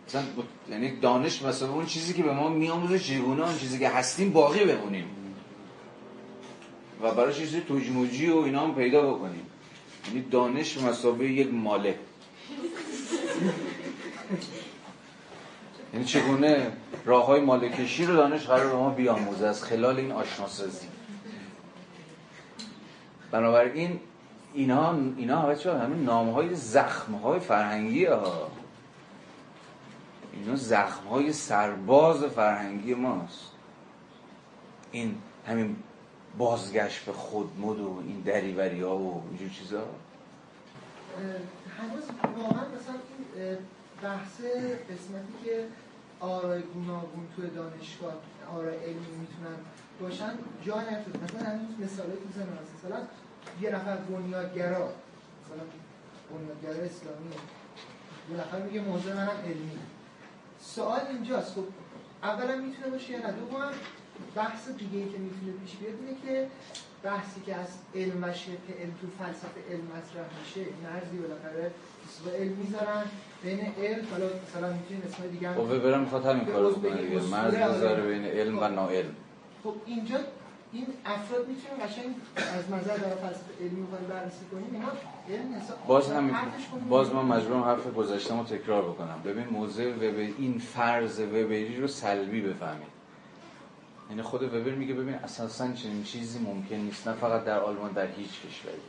مثلا 0.07 0.21
یعنی 0.69 0.99
دانش 0.99 1.41
مثلا 1.41 1.73
اون 1.73 1.85
چیزی 1.85 2.13
که 2.13 2.23
به 2.23 2.33
ما 2.33 2.49
میآموزه 2.49 2.99
چگونه 2.99 3.43
اون 3.47 3.57
چیزی 3.57 3.79
که 3.79 3.89
هستیم 3.89 4.31
باقی 4.33 4.65
بمونیم. 4.65 5.05
و 7.01 7.11
برای 7.11 7.33
چیزی 7.33 7.61
توجموجی 7.61 8.29
و 8.29 8.37
اینا 8.37 8.67
هم 8.67 8.75
پیدا 8.75 9.13
بکنیم. 9.13 9.45
یعنی 10.07 10.21
دانش 10.31 10.77
مسابقه 10.77 11.25
یک 11.25 11.53
ماله. 11.53 11.95
یعنی 15.93 16.05
چگونه 16.05 16.71
راه 17.05 17.25
های 17.25 17.41
مالکشی 17.41 18.05
رو 18.05 18.15
دانش 18.15 18.47
قرار 18.47 18.67
به 18.67 18.75
ما 18.75 18.89
بیاموزه 18.89 19.47
از 19.47 19.63
خلال 19.63 19.97
این 19.97 20.11
آشناسازی؟ 20.11 20.87
بنابراین 23.31 23.99
اینا 24.53 24.95
اینا 25.17 25.45
بچه 25.45 25.77
همین 25.77 26.03
نام 26.03 26.29
های 26.29 26.55
زخم 26.55 27.13
های 27.13 27.39
فرهنگی 27.39 28.05
ها. 28.05 28.51
اینا 30.33 30.55
زخم 30.55 31.07
های 31.07 31.33
سرباز 31.33 32.23
فرهنگی 32.23 32.93
ماست. 32.93 33.51
این 34.91 35.15
همین 35.47 35.75
بازگشت 36.37 37.05
به 37.05 37.11
خود 37.11 37.51
مد 37.59 37.79
و 37.79 38.01
این 38.07 38.19
دریوری 38.19 38.81
ها 38.81 38.97
و 38.97 39.23
اینجور 39.29 39.49
چیزا؟ 39.49 39.83
هنوز 41.79 42.03
واقعا 42.37 42.65
مثلا 42.75 42.95
این 43.37 43.57
بحث 44.01 44.41
قسمتی 44.89 45.33
که 45.45 45.67
آرای 46.19 46.61
گوناگون 46.61 47.27
توی 47.35 47.49
دانشگاه 47.49 48.13
آرای 48.55 48.77
علمی 48.77 49.15
می‌تونن 49.19 49.57
باشن 50.01 50.33
جا 50.65 50.81
نشد 50.81 51.23
مثلا 51.23 51.49
هنوز 51.49 51.79
مثالی 51.79 52.13
می‌زنم 52.25 52.57
مثلا 52.77 52.97
یه 53.61 53.75
نفر 53.75 53.95
بنیادگرا 53.95 54.93
مثلا 55.41 55.65
بنیادگرا 56.31 56.85
اسلامی 56.85 57.29
یه 58.31 58.37
نفر 58.37 58.61
میگه 58.61 58.81
موضوع 58.81 59.13
منم 59.13 59.37
علمی. 59.45 59.79
سوال 60.59 61.01
اینجاست. 61.09 61.53
خب 61.53 61.63
اولا 62.23 62.55
می‌تونه 62.55 62.87
باشه 62.87 63.11
یا 63.11 63.19
نه؟ 63.19 63.31
دوم 63.31 63.71
بحث 64.35 64.69
دیگه 64.69 64.97
ای 64.97 65.09
که 65.09 65.17
می‌تونه 65.17 65.51
پیش 65.51 65.75
بیاد 65.75 65.93
اینه 65.93 66.21
که 66.21 66.47
بحثی 67.03 67.41
که 67.45 67.55
از 67.55 67.67
علم 67.95 68.23
و 68.23 68.33
شبه 68.33 68.73
علم 68.79 68.93
تو 69.01 69.07
فلسفه 69.19 69.59
علم 69.71 69.81
مطرح 69.81 70.25
میشه 70.39 70.61
مرزی 70.83 71.17
بالاخره 71.17 71.71
و 72.25 72.29
علم 72.29 72.51
می‌ذارن. 72.51 73.03
بین 73.43 73.59
علم 73.59 74.05
حالا 74.11 74.25
مثلا 74.47 74.73
می‌تونیم 74.73 75.03
اسمای 75.07 75.29
دیگه 75.29 75.49
هم 75.49 75.55
خب 75.55 75.77
برم 75.77 75.99
می‌خواد 75.99 76.25
همین 76.25 76.45
کارو 76.45 76.73
دیگه. 76.73 77.21
مرز 77.31 77.53
می‌ذاره 77.53 78.03
بین 78.03 78.25
علم 78.25 78.59
و 78.59 78.67
ناعلم. 78.67 79.15
خب 79.63 79.75
اینجا 79.85 80.19
این 80.71 80.87
افراد 81.05 81.47
می‌تونن 81.47 81.87
قشنگ 81.87 82.15
از 82.57 82.71
نظر 82.71 82.97
در 82.97 83.15
فلسفه 83.15 83.51
علمی 83.61 83.81
می‌خوایم 83.81 84.05
بررسی 84.09 84.45
کنیم. 84.51 84.69
اینا 84.73 84.87
باز 85.87 86.11
هم 86.11 86.31
باز 86.89 87.13
من 87.13 87.25
مجبورم 87.25 87.63
حرف 87.63 87.93
گذشتم 87.93 88.37
رو 88.39 88.43
تکرار 88.43 88.83
بکنم. 88.83 89.21
ببین 89.25 89.47
موضع 89.47 89.93
وبر 89.95 90.29
این 90.37 90.59
فرض 90.59 91.19
وبری 91.19 91.81
رو 91.81 91.87
سلبی 91.87 92.41
بفهمید. 92.41 92.92
یعنی 94.09 94.21
خود 94.21 94.43
وبر 94.43 94.75
میگه 94.75 94.93
ببین 94.93 95.13
اساسا 95.13 95.71
چنین 95.71 96.03
چیزی 96.03 96.39
ممکن 96.39 96.75
نیست. 96.75 97.07
نه 97.07 97.13
فقط 97.13 97.43
در 97.43 97.59
آلمان 97.59 97.91
در 97.91 98.07
هیچ 98.07 98.29
کشوری. 98.29 98.81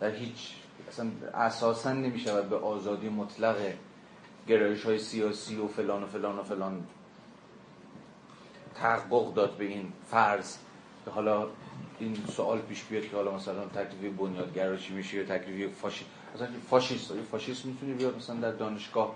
در 0.00 0.10
هیچ 0.10 0.54
اصلا 0.88 1.10
اساسا 1.34 1.92
نمی‌شود 1.92 2.48
به 2.48 2.56
آزادی 2.56 3.08
مطلق 3.08 3.56
گرایش 4.48 4.84
های 4.84 4.98
سیاسی 4.98 5.56
و 5.56 5.68
فلان 5.68 6.02
و 6.02 6.06
فلان 6.06 6.38
و 6.38 6.42
فلان 6.42 6.86
تحقق 8.74 9.34
داد 9.34 9.56
به 9.56 9.64
این 9.64 9.92
فرض. 10.10 10.56
که 11.04 11.10
حالا 11.10 11.46
این 11.98 12.16
سوال 12.36 12.58
پیش 12.58 12.84
بیاد 12.84 13.08
که 13.08 13.16
حالا 13.16 13.34
مثلا 13.34 13.64
تکلیف 13.64 14.12
بنیادگرا 14.12 14.76
چی 14.76 14.94
میشه 14.94 15.16
یا 15.16 15.24
تکلیف 15.24 15.78
فاشی 15.78 16.04
مثلا 16.34 16.48
فاشیست 16.70 17.12
فاشیست 17.30 17.64
می‌تونه 17.66 17.94
بیاد 17.94 18.16
مثلا 18.16 18.36
در 18.36 18.52
دانشگاه. 18.52 19.14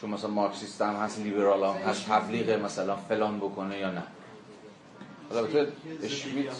چون 0.00 0.10
مثلا 0.10 0.30
مارکسیست 0.30 0.82
هم 0.82 0.94
هست 0.94 1.20
لیبرال 1.20 1.64
هم 1.64 1.90
هست 1.90 2.06
تبلیغ 2.06 2.64
مثلا 2.64 2.96
فلان 2.96 3.38
بکنه 3.38 3.78
یا 3.78 3.90
نه. 3.90 4.02
البته 5.30 5.72
اشویت 6.02 6.52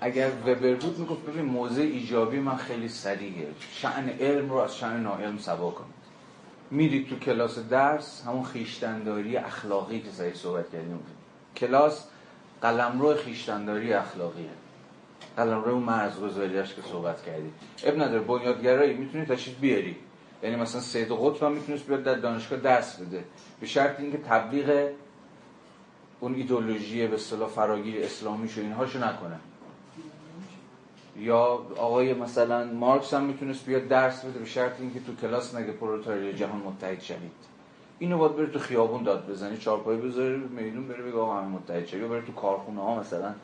اگر 0.00 0.30
وبر 0.46 0.74
بود 0.74 0.98
می‌گفت 0.98 1.22
ببین 1.26 1.44
موضع 1.44 1.82
ایجابی 1.82 2.40
من 2.40 2.56
خیلی 2.56 2.88
سریعه. 2.88 3.48
شعن 3.72 4.08
علم 4.08 4.50
رو 4.50 4.56
از 4.56 4.76
شعن 4.76 5.02
ناعلم 5.02 5.38
سوا 5.38 5.70
کنید 5.70 5.98
میرید 6.70 7.08
تو 7.08 7.18
کلاس 7.18 7.58
درس 7.58 8.22
همون 8.26 8.44
خیشتنداری 8.44 9.36
اخلاقی 9.36 10.00
که 10.00 10.10
سعی 10.10 10.34
صحبت 10.34 10.72
کردیم. 10.72 11.00
کلاس 11.56 12.04
قلمرو 12.62 13.14
خیشتنداری 13.14 13.92
اخلاقیه. 13.92 14.50
قلمرو 15.36 15.80
مرزگذاریش 15.80 16.74
که 16.74 16.82
صحبت 16.82 17.22
کردیم. 17.22 17.54
اب 17.84 18.02
نداره 18.02 18.20
بنیادگرایی 18.20 18.94
می‌تونی 18.94 19.26
تشریف 19.26 19.58
بیاری. 19.58 19.96
یعنی 20.42 20.56
مثلا 20.56 20.80
سید 20.80 21.08
قطب 21.12 21.42
هم 21.42 21.52
می‌تونست 21.52 21.86
بیاد 21.86 22.02
در 22.02 22.14
دانشگاه 22.14 22.58
درس 22.58 22.96
بده. 22.96 23.24
به 23.60 23.66
شرط 23.66 24.00
اینکه 24.00 24.18
تبلیغ 24.18 24.88
اون 26.20 26.34
ایدولوژی 26.34 27.06
به 27.06 27.14
اصطلاح 27.14 27.48
فراگیر 27.48 28.04
اسلامی 28.04 28.48
شو 28.48 28.60
اینهاشو 28.60 28.98
نکنه. 28.98 29.38
یا 31.16 31.38
آقای 31.76 32.14
مثلا 32.14 32.64
مارکس 32.64 33.14
هم 33.14 33.24
می‌تونست 33.24 33.66
بیاد 33.66 33.88
درس 33.88 34.24
بده 34.24 34.38
به 34.38 34.44
شرط 34.44 34.80
اینکه 34.80 35.00
تو 35.00 35.14
کلاس 35.14 35.54
نگه 35.54 35.72
پرولتاریای 35.72 36.32
جهان 36.32 36.62
متحد 36.66 37.02
شوید. 37.02 37.32
اینو 37.98 38.18
باید 38.18 38.36
بره 38.36 38.46
تو 38.46 38.58
خیابون 38.58 39.02
داد 39.02 39.30
بزنی 39.30 39.56
چارپایه 39.56 39.96
بذاره 39.96 40.36
میدون 40.36 40.88
بره 40.88 41.02
بگه 41.02 41.16
آقا 41.18 41.40
همه 41.40 41.48
متحد 41.48 41.94
یا 41.94 42.08
بره 42.08 42.22
تو 42.22 42.32
کارخونه 42.32 42.80
ها 42.80 43.00
مثلا 43.00 43.34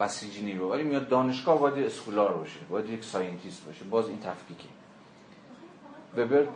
بسیج 0.00 0.42
نیرو. 0.42 0.72
ولی 0.72 0.82
میاد 0.82 1.08
دانشگاه 1.08 1.58
باید 1.58 1.86
scholar 1.86 2.32
باشه 2.32 2.58
باید 2.70 2.90
یک 2.90 3.04
scientist 3.04 3.64
باشه. 3.64 3.84
باز 3.84 4.08
این 4.08 4.18
تفکیکه. 4.18 4.68
وبر 6.16 6.46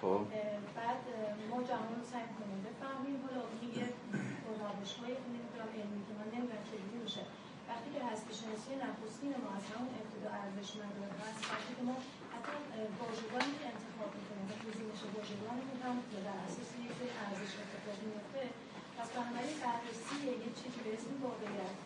خب. 0.00 0.20
بعد 0.76 1.02
ما 1.50 1.58
جهان 1.68 2.02
سعی 2.12 2.28
کنیم 2.38 2.60
بفهمیم 2.66 3.18
حالا 3.24 3.42
یه 3.78 3.86
روش 4.60 4.92
های 5.00 5.14
نمی‌دونم 5.34 5.70
علمی 5.76 6.02
که 6.06 6.14
من 6.20 6.28
نمی‌دونم 6.34 6.64
چجوری 6.70 6.98
میشه 7.04 7.22
وقتی 7.68 7.88
که 7.94 8.00
هستی 8.08 8.32
شناسی 8.38 8.72
نخستین 8.84 9.32
ما 9.42 9.50
از 9.58 9.64
همون 9.72 9.92
ابتدا 10.00 10.30
ارزش 10.42 10.70
مدار 10.80 11.12
هست 11.22 11.40
که 11.76 11.82
ما 11.88 11.96
واژگانی 13.00 13.52
که 13.60 13.66
انتخاب 13.74 14.10
می‌کنیم. 14.18 14.44
و 14.50 14.54
گزینش 14.66 15.00
واژگانی 15.14 15.62
که 15.68 15.76
هم 15.84 15.96
در 16.26 16.38
اساس 16.48 16.70
یک 16.86 16.98
ارزش 17.24 17.52
اتفاق 17.62 17.98
میفته 18.08 18.42
پس 18.96 19.08
بنابراین 19.14 19.56
بررسی 19.64 20.16
یه 20.44 20.50
چیزی 20.58 20.80
به 20.84 20.90
اسم 20.96 21.12
واقعیت 21.26 21.76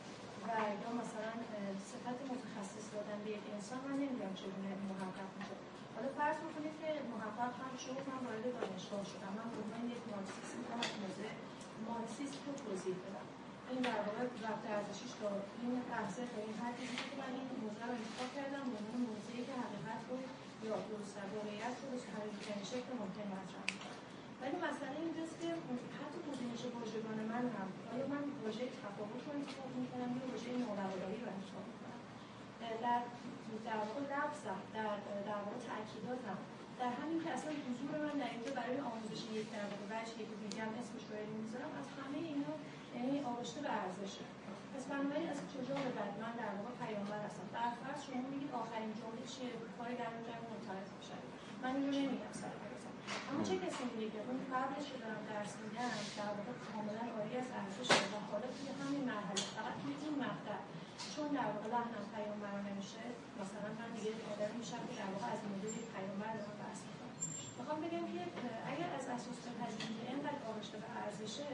و 0.47 0.51
یا 0.83 0.91
مثلا 1.01 1.33
صفت 1.91 2.19
متخصص 2.33 2.87
دادن 2.95 3.19
به 3.25 3.31
یک 3.37 3.45
انسان 3.57 3.81
من 3.87 3.97
نمی‌دونم 4.03 4.35
چگونه 4.41 4.71
محقق 4.91 5.31
میشه. 5.39 5.57
حالا 5.95 6.09
فرض 6.19 6.39
بکنید 6.45 6.75
که 6.81 6.91
محقق 7.13 7.53
هم 7.63 7.75
شد 7.85 7.99
من 8.09 8.21
وارد 8.27 8.47
دانشگاه 8.59 9.05
شدم. 9.13 9.33
من 9.39 9.49
به 9.55 9.95
یک 9.95 10.03
مارکسیست 10.13 10.53
می‌خوام 10.59 10.81
از 10.87 10.95
موضع 11.03 11.31
مارکسیست 11.89 12.37
رو 12.45 12.51
توضیح 12.65 12.97
بدم 13.05 13.27
این 13.71 13.81
در 13.89 14.01
واقع 14.07 14.23
رفت 14.47 14.65
ارزشیش 14.77 15.13
تا 15.21 15.29
این 15.63 15.75
بحثه 15.93 16.23
تا 16.33 16.39
این 16.47 16.57
حدی 16.63 16.85
که 17.11 17.15
من 17.21 17.33
این 17.39 17.49
موضوع 17.63 17.85
رو 17.91 17.95
انتخاب 18.01 18.31
کردم. 18.37 18.65
به 18.73 18.77
عنوان 18.81 19.01
موضعی 19.11 19.43
که 19.49 19.55
حقیقت 19.63 20.01
رو 20.09 20.17
یا 20.67 20.77
درست 20.91 21.13
در 21.19 21.29
واقعیت 21.37 21.75
رو 21.81 21.87
به 21.93 21.99
هر 22.49 22.65
شکل 22.73 22.91
ممکن 23.01 23.27
مطرح 23.35 23.65
می‌کنم 23.73 23.99
ولی 24.41 24.57
مسئله 24.69 24.97
اینجاست 25.07 25.37
که 25.41 25.49
حتی 25.99 26.19
گزینش 26.29 26.63
واژگان 26.75 27.19
من 27.33 27.45
هم 27.57 27.69
آیا 27.93 28.07
من 28.13 28.25
واژه 28.43 28.65
تفاوت 28.85 29.23
رو 29.27 29.31
انتخاب 29.41 29.71
می‌کنم 29.83 30.11
یا 30.19 30.25
واژه 30.31 30.49
نابرابری 30.63 31.19
رو 31.25 31.29
انتخاب 31.37 31.65
می‌کنم؟ 31.71 32.01
در 32.61 32.73
در 33.69 33.79
واقع 33.89 34.03
لفظم 34.13 34.61
در 34.75 34.97
در 35.29 35.41
واقع 35.45 35.59
تاکیداتم 35.69 36.39
در 36.81 36.93
همین 37.01 37.19
که 37.25 37.31
اصلا 37.37 37.53
حضور 37.67 37.93
من 38.07 38.17
در 38.23 38.31
اینجا 38.35 38.53
برای 38.61 38.79
آموزش 38.91 39.23
یک 39.39 39.47
در 39.57 39.67
واقع 39.71 39.85
وجهی 39.93 40.25
که 40.31 40.37
دیگه 40.43 40.63
اسمش 40.81 41.05
رو 41.09 41.17
می‌ذارم 41.43 41.73
از 41.81 41.87
همه 41.99 42.19
اینا 42.31 42.55
یعنی 42.97 43.15
آغشته 43.31 43.61
به 43.65 43.71
ارزشه. 43.81 44.25
پس 44.73 44.85
بنابراین 44.91 45.29
از 45.35 45.41
کجا 45.53 45.75
به 45.85 45.91
بعد 45.99 46.15
من 46.23 46.33
در 46.43 46.53
واقع 46.59 46.73
پیامبر 46.83 47.21
هستم 47.27 47.47
در 47.57 47.71
فرض 47.81 47.99
شما 48.07 48.23
میگید 48.33 48.53
آخرین 48.63 48.93
جمله 49.01 49.25
چیه؟ 49.33 49.53
کاری 49.77 49.95
در 50.01 50.11
اونجا 50.15 50.35
منطلق 50.51 50.89
میشه 50.99 51.17
من 51.63 51.73
اینو 51.77 51.91
نمیگم 51.99 52.35
سر 52.41 52.53
اما 53.29 53.41
چه 53.49 53.55
کسی 53.65 53.83
میگه؟ 53.91 54.07
که 54.15 54.21
اون 54.27 54.39
قبلش 54.53 54.87
که 54.91 54.97
دارم 55.03 55.23
درس 55.33 55.53
میدم 55.63 55.97
در 56.19 56.33
واقع 56.39 56.55
کاملا 56.67 57.05
آری 57.19 57.35
از 57.43 57.49
ارزشه 57.61 58.03
و 58.13 58.17
حالا 58.31 58.49
توی 58.57 58.69
همین 58.81 59.05
مرحله 59.11 59.43
فقط 59.57 59.75
توی 59.81 59.93
این 60.05 60.15
مقطع. 60.25 60.61
چون 61.15 61.29
در 61.39 61.49
واقع 61.55 61.69
لحنم 61.75 62.05
پیامبر 62.15 62.57
نمیشه 62.69 63.03
مثلا 63.41 63.69
من 63.81 63.91
دیگه 63.97 64.11
آدم 64.33 64.53
میشم 64.61 64.83
که 64.89 64.95
در 65.01 65.11
واقع 65.15 65.29
از 65.37 65.41
مدل 65.51 65.75
پیامبر 65.95 66.33
دارم 66.39 66.57
بحث 66.63 66.81
می‌کنم 66.87 67.15
می‌خوام 67.59 67.79
بگم 67.85 68.05
که 68.13 68.23
اگر 68.73 68.89
از 68.99 69.05
اساس 69.17 69.37
که 69.45 69.51
اینقدر 70.11 70.41
آغشته 70.51 70.77
به 70.83 70.89
ارزشه 71.03 71.51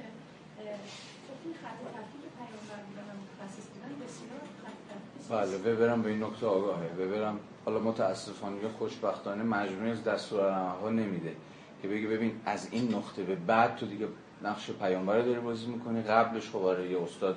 بله 5.30 5.58
ببرم 5.58 6.02
به 6.02 6.10
این 6.10 6.22
نکته 6.22 6.46
آگاهه. 6.46 6.88
ببرم 6.88 7.40
حالا 7.64 7.78
متاسفانه 7.78 8.62
یا 8.62 8.68
خوشبختانه 8.68 9.42
مجموعه 9.42 9.90
از 9.90 10.04
دستورالعملها 10.04 10.90
نمیده 10.90 11.36
که 11.82 11.88
بگه 11.88 12.08
ببین 12.08 12.40
از 12.44 12.68
این 12.70 12.94
نقطه 12.94 13.22
به 13.22 13.34
بعد 13.34 13.76
تو 13.76 13.86
دیگه 13.86 14.08
نقش 14.42 14.70
پیامبر 14.70 15.20
داری 15.20 15.40
بازی 15.40 15.66
می‌کنی. 15.66 16.02
قبلش 16.02 16.50
خب 16.50 16.56
آره 16.56 16.90
یه 16.90 17.02
استاد 17.02 17.36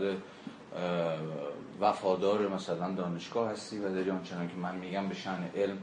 وفادار 1.81 2.47
مثلا 2.47 2.91
دانشگاه 2.91 3.51
هستی 3.51 3.79
و 3.79 3.89
داری 3.89 4.09
آنچنان 4.09 4.47
که 4.47 4.55
من 4.55 4.75
میگم 4.75 5.07
به 5.07 5.15
شن 5.15 5.49
علم 5.55 5.77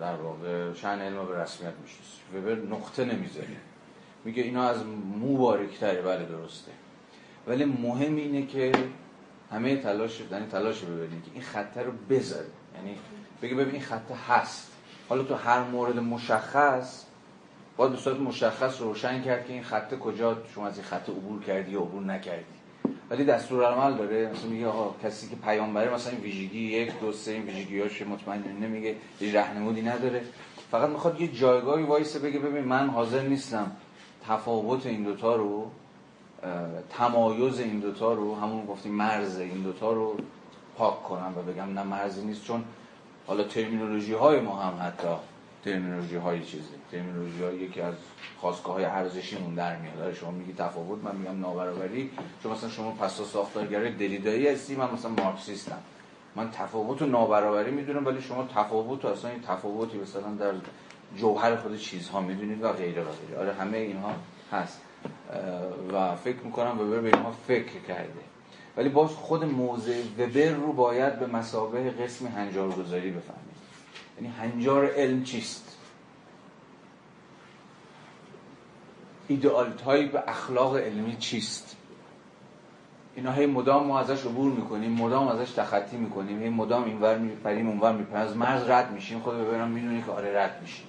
در 0.00 0.14
واقع 0.14 0.72
شن 0.72 0.98
علم 0.98 1.26
به 1.26 1.42
رسمیت 1.42 1.72
می‌شناسی. 1.82 2.20
وبر 2.36 2.54
نقطه 2.76 3.04
نمی‌ذاری. 3.04 3.56
میگه 4.24 4.42
اینا 4.42 4.68
از 4.68 4.86
مو 5.20 5.56
تره 5.80 6.02
بله 6.02 6.24
درسته. 6.24 6.72
ولی 7.46 7.64
مهم 7.64 8.16
اینه 8.16 8.46
که 8.46 8.72
همه 9.50 9.76
تلاش 9.76 10.20
یعنی 10.32 10.46
تلاش 10.46 10.80
ببینید 10.80 11.24
که 11.24 11.30
این 11.34 11.42
خطه 11.42 11.82
رو 11.82 11.92
بذاری 12.10 12.48
یعنی 12.76 12.98
بگه 13.42 13.54
ببین 13.54 13.72
این 13.72 13.82
خطه 13.82 14.14
هست. 14.28 14.72
حالا 15.08 15.22
تو 15.22 15.34
هر 15.34 15.62
مورد 15.62 15.98
مشخص 15.98 17.04
باید 17.76 17.92
به 17.92 17.98
صورت 17.98 18.20
مشخص 18.20 18.80
روشن 18.80 19.22
کرد 19.22 19.46
که 19.46 19.52
این 19.52 19.62
خطه 19.62 19.96
کجا 19.96 20.36
شما 20.54 20.66
از 20.66 20.76
این 20.76 20.86
خط 20.86 21.08
عبور 21.08 21.42
کردی 21.42 21.70
یا 21.72 21.80
عبور 21.80 22.02
نکردی. 22.02 22.44
ولی 23.10 23.24
دستور 23.24 23.64
عمل 23.64 23.96
داره. 23.96 24.30
مثلا 24.30 24.50
میگه 24.50 24.66
آقا 24.66 24.94
کسی 25.02 25.28
که 25.28 25.36
پیامبره 25.36 25.94
مثلا 25.94 26.12
این 26.12 26.20
ویژگی 26.20 26.58
یک 26.58 27.00
دو 27.00 27.12
سه 27.12 27.30
این 27.30 27.42
ویژگیاش 27.42 28.02
مطمئن 28.02 28.42
نمیگه 28.60 28.96
هیچ 29.18 29.34
رهنمودی 29.34 29.82
نداره. 29.82 30.22
فقط 30.70 30.88
می‌خواد 30.88 31.20
یه 31.20 31.28
جایگاهی 31.28 31.84
وایسه 31.84 32.18
بگه 32.18 32.38
ببین 32.38 32.64
من 32.64 32.88
حاضر 32.88 33.22
نیستم 33.22 33.72
تفاوت 34.28 34.86
این 34.86 35.02
دوتا 35.02 35.36
رو 35.36 35.70
تمایز 36.90 37.60
این 37.60 37.78
دوتا 37.78 38.12
رو 38.12 38.36
همون 38.36 38.66
گفتیم 38.66 38.92
مرز 38.92 39.38
این 39.38 39.62
دوتا 39.62 39.92
رو 39.92 40.16
پاک 40.76 41.02
کنم 41.02 41.34
و 41.36 41.42
بگم 41.42 41.72
نه 41.72 41.82
مرزی 41.82 42.26
نیست 42.26 42.44
چون 42.44 42.64
حالا 43.26 43.44
ترمینولوژی 43.44 44.12
های 44.12 44.40
ما 44.40 44.56
هم 44.62 44.86
حتی 44.86 45.08
ترمینولوژی 45.64 46.16
های 46.16 46.44
چیزی. 46.44 46.74
ترمینولوژی 46.92 47.42
های 47.42 47.56
یکی 47.56 47.80
از 47.80 47.94
خواستگاه 48.40 48.74
های 48.74 48.84
ارزشیمون 48.84 49.54
در 49.54 49.76
میاد. 49.76 50.00
آره 50.00 50.14
شما 50.14 50.30
میگی 50.30 50.52
تفاوت 50.52 51.04
من 51.04 51.16
میگم 51.16 51.40
نابرابری. 51.40 52.10
چون 52.42 52.52
مثلا 52.52 52.70
شما 52.70 52.90
پسا 52.90 53.24
ساختارگرای 53.24 53.92
دلیدایی 53.92 54.48
هستی 54.48 54.76
من 54.76 54.92
مثلا 54.92 55.10
مارکسیستم. 55.10 55.78
من 56.36 56.50
تفاوت 56.50 57.02
و 57.02 57.06
نابرابری 57.06 57.70
می‌دونم 57.70 58.06
ولی 58.06 58.22
شما 58.22 58.48
تفاوت 58.54 59.04
و 59.04 59.08
اصلا 59.08 59.30
این 59.30 59.40
تفاوتی 59.42 59.98
مثلا 59.98 60.34
در 60.38 60.52
جوهر 61.16 61.56
خود 61.56 61.78
چیزها 61.78 62.20
می‌دونید 62.20 62.62
و 62.62 62.72
غیره 62.72 63.02
و 63.02 63.06
غیره. 63.26 63.40
آره 63.40 63.52
همه 63.52 63.76
اینها 63.78 64.12
هست. 64.52 64.80
و 65.92 66.16
فکر 66.16 66.38
می‌کنم 66.44 66.80
وبر 66.80 67.00
به 67.00 67.08
اینها 67.08 67.30
فکر 67.46 67.80
کرده. 67.88 68.20
ولی 68.76 68.88
باز 68.88 69.10
خود 69.10 69.44
موضع 69.44 70.02
وبر 70.18 70.50
رو 70.50 70.72
باید 70.72 71.18
به 71.18 71.26
مسابه 71.26 71.90
قسم 71.90 72.26
هنجارگذاری 72.26 73.10
بفهمید. 73.10 73.58
یعنی 74.16 74.34
هنجار 74.34 74.90
علم 74.90 75.22
چیست؟ 75.24 75.76
ideal 79.28 79.72
type 79.72 80.22
اخلاق 80.26 80.76
علمی 80.76 81.16
چیست؟ 81.16 81.76
اینا 83.14 83.32
هی 83.32 83.46
مدام 83.46 83.86
ما 83.86 84.00
ازش 84.00 84.26
عبور 84.26 84.52
می‌کنیم 84.52 84.92
مدام 84.92 85.28
ازش 85.28 85.50
تخطی 85.50 85.96
می‌کنیم 85.96 86.42
هی 86.42 86.48
مدام 86.48 86.84
اینور 86.84 87.18
میپریم 87.18 87.68
اونور 87.68 87.92
میپریم 87.92 88.26
از 88.26 88.36
مرز 88.36 88.68
رد 88.68 88.92
میشیم 88.92 89.20
خود 89.20 89.34
وبرم 89.34 89.68
می‌دونی 89.68 90.02
که 90.02 90.10
آره 90.10 90.38
رد 90.42 90.58
میشیم. 90.62 90.86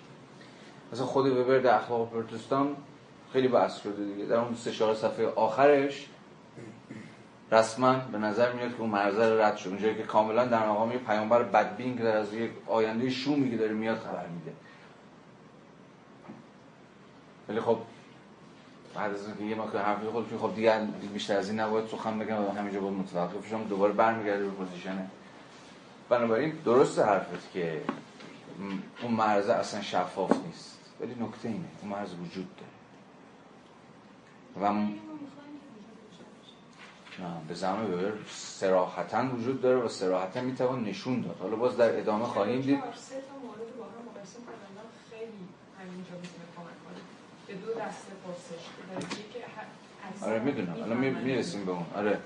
مثلا 0.93 1.05
خود 1.05 1.27
وبر 1.27 1.59
در 1.59 1.75
اخلاق 1.75 2.09
پروتستان 2.09 2.75
خیلی 3.33 3.47
بحث 3.47 3.81
شده 3.81 4.05
دیگه. 4.05 4.25
در 4.25 4.37
اون 4.37 4.55
سه 4.55 4.71
چهار 4.71 4.95
صفحه 4.95 5.27
آخرش 5.27 6.07
رسما 7.51 7.93
به 7.93 8.17
نظر 8.17 8.51
میاد 8.53 8.69
که 8.75 8.81
اون 8.81 8.89
مرزه 8.89 9.43
رد 9.45 9.57
شد. 9.57 9.69
اونجایی 9.69 9.95
که 9.95 10.03
کاملا 10.03 10.45
در 10.45 10.69
مقام 10.69 10.91
پیامبر 10.91 11.43
بدبین 11.43 11.97
که 11.97 12.03
در 12.03 12.17
از 12.17 12.33
یک 12.33 12.51
آینده 12.67 13.09
شومی 13.09 13.51
که 13.51 13.57
داره 13.57 13.73
میاد 13.73 13.97
خبر 13.97 14.27
میده. 14.27 14.51
ولی 17.49 17.59
خب 17.59 17.77
بعد 18.95 19.13
از 19.13 19.27
اینکه 19.27 19.43
یه 19.43 19.55
مقدار 19.55 19.83
حرفی 19.83 20.05
خود 20.05 20.37
خب 20.41 20.55
دیگه 20.55 20.87
بیشتر 21.13 21.37
از 21.37 21.49
این 21.49 21.59
نباید 21.59 21.87
سخن 21.87 22.19
بگم 22.19 22.45
و 22.45 22.51
همینجا 22.51 22.79
بود 22.79 22.93
متوقف 22.93 23.47
شم 23.47 23.63
دوباره 23.63 23.93
برمیگرده 23.93 24.43
به 24.43 24.49
پوزیشنه. 24.49 25.09
بنابراین 26.09 26.53
درست 26.65 26.99
حرفت 26.99 27.51
که 27.53 27.81
اون 29.01 29.13
مرزه 29.13 29.53
اصلا 29.53 29.81
شفاف 29.81 30.31
نیست. 30.45 30.68
ولی 30.99 31.15
نکته 31.15 31.49
اینه 31.49 31.65
اون 31.81 31.91
مرز 31.91 32.13
وجود 32.13 32.47
داره. 32.55 32.71
و 34.61 34.87
به 37.47 37.53
زمان 37.53 37.87
ببر 37.87 38.13
سراحتا 38.29 39.29
وجود 39.35 39.61
داره 39.61 39.79
و 39.79 39.87
سراحتا 39.89 40.41
می‌توان 40.41 40.83
نشون 40.83 41.21
داد. 41.21 41.37
حالا 41.39 41.55
باز 41.55 41.77
در 41.77 41.99
ادامه 41.99 42.25
خواهیم 42.25 42.61
دید. 42.61 42.79
آره 50.21 50.39
می‌دونم. 50.39 50.73
الان 50.83 50.97
می‌رسیم 50.97 51.65
به 51.65 51.71
اون. 51.71 51.85
آره. 51.95 52.19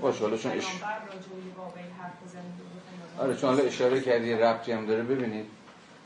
باشه 0.00 0.20
حالا 0.20 0.36
چون 0.36 0.52
اش... 0.52 0.64
آره 3.18 3.36
چون 3.36 3.50
حالا 3.50 3.62
اشاره 3.62 4.00
کردی 4.00 4.34
ربطی 4.34 4.72
هم 4.72 4.86
داره. 4.86 5.02
ببینید. 5.02 5.46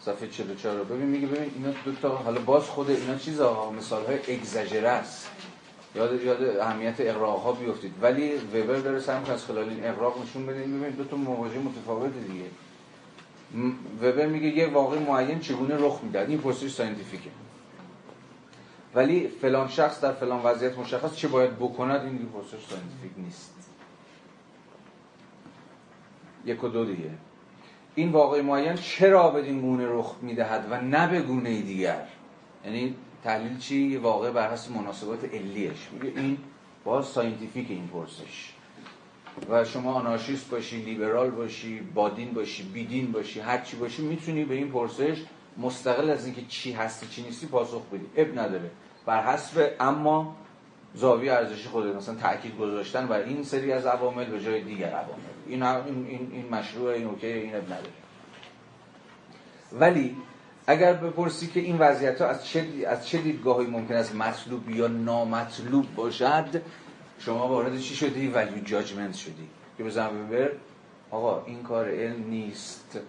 صفحه 0.07 0.29
44 0.29 0.79
رو 0.79 0.85
ببین 0.85 1.07
میگه 1.07 1.27
ببین 1.27 1.53
اینا 1.55 1.75
دو 1.85 1.93
تا 1.93 2.17
حالا 2.17 2.41
باز 2.41 2.63
خود 2.63 2.91
اینا 2.91 3.17
چیزا 3.17 3.71
مثال 3.71 4.07
های 4.07 4.37
اگزاجره 4.37 4.89
است. 4.89 5.31
یاد 5.95 6.23
یاد 6.23 6.59
اهمیت 6.59 6.95
اقراق 6.99 7.43
ها 7.43 7.53
بیفتید. 7.53 7.93
ولی 8.03 8.35
وبر 8.37 8.77
داره 8.77 9.01
سعی 9.01 9.19
می‌کنه 9.19 9.35
از 9.35 9.45
خلال 9.45 9.69
این 9.69 9.87
اقراق 9.87 10.23
نشون 10.23 10.47
بده. 10.47 10.61
ببین 10.61 10.91
دو 10.91 11.05
تا 11.05 11.17
مواجه 11.17 11.59
متفاوت 11.59 12.13
دیگه. 12.13 12.45
وبر 14.03 14.27
میگه 14.27 14.47
یه 14.47 14.67
واقع 14.67 14.99
معین 14.99 15.41
چگونه 15.41 15.77
رخ 15.77 16.01
می‌داد 16.03 16.29
این 16.29 16.39
پرسش 16.39 16.71
scientific 16.71 17.25
ه 17.25 17.31
ولی 18.95 19.29
فلان 19.29 19.69
شخص 19.69 20.01
در 20.01 20.13
فلان 20.13 20.43
وضعیت 20.43 20.79
مشخص 20.79 21.15
چه 21.15 21.29
باید 21.29 21.59
بکند؟ 21.59 22.01
این 22.01 22.29
پرسش 22.35 22.67
scientific 22.71 23.13
نیست. 23.17 23.55
یک 26.45 26.65
و 26.65 26.69
دو 26.69 26.85
دیگه. 26.85 27.11
این 27.99 28.13
واقع 28.13 28.43
معین 28.43 28.75
چرا 28.75 29.31
بدین 29.31 29.61
گونه 29.61 29.87
رخ 29.89 30.15
می‌دهد 30.23 30.67
و 30.71 30.81
نه 30.81 31.09
به 31.09 31.23
گونه 31.23 31.61
دیگر؟ 31.61 32.07
یعنی 32.65 32.95
تحلیل 33.25 33.59
چی؟ 33.59 33.77
یه 33.77 33.99
واقع 33.99 34.31
بر 34.31 34.53
حسب 34.53 34.73
مناسبات 34.77 35.35
علیش. 35.35 35.89
میگه 35.93 36.21
این 36.21 36.39
باز 36.85 37.07
scientific 37.07 37.67
این 37.71 37.89
پرسش. 37.89 38.53
و 39.51 39.65
شما 39.65 39.93
آنارشیست 39.93 40.51
باشی 40.51 40.77
لیبرال 40.77 41.31
باشی 41.31 41.81
بادین 41.81 42.33
باشی 42.33 42.63
بیدین 42.63 43.13
باشی 43.13 43.41
هر 43.41 43.59
چی 43.59 43.77
باشی 43.77 44.03
می‌تونی 44.03 44.45
به 44.45 44.55
این 44.55 44.71
پرسش 44.71 45.23
مستقل 45.59 46.11
از 46.11 46.25
اینکه 46.25 46.43
چی 46.49 46.73
هستی 46.73 47.07
چی 47.07 47.23
نیستی 47.23 47.47
پاسخ 47.47 47.83
بدی. 47.93 48.07
اب 48.17 48.39
نداره. 48.39 48.71
بر 49.07 49.23
حسب 49.23 49.71
اما 49.81 50.37
زاویه 50.97 51.33
ارزشی 51.33 51.69
خودت 51.69 51.95
مثلا 51.95 52.15
تاکید 52.15 52.59
گذاشتن 52.59 53.07
بر 53.07 53.21
این 53.21 53.45
سری 53.45 53.73
از 53.73 53.87
عوامل 53.87 54.25
به 54.25 54.41
جای 54.41 54.63
دیگر 54.63 54.91
عوامل. 54.91 55.23
این 55.47 55.63
این 55.63 56.31
این 56.33 56.49
مشروع 56.51 56.91
این 56.91 57.07
اوکی 57.07 57.27
این 57.27 57.55
نداره. 57.55 57.91
ولی 59.73 60.17
اگر 60.67 60.93
بپرسی 60.93 61.47
که 61.47 61.61
این 61.61 61.79
وضعیت 61.79 62.21
ها 62.21 62.29
از 62.29 62.47
چه, 62.47 62.67
از 62.87 63.09
چه 63.09 63.19
دیدگاهی 63.19 63.67
ممکن 63.67 63.95
است 63.95 64.15
مطلوب 64.15 64.71
یا 64.71 64.87
نامطلوب 64.87 65.95
باشد 65.95 66.63
شما 67.19 67.49
وارد 67.49 67.79
چی 67.79 67.95
شدی؟ 67.95 68.29
value 68.29 68.65
judgment 68.65 69.15
شدی. 69.15 69.49
که 69.79 69.85
بزنم 69.85 70.09
وبر 70.09 70.51
آقا 71.11 71.45
این 71.45 71.63
کار 71.63 71.89
علم 71.89 72.25
نیست. 72.29 73.01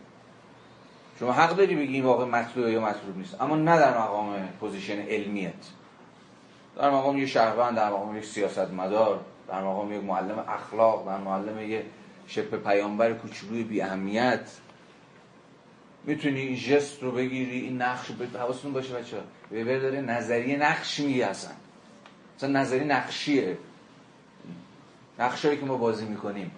شما 1.19 1.31
حق 1.31 1.55
داری 1.55 1.75
بگی 1.75 1.93
این 1.93 2.03
واقع 2.03 2.25
مطلوب 2.25 2.67
یا 2.67 2.81
مطلوب 2.81 3.17
نیست. 3.17 3.41
اما 3.41 3.55
نه 3.55 3.79
در 3.79 3.97
مقام 3.97 4.47
position 4.59 4.99
علمیت. 4.99 5.53
در 6.77 6.89
مقام 6.89 7.17
یک 7.17 7.29
شهروند 7.29 7.75
در 7.75 7.89
مقام 7.89 8.17
یک 8.17 8.25
سیاستمدار 8.25 9.25
در 9.47 9.61
مقام 9.61 9.93
یک 9.93 10.03
معلم 10.03 10.45
اخلاق 10.47 11.05
در 11.05 11.17
معلم 11.17 11.71
یک 11.71 11.81
شبه 12.27 12.57
پیامبر 12.57 13.13
کوچولوی 13.13 13.63
بی 13.63 13.81
اهمیت. 13.81 14.49
می‌تونی 16.03 16.39
این 16.39 16.55
ژست 16.55 17.03
رو 17.03 17.11
بگیری 17.11 17.59
این 17.59 17.81
نقش 17.81 18.07
رو 18.07 18.39
حواستون 18.39 18.73
باشه 18.73 18.93
بچه 18.93 19.17
وبر 19.51 19.79
داره 19.79 20.01
نظریه 20.01 20.57
نقش 20.57 20.99
میگه 20.99 21.25
اصلا 21.25 21.51
مثلا 22.37 22.49
نظریه 22.49 22.83
نقشیه. 22.83 23.57
نقشایی 25.19 25.57
که 25.57 25.65
ما 25.65 25.77
بازی 25.77 26.05
می‌کنیم. 26.05 26.51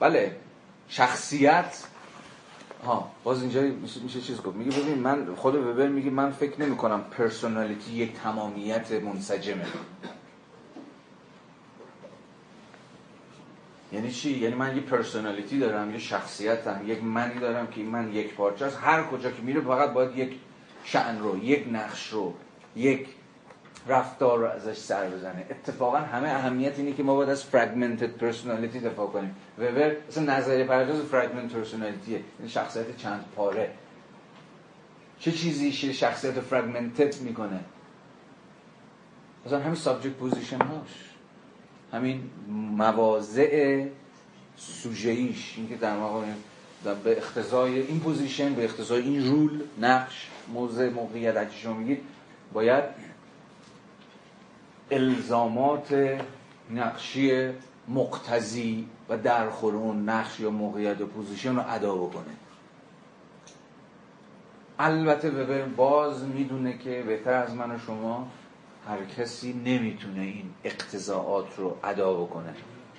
بله 0.00 0.36
شخصیت 0.88 1.84
ها 2.84 3.10
باز 3.24 3.42
اینجا 3.42 3.60
میشه, 3.62 4.00
میشه 4.00 4.20
چیز 4.20 4.42
گفت. 4.42 4.56
میگه 4.56 4.80
ببین 4.80 4.98
من 4.98 5.34
خود 5.34 5.54
وبر 5.54 5.88
میگه 5.88 6.10
من 6.10 6.30
فکر 6.30 6.60
نمی 6.60 6.76
کنم 6.76 7.04
personality 7.10 7.92
یک 7.92 8.12
تمامیت 8.12 8.92
منسجمه. 8.92 9.66
یعنی 13.92 14.10
چی؟ 14.10 14.38
یعنی 14.38 14.54
من 14.54 14.76
یه 14.76 14.82
personality 14.82 15.58
دارم 15.58 15.92
یه 15.92 15.98
شخصیتم 15.98 16.80
یک 16.86 17.04
منی 17.04 17.40
دارم 17.40 17.66
که 17.66 17.82
من 17.82 18.12
یک 18.12 18.34
پارچه 18.34 18.64
است. 18.64 18.78
هر 18.82 19.02
کجا 19.02 19.30
که 19.30 19.42
میره 19.42 19.60
فقط 19.60 19.92
باید 19.92 20.18
یک 20.18 20.32
شأن 20.84 21.18
رو 21.18 21.44
یک 21.44 21.66
نقش 21.72 22.08
رو 22.12 22.34
یک 22.76 23.08
رفتار 23.88 24.38
رو 24.38 24.46
ازش 24.46 24.76
سر 24.76 25.08
بزنه. 25.08 25.46
اتفاقا 25.50 25.98
همه 25.98 26.28
اهمیت 26.28 26.78
اینه 26.78 26.92
که 26.92 27.02
ما 27.02 27.14
باید 27.14 27.30
از 27.30 27.44
fragmented 27.44 28.10
personality 28.10 28.80
دفاع 28.80 29.06
کنیم. 29.06 29.36
وبر 29.58 29.96
اصلا 30.08 30.36
نظریه 30.36 30.64
پرداز 30.64 31.00
fragmented 31.00 31.52
personality 31.52 32.14
ه 32.14 32.20
این 32.38 32.48
شخصیت 32.48 32.96
چند 32.96 33.24
پاره. 33.36 33.70
چه 35.20 35.32
چیزی 35.32 35.72
شخصیت 35.72 36.40
fragmented 36.40 37.20
می‌کنه؟ 37.20 37.60
مثلا 39.46 39.58
همین 39.58 39.74
subject 39.74 40.14
position 40.14 40.58
هاش 40.58 41.10
همین 41.92 42.30
مواضع 42.76 43.84
سوژه‌ایش. 44.56 45.54
این 45.56 45.68
که 45.68 45.76
در 45.76 45.96
واقع 45.96 46.26
به 47.04 47.18
اقتضای 47.18 47.80
این 47.80 48.00
position 48.00 48.54
به 48.54 48.64
اقتضای 48.64 49.02
این 49.02 49.26
role 49.26 49.60
نقش 49.80 50.28
موضع 50.54 50.88
موقعیت 50.88 51.36
اگه 51.36 51.50
شما 51.50 51.74
میگید 51.74 52.00
باید 52.52 52.84
الزامات 54.90 56.18
نقشی 56.70 57.50
مقتضی 57.88 58.88
و 59.08 59.16
درخور 59.16 59.74
اون 59.74 60.08
نقش 60.08 60.40
یا 60.40 60.50
موقعیت 60.50 61.00
و 61.00 61.06
position 61.06 61.56
رو 61.56 61.62
ادا 61.68 61.94
بکنه. 61.94 62.34
البته 64.78 65.30
وبر 65.30 65.64
باز 65.64 66.24
می‌دونه 66.24 66.78
که 66.78 67.02
بهتر 67.06 67.32
از 67.32 67.54
من 67.54 67.70
و 67.70 67.78
شما 67.78 68.28
هر 68.88 69.04
کسی 69.04 69.52
نمی‌تونه 69.52 70.20
این 70.20 70.50
اقتضائات 70.64 71.58
رو 71.58 71.76
ادا 71.84 72.14
بکنه. 72.14 72.54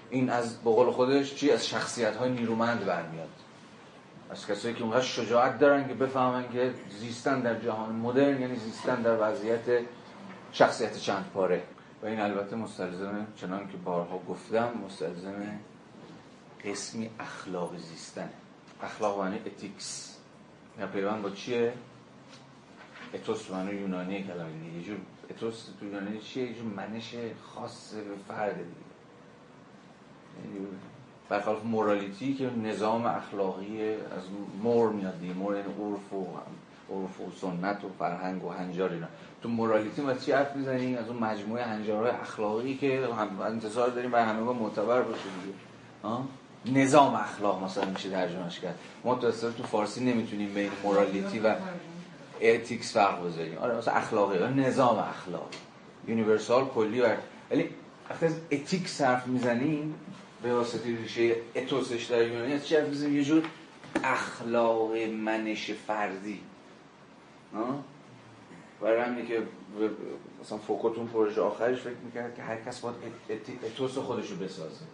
این 0.10 0.30
از 0.30 0.62
بقول 0.62 0.92
خودش 0.92 1.36
چی؟ 1.36 1.52
از 1.52 1.68
شخصیت 1.68 2.16
های 2.16 2.32
نیرومند 2.32 2.86
برمیاد. 2.86 3.30
از 4.32 4.48
کسایی 4.48 4.74
که 4.74 4.84
اونقدر 4.84 5.02
شجاعت 5.02 5.60
دارن 5.60 5.88
که 5.88 5.94
بفهمن 5.94 6.50
که 6.54 6.74
زیستن 7.00 7.40
در 7.40 7.60
جهان 7.60 7.96
مدرن 7.96 8.42
یعنی 8.42 8.56
زیستن 8.56 9.02
در 9.02 9.18
وضعیت 9.22 9.62
شخصیت 10.52 10.98
چند 10.98 11.26
پاره 11.34 11.64
و 12.04 12.06
این 12.06 12.20
البته 12.20 12.56
مستلزم 12.56 13.28
چنان 13.36 13.68
که 13.68 13.78
بارها 13.78 14.18
گفتم 14.18 14.74
مستلزم 14.86 15.60
قسمی 16.66 17.10
اخلاق 17.20 17.78
زیستن 17.78 18.30
اخلاق 18.84 19.20
معنی 19.20 19.40
اتیکس 19.46 20.18
یا 20.80 20.88
پیوند 20.88 21.22
با 21.22 21.30
چیه؟ 21.30 21.74
اتوس 23.14 23.52
معنی 23.52 23.72
یونانی 23.72 24.24
کلمه 24.24 24.52
دیگه. 24.52 24.78
یه 24.78 24.84
جور 24.84 24.98
اتوس 25.30 25.66
تو 25.80 25.86
یونانی 25.86 26.20
چیه؟ 26.20 26.46
یه 26.46 26.54
جور 26.54 26.66
منش 26.66 27.16
خاص 27.44 27.94
به 27.94 28.16
فرد 28.28 28.56
دیگه. 28.56 28.66
یعنی 30.46 30.68
برخلاف 31.30 31.66
مورالیتی 31.66 32.34
که 32.34 32.50
نظام 32.50 33.06
اخلاقی 33.06 33.94
از 33.94 34.24
مور 34.64 34.92
میاد 34.92 35.20
دیگه. 35.20 35.34
مور 35.34 35.56
یعنی 35.56 35.74
عرف 35.74 36.14
و 36.14 36.28
عرف 36.90 37.22
و 37.22 37.32
سنت 37.32 37.84
و 37.84 37.90
فرهنگ 38.00 38.44
و 38.44 38.50
هنجار 38.50 38.94
اینا. 38.94 39.08
تو 39.42 39.50
مورالیتی 39.50 40.02
ما 40.02 40.14
چی 40.14 40.32
حرف 40.32 40.56
می‌زنیم 40.56 40.98
از 40.98 41.08
اون 41.10 41.18
مجموعه 41.18 41.64
هنجارهای 41.64 42.12
اخلاقی 42.12 42.78
که 42.78 43.08
هم 43.20 43.42
انتظار 43.42 43.90
داریم 43.90 44.12
برای 44.12 44.26
همه 44.26 44.42
معتبر 44.42 45.02
باشه 45.02 45.24
دیگه. 45.44 46.84
نظام 46.84 47.16
اخلاق 47.16 47.64
مثلا 47.64 47.86
میشه 47.86 48.10
ترجمهش 48.10 48.60
کرد. 48.60 48.80
ما 49.04 49.16
تو 49.16 49.32
تو 49.32 49.64
فارسی 49.64 50.06
نمی‌تونیم 50.06 50.54
بین 50.54 50.72
مورالیتی 50.84 51.40
و 51.40 51.56
ethics 52.42 52.94
فرق 52.94 53.26
بذاریم. 53.28 53.58
آره 53.58 53.78
مثلا 53.78 53.94
اخلاقی 53.94 54.62
نظام 54.62 55.00
اخلاق 55.00 55.50
universal 56.08 56.66
کلی 56.66 57.02
ولی 57.52 57.70
وقتی 58.10 58.26
از 58.26 58.36
ethics 58.52 59.02
حرف 59.02 59.28
می‌زنیم 59.28 59.96
به 60.44 60.54
واسطه 60.54 60.86
ریشه 60.86 61.36
ethos 61.56 61.90
ش 61.90 62.04
در 62.06 62.28
یونانی 62.28 62.54
از 62.54 62.68
چی 62.68 62.76
حرف 62.76 62.88
می‌زنیم 62.88 63.16
یه 63.16 63.24
جور 63.24 63.44
اخلاق 64.04 64.98
منش 64.98 65.72
فردی. 65.72 66.42
برای 68.82 69.02
همینه 69.02 69.28
که 69.28 69.44
مثلا 70.42 70.58
فوکو 70.58 70.85
تو 70.85 70.97
اون 70.97 71.08
پروژه 71.08 71.42
آخرش 71.42 71.80
فکر 71.80 71.98
می‌کرد 72.06 72.36
که 72.36 72.42
هر 72.42 72.62
کس 72.62 72.80
باید 72.80 72.96
ethos 73.64 73.98
خودشو 73.98 74.36
بسازه. 74.36 74.86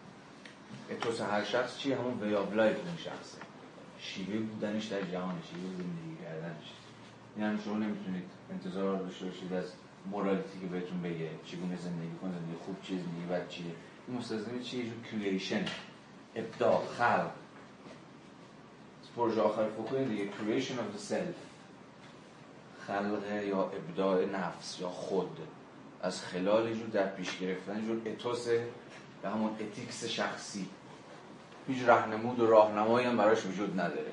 ethos 0.92 1.22
هر 1.22 1.44
شخص 1.44 1.78
چیه 1.78 1.96
همون 1.96 2.20
way 2.22 2.36
of 2.36 2.54
life 2.54 2.78
اون 2.78 2.98
شخصه 2.98 3.38
شیوه 4.00 4.38
بودنش 4.38 4.86
در 4.86 5.02
جهان 5.02 5.42
شیوه 5.50 5.70
زندگی 5.78 6.24
کردنش. 6.24 6.72
این 7.36 7.46
هم 7.46 7.60
شما 7.66 7.78
نمی‌تونید 7.78 8.24
انتظار 8.52 9.00
داشته 9.00 9.26
باشید 9.26 9.54
از 9.54 9.66
مورالیتی 10.12 10.60
که 10.62 10.68
بهتون 10.68 11.02
بگه. 11.02 11.30
چگونه 11.46 11.78
زندگی 11.78 12.16
کن 12.22 12.32
زندگی 12.32 12.58
خوب 12.66 12.82
چیز 12.82 13.00
زندگی 13.00 13.26
بد 13.32 13.48
چیه. 13.48 13.66
این 14.08 14.18
مستلزم 14.18 14.60
چیه؟ 14.60 14.86
یه 14.86 14.92
کریشن 15.12 15.66
ابداع 16.36 16.86
خلق. 16.98 17.32
پروژه 19.16 19.42
آخر 19.42 19.68
فوکو 19.70 19.98
دیگه 19.98 20.30
creation 20.30 20.74
of 20.74 20.98
the 20.98 21.12
self. 21.12 21.55
خلق 22.88 23.44
یا 23.48 23.64
ابداع 23.64 24.26
نفس 24.26 24.80
یا 24.80 24.90
خود. 24.90 25.40
از 26.02 26.22
خلال 26.22 26.74
جور 26.74 26.88
در 26.88 27.08
پیش 27.08 27.38
گرفتن 27.40 27.86
جور 27.86 28.02
اتوس 28.06 28.48
به 29.22 29.30
همون 29.30 29.52
ethics 29.60 30.06
شخصی. 30.06 30.68
هیچ 31.68 31.78
رهنمود 31.88 32.40
و 32.40 32.48
راهنمایی 32.48 33.08
هم 33.08 33.18
براش 33.18 33.46
وجود 33.46 33.80
نداره. 33.80 34.12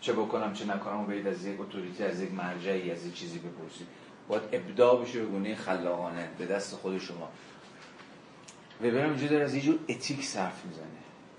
چه 0.00 0.12
بکنم 0.12 0.52
چه 0.52 0.64
نکنم 0.64 1.24
و 1.24 1.28
از 1.28 1.44
یک 1.44 1.60
authority 1.60 2.04
از 2.04 2.20
یک 2.20 2.34
مرجعی 2.34 2.90
از 2.90 3.06
یک 3.06 3.14
چیزی 3.14 3.38
بپرسید. 3.38 3.86
باید 4.28 4.42
ابداع 4.52 5.02
بشه 5.02 5.20
به 5.20 5.26
گونه 5.26 5.54
خلاقانه 5.54 6.28
به 6.38 6.46
دست 6.46 6.74
خود 6.74 6.98
شما. 6.98 7.28
وبرم 8.82 9.10
اینجا 9.10 9.26
داره 9.26 9.44
از 9.44 9.54
یه 9.54 9.60
جور 9.60 9.78
ethics 9.88 10.24
حرف 10.24 10.64
می‌زنه. 10.64 10.86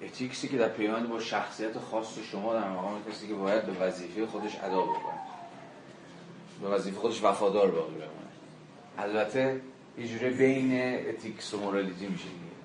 ethics 0.02 0.41
ی 0.41 0.48
که 0.48 0.58
در 0.58 0.70
پیوند 0.70 1.10
با 1.10 1.20
شخصیت 1.20 1.80
خاص 1.80 2.20
شما 2.32 2.54
در 2.54 2.70
مقام 2.70 3.04
کسی 3.12 3.28
که 3.28 3.34
باید 3.34 3.66
به 3.66 3.86
وظیفه 3.86 4.26
خودش 4.26 4.56
ادا 4.64 4.82
بکنه. 4.82 5.27
به 6.62 6.68
وظیفه 6.68 7.00
خودش 7.00 7.24
وفادار 7.24 7.72
باقی 7.72 7.94
بمونه 7.94 8.08
البته 8.98 9.62
یه 9.98 10.08
جوری 10.08 10.30
بین 10.30 11.00
ethics 11.10 11.54
و 11.54 11.60
morality 11.60 12.08
میشه 12.08 12.24
دیگه. 12.24 12.58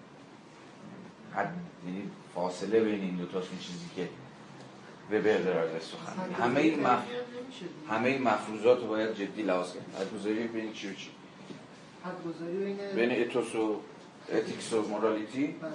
حد 1.35 1.55
یعنی 1.87 2.11
فاصله 2.35 2.81
بین 2.81 3.01
این 3.01 3.17
دو 3.17 3.27
تا 3.27 3.41
چیزی 3.41 3.87
که 3.97 4.09
وبر 5.11 5.39
داره 5.39 5.81
سخن 5.81 6.45
همه 6.45 6.61
این 6.61 6.81
مف... 6.81 7.03
همه 7.91 8.09
این 8.09 8.23
مفروضات 8.23 8.81
رو 8.81 8.87
باید 8.87 9.15
جدی 9.15 9.43
لحاظ 9.43 9.71
کنیم. 9.71 9.85
حدگذاری 10.01 10.47
بین 10.47 10.73
چی 10.73 10.91
و 10.91 10.95
چی. 10.95 11.11
بین 12.41 12.77
بین 12.95 13.23
ethos 13.23 13.55
و 13.55 13.81
ethics 14.33 14.73
و 14.73 14.83
morality. 14.83 15.47
بله. 15.47 15.71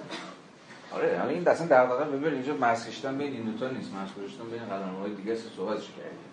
آره 0.91 1.19
همه 1.19 1.29
این 1.29 1.43
داستان 1.43 1.67
در 1.67 1.85
واقع 1.85 2.05
ببین 2.05 2.33
اینجا 2.33 2.53
مرز 2.53 2.87
کشیدن 2.87 3.17
بین 3.17 3.33
این 3.33 3.43
دوتا 3.43 3.69
نیست. 3.69 3.91
مرز 3.93 4.27
کشیدن 4.27 4.49
بین 4.49 4.65
قلمروهای 4.65 5.13
دیگه 5.13 5.33
است. 5.33 5.43
صحبتش 5.57 5.87
کردیم. 5.97 6.26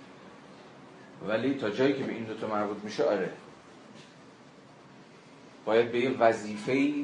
ولی 1.29 1.55
تا 1.55 1.71
جایی 1.71 1.93
که 1.93 2.05
به 2.05 2.13
این 2.13 2.25
دوتا 2.25 2.47
مربوط 2.47 2.85
میشه 2.85 3.05
آره. 3.05 3.31
باید 5.65 5.93
به 5.93 5.99
یه 6.01 6.19
وظیفه 6.19 6.95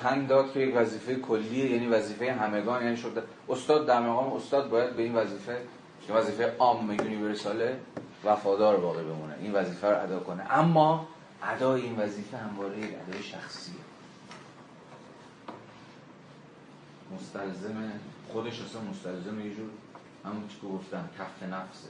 تن 0.00 0.26
داد 0.26 0.52
که 0.52 0.60
یک 0.60 0.76
وظیفه 0.76 1.14
کلیه 1.14 1.70
یعنی 1.70 1.86
وظیفه 1.86 2.32
همگان 2.32 2.82
یعنی 2.82 2.96
شده 2.96 3.22
استاد 3.48 3.86
در 3.86 4.00
مقام 4.00 4.32
استاد 4.32 4.70
باید 4.70 4.96
به 4.96 5.02
این 5.02 5.14
وظیفه 5.14 5.56
که 6.06 6.12
وظیفه 6.12 6.56
عام 6.58 6.92
یونیورساله 6.92 7.80
وفادار 8.24 8.76
باقی 8.76 9.04
بمونه. 9.04 9.34
این 9.40 9.52
وظیفه 9.52 9.90
رو 9.90 10.02
ادا 10.02 10.18
کنه. 10.18 10.52
اما 10.52 11.08
ادای 11.42 11.82
این 11.82 11.96
وظیفه 11.96 12.36
همواره 12.36 12.76
ادای 12.76 13.22
شخصیه. 13.22 13.74
مستلزم 17.14 17.92
خودش 18.32 18.60
اصلا 18.60 18.80
مستلزم 18.90 19.40
یه 19.40 19.54
جور 19.54 19.68
همون 20.24 20.48
که 20.48 20.66
گفتم 20.66 21.08
کف 21.18 21.42
نفسه. 21.42 21.88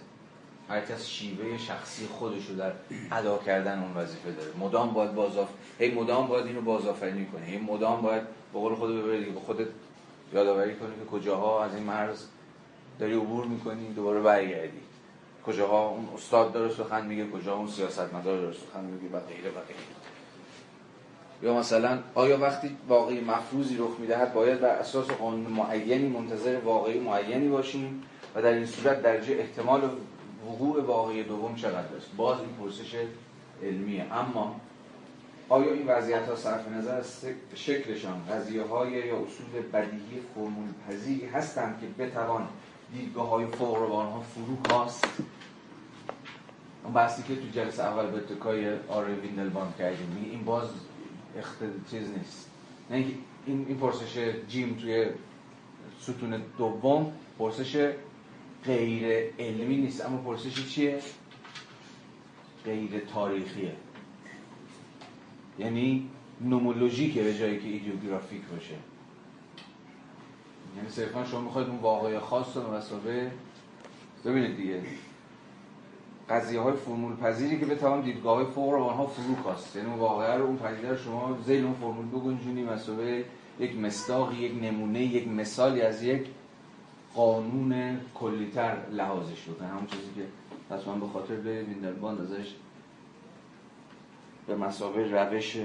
هر 0.68 0.80
کس 0.80 1.06
شیوه 1.06 1.58
شخصی 1.58 2.06
خودش 2.06 2.46
در 2.46 2.72
ادا 3.12 3.38
کردن 3.38 3.82
اون 3.82 3.94
وظیفه 3.94 4.30
داره. 4.30 4.50
مدام 4.60 4.92
باید 4.92 5.14
بازاف 5.14 5.48
هی 5.78 5.94
مدام 5.94 6.26
باید 6.26 6.46
اینو 6.46 6.60
بازآفرینی 6.60 7.26
کنه 7.26 7.44
هی 7.44 7.58
مدام 7.58 8.02
باید 8.02 8.22
به 8.52 8.58
قول 8.58 8.74
خود 8.74 8.90
ببری 8.90 9.24
به 9.24 9.40
خودت 9.40 9.66
یادآوری 10.32 10.74
کنی 10.74 10.90
که 10.90 11.10
کجاها 11.10 11.64
از 11.64 11.74
این 11.74 11.82
مرز 11.82 12.24
داری 12.98 13.14
عبور 13.14 13.44
می‌کنی 13.44 13.88
دوباره 13.88 14.20
برگردی. 14.20 14.80
کجاها 15.46 15.88
اون 15.88 16.08
استاد 16.14 16.52
داره 16.52 16.74
سخن 16.74 17.06
میگه 17.06 17.30
کجا 17.30 17.54
اون 17.54 17.68
سیاستمدار 17.68 18.40
داره 18.40 18.52
سخن 18.52 18.84
میگه 18.84 19.16
و 19.16 19.20
غیره 19.20 19.50
و 19.50 19.60
غیره. 19.68 19.78
یا 21.42 21.54
مثلا 21.54 21.98
آیا 22.14 22.38
وقتی 22.38 22.76
واقعی 22.88 23.20
مفروضی 23.20 23.76
رخ 23.76 23.90
می‌دهد 23.98 24.34
باید 24.34 24.60
بر 24.60 24.68
اساس 24.68 25.06
قانون 25.06 25.52
معینی 25.52 26.08
منتظر 26.08 26.56
واقعی 26.64 27.00
معینی 27.00 27.48
باشیم 27.48 28.02
و 28.34 28.42
در 28.42 28.52
این 28.52 28.66
صورت 28.66 29.02
درجه 29.02 29.34
احتمال 29.34 29.90
وقوع 30.46 30.82
واقعی 30.82 31.22
دوم 31.22 31.54
چقدر 31.54 31.96
است؟ 31.96 32.16
باز 32.16 32.40
این 32.40 32.48
پرسش 32.48 32.94
علمیه. 33.62 34.14
اما 34.14 34.60
آیا 35.48 35.72
این 35.72 35.86
وضعیت 35.86 36.28
ها 36.28 36.36
صرف 36.36 36.68
نظر 36.68 36.94
از 36.98 37.24
شکلشان 37.54 38.24
قضیه 38.30 38.62
های 38.62 38.92
یا 38.92 39.16
اصول 39.16 39.62
بدیهی 39.72 40.20
فرمول 40.34 40.68
پذیری 40.88 41.26
هستند 41.26 41.80
که 41.80 42.04
بتوان 42.04 42.48
دیدگاه 42.92 43.28
های 43.28 43.46
فوق 43.46 43.76
ها 43.76 44.20
فرو 44.20 44.74
هاست 44.74 45.04
اون 46.84 46.92
بحثی 46.92 47.22
که 47.22 47.36
تو 47.36 47.48
جلسه 47.52 47.82
اول 47.82 48.06
به 48.06 48.16
اتکای 48.16 48.76
آره 48.88 49.14
ویندلباند 49.14 49.74
کردیم. 49.78 50.28
این 50.30 50.44
باز 50.44 50.68
اخت... 51.38 51.58
چیز 51.90 52.10
نیست. 52.18 52.50
نه 52.90 52.96
این 53.46 53.66
این 53.68 53.78
پرسش 53.78 54.18
جیم 54.48 54.78
توی 54.80 55.06
ستون 56.00 56.42
دوم 56.58 57.12
پرسش 57.38 57.92
غیر 58.64 59.32
علمی 59.38 59.76
نیست 59.76 60.04
اما 60.04 60.16
پرسش 60.16 60.68
چیه؟ 60.68 60.98
غیر 62.64 63.00
تاریخیه. 63.14 63.72
یعنی 65.58 66.08
نومولوژیکه 66.40 67.22
به 67.22 67.34
جایی 67.34 67.58
که 67.58 67.68
ایدیوگرافیک 67.68 68.42
باشه. 68.42 68.74
یعنی 70.76 70.88
صرفا 70.88 71.24
شما 71.24 71.40
می‌خواید 71.40 71.68
اون 71.68 71.78
واقعی 71.78 72.18
خاص 72.18 72.56
رو 72.56 72.74
مسابه 72.74 73.30
ببینید 74.24 74.56
دیگه. 74.56 74.82
قضیه 76.30 76.60
های 76.60 76.72
فرمول 76.72 77.16
پذیری 77.16 77.60
که 77.60 77.66
بتوان 77.66 78.00
دیدگاه 78.00 78.36
های 78.36 78.46
فوق 78.46 78.72
رو 78.72 78.82
آنها 78.82 79.06
فرو 79.06 79.34
کاست. 79.34 79.76
یعنی 79.76 79.88
اون 79.88 79.98
واقعه 79.98 80.34
رو 80.34 80.44
اون 80.44 80.56
پدیده 80.56 80.96
شما 80.96 81.38
زیل 81.46 81.64
اون 81.64 81.74
فرمول 81.74 82.06
بگنجونی 82.06 82.62
مسابه 82.62 83.24
یک 83.60 83.76
مصداقی 83.76 84.36
یک 84.36 84.62
نمونه 84.62 85.02
یک 85.02 85.28
مثالی 85.28 85.82
از 85.82 86.02
یک 86.02 86.26
قانون 87.18 88.00
کلیتر 88.14 88.76
لحاظش 88.92 89.48
بکنه 89.48 89.68
همون 89.68 89.86
چیزی 89.86 90.10
که 90.14 90.26
حتما 90.74 90.94
به 90.94 91.06
خاطر 91.06 91.34
به 91.34 91.62
ویندلباند 91.62 92.20
ازش 92.20 92.54
به 94.46 94.56
مثابه 94.56 95.10
روش 95.10 95.56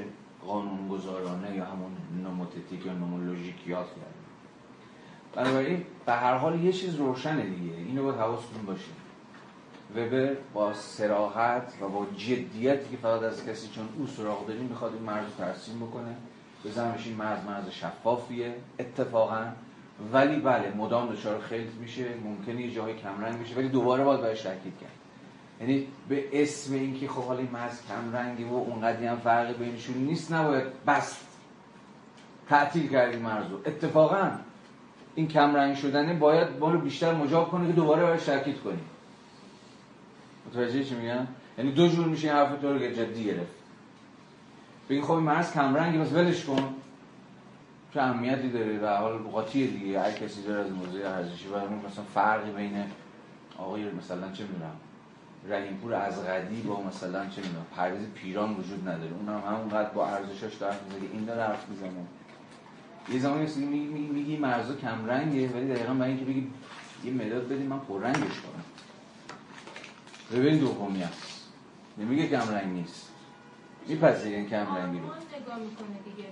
قانونگذارانه 0.47 1.55
یا 1.55 1.65
همون 1.65 1.91
nomothetic 2.23 2.85
یا 2.85 2.93
nomologic 2.93 3.67
یاد 3.67 3.85
کرد 3.85 4.13
بنابراین 5.35 5.85
به 6.05 6.11
هر 6.11 6.37
حال 6.37 6.63
یه 6.63 6.71
چیز 6.71 6.95
روشنه 6.95 7.43
دیگه 7.43 7.75
اینو 7.75 8.03
باید 8.03 8.15
حواستون 8.15 8.65
باشه. 8.65 8.91
وبر 9.95 10.35
با 10.53 10.73
صراحت 10.73 11.73
و 11.81 11.89
با 11.89 12.05
جدیتی 12.17 12.89
که 12.91 12.97
فقط 12.97 13.23
از 13.23 13.45
کسی 13.45 13.67
چون 13.67 13.89
او 13.97 14.07
سراغ 14.07 14.47
داریم 14.47 14.63
می‌خواد 14.63 14.93
این 14.93 15.03
مرز 15.03 15.35
ترسیم 15.37 15.79
بکنه. 15.79 16.15
بزنمش 16.65 17.07
این 17.07 17.15
مرز 17.15 17.45
مرز 17.45 17.69
شفافیه. 17.69 18.55
اتفاقا 18.79 19.45
ولی 20.13 20.39
بله 20.39 20.73
مدام 20.77 21.13
دچار 21.13 21.41
خیلی 21.41 21.71
میشه 21.81 22.05
ممکنه 22.23 22.61
یه 22.61 22.71
جاهای 22.71 22.93
کمرنگ 22.93 23.43
بشه 23.43 23.55
ولی 23.55 23.69
دوباره 23.69 24.03
باید 24.03 24.21
بهش 24.21 24.41
تاکید 24.41 24.73
کرد. 24.81 24.91
یعنی 25.61 25.87
به 26.09 26.41
اسم 26.41 26.73
اینکه 26.73 27.07
خب 27.07 27.21
حالا 27.21 27.39
این 27.39 27.51
مرز 27.53 27.81
کمرنگی 27.87 28.43
و 28.43 28.53
اونقدی 28.53 29.05
هم 29.05 29.17
فرق 29.17 29.57
بینشون 29.57 29.97
نیست 29.97 30.31
نباید 30.33 30.63
بس 30.87 31.19
تعطیل 32.49 32.89
کردیم 32.89 33.21
مرز 33.21 33.51
رو 33.51 33.57
اتفاقا 33.65 34.31
این 35.15 35.27
کمرنگ 35.27 35.75
شدنه 35.75 36.13
باید 36.13 36.47
رو 36.59 36.79
بیشتر 36.79 37.13
مجاب 37.13 37.49
کنه 37.49 37.67
که 37.67 37.73
دوباره 37.73 38.05
بهش 38.05 38.23
تاکید 38.23 38.61
کنیم. 38.61 38.85
متوجه 40.49 40.83
چی 40.83 40.95
میگم؟ 40.95 41.27
یعنی 41.57 41.71
دو 41.71 41.87
جور 41.87 42.07
میشه 42.07 42.27
این 42.27 42.37
حرف 42.37 42.61
تو 42.61 42.73
رو 42.73 42.79
جدی 42.79 43.23
گرفت. 43.23 43.53
بگی 44.89 45.01
خب 45.01 45.11
این 45.11 45.23
مرز 45.23 45.53
کمرنگی 45.53 45.97
بس 45.97 46.13
ولش 46.13 46.45
کن. 46.45 46.75
چه 47.93 48.01
اهمیتی 48.01 48.49
داره؟ 48.49 48.79
و 48.79 48.87
حال 48.97 49.17
قاطی 49.17 49.67
دیگه. 49.67 50.01
هر 50.01 50.11
کسی 50.11 50.43
داره 50.43 50.61
از 50.61 50.71
موضوع 50.71 51.09
ارزشی 51.09 51.47
و 51.47 51.57
همون 51.57 51.85
مثلا 51.85 52.03
فرقی 52.13 52.51
بین 52.51 52.83
آقای 53.57 53.91
مثلا 53.91 54.31
چه 54.31 54.43
می‌دونم 54.43 54.75
رحیمپور 55.47 55.93
از 55.93 56.25
غدی 56.25 56.61
با 56.61 56.81
مثلا 56.81 57.25
چه 57.25 57.41
می‌دونم 57.41 57.65
پرویز 57.75 58.07
پیران 58.15 58.53
وجود 58.53 58.87
نداره. 58.87 59.11
اونم 59.11 59.41
هم 59.47 59.55
همونقدر 59.55 59.89
با 59.89 60.07
ارزشش 60.07 60.55
داره 60.55 60.75
می‌زنه 60.85 61.09
این 61.13 61.25
داره 61.25 61.43
حرف 61.43 61.69
می‌زنه. 61.69 61.91
یه 63.09 63.19
زمانی 63.19 63.43
هست 63.43 63.57
میگی 63.57 63.85
میگی 63.87 64.37
مرزا 64.37 64.75
کم 64.75 65.05
رنگه 65.05 65.47
ولی 65.47 65.67
دقیقا 65.67 65.93
برای 65.93 66.09
اینکه 66.09 66.25
بگی 66.25 66.47
یه 67.03 67.11
مداد 67.11 67.47
بدیم 67.47 67.67
من 67.67 67.79
رنگش 68.01 68.17
کنم. 68.19 68.63
ببین 70.31 70.57
دومی 70.57 71.01
هست. 71.01 71.47
نمیگه 71.97 72.27
کم 72.27 72.51
رنگ 72.51 72.73
نیست. 72.73 73.09
میپذیره 73.87 74.37
این 74.37 74.49
کم 74.49 74.75
رنگی 74.75 74.99
رو 74.99 75.05
نگاه 75.05 75.59
می‌کنه 75.59 75.97
دیگه. 76.15 76.29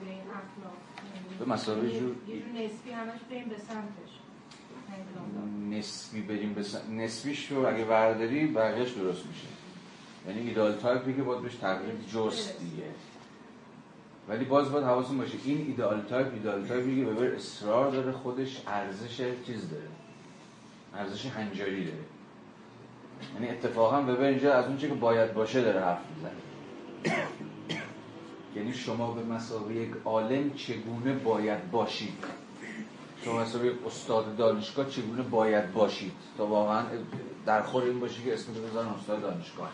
به 1.42 1.48
مسابقه 1.48 2.00
جور 2.00 2.16
نسبی 2.56 2.92
همش 2.92 3.20
بریم 3.30 3.50
به 3.50 3.58
سمتش. 3.58 4.12
نسبی 5.70 6.22
بریم 6.22 6.54
به 6.54 6.66
نسبیش 6.92 7.52
رو 7.52 7.68
اگه 7.68 7.86
برداری 7.86 8.48
بقیهش 8.48 8.92
درست 8.92 9.26
میشه. 9.26 9.48
یعنی 10.28 10.48
ایدال 10.48 10.76
تایپی 10.76 11.14
که 11.14 11.24
باید 11.24 11.42
بهش 11.42 11.56
تغییر 11.56 11.94
جست 12.14 12.60
دیگه. 12.60 12.84
ولی 14.30 14.46
باز 14.46 14.72
باید 14.72 14.86
حواسون 14.86 15.18
باشه 15.18 15.38
این 15.46 15.68
ایدال 15.68 16.02
تایپ 16.02 16.34
ایدال 16.34 16.66
تایپی 16.66 16.96
که 16.96 17.06
ببر 17.06 17.36
اصرار 17.36 17.92
داره 17.92 18.12
خودش 18.12 18.62
ارزش 18.68 19.18
چیز 19.46 19.70
داره. 19.70 19.88
ارزش 20.96 21.26
هنجاری 21.26 21.86
داره. 21.86 22.04
یعنی 23.34 23.50
اتفاقا 23.50 24.02
ببر 24.02 24.24
اینجا 24.24 24.54
از 24.54 24.66
اون 24.66 24.78
که 24.78 24.88
باید 24.88 25.34
باشه 25.34 25.62
داره 25.62 25.80
حرف 25.80 26.02
می‌زنه. 26.16 26.32
یعنی 28.56 28.74
شما 28.74 29.12
به 29.12 29.24
مسابقه 29.24 29.76
یک 29.76 29.92
عالم 30.06 30.54
چگونه 30.54 31.14
باید 31.14 31.72
باشید؟ 31.72 32.14
شما 33.26 33.42
یک 33.44 33.74
استاد 33.88 34.38
دانشگاه 34.38 34.90
چگونه 34.90 35.22
باید 35.22 35.74
باشید؟ 35.74 36.12
تا 36.38 36.46
واقعا 36.46 36.84
در 37.46 37.62
خور 37.62 37.84
این 37.84 38.00
باشی 38.00 38.24
که 38.24 38.34
اسم 38.34 38.54
بزن 38.54 38.88
استاد 38.88 39.22
دانشگاه. 39.22 39.72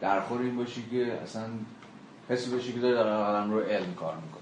در 0.00 0.20
خور 0.20 0.40
این 0.40 0.56
باشی 0.56 0.84
که 0.90 1.12
اصلا 1.12 1.44
حسی 2.28 2.50
باشی 2.50 2.72
که 2.72 2.80
داره 2.80 2.94
در 2.94 3.24
قلم 3.24 3.50
رو 3.50 3.60
علم 3.60 3.94
کار 3.94 4.14
می‌کنه 4.14 4.40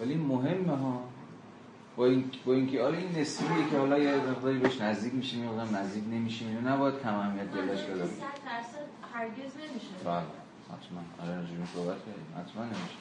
ولی 0.00 0.14
مهمه 0.14 0.76
ها. 0.76 1.02
با, 1.96 2.06
این 2.06 2.30
با 2.46 2.52
اینکه 2.52 2.82
حالا 2.82 2.98
این 2.98 3.18
نسبیه 3.18 3.70
که 3.70 3.78
حالا 3.78 3.98
یه 3.98 4.16
مقداری 4.16 4.58
بهش 4.58 4.80
نزدیک 4.80 5.14
میشیم 5.14 5.44
یا 5.44 5.64
نزدیک 5.64 6.04
نمیشیم 6.10 6.48
اینو 6.48 6.68
نباید 6.68 7.02
کم 7.02 7.14
اهمیت 7.14 7.52
دلش 7.52 7.82
بده 7.82 8.04
هرگز 9.14 9.56
نمیشه. 9.56 9.88
بله. 10.04 10.39
حتما. 10.72 11.00
آره 11.22 11.42
رجوع 11.42 11.66
صحبت 11.74 11.98
کردیم. 11.98 12.26
حتما 12.38 12.64
نمیشه. 12.64 12.96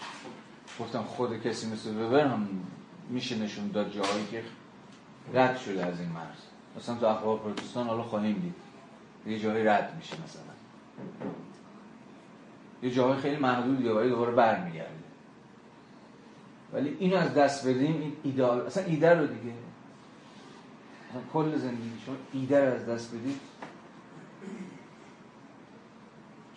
گفتم 0.79 1.03
خود 1.03 1.41
کسی 1.41 1.67
مثل 1.67 2.01
وبر 2.01 2.27
هم 2.27 2.47
میشه 3.09 3.37
نشون 3.37 3.67
داد 3.67 3.91
جایی 3.91 4.27
که 4.31 4.43
رد 5.33 5.57
شده 5.57 5.85
از 5.85 5.99
این 5.99 6.09
مرز. 6.09 6.37
مثلا 6.77 6.95
تو 6.95 7.05
اخبار 7.05 7.37
پروتستان 7.37 7.87
حالا 7.87 8.03
خواهیم 8.03 8.39
دید. 8.39 8.55
یه 9.33 9.39
جایی 9.39 9.63
رد 9.63 9.95
میشه 9.97 10.15
مثلا. 10.23 10.41
یه 12.83 12.91
جاهای 12.91 13.17
خیلی 13.17 13.35
محدودی 13.35 13.87
ولی 13.87 14.09
دوباره 14.09 14.31
برمیگرده. 14.31 14.89
ولی 16.73 16.97
اینو 16.99 17.17
از 17.17 17.33
دست 17.33 17.67
بدیم 17.67 18.01
این 18.01 18.13
ایدال 18.23 18.61
اصلا 18.61 18.83
ایده 18.83 19.13
رو 19.13 19.27
دیگه 19.27 19.53
اصلا 21.09 21.21
کل 21.33 21.57
زندگی 21.57 21.91
شما 22.05 22.15
ایده 22.33 22.57
از 22.57 22.85
دست 22.85 23.15
بدید. 23.15 23.39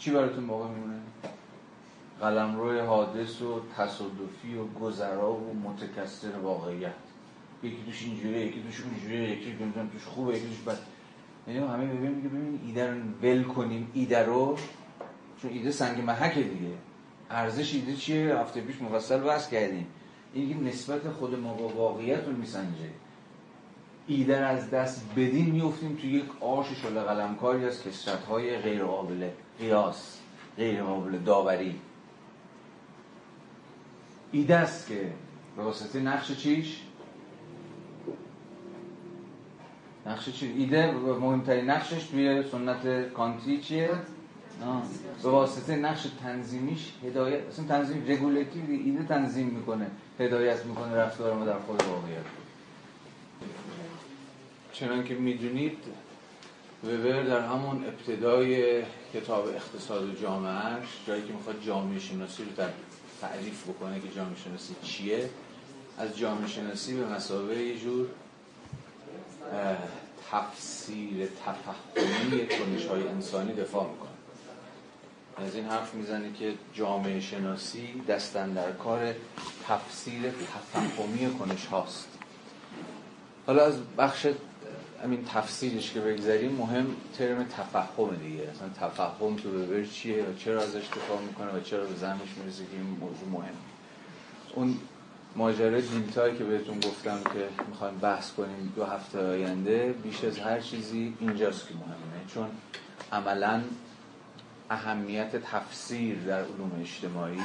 چی 0.05 0.11
براتون 0.11 0.47
باقی 0.47 0.75
میمونه؟ 0.75 1.01
قلم 2.21 2.57
روی 2.57 2.79
حادث 2.79 3.43
و 3.43 3.61
تصادفی 3.77 4.55
و 4.55 4.65
گذرا 4.81 5.33
و 5.33 5.55
متکثر 5.55 6.39
واقعیت. 6.43 6.93
یکی 7.63 7.83
توش 7.87 8.03
اینجوره 8.03 8.41
یکی 8.41 8.63
توش 8.63 8.81
اونجوره 8.81 9.31
یکی 9.31 9.57
توش 9.93 10.05
خوبه 10.05 10.37
یکی 10.37 10.47
توش 10.47 10.61
بد. 10.61 10.79
یعنی 11.49 11.61
همه 11.61 11.87
ببینیم 11.87 12.13
میگه 12.13 12.29
ببین 12.29 12.61
ایده 12.67 12.91
رو 12.91 12.97
ول 13.23 13.43
کنیم. 13.43 13.91
ایده 13.95 14.25
رو 14.25 14.57
چون 15.43 15.51
ایده 15.51 15.71
سنگ 15.71 16.01
محک 16.01 16.35
دیگه. 16.35 16.75
ارزش 17.31 17.75
ایده 17.75 17.97
چیه؟ 17.97 18.39
هفته 18.39 18.61
پیش 18.61 18.83
مفصل 18.83 19.21
بحث 19.21 19.51
کردیم. 19.51 19.87
این 20.35 20.65
نسبت 20.69 21.11
خود 21.11 21.35
ما 21.35 21.55
با 21.55 21.69
واقعیت 21.69 22.25
رو 22.27 22.33
میسنجه. 22.33 22.91
ایده 24.07 24.37
از 24.37 24.71
دست 24.71 25.05
بدین 25.17 25.51
میفتیم 25.51 25.97
توی 26.01 26.11
یک 26.11 26.43
آش 26.43 26.67
شل 26.83 27.01
قلمکاری 27.01 27.65
از 27.65 27.83
کسرت 27.85 28.25
های 28.25 28.59
غیر 28.59 28.85
قابل 28.85 29.29
قیاس 29.63 30.19
غیر 30.57 30.83
قابل 30.83 31.19
داوری. 31.19 31.81
ایده 34.33 34.57
است 34.57 34.89
که 34.89 35.13
به 35.57 35.63
واسطه 35.63 36.01
نقش 36.01 36.33
چیش؟ 36.33 36.83
نقش 40.07 40.31
چی؟ 40.31 40.47
ایده 40.47 40.93
مهمترین 40.93 41.71
نقشش 41.71 42.05
توی 42.05 42.43
سنت 42.51 43.13
کانتی 43.13 43.61
چیه؟ 43.61 43.91
به 45.23 45.29
واسطه 45.29 45.77
نقش 45.77 46.07
تنظیمیش 46.23 46.93
هدایت 47.05 47.49
اصلا 47.49 47.65
تنظیم 47.65 48.05
رگولتیو 48.09 48.71
ایده 48.71 49.05
تنظیم 49.05 49.47
می‌کنه 49.47 49.87
هدایت 50.21 50.65
می‌کنه 50.65 50.95
رفتار 50.95 51.35
ما 51.35 51.45
در 51.45 51.59
خود 51.59 51.83
واقعیت. 51.83 52.25
چنان 54.73 55.05
که 55.05 55.15
می‌دونید 55.15 55.79
وبر 56.85 57.23
در 57.23 57.41
همون 57.41 57.85
ابتدای 57.85 58.83
کتاب 59.15 59.49
اقتصاد 59.49 60.21
جامعهش 60.23 60.89
جایی 61.07 61.23
که 61.23 61.33
می‌خواد 61.33 61.63
جامعه 61.67 61.99
شناسی 61.99 62.43
رو 62.45 62.65
تعریف 63.21 63.69
بکنه 63.69 64.01
که 64.01 64.09
جامعه 64.17 64.37
شناسی 64.45 64.75
چیه. 64.83 65.31
از 65.99 66.19
جامعه 66.19 66.49
شناسی 66.49 66.95
به 66.95 67.07
مسابقه 67.07 67.63
یه 67.63 67.79
جور 67.79 68.07
تفسیر 70.31 71.29
تفهمی 71.47 72.49
کنش 72.49 72.87
های 72.87 73.09
انسانی 73.09 73.53
دفاع 73.53 73.91
می‌کنه. 73.91 74.09
از 75.47 75.55
این 75.55 75.65
حرف 75.65 75.95
می‌زنه 75.95 76.33
که 76.33 76.55
جامعه 76.75 77.21
شناسی 77.21 78.03
دستن 78.09 78.53
در 78.53 78.73
کار 78.73 79.15
تفسیر 79.69 80.23
تفهمی 80.31 81.39
کنش 81.39 81.67
هاست 81.67 82.09
حالا 83.47 83.65
از 83.65 83.75
بخش 83.99 84.27
همین 85.03 85.25
تفسیرش 85.25 85.93
که 85.93 86.01
بگذاریم 86.01 86.53
مهم 86.53 86.87
ترم 87.19 87.45
تفهم 87.45 88.17
دیگه. 88.23 88.43
اصلا 88.43 88.69
تفهم 88.69 89.37
تو 89.37 89.51
ببر 89.51 89.85
چیه 89.85 90.23
و 90.23 90.35
چرا 90.39 90.63
ازش 90.63 90.87
دفاع 90.89 91.21
می‌کنه 91.21 91.53
و 91.53 91.61
چرا 91.61 91.85
به 91.85 91.95
زنش 91.95 92.29
می‌رسه 92.39 92.65
که 92.65 92.71
این 92.73 92.97
موضوع 93.01 93.29
مهم. 93.33 93.55
اون 94.55 94.79
ماجرای 95.37 95.83
دیلتایی 95.83 96.37
که 96.37 96.45
بهتون 96.45 96.81
گفتم 96.81 97.19
که 97.25 97.65
می‌خوایم 97.69 97.99
بحث 97.99 98.33
کنیم 98.33 98.73
دو 98.77 98.85
هفته 98.85 99.19
آینده 99.19 99.95
بیش 100.03 100.25
از 100.25 100.39
هر 100.39 100.61
چیزی 100.61 101.15
اینجاست 101.21 101.69
که 101.69 101.75
مهمه. 101.75 102.27
چون 102.35 102.49
عملا 103.13 103.63
اهمیت 104.71 105.37
تفسیر 105.37 106.19
در 106.19 106.39
علوم 106.39 106.73
اجتماعی 106.81 107.43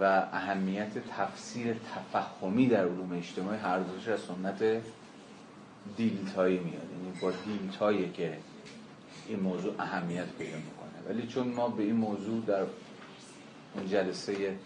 و 0.00 0.04
اهمیت 0.32 0.90
تفسیر 1.18 1.76
تفهمی 1.94 2.66
در 2.66 2.80
علوم 2.80 3.18
اجتماعی 3.18 3.58
هر 3.58 3.78
دوش 3.78 4.08
از 4.08 4.20
سنت 4.20 4.82
دیلتایی 5.96 6.58
میاد. 6.58 6.74
یعنی 6.74 7.18
با 7.22 7.32
دیلتایی 7.44 8.10
که 8.10 8.38
این 9.28 9.40
موضوع 9.40 9.74
اهمیت 9.78 10.26
پیدا 10.38 10.56
می‌کنه. 10.56 11.08
ولی 11.08 11.26
چون 11.26 11.48
ما 11.48 11.68
به 11.68 11.82
این 11.82 11.96
موضوع 11.96 12.44
در 12.46 12.64
اون 13.74 13.88
جلسه 13.88 14.56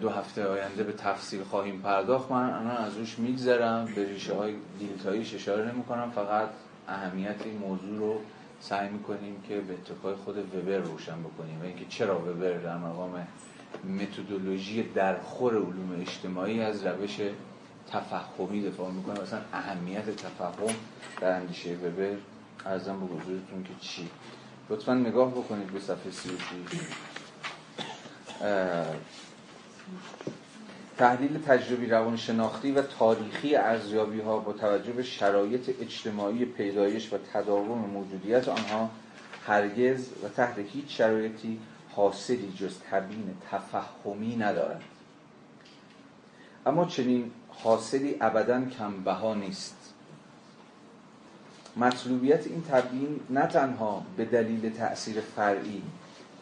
دو 0.00 0.10
هفته 0.10 0.46
آینده 0.46 0.82
به 0.82 0.92
تفصیل 0.92 1.42
خواهیم 1.42 1.80
پرداخت 1.80 2.30
من 2.30 2.50
الان 2.50 2.76
از 2.76 2.96
روش 2.96 3.18
میگذرم. 3.18 3.88
به 3.96 4.04
ریشه 4.04 4.34
های 4.34 4.54
دیلتاییش 4.78 5.34
اشاره 5.34 5.72
نمی 5.72 5.84
کنم 5.84 6.10
فقط 6.10 6.48
اهمیت 6.88 7.36
این 7.44 7.56
موضوع 7.58 7.98
رو 7.98 8.20
سعی 8.60 8.88
می‌کنیم 8.88 9.42
که 9.48 9.60
به 9.60 9.72
اتفاق 9.72 10.16
خود 10.16 10.38
وبر 10.38 10.78
روشن 10.78 11.22
بکنیم 11.22 11.60
و 11.60 11.64
اینکه 11.64 11.84
چرا 11.88 12.18
وبر 12.18 12.58
در 12.58 12.78
مقام 12.78 13.26
متدولوژی 14.00 14.82
درخور 14.82 15.54
علوم 15.54 16.00
اجتماعی 16.00 16.60
از 16.60 16.86
روش 16.86 17.20
تفهمی 17.92 18.62
دفاع 18.62 18.90
می‌کنه. 18.90 19.20
مثلا 19.20 19.40
اهمیت 19.52 20.10
تفهم 20.10 20.74
در 21.20 21.32
اندیشه 21.32 21.74
وبر 21.74 22.16
ارزم 22.66 23.00
به 23.00 23.06
حضورتون 23.06 23.62
که 23.62 23.70
چی؟ 23.80 24.10
لطفا 24.70 24.94
نگاه 24.94 25.30
بکنید 25.30 25.66
به 25.66 25.80
صفحه 25.80 26.10
36 26.10 26.36
تحلیل 30.98 31.38
تجربی 31.38 31.86
روانشناختی 31.86 32.72
و 32.72 32.82
تاریخی 32.82 33.56
ارزیابی 33.56 34.20
ها 34.20 34.38
با 34.38 34.52
توجه 34.52 34.92
به 34.92 35.02
شرایط 35.02 35.70
اجتماعی 35.80 36.44
پیدایش 36.44 37.12
و 37.12 37.18
تداوم 37.32 37.78
موجودیت 37.78 38.48
آنها 38.48 38.90
هرگز 39.46 40.08
و 40.24 40.28
تحت 40.28 40.58
هیچ 40.58 40.98
شرایطی 40.98 41.60
حاصلی 41.90 42.52
جز 42.58 42.78
تبیین 42.90 43.36
تفهمی 43.50 44.36
ندارد 44.36 44.82
اما 46.66 46.84
چنین 46.84 47.30
حاصلی 47.64 48.16
ابدا 48.20 48.64
کمبها 48.64 49.34
نیست. 49.34 49.76
مطلوبیت 51.76 52.46
این 52.46 52.62
تبیین 52.62 53.20
نه 53.30 53.46
تنها 53.46 54.02
به 54.16 54.24
دلیل 54.24 54.70
تأثیر 54.70 55.20
فرعی 55.20 55.82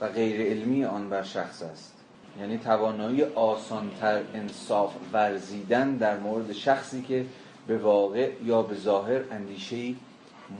و 0.00 0.08
غیر 0.08 0.40
علمی 0.40 0.84
آن 0.84 1.10
بر 1.10 1.22
شخص 1.22 1.62
است 1.62 1.94
یعنی 2.40 2.58
توانایی 2.58 3.24
آسانتر 3.24 4.22
انصاف 4.34 4.94
ورزیدن 5.12 5.96
در 5.96 6.18
مورد 6.18 6.52
شخصی 6.52 7.02
که 7.02 7.26
به 7.66 7.78
واقع 7.78 8.32
یا 8.44 8.62
به 8.62 8.76
ظاهر 8.76 9.20
اندیشه 9.30 9.94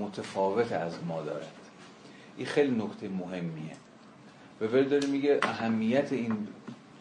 متفاوت 0.01 0.73
از 0.73 0.93
ما 1.09 1.23
دارد. 1.23 1.53
این 2.37 2.47
خیلی 2.47 2.77
نکته 2.77 3.09
مهمیه. 3.09 3.77
وبر 4.61 4.83
داره 4.83 5.09
میگه 5.09 5.41
اهمیت 5.43 6.13
این 6.13 6.49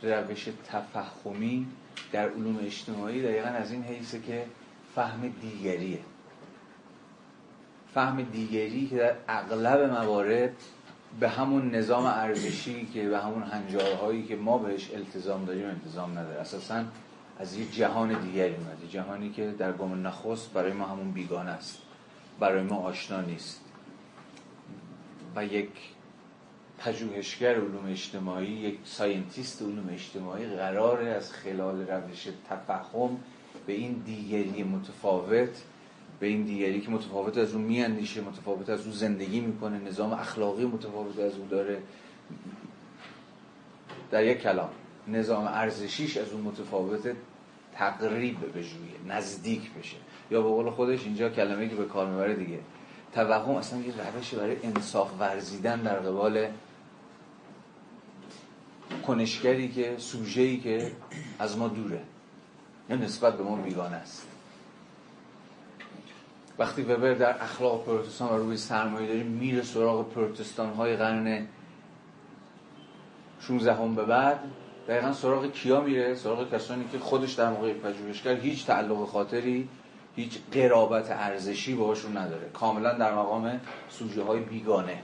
روش 0.03 0.49
تفهمی 0.67 1.67
در 2.11 2.29
علوم 2.29 2.59
اجتماعی 2.61 3.21
دقیقا 3.21 3.47
از 3.47 3.71
این 3.71 3.83
حیثه 3.83 4.19
که 4.19 4.45
فهم 4.95 5.33
دیگریه. 5.41 5.99
فهم 7.93 8.21
دیگری 8.21 8.87
که 8.87 8.95
در 8.95 9.15
اغلب 9.27 9.91
موارد 9.91 10.53
به 11.19 11.29
همون 11.29 11.75
نظام 11.75 12.05
ارزشی 12.05 12.85
که 12.85 13.09
به 13.09 13.19
همون 13.19 13.43
هنجارهایی 13.43 14.23
که 14.23 14.35
ما 14.35 14.57
بهش 14.57 14.91
التزام 14.93 15.45
داریم 15.45 15.65
التزام 15.65 16.11
نداره. 16.11 16.39
اساسا 16.41 16.83
از 17.39 17.57
یه 17.57 17.65
جهان 17.65 18.21
دیگری 18.21 18.55
اومده. 18.55 18.87
جهانی 18.89 19.29
که 19.29 19.51
در 19.51 19.71
گام 19.71 20.07
نخست 20.07 20.53
برای 20.53 20.73
ما 20.73 20.85
همون 20.85 21.11
بیگانه 21.11 21.51
است. 21.51 21.81
برای 22.39 22.63
ما 22.63 22.75
آشنا 22.75 23.21
نیست. 23.21 23.61
و 25.35 25.45
یک 25.45 25.69
پژوهشگر 26.77 27.55
علوم 27.55 27.85
اجتماعی 27.91 28.47
یک 28.47 28.77
scientist 28.85 29.61
علوم 29.61 29.89
اجتماعی 29.93 30.45
قراره 30.45 31.07
از 31.07 31.33
خلال 31.33 31.87
روش 31.87 32.27
تفهم 32.49 33.17
به 33.67 33.73
این 33.73 33.93
دیگری 34.05 34.63
متفاوت 34.63 35.63
به 36.19 36.27
این 36.27 36.43
دیگری 36.43 36.81
که 36.81 36.91
متفاوت 36.91 37.37
از 37.37 37.53
اون 37.53 37.63
میاندیشه 37.63 38.21
متفاوت 38.21 38.69
از 38.69 38.81
اون 38.81 38.91
زندگی 38.91 39.39
می‌کنه 39.39 39.79
نظام 39.79 40.13
اخلاقی 40.13 40.65
متفاوت 40.65 41.19
از 41.19 41.37
اون 41.37 41.47
داره. 41.47 41.81
در 44.11 44.25
یک 44.25 44.41
کلام 44.41 44.69
نظام 45.07 45.47
ارزشیش 45.47 46.17
از 46.17 46.31
اون 46.31 46.41
متفاوت 46.41 47.15
تقریب 47.73 48.37
بجویه 48.49 48.97
نزدیک 49.07 49.73
بشه. 49.73 49.97
یا 50.31 50.41
به 50.41 50.47
قول 50.47 50.69
خودش 50.69 51.03
اینجا 51.03 51.29
کلمه 51.29 51.69
که 51.69 51.75
به 51.75 51.85
کار 51.85 52.07
می‌بره 52.07 52.35
دیگه 52.35 52.59
توهم 53.13 53.55
اصلا 53.55 53.79
یه 53.79 53.93
روشی 54.15 54.35
برای 54.35 54.57
انصاف 54.63 55.11
ورزیدن 55.19 55.81
در 55.81 55.99
قبال 55.99 56.47
کنشگری 59.07 59.69
که 59.69 59.95
سوژه‌ای 59.97 60.57
که 60.57 60.91
از 61.39 61.57
ما 61.57 61.67
دوره. 61.67 62.01
یا 62.89 62.95
نسبت 62.95 63.37
به 63.37 63.43
ما 63.43 63.55
بیگانه 63.55 63.95
است. 63.95 64.27
وقتی 66.59 66.81
وبر 66.81 67.13
در 67.13 67.43
اخلاق 67.43 67.85
پروتستان 67.85 68.29
و 68.29 68.37
روی 68.37 68.57
سرمایه 68.57 69.07
داری 69.07 69.23
میره 69.23 69.61
سراغ 69.61 70.09
پروتستان 70.09 70.73
های 70.73 70.95
قرن 70.95 71.47
16 73.39 73.73
هم 73.73 73.95
به 73.95 74.05
بعد 74.05 74.39
دقیقا 74.87 75.13
سراغ 75.13 75.51
کیا 75.51 75.81
میره؟ 75.81 76.15
سراغ 76.15 76.53
کسانی 76.53 76.85
که 76.91 76.99
خودش 76.99 77.33
در 77.33 77.49
موقع 77.49 77.73
پژوهشگر 77.73 78.35
هیچ 78.35 78.65
تعلق 78.65 79.07
خاطری 79.07 79.69
هیچ 80.15 80.39
قرابت 80.51 81.11
ارزشی 81.11 81.75
باشون 81.75 82.17
نداره. 82.17 82.49
کاملا 82.49 82.93
در 82.93 83.15
مقام 83.15 83.61
سوژه 83.89 84.23
های 84.23 84.39
بیگانه. 84.39 85.01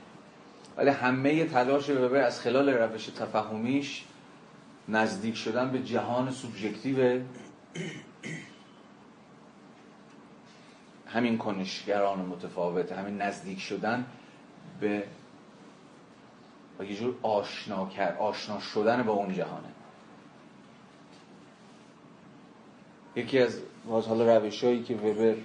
ولی 0.77 0.89
همه 0.89 1.45
تلاش 1.45 1.89
وبر 1.89 2.17
از 2.21 2.41
خلال 2.41 2.69
روش 2.69 3.05
تفهمیش 3.05 4.03
نزدیک 4.89 5.35
شدن 5.35 5.71
به 5.71 5.79
جهان 5.83 6.31
سوبژکتیو 6.31 7.21
همین 11.07 11.37
کنشگران 11.37 12.19
متفاوت 12.19 12.91
همین 12.91 13.21
نزدیک 13.21 13.59
شدن 13.59 14.05
به 14.79 15.03
یه 16.79 16.95
جور 16.95 17.15
آشنا 17.21 17.89
کرد 17.89 18.17
آشنا 18.17 18.59
شدن 18.59 19.03
با 19.03 19.13
اون 19.13 19.33
جهانه. 19.33 19.67
یکی 23.15 23.39
از 23.39 23.59
باز 23.87 24.07
حالا 24.07 24.37
روش 24.37 24.63
هایی 24.63 24.83
که 24.83 24.95
وبر 24.95 25.35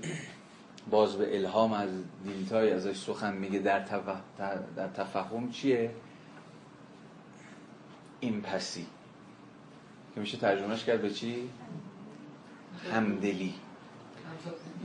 باز 0.90 1.16
به 1.16 1.36
الهام 1.36 1.72
از 1.72 1.90
دیلتای 2.24 2.70
ازش 2.72 2.96
سخن 2.96 3.34
میگه 3.34 3.58
در, 3.58 3.78
در 4.76 4.88
تفهم 4.88 5.50
چیه؟ 5.50 5.90
empathy 8.20 8.86
که 10.14 10.20
میشه 10.20 10.36
ترجمهش 10.36 10.84
کرد 10.84 11.02
به 11.02 11.10
چی؟ 11.10 11.48
همدلی. 12.92 13.54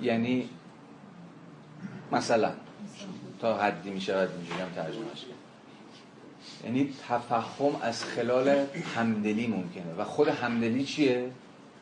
یعنی 0.01 0.49
مثلا 2.11 2.51
تا 3.39 3.57
حدی 3.57 3.89
میشه 3.89 4.17
اینجوری 4.17 4.61
هم 4.61 4.69
ترجمهش 4.75 5.21
کرد. 5.21 5.34
یعنی 6.63 6.93
تفهم 7.09 7.75
از 7.81 8.05
خلال 8.05 8.65
همدلی 8.95 9.47
ممکنه. 9.47 9.93
و 9.97 10.03
خود 10.03 10.27
همدلی 10.27 10.85
چیه؟ 10.85 11.31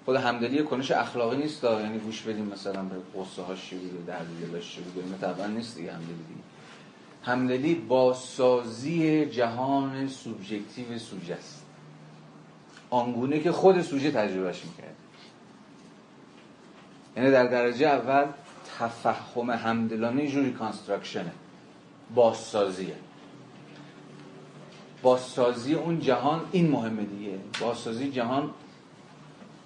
خود 0.06 0.16
همدلی 0.16 0.64
کنش 0.64 0.92
اخلاقی 0.92 1.38
نیست 1.38 1.64
یعنی 1.64 1.98
گوش 1.98 2.22
بدیم 2.22 2.46
مثلا 2.46 2.84
به 2.84 2.96
قصه 2.96 3.42
ها 3.42 3.56
چی 3.56 3.76
بوده 3.76 4.04
درد 4.08 4.28
دلش 4.42 4.76
چی 4.76 4.82
بوده 4.82 5.18
طبعا 5.22 5.48
نیست 5.48 5.76
دیگه 5.76 5.92
همدلی 5.92 6.14
دیگه. 6.28 6.42
همدلی 7.24 7.76
بازسازی 7.76 9.26
جهان 9.26 10.08
سوبژکتیو 10.08 11.00
سوژه 11.00 11.34
است. 11.34 11.66
آنگونه 12.90 13.40
که 13.40 13.52
خود 13.52 13.82
سوژه 13.82 14.12
تجربهش 14.12 14.66
می‌کرد. 14.66 14.96
یعنی 17.18 17.32
در 17.32 17.46
درجه 17.46 17.88
اول 17.88 18.26
تفهم 18.80 19.50
همدلانه 19.50 20.28
جور 20.28 20.52
reconstruction 20.52 21.26
ه 21.26 21.32
بازسازیه. 22.16 22.96
بازسازی 25.02 25.74
اون 25.74 26.00
جهان 26.00 26.42
این 26.52 26.72
مهمه 26.72 27.04
دیگه. 27.04 27.38
بازسازی 27.62 28.12
جهان 28.12 28.50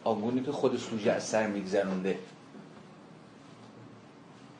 آنگونی 0.05 0.41
که 0.41 0.51
خود 0.51 0.77
سوژه 0.77 1.11
از 1.11 1.23
سر 1.23 1.47
میگذرونده. 1.47 2.19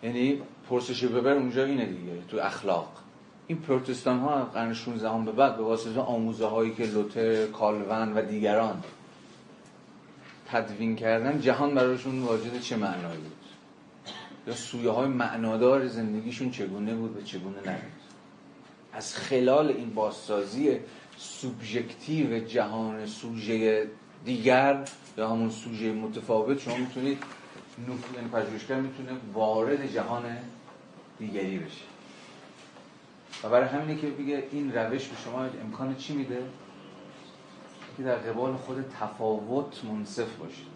یعنی 0.04 0.42
پرسش 0.70 1.04
ببر 1.04 1.32
اونجا 1.32 1.64
اینه 1.66 1.86
دیگه 1.86 2.22
تو 2.28 2.38
اخلاق. 2.38 2.92
این 3.48 3.58
پروتستان 3.58 4.20
ها 4.20 4.46
قرن 4.46 4.74
16 4.74 5.10
هم 5.10 5.26
به 5.26 5.32
بعد 5.32 5.58
به 5.58 5.64
واسطه 5.64 6.00
آموزه 6.00 6.46
هایی 6.46 6.74
که 6.74 6.86
لوتر، 6.86 7.48
کالون 7.48 8.14
و 8.14 8.22
دیگران 8.22 8.84
تدوین 10.48 10.96
کردن 10.96 11.42
جهان 11.42 11.76
براشون 11.76 12.22
واجد 12.22 12.60
چه 12.60 12.78
معنایی 12.78 13.22
بود؟ 13.22 13.32
یا 14.48 14.54
سویه 14.54 14.90
های 14.90 15.08
معنادار 15.08 15.88
زندگیشون 15.88 16.52
چگونه 16.52 16.96
بود 16.96 17.18
و 17.18 17.22
چگونه 17.22 17.60
نبود؟ 17.60 17.92
از 18.94 19.16
خلال 19.16 19.68
این 19.68 19.90
بازسازی 19.94 20.80
سوبژکتیو 21.18 22.40
جهان 22.40 23.06
سوژه 23.06 23.88
دیگر 24.26 24.86
یا 25.18 25.30
همون 25.30 25.50
سوژه 25.50 25.94
متفاوت 25.94 26.60
شما 26.60 26.78
می‌تونید 26.78 27.24
یعنی 28.16 28.30
پژوهشگر 28.30 28.80
می‌تونه 28.80 29.12
وارد 29.34 29.94
جهان 29.94 30.38
دیگری 31.20 31.60
بشه. 31.60 31.86
و 33.44 33.50
برای 33.50 33.68
همینه 33.68 34.02
که 34.02 34.08
بگه 34.08 34.48
این 34.52 34.74
روش 34.74 35.08
به 35.08 35.16
شما 35.24 35.44
امکان 35.44 35.96
چی 35.96 36.16
میده؟ 36.16 36.44
که 37.98 38.04
در 38.04 38.16
قبال 38.16 38.56
خود 38.56 38.86
تفاوت 39.00 39.86
منصف 39.86 40.36
باشید 40.36 40.68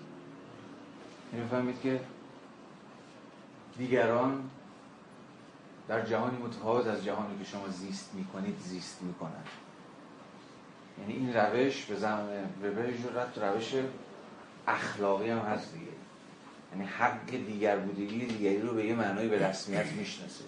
یعنی 1.34 1.48
فهمید 1.48 1.82
که 1.82 2.02
دیگران 3.78 4.50
در 5.88 6.06
جهانی 6.06 6.38
متفاوت 6.38 6.88
از 6.88 7.06
جهانی 7.06 7.40
که 7.40 7.46
شما 7.46 7.68
زیست 7.68 8.10
می‌کنید 8.14 8.56
زیست 8.60 9.02
می‌کنند. 9.02 9.48
یعنی 11.00 11.14
این 11.14 11.34
روش 11.34 11.86
به 11.86 11.96
زمان 11.96 12.28
جورت 13.04 13.38
روش 13.38 13.74
اخلاقی 14.70 15.30
هم 15.30 15.40
هست 15.40 15.74
دیگه. 15.74 15.92
یعنی 16.72 16.86
حق 16.86 17.30
دیگر 17.30 17.78
بودگی 17.78 18.26
دیگری 18.26 18.62
رو 18.62 18.74
به 18.74 18.86
یه 18.86 18.96
معنای 18.96 19.28
به 19.28 19.50
رسمیت 19.50 19.86
می‌شناسه. 19.86 20.44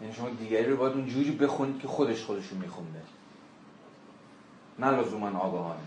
یعنی 0.00 0.14
شما 0.14 0.30
دیگری 0.30 0.64
رو 0.64 0.76
باید 0.76 0.92
اونجوری 0.92 1.30
بخونید 1.30 1.80
که 1.80 1.88
خودش 1.88 2.22
خودشون 2.22 2.58
میخونده. 2.58 3.02
نه 4.78 4.90
لزوما 4.90 5.38
آگاهانه. 5.38 5.80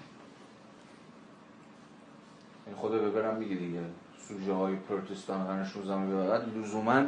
این 2.68 2.76
خدا 2.76 2.98
ببرم 2.98 3.36
میگه 3.36 3.56
دیگه. 3.56 3.82
سوژه 4.28 4.54
های 4.54 4.76
پروتستان 4.76 5.48
قرن 5.48 5.66
16 5.66 6.06
به 6.06 6.60
لزوما 6.60 7.04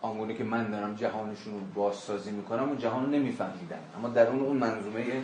آنگونه 0.00 0.34
که 0.34 0.44
من 0.44 0.70
دارم 0.70 0.94
جهانشون 0.94 1.54
رو 1.54 1.60
بازسازی 1.74 2.30
می‌کنم 2.30 2.62
اون 2.62 2.78
جهان 2.78 3.04
رو 3.04 3.10
نمیفهمیدن. 3.10 3.80
اما 3.96 4.08
در 4.08 4.26
اون 4.26 4.40
اون 4.40 4.56
منظومه 4.56 5.22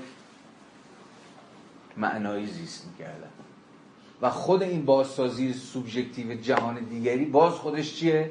معنایی 1.97 2.47
زیست 2.47 2.87
می‌کردن. 2.87 3.31
و 4.23 4.31
خود 4.31 4.63
این 4.63 4.85
بازسازی 4.85 5.53
سوبژکتیو 5.53 6.35
جهان 6.35 6.75
دیگری 6.75 7.25
باز 7.25 7.53
خودش 7.53 7.95
چیه؟ 7.95 8.31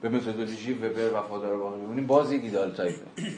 به 0.00 0.08
متدولوژی 0.08 0.72
وبر 0.72 1.18
وفادار 1.18 1.56
باقی 1.56 1.80
ببینیم 1.80 2.06
باز 2.06 2.32
یک 2.32 2.44
ایدال 2.44 2.70
تایپه. 2.70 3.06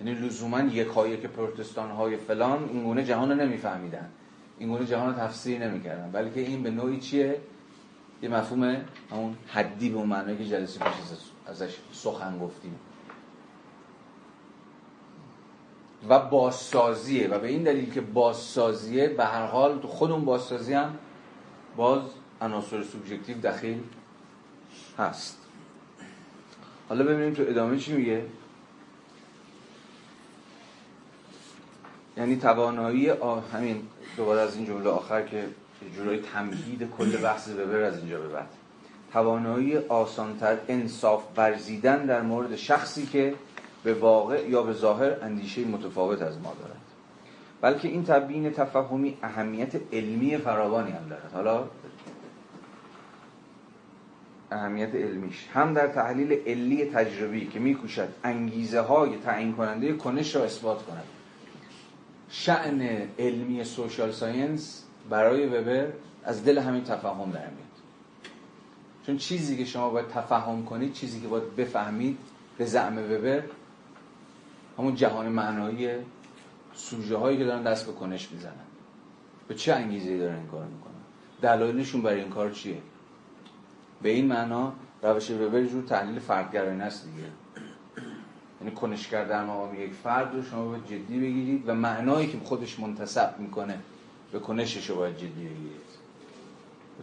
یعنی 0.00 0.14
لزوما 0.14 0.60
یکایی 0.60 1.16
که 1.16 1.28
پروتستان 1.28 1.90
های 1.90 2.16
فلان 2.16 2.68
این 2.68 2.84
گونه 2.84 3.04
جهان 3.04 3.30
رو 3.30 3.36
نمیفهمیدن. 3.36 4.10
این 4.58 4.68
گونه 4.68 4.86
جهان 4.86 5.14
رو 5.14 5.20
تفسیر 5.20 5.68
نمی‌کردن. 5.68 6.10
بلکه 6.10 6.40
این 6.40 6.62
به 6.62 6.70
نوعی 6.70 7.00
چیه؟ 7.00 7.40
یه 8.22 8.28
مفهوم 8.28 8.84
همون 9.10 9.36
حدی 9.46 9.88
به 9.88 9.96
اون 9.96 10.06
معنی 10.06 10.36
که 10.36 10.44
جلسه 10.44 10.78
پیش 10.78 10.94
ازش 11.46 11.76
سخن 11.92 12.38
گفتیم. 12.38 12.78
و 16.08 16.18
بازسازیه. 16.18 17.28
و 17.28 17.38
به 17.38 17.48
این 17.48 17.62
دلیل 17.62 17.92
که 17.92 18.00
بازسازیه 18.00 19.08
به 19.08 19.24
هر 19.24 19.46
حال 19.46 19.78
تو 19.78 19.88
خود 19.88 20.10
اون 20.10 20.24
بازسازی 20.24 20.74
هم 20.74 20.98
باز 21.76 22.00
عناصر 22.40 22.82
سوبژکتیو 22.82 23.40
دخیل 23.40 23.82
هست. 24.98 25.38
حالا 26.88 27.04
ببینیم 27.04 27.34
تو 27.34 27.42
ادامه 27.42 27.78
چی 27.78 27.92
میگه. 27.92 28.24
یعنی 32.16 32.36
توانایی 32.36 33.08
همین 33.52 33.82
دوباره 34.16 34.40
از 34.40 34.56
این 34.56 34.66
جمله 34.66 34.90
آخر 34.90 35.22
که 35.22 35.48
جورای 35.96 36.20
تمهید 36.20 36.90
کل 36.98 37.16
بحث 37.16 37.48
وبر 37.48 37.82
از 37.82 37.98
اینجا 37.98 38.20
به 38.20 38.28
بعد. 38.28 38.48
توانایی 39.12 39.76
آسانتر 39.76 40.58
انصاف 40.68 41.24
ورزیدن 41.36 42.06
در 42.06 42.22
مورد 42.22 42.56
شخصی 42.56 43.06
که 43.06 43.34
به 43.86 43.94
واقع 43.94 44.48
یا 44.48 44.62
به 44.62 44.72
ظاهر 44.72 45.16
اندیشه 45.22 45.64
متفاوت 45.64 46.22
از 46.22 46.38
ما 46.38 46.54
دارد. 46.60 46.80
بلکه 47.60 47.88
این 47.88 48.04
تبیین 48.04 48.50
تفهمی 48.50 49.18
اهمیت 49.22 49.80
علمی 49.92 50.38
فراوانی 50.38 50.90
هم 50.90 51.08
دارد. 51.08 51.30
حالا 51.34 51.64
اهمیت 54.50 54.94
علمیش. 54.94 55.48
هم 55.54 55.74
در 55.74 55.86
تحلیل 55.86 56.32
علی 56.32 56.84
تجربی 56.84 57.46
که 57.46 57.58
میکوشد 57.58 58.08
انگیزه 58.24 58.80
های 58.80 59.16
تعیین 59.16 59.52
کننده 59.52 59.92
کنش 59.92 60.36
را 60.36 60.44
اثبات 60.44 60.82
کند. 60.82 61.04
شعن 62.28 63.08
علمی 63.18 63.64
سوشال 63.64 64.12
ساینس 64.12 64.84
برای 65.10 65.46
وبر 65.46 65.86
از 66.24 66.44
دل 66.44 66.58
همین 66.58 66.84
تفهم 66.84 67.30
در 67.30 67.40
میاد. 67.40 67.76
چون 69.06 69.16
چیزی 69.16 69.56
که 69.56 69.64
شما 69.64 69.90
باید 69.90 70.08
تفهم 70.08 70.64
کنید 70.64 70.92
چیزی 70.92 71.20
که 71.20 71.28
باید 71.28 71.56
بفهمید 71.56 72.18
به 72.58 72.64
زعم 72.64 72.98
وبر 72.98 73.42
همون 74.78 74.94
جهان 74.94 75.28
معنایی 75.28 75.88
سوژه 76.74 77.16
هایی 77.16 77.38
که 77.38 77.44
دارن 77.44 77.62
دست 77.62 77.86
به 77.86 77.92
کنش 77.92 78.32
می‌زنن. 78.32 78.52
به 79.48 79.54
چه 79.54 79.72
انگیزه 79.74 80.18
دارن 80.18 80.36
این 80.36 80.46
کار 80.46 80.64
می‌کنن؟ 80.64 80.92
دلایلشون 81.42 82.02
برای 82.02 82.20
این 82.20 82.30
کار 82.30 82.50
چیه؟ 82.50 82.78
به 84.02 84.08
این 84.08 84.26
معنا 84.26 84.72
روش 85.02 85.30
وبر 85.30 85.64
جور 85.64 85.84
تحلیل 85.84 86.18
فردگرایانه 86.18 86.84
است 86.84 87.04
دیگه. 87.04 87.28
یعنی 88.60 88.74
کنشگر 88.74 89.24
در 89.24 89.44
مقام 89.44 89.82
یک 89.82 89.92
فرد 89.92 90.34
رو 90.34 90.42
شما 90.42 90.64
باید 90.68 90.84
جدی 90.84 91.20
بگیرید 91.20 91.68
و 91.68 91.74
معنایی 91.74 92.26
که 92.26 92.38
خودش 92.44 92.80
منتصب 92.80 93.34
می‌کنه 93.38 93.78
به 94.32 94.38
کنشش 94.38 94.90
رو 94.90 94.96
باید 94.96 95.16
جدی 95.16 95.26
بگیرید. 95.26 95.86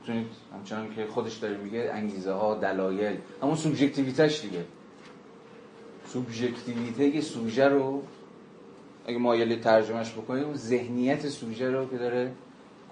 بتونید 0.01 0.27
همچنان 0.53 0.95
که 0.95 1.07
خودش 1.07 1.37
داره 1.37 1.57
میگه 1.57 1.91
انگیزه 1.93 2.31
ها 2.31 2.55
دلایل 2.55 3.17
همون 3.41 3.55
سوبژکتیویتش 3.55 4.41
دیگه. 4.41 4.65
سوبژکتیویته 6.13 7.21
سوژه 7.21 7.67
رو 7.67 8.03
اگه 9.07 9.17
مایلی 9.17 9.55
ترجمهش 9.55 10.11
بکنید 10.11 10.43
اون 10.43 10.55
ذهنیت 10.55 11.29
سوژه 11.29 11.71
رو 11.71 11.89
که 11.89 11.97
داره 11.97 12.31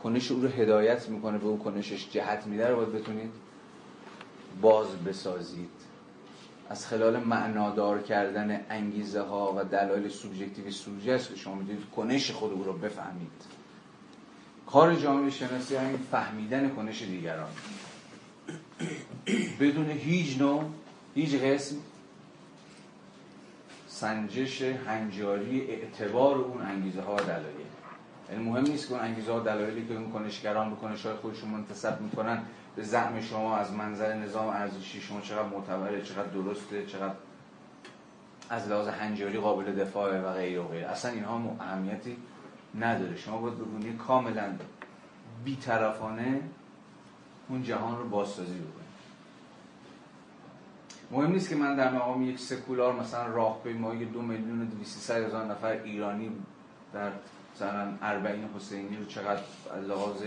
کنش 0.04 0.32
او 0.32 0.42
رو 0.42 0.48
هدایت 0.48 1.10
می‌کنه 1.10 1.38
به 1.38 1.46
اون 1.46 1.58
کنشش 1.58 2.10
جهت 2.10 2.48
میده 2.48 2.68
رو 2.68 2.76
باید 2.76 2.92
بتونید 2.92 3.32
باز 4.62 4.88
بسازید. 5.08 5.70
از 6.70 6.88
خلال 6.88 7.18
معنادار 7.18 8.02
کردن 8.02 8.66
انگیزه 8.70 9.22
ها 9.22 9.54
و 9.58 9.64
دلایل 9.64 10.10
سوبژکتیو 10.10 10.72
سوژه 10.72 11.12
است 11.12 11.30
که 11.30 11.36
شما 11.36 11.56
می‌تونید 11.56 11.84
کنش 11.96 12.32
خود 12.32 12.52
او 12.52 12.64
رو 12.64 12.74
بفهمید. 12.74 13.42
کار 14.68 14.96
جامعه 14.96 15.30
شناسی 15.30 15.76
همین 15.76 16.00
فهمیدن 16.12 16.70
کنش 16.70 17.02
دیگران. 17.02 17.50
بدون 19.60 19.90
هیچ 19.90 20.38
نوع 20.40 20.64
هیچ 21.16 21.36
قسم 21.36 21.76
سنجش 24.02 24.62
هنجاری 24.62 25.62
اعتبار 25.62 26.36
اون 26.36 26.62
انگیزه 26.62 27.02
ها 27.02 27.16
دلایل. 27.16 27.66
یعنی 28.32 28.44
مهم 28.44 28.64
نیست 28.64 28.88
که 28.88 28.94
اون 28.94 29.04
انگیزه 29.04 29.32
ها 29.32 29.40
دلایلی 29.40 29.88
که 29.88 29.94
اون 29.94 30.12
کنشگران 30.12 30.70
به 30.70 30.76
کنش 30.76 31.06
های 31.06 31.16
خودشون 31.16 31.50
منتسب 31.50 32.02
می‌کنن 32.02 32.42
به 32.76 32.84
زعم 32.84 33.22
شما 33.22 33.58
از 33.58 33.74
منظر 33.74 34.14
نظام 34.14 34.48
ارزشی 34.48 35.02
شما 35.02 35.22
چقدر 35.22 35.48
معتبره 35.48 36.02
چقدر 36.02 36.28
درسته 36.28 36.86
چقدر 36.86 37.14
از 38.50 38.68
لحاظ 38.68 38.88
هنجاری 38.88 39.38
قابل 39.38 39.76
دفاعه 39.76 40.22
و 40.22 40.34
غیر 40.34 40.60
و 40.60 40.68
غیر. 40.68 40.86
اصلا 40.86 41.12
اینها 41.12 41.56
اهمیتی 41.60 42.18
نداره. 42.80 43.16
شما 43.16 43.38
باید 43.38 43.58
به 43.58 43.94
کاملا 43.94 44.56
بیطرفانه 45.46 46.42
اون 47.50 47.64
جهان 47.64 47.98
رو 47.98 48.10
بازسازی 48.10 48.60
بکنید. 48.60 48.81
مهم 51.12 51.32
نیست 51.32 51.50
که 51.50 51.56
من 51.56 51.76
در 51.76 51.92
مقام 51.94 52.30
یک 52.30 52.40
سکولار 52.40 52.94
مثلا 52.94 53.26
راهپیمایی 53.26 54.06
دو 54.06 54.22
میلیون 54.22 54.62
و 54.62 54.66
دویستی 54.66 55.14
هزار 55.14 55.46
نفر 55.46 55.72
ایرانی 55.84 56.32
در 56.94 57.12
مثلا 57.56 57.88
اربعین 58.02 58.50
حسینی 58.56 58.98
رو 58.98 59.06
چقدر 59.06 59.42
لحاظ 59.88 60.24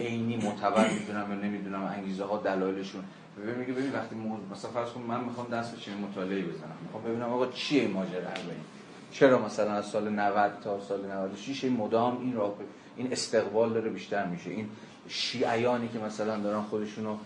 عینی 0.00 0.36
معتبر 0.36 0.90
می‌دونم 0.90 1.30
یا 1.30 1.48
نمی‌دونم 1.48 1.82
انگیزه 1.82 2.24
ها 2.24 2.38
دلایلشون. 2.38 3.04
ببین 3.38 3.54
میگه 3.54 3.72
ببین 3.72 3.92
وقتی 3.92 4.16
مثلا 4.52 4.70
فرض 4.70 4.90
کن 4.90 5.00
من 5.00 5.24
می‌خوام 5.24 5.46
دست 5.48 5.74
به 5.74 5.80
چنین 5.80 5.98
مطالعه 5.98 6.42
بزنم. 6.42 6.76
می‌خوام 6.82 7.04
ببینم 7.04 7.32
آقا 7.32 7.46
چیه 7.46 7.88
ماجرا 7.88 8.28
اربعین؟ 8.28 8.64
چرا 9.12 9.38
مثلا 9.38 9.72
از 9.72 9.86
سال 9.86 10.08
90 10.08 10.52
تا 10.64 10.80
سال 10.80 11.06
96 11.06 11.64
مدام 11.64 12.20
این 12.20 12.34
راه 12.34 12.54
این 12.96 13.12
استقبال 13.12 13.72
داره 13.72 13.90
بیشتر 13.90 14.26
میشه؟ 14.26 14.50
این 14.50 14.68
شیعیانی 15.08 15.88
که 15.88 15.98
مثلا 15.98 16.36
دارن 16.36 16.62
خودشونو 16.62 17.16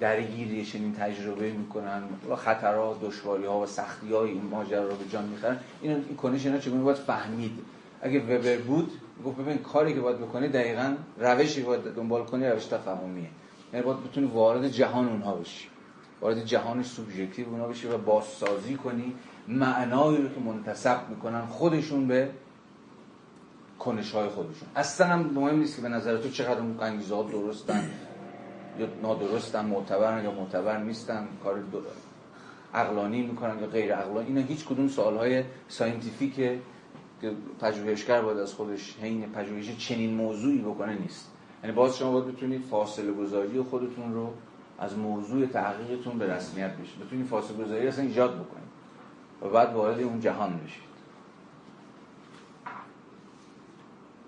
درگیری 0.00 0.64
چنین 0.64 0.94
تجربه 0.94 1.50
می‌کنن 1.50 2.02
خطرات 2.36 3.00
دشواری 3.00 3.44
ها 3.44 3.60
و 3.60 3.66
سختی 3.66 4.12
های 4.12 4.30
این 4.30 4.42
ماجرا 4.50 4.88
رو 4.88 4.96
به 4.96 5.04
جان 5.12 5.24
می‌خرن. 5.24 5.58
این 5.82 6.16
کنش 6.16 6.46
اینا 6.46 6.58
چگونه 6.58 6.82
باید 6.82 6.96
فهمید؟ 6.96 7.58
اگه 8.02 8.20
وبر 8.20 8.56
بود 8.56 8.92
گفت 9.24 9.38
ببین 9.38 9.58
کاری 9.58 9.94
که 9.94 10.00
باید 10.00 10.18
بکنی 10.18 10.48
دقیقا 10.48 10.94
روشی 11.18 11.62
باید 11.62 11.82
دنبال 11.82 12.24
کنی 12.24 12.46
روش 12.46 12.64
تفاهمیه. 12.66 13.28
یعنی 13.72 13.86
باید 13.86 14.04
بتونی 14.04 14.26
وارد 14.26 14.68
جهان 14.68 15.08
اونها 15.08 15.34
بشی. 15.34 15.68
وارد 16.20 16.44
جهان 16.44 16.82
سوبژکتیو 16.82 17.48
اونها 17.48 17.68
بشی 17.68 17.86
و 17.86 17.98
بازسازی 17.98 18.74
کنی. 18.74 19.14
معنایی 19.48 20.16
رو 20.16 20.28
که 20.28 20.40
منتسب 20.40 21.08
می‌کنن 21.10 21.46
خودشون 21.46 22.08
به 22.08 22.30
کنش 23.78 24.12
های 24.12 24.28
خودشون. 24.28 24.68
اصلا 24.76 25.06
هم 25.06 25.20
مهم 25.34 25.58
نیست 25.58 25.76
که 25.76 25.82
به 25.82 25.88
نظر 25.88 26.16
تو 26.16 26.28
چقدر 26.28 26.60
اون 26.60 26.80
انگیزه 26.80 27.24
درستن. 27.32 27.90
یا 28.78 28.88
نادرستن 29.02 29.66
معتبرن 29.66 30.24
یا 30.24 30.30
معتبر 30.30 30.78
نیستن 30.78 31.28
کار 31.44 31.62
عقلانی 32.74 33.22
می‌کنن 33.22 33.58
یا 33.58 33.66
غیر 33.66 33.94
عقلانی. 33.94 34.26
اینا 34.26 34.40
هیچ 34.40 34.64
کدوم 34.64 34.88
سوال 34.88 35.16
های 35.16 35.44
ساینتیفیکه 35.68 36.58
که 37.20 37.32
پژوهشگر 37.60 38.22
باید 38.22 38.38
از 38.38 38.54
خودش 38.54 38.96
حین 39.02 39.32
پژوهش 39.32 39.76
چنین 39.76 40.14
موضوعی 40.14 40.58
بکنه 40.58 40.98
نیست. 40.98 41.30
یعنی 41.62 41.76
باز 41.76 41.98
شما 41.98 42.12
باید 42.12 42.36
بتونید 42.36 42.62
فاصله 42.62 43.12
گذاری 43.12 43.60
خودتون 43.60 44.14
رو 44.14 44.32
از 44.78 44.98
موضوع 44.98 45.46
تحقیقتون 45.46 46.18
به 46.18 46.34
رسمیت 46.34 46.76
بشید. 46.76 47.06
بتونید 47.06 47.26
فاصله 47.26 47.64
گذاری 47.64 47.88
اصلا 47.88 48.04
ایجاد 48.04 48.34
بکنید 48.34 48.66
و 49.42 49.48
بعد 49.48 49.74
وارد 49.74 50.00
اون 50.00 50.20
جهان 50.20 50.60
بشید. 50.64 50.86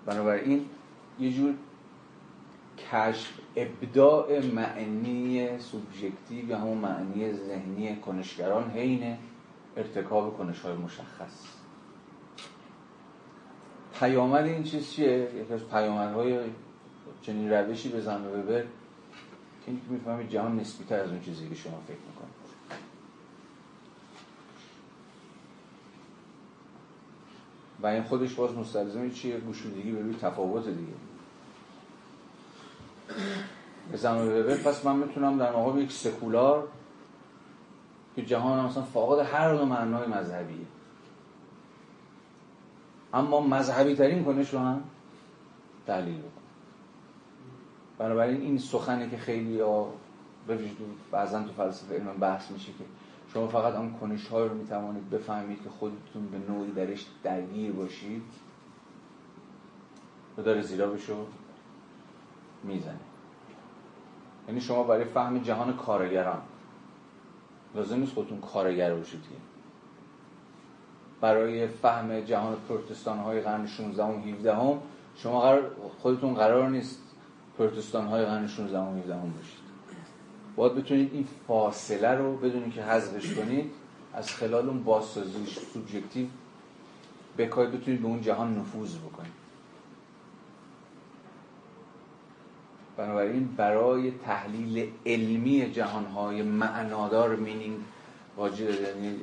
بنابراین 0.05 0.65
یه 1.19 1.31
جور 1.31 1.53
کشف 2.91 3.38
ابداع 3.55 4.45
معنی 4.45 5.59
سوبژکتیو 5.59 6.49
یا 6.49 6.57
همون 6.57 6.77
معنی 6.77 7.33
ذهنی 7.33 7.95
کنشگران 7.95 8.71
حین 8.71 9.17
ارتکاب 9.77 10.37
کنش 10.37 10.59
های 10.59 10.73
مشخص. 10.73 11.45
پیامد 13.99 14.45
این 14.45 14.63
چیز 14.63 14.91
چیه؟ 14.91 15.29
یکی 15.43 15.53
از 15.53 15.69
پیامدهای 15.69 16.39
چنین 17.21 17.49
روشی 17.49 17.89
به 17.89 18.01
زن 18.01 18.23
ببر 18.23 18.61
که 18.61 18.67
اینکه 19.67 19.85
می‌فهمید 19.89 20.29
جهان 20.29 20.59
نسبی 20.59 20.93
از 20.93 21.09
اون 21.09 21.21
چیزی 21.21 21.49
که 21.49 21.55
شما 21.55 21.81
فکر 21.87 21.97
می‌کنید. 22.07 22.39
و 27.81 27.87
این 27.87 28.03
خودش 28.03 28.33
باز 28.33 28.57
مستلزم 28.57 29.09
چیه؟ 29.09 29.37
گوشودگی 29.37 29.91
به 29.91 30.01
روی 30.01 30.13
تفاوت 30.13 30.65
دیگه. 30.65 31.08
به 33.91 33.97
زمان 33.97 34.27
وبر 34.27 34.55
پس 34.55 34.85
من 34.85 34.95
می‌تونم 34.95 35.37
در 35.37 35.51
مقام 35.51 35.79
یک 35.79 35.91
سکولار 35.91 36.67
که 38.15 38.25
جهان 38.25 38.65
مثلا 38.65 38.83
فاقد 38.83 39.25
هر 39.25 39.55
دو 39.55 39.65
معنای 39.65 40.07
مذهبیه. 40.07 40.65
اما 43.13 43.41
مذهبی 43.41 43.95
ترین 43.95 44.23
کنش 44.23 44.53
رو 44.53 44.59
هم 44.59 44.83
دلیل 45.87 46.17
بکن. 46.17 46.29
بنابراین 47.97 48.41
این 48.41 48.57
سخنه 48.57 49.09
که 49.09 49.17
خیلی 49.17 49.59
ها 49.59 49.93
بعضا 51.11 51.43
تو 51.43 51.51
فلسفه 51.57 51.95
علم 51.95 52.17
بحث 52.19 52.51
میشه 52.51 52.71
که 52.71 52.83
شما 53.33 53.47
فقط 53.47 53.73
آن 53.73 53.93
کنش 53.93 54.27
های 54.27 54.49
رو 54.49 54.55
می‌توانید 54.55 55.09
بفهمید 55.09 55.63
که 55.63 55.69
خودتون 55.69 56.27
به 56.31 56.53
نوعی 56.53 56.71
درش 56.71 57.05
درگیر 57.23 57.71
باشید. 57.71 58.23
و 60.37 60.41
داره 60.41 60.61
زیرا 60.61 60.87
بشو 60.87 61.25
می‌زنه. 62.63 63.08
یعنی 64.49 64.61
شما 64.61 64.83
برای 64.83 65.03
فهم 65.03 65.39
جهان 65.39 65.73
کارگران. 65.73 66.41
لازم 67.75 67.99
نیست 67.99 68.13
خودتون 68.13 68.41
کارگر 68.41 68.95
باشید 68.95 69.19
برای 71.21 71.67
فهم 71.67 72.19
جهان 72.19 72.57
پروتستان 72.69 73.17
های 73.17 73.41
قرن 73.41 73.67
16 73.67 74.03
و 74.03 74.19
17 74.19 74.55
هم 74.55 74.79
شما 75.15 75.41
قرار 75.41 75.71
خودتون 76.01 76.33
قرار 76.33 76.69
نیست 76.69 76.99
پروتستان 77.57 78.07
های 78.07 78.25
قرن 78.25 78.47
16 78.47 78.79
و 78.79 78.97
17 78.97 79.15
هم 79.15 79.33
باشید. 79.37 79.59
باید 80.55 80.75
بتونید 80.75 81.13
این 81.13 81.27
فاصله 81.47 82.09
رو 82.09 82.37
بدونید 82.37 82.73
که 82.73 82.83
حذفش 82.83 83.33
کنید 83.33 83.71
از 84.13 84.31
خلال 84.31 84.69
اون 84.69 84.83
بازسازی 84.83 85.45
سوبژکتیو 85.73 86.27
بکاید 87.37 87.71
بتونید 87.71 88.01
به 88.01 88.07
اون 88.07 88.21
جهان 88.21 88.57
نفوذ 88.57 88.97
بکنید. 88.97 89.38
بنابراین 92.99 93.49
برای 93.57 94.11
تحلیل 94.11 94.89
علمی 95.05 95.71
جهانهای 95.71 96.41
معنادار 96.41 97.35
مینینگ 97.35 97.77
واجد, 98.37 98.61
یعنی 98.61 99.15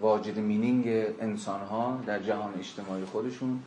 واجد 0.00 0.38
مینینگ 0.38 0.84
انسان 1.20 1.60
ها 1.60 2.02
در 2.06 2.22
جهان 2.22 2.54
اجتماعی 2.58 3.04
خودشون 3.04 3.60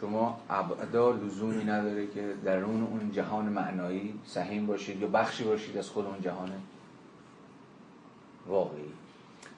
شما 0.00 0.40
ابدا 0.50 1.10
لزومی 1.10 1.64
نداره 1.64 2.06
که 2.06 2.34
درون 2.44 2.82
اون 2.82 3.12
جهان 3.12 3.44
معنایی 3.44 4.14
سهیم 4.26 4.66
باشید 4.66 5.00
یا 5.00 5.08
بخشی 5.08 5.44
باشید 5.44 5.78
از 5.78 5.88
خود 5.88 6.06
اون 6.06 6.20
جهان 6.20 6.50
واقعی. 8.46 8.92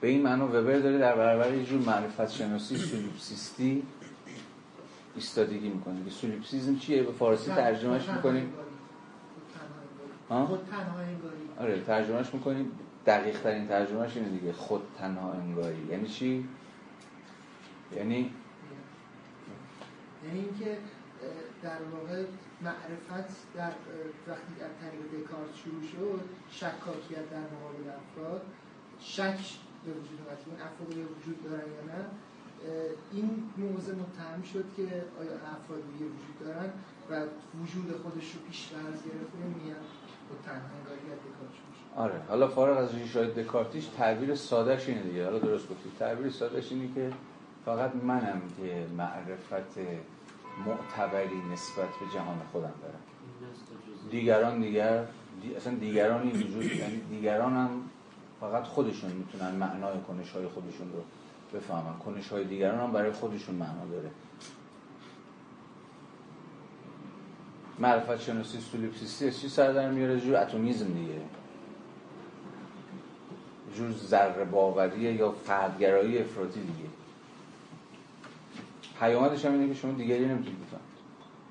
به 0.01 0.07
این 0.07 0.21
معنا 0.21 0.47
وبر 0.47 0.79
داره 0.79 0.97
در 0.97 1.15
برابر 1.15 1.53
یه 1.53 1.63
جور 1.63 1.81
معرفت 1.81 2.31
شناسی 2.31 2.77
سولیپسیستی 2.77 3.83
ایستادگی 5.15 5.69
می‌کنه 5.69 6.03
که 6.05 6.09
سولیپسیزم 6.09 6.77
چیه؟ 6.77 7.03
به 7.03 7.11
فارسی 7.11 7.51
ترجمهش 7.51 8.09
می‌کنیم 8.09 8.53
خود 10.29 10.65
تنها 10.71 10.99
انگاری 10.99 11.49
آره 11.59 11.81
ترجمهش 11.83 12.33
می‌کنیم 12.33 12.71
دقیق 13.05 13.41
ترین 13.41 13.67
ترجمهش 13.67 14.17
اینه 14.17 14.29
دیگه. 14.29 14.53
خود 14.53 14.81
تنها 14.97 15.33
انگاری 15.33 15.87
یعنی 15.89 16.07
چی؟ 16.07 16.49
یعنی 17.95 18.31
یعنی 20.25 20.39
اینکه 20.39 20.77
در 21.63 21.81
واقع 21.91 22.23
معرفت 22.61 23.35
در 23.55 23.71
وقتی 24.27 24.53
در 24.59 24.71
طریق 24.81 25.23
دکارت 25.23 25.55
شروع 25.55 25.83
شد 25.83 26.21
شکاکیت 26.49 27.29
در 27.29 27.37
مقابل 27.39 27.89
افراد 27.89 28.41
شک 28.99 29.39
به 29.85 29.91
وجود 29.91 30.19
اومد 30.25 30.37
این 30.45 30.55
افراد 30.55 30.89
وجود 30.89 31.43
دارن 31.43 31.59
یا 31.59 31.95
نه. 31.95 32.05
این 33.11 33.43
موضوع 33.57 33.95
متهم 33.95 34.41
شد 34.53 34.65
که 34.77 34.83
آیا 35.19 35.31
افراد 35.31 35.81
دیگه 35.93 36.05
وجود 36.05 36.39
دارن 36.39 36.69
و 37.09 37.25
وجود 37.61 38.01
خودش 38.03 38.33
رو 38.33 38.39
پیش 38.47 38.67
فرض 38.67 39.03
گرفته 39.03 39.37
شروع 41.39 42.03
آره 42.03 42.21
حالا 42.27 42.47
فارغ 42.47 42.77
از 42.77 42.95
ریشای 42.95 43.43
دکارتیش 43.43 43.85
تعبیر 43.85 44.35
سادهش 44.35 44.89
اینه 44.89 45.01
دیگه. 45.01 45.23
حالا 45.23 45.39
درست 45.39 45.69
گفتید 45.69 45.91
تعبیر 45.99 46.29
سادهش 46.31 46.71
اینه 46.71 46.93
که 46.95 47.11
فقط 47.65 47.95
منم 47.95 48.41
که 48.57 48.85
معرفت 48.97 49.77
معتبری 50.65 51.41
نسبت 51.53 51.89
به 51.99 52.05
جهان 52.13 52.41
خودم 52.51 52.73
دارم. 52.81 52.99
دیگران 54.11 54.61
دیگر 54.61 55.05
اصلا 55.57 55.75
دیگرانی 55.75 56.31
وجود 56.31 56.63
یعنی 56.63 57.01
دیگران 57.09 57.53
هم 57.53 57.69
فقط 58.39 58.63
خودشون 58.63 59.11
می‌تونن 59.11 59.51
معنای 59.55 59.97
کنش 60.07 60.31
های 60.31 60.47
خودشون 60.47 60.87
رو 60.93 61.03
بفهمن. 61.53 61.99
کنش 62.05 62.27
های 62.27 62.43
دیگران 62.43 62.79
هم 62.79 62.91
برای 62.91 63.11
خودشون 63.11 63.55
معنا 63.55 63.85
داره. 63.91 64.11
معرفت 67.79 68.21
شناسی 68.21 68.59
سولیپسیستی 68.59 69.31
چی 69.31 69.49
سر 69.49 69.71
در 69.71 69.91
میاره؟ 69.91 70.19
جور 70.19 70.35
اتمیزم 70.35 70.87
دیگه. 70.87 71.21
جور 73.75 73.91
ذره 73.91 74.45
باوریه 74.45 75.13
یا 75.13 75.31
فردگرایی 75.31 76.17
افراطی 76.17 76.59
دیگه. 76.59 76.89
پیامدش 78.99 79.45
هم 79.45 79.53
اینه 79.53 79.67
که 79.67 79.73
شما 79.73 79.91
دیگری 79.91 80.25
نمی‌تونید 80.25 80.59
بفهمید. 80.61 80.89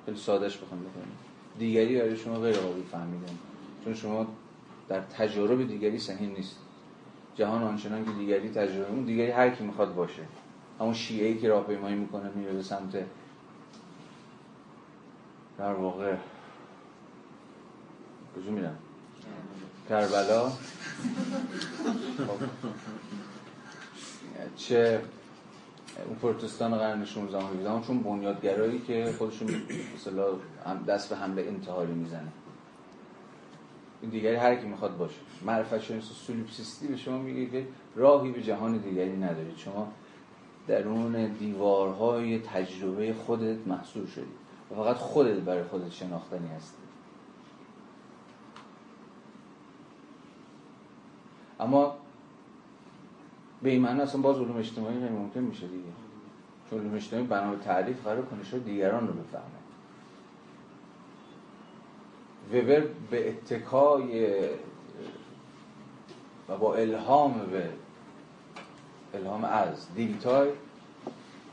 خیلی 0.05 0.17
سادهش 0.17 0.57
بخوام 0.57 0.81
بکنید 0.81 1.19
دیگری 1.59 1.99
برای 1.99 2.17
شما 2.17 2.39
غیر 2.39 2.57
قابل 2.57 2.83
فهمیدن. 2.83 3.39
چون 3.85 3.95
شما 3.95 4.27
در 4.89 5.01
تجارب 5.01 5.69
دیگری 5.69 5.99
سهیم 5.99 6.33
نیست 6.37 6.57
جهان 7.39 7.63
آنچنان 7.63 8.05
که 8.05 8.11
دیگری 8.11 8.49
تجربه 8.49 8.91
اون 8.91 9.05
دیگری 9.05 9.31
هر 9.31 9.51
کی 9.51 9.65
می‌خواد 9.65 9.95
باشه. 9.95 10.23
همون 10.81 10.95
شیعه 10.95 11.27
ای 11.27 11.39
که 11.39 11.49
راهپیمایی 11.49 11.97
می‌کنه 11.97 12.31
میره 12.35 12.53
به 12.53 12.63
سمت 12.63 13.05
در 15.59 15.73
واقع 15.73 16.15
کجا 18.37 18.51
میرم؟ 18.51 18.77
کربلا. 19.89 20.49
خب. 22.19 22.45
چه 24.57 25.01
اون 26.07 26.17
پروتستان 26.17 26.79
قرن 26.79 27.05
16 27.05 27.71
هم 27.71 27.83
چون 27.83 28.03
بنیادگرایی 28.03 28.79
که 28.79 29.15
خودشون 29.19 29.49
مثلا 29.97 30.27
دست 30.89 31.11
به 31.11 31.17
حمله 31.17 31.43
انتحاری 31.43 31.93
می‌زنه. 31.93 32.29
این 34.03 34.11
دیگری 34.11 34.37
هر 34.37 34.55
کی 34.55 34.67
می‌خواد 34.67 34.97
باشه. 34.97 35.21
معرفت 35.47 35.79
شناسی 35.79 36.15
سولیپسیستی 36.15 36.87
به 36.87 36.97
شما 36.97 37.19
میگه 37.19 37.47
که 37.47 37.67
راهی 37.97 38.31
به 38.31 38.43
جهان 38.43 38.79
دیگری 38.79 39.17
ندارید 39.17 39.57
شما 39.57 39.93
درون 40.67 41.27
دیوارهای 41.27 42.39
تجربه 42.39 43.13
خودت 43.13 43.67
محصول 43.67 44.07
شدید 44.07 44.39
و 44.71 44.75
فقط 44.75 44.97
خودت 44.97 45.37
برای 45.37 45.65
خودت 45.65 45.91
شناختنی 45.91 46.49
هستی. 46.49 46.83
اما 51.61 51.97
به 53.63 53.71
این 53.71 53.83
معنی 53.83 54.01
اصلا 54.01 54.21
باز 54.21 54.37
علوم 54.37 54.57
اجتماعی 54.57 54.99
غیر 54.99 55.11
ممکن 55.13 55.41
میشه 55.41 55.67
دیگه. 55.67 55.93
چون 56.71 56.81
علوم 56.81 56.95
اجتماعی 56.95 57.27
بنا 57.27 57.51
به 57.51 57.65
تعریف 57.65 58.05
قرار 58.05 58.27
کنش 58.27 58.55
دیگران 58.55 59.09
رو 59.09 59.13
بفهمه. 59.13 59.58
وبر 62.53 62.83
به 63.11 63.29
اتکای 63.29 64.29
و 66.49 66.57
با 66.57 66.75
الهام 66.75 67.47
به 67.53 67.69
الهام 69.15 69.45
از 69.45 69.95
دیلتای 69.95 70.49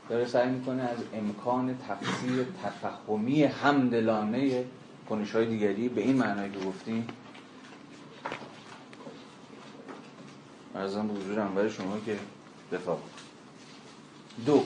داره 0.08 0.26
سعی 0.26 0.50
می‌کنه 0.50 0.82
از 0.82 0.98
امکان 1.14 1.78
تفسیر 1.88 2.46
تفهمی 2.64 3.44
همدلانه 3.44 4.64
کنش 5.08 5.32
های 5.32 5.46
دیگری 5.46 5.88
به 5.88 6.00
این 6.00 6.16
معنی 6.16 6.50
که 6.50 6.66
گفتیم. 6.66 7.06
ارزم 10.74 11.10
هم 11.38 11.54
برای 11.54 11.70
شما 11.70 11.98
که 12.06 12.18
دفاع 12.72 12.98
دو. 14.46 14.64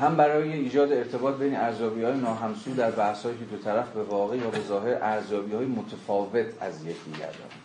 هم 0.00 0.16
برای 0.16 0.52
ایجاد 0.52 0.92
ارتباط 0.92 1.38
بین 1.38 1.56
ارزیابی 1.56 2.02
های 2.02 2.20
ناهمسو 2.20 2.74
در 2.74 2.90
بحث 2.90 3.22
که 3.22 3.44
دو 3.50 3.56
طرف 3.56 3.90
به 3.90 4.02
واقع 4.02 4.36
یا 4.36 4.50
به 4.50 4.60
ظاهر 4.60 4.98
ارزیابی 5.02 5.54
های 5.54 5.66
متفاوت 5.66 6.46
از 6.60 6.86
یکدیگر 6.86 7.26
دارند 7.26 7.64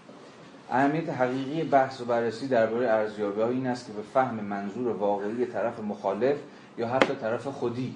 اهمیت 0.71 1.09
حقیقی 1.09 1.63
بحث 1.63 2.01
و 2.01 2.05
بررسی 2.05 2.47
درباره 2.47 2.87
ارزیابی 2.87 3.41
این 3.41 3.67
است 3.67 3.87
که 3.87 3.93
به 3.93 4.01
فهم 4.01 4.35
منظور 4.35 4.87
واقعی 4.95 5.45
طرف 5.45 5.79
مخالف 5.79 6.37
یا 6.77 6.87
حتی 6.87 7.15
طرف 7.15 7.47
خودی 7.47 7.95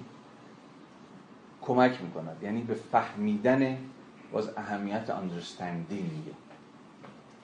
کمک 1.62 2.02
می‌کند. 2.02 2.38
یعنی 2.44 2.62
به 2.62 2.74
فهمیدن 2.74 3.78
باز 4.32 4.50
اهمیت 4.58 5.08
understanding 5.08 6.34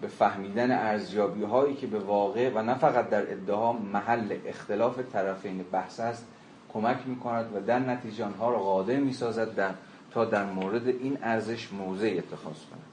به 0.01 0.07
فهمیدن 0.07 0.71
ارزیابی 0.71 1.43
هایی 1.43 1.75
که 1.75 1.87
به 1.87 1.99
واقع 1.99 2.51
و 2.55 2.61
نه 2.61 2.73
فقط 2.73 3.09
در 3.09 3.31
ادعا 3.31 3.73
محل 3.73 4.37
اختلاف 4.45 4.99
طرفین 5.13 5.65
بحث 5.71 5.99
است 5.99 6.25
کمک 6.73 6.97
می 7.05 7.15
کند 7.15 7.55
و 7.55 7.59
در 7.59 7.79
نتیجه 7.79 8.25
آنها 8.25 8.51
را 8.51 8.59
قادر 8.59 8.97
می 8.97 9.13
سازد 9.13 9.55
در 9.55 9.71
تا 10.11 10.25
در 10.25 10.45
مورد 10.45 10.87
این 10.87 11.17
ارزش 11.21 11.73
موضع 11.73 12.15
اتخاذ 12.17 12.57
کند. 12.71 12.83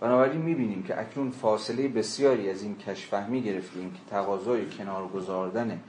بنابراین 0.00 0.42
می 0.42 0.54
بینیم 0.54 0.82
که 0.82 1.00
اکنون 1.00 1.30
فاصله 1.30 1.88
بسیاری 1.88 2.50
از 2.50 2.62
این 2.62 2.76
کشفهمی 2.76 3.42
گرفتیم 3.42 3.90
که 3.90 3.98
تقاضای 4.10 4.66
کنار 4.66 5.08
گذاردن 5.08 5.80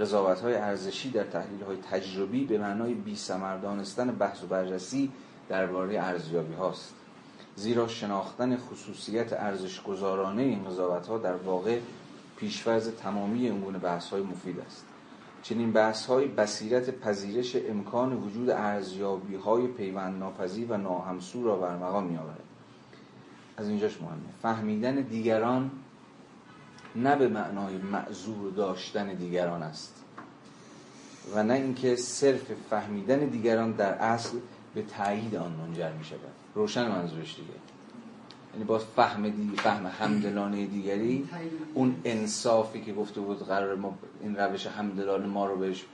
قضاوت 0.00 0.40
های 0.40 0.54
ارزشی 0.54 1.10
در 1.10 1.24
تحلیل 1.24 1.62
های 1.62 1.76
تجربی 1.76 2.44
به 2.44 2.58
معنای 2.58 2.94
بی 2.94 3.16
دانستن 3.62 4.10
بحث 4.10 4.44
و 4.44 4.46
بررسی 4.46 5.10
درباره 5.48 6.00
ارزیابی 6.00 6.54
هاست. 6.54 6.94
زیرا 7.56 7.88
شناختن 7.88 8.56
خصوصیت 8.56 9.32
ارزش 9.32 9.82
گذارانه 9.82 10.42
این 10.42 10.64
قضاوت 10.64 11.06
ها 11.06 11.18
در 11.18 11.36
واقع 11.36 11.78
پیشفرز 12.36 12.90
تمامی 12.90 13.46
این 13.46 13.60
گونه 13.60 13.78
بحث 13.78 14.10
های 14.10 14.22
مفید 14.22 14.60
است. 14.60 14.86
چنین 15.42 15.72
بحث 15.72 16.06
های 16.06 16.26
بصیرت 16.26 16.90
پذیرش 16.90 17.56
امکان 17.56 18.12
وجود 18.12 18.50
ارزیابی 18.50 19.34
های 19.34 19.66
پیوند 19.66 20.18
ناپذیر 20.18 20.72
و 20.72 20.76
ناهمسو 20.76 21.44
را 21.44 21.56
بر 21.56 21.76
مقام 21.76 22.04
می 22.04 22.16
آورد 22.16 22.42
از 23.56 23.68
اینجاش 23.68 24.02
مهمه. 24.02 24.16
فهمیدن 24.42 24.94
دیگران 24.94 25.70
نه 26.96 27.16
به 27.16 27.28
معنای 27.28 27.76
معذور 27.76 28.52
داشتن 28.52 29.14
دیگران 29.14 29.62
است 29.62 30.04
و 31.34 31.42
نه 31.42 31.54
اینکه 31.54 31.96
صرف 31.96 32.52
فهمیدن 32.70 33.18
دیگران 33.18 33.72
در 33.72 33.92
اصل 33.92 34.38
به 34.74 34.82
تایید 34.82 35.34
آن 35.34 35.52
منجر 35.52 35.92
می 35.92 36.04
شود 36.04 36.20
روشن 36.54 36.88
منظورش 36.88 37.36
دیگه. 37.36 37.71
یعنی 38.52 38.64
باز 38.64 38.84
فهم 38.84 39.28
دیگه 39.28 39.56
فهم 39.56 39.86
همدلانه 40.00 40.66
دیگری 40.66 41.28
اون 41.74 41.96
انصافی 42.04 42.80
که 42.80 42.92
گفته 42.92 43.20
بود 43.20 43.46
قرار 43.46 43.74
ما 43.74 43.98
این 44.22 44.36
روش 44.36 44.66
همدلانه 44.66 45.26
ما 45.26 45.46
رو 45.46 45.56
بهش 45.56 45.84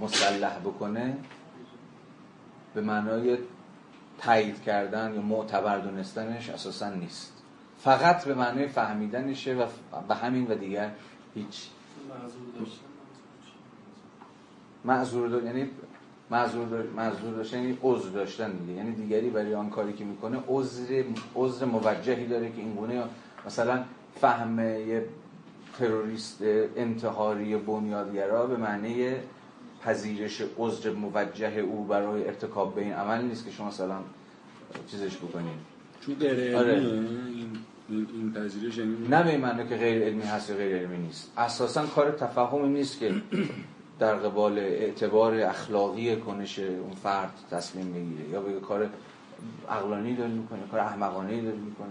مسلح 0.00 0.58
بکنه 0.58 1.16
به 2.74 2.80
معنای 2.80 3.38
تایید 4.18 4.62
کردن 4.62 5.14
یا 5.14 5.20
معتبر 5.20 5.78
دونستنش 5.78 6.50
اساسا 6.50 6.90
نیست. 6.90 7.32
فقط 7.80 8.24
به 8.24 8.34
معنای 8.34 8.68
فهمیدنشه 8.68 9.54
و 9.54 9.66
به 10.08 10.14
همین 10.14 10.46
و 10.50 10.54
دیگر 10.54 10.90
هیچ. 11.34 11.68
معذور 14.84 15.28
داشتن. 15.28 15.46
یعنی 15.46 15.70
معذور 16.30 17.34
داشتن 17.36 17.58
یعنی 17.58 17.78
عذر 17.82 18.08
داشتن 18.10 18.52
دیگه. 18.52 18.72
یعنی 18.72 18.92
دیگری 18.92 19.30
برای 19.30 19.54
آن 19.54 19.70
کاری 19.70 19.92
که 19.92 20.04
می‌کنه 20.04 20.38
عذر 20.48 21.02
عذر 21.34 21.64
موجهی 21.64 22.26
داره 22.26 22.48
که 22.48 22.58
این 22.58 22.74
گونه 22.74 23.02
مثلا 23.46 23.84
فهم 24.20 24.58
یه 24.60 25.04
تروریست 25.78 26.38
انتحاری 26.76 27.56
بنیادگرا 27.56 28.46
به 28.46 28.56
معنی 28.56 29.12
پذیرش 29.84 30.42
عذر 30.58 30.90
موجه 30.90 31.58
او 31.58 31.84
برای 31.84 32.26
ارتکاب 32.26 32.74
به 32.74 32.80
این 32.80 32.92
عمل 32.92 33.24
نیست 33.24 33.44
که 33.44 33.50
شما 33.50 33.68
مثلا 33.68 33.98
چیزش 34.90 35.16
بکنید 35.16 35.58
چون 36.00 36.14
غیر 36.14 36.56
آره. 36.56 36.74
این 36.74 37.58
این 37.88 38.32
پذیرش 38.32 38.78
یعنی 38.78 39.08
نه 39.10 39.22
به 39.22 39.38
معنی 39.38 39.68
که 39.68 39.76
غیر 39.76 40.02
علمی 40.02 40.22
هست 40.22 40.50
یا 40.50 40.56
غیر 40.56 40.76
علمی 40.76 40.98
نیست. 40.98 41.32
اساسا 41.36 41.86
کار 41.86 42.10
تفهمی 42.10 42.68
نیست 42.68 42.98
که 42.98 43.14
در 43.98 44.14
قبال 44.14 44.58
اعتبار 44.58 45.34
اخلاقی 45.40 46.16
کنش 46.16 46.58
اون 46.58 46.94
فرد 47.02 47.32
تصمیم 47.50 47.86
می‌گیره. 47.86 48.28
یا 48.28 48.40
به 48.40 48.60
کار 48.60 48.88
عقلانی 49.68 50.16
داره 50.16 50.30
می‌کنه 50.30 50.58
کار 50.70 50.80
احمقانه 50.80 51.42
داره 51.42 51.56
می‌کنه 51.56 51.88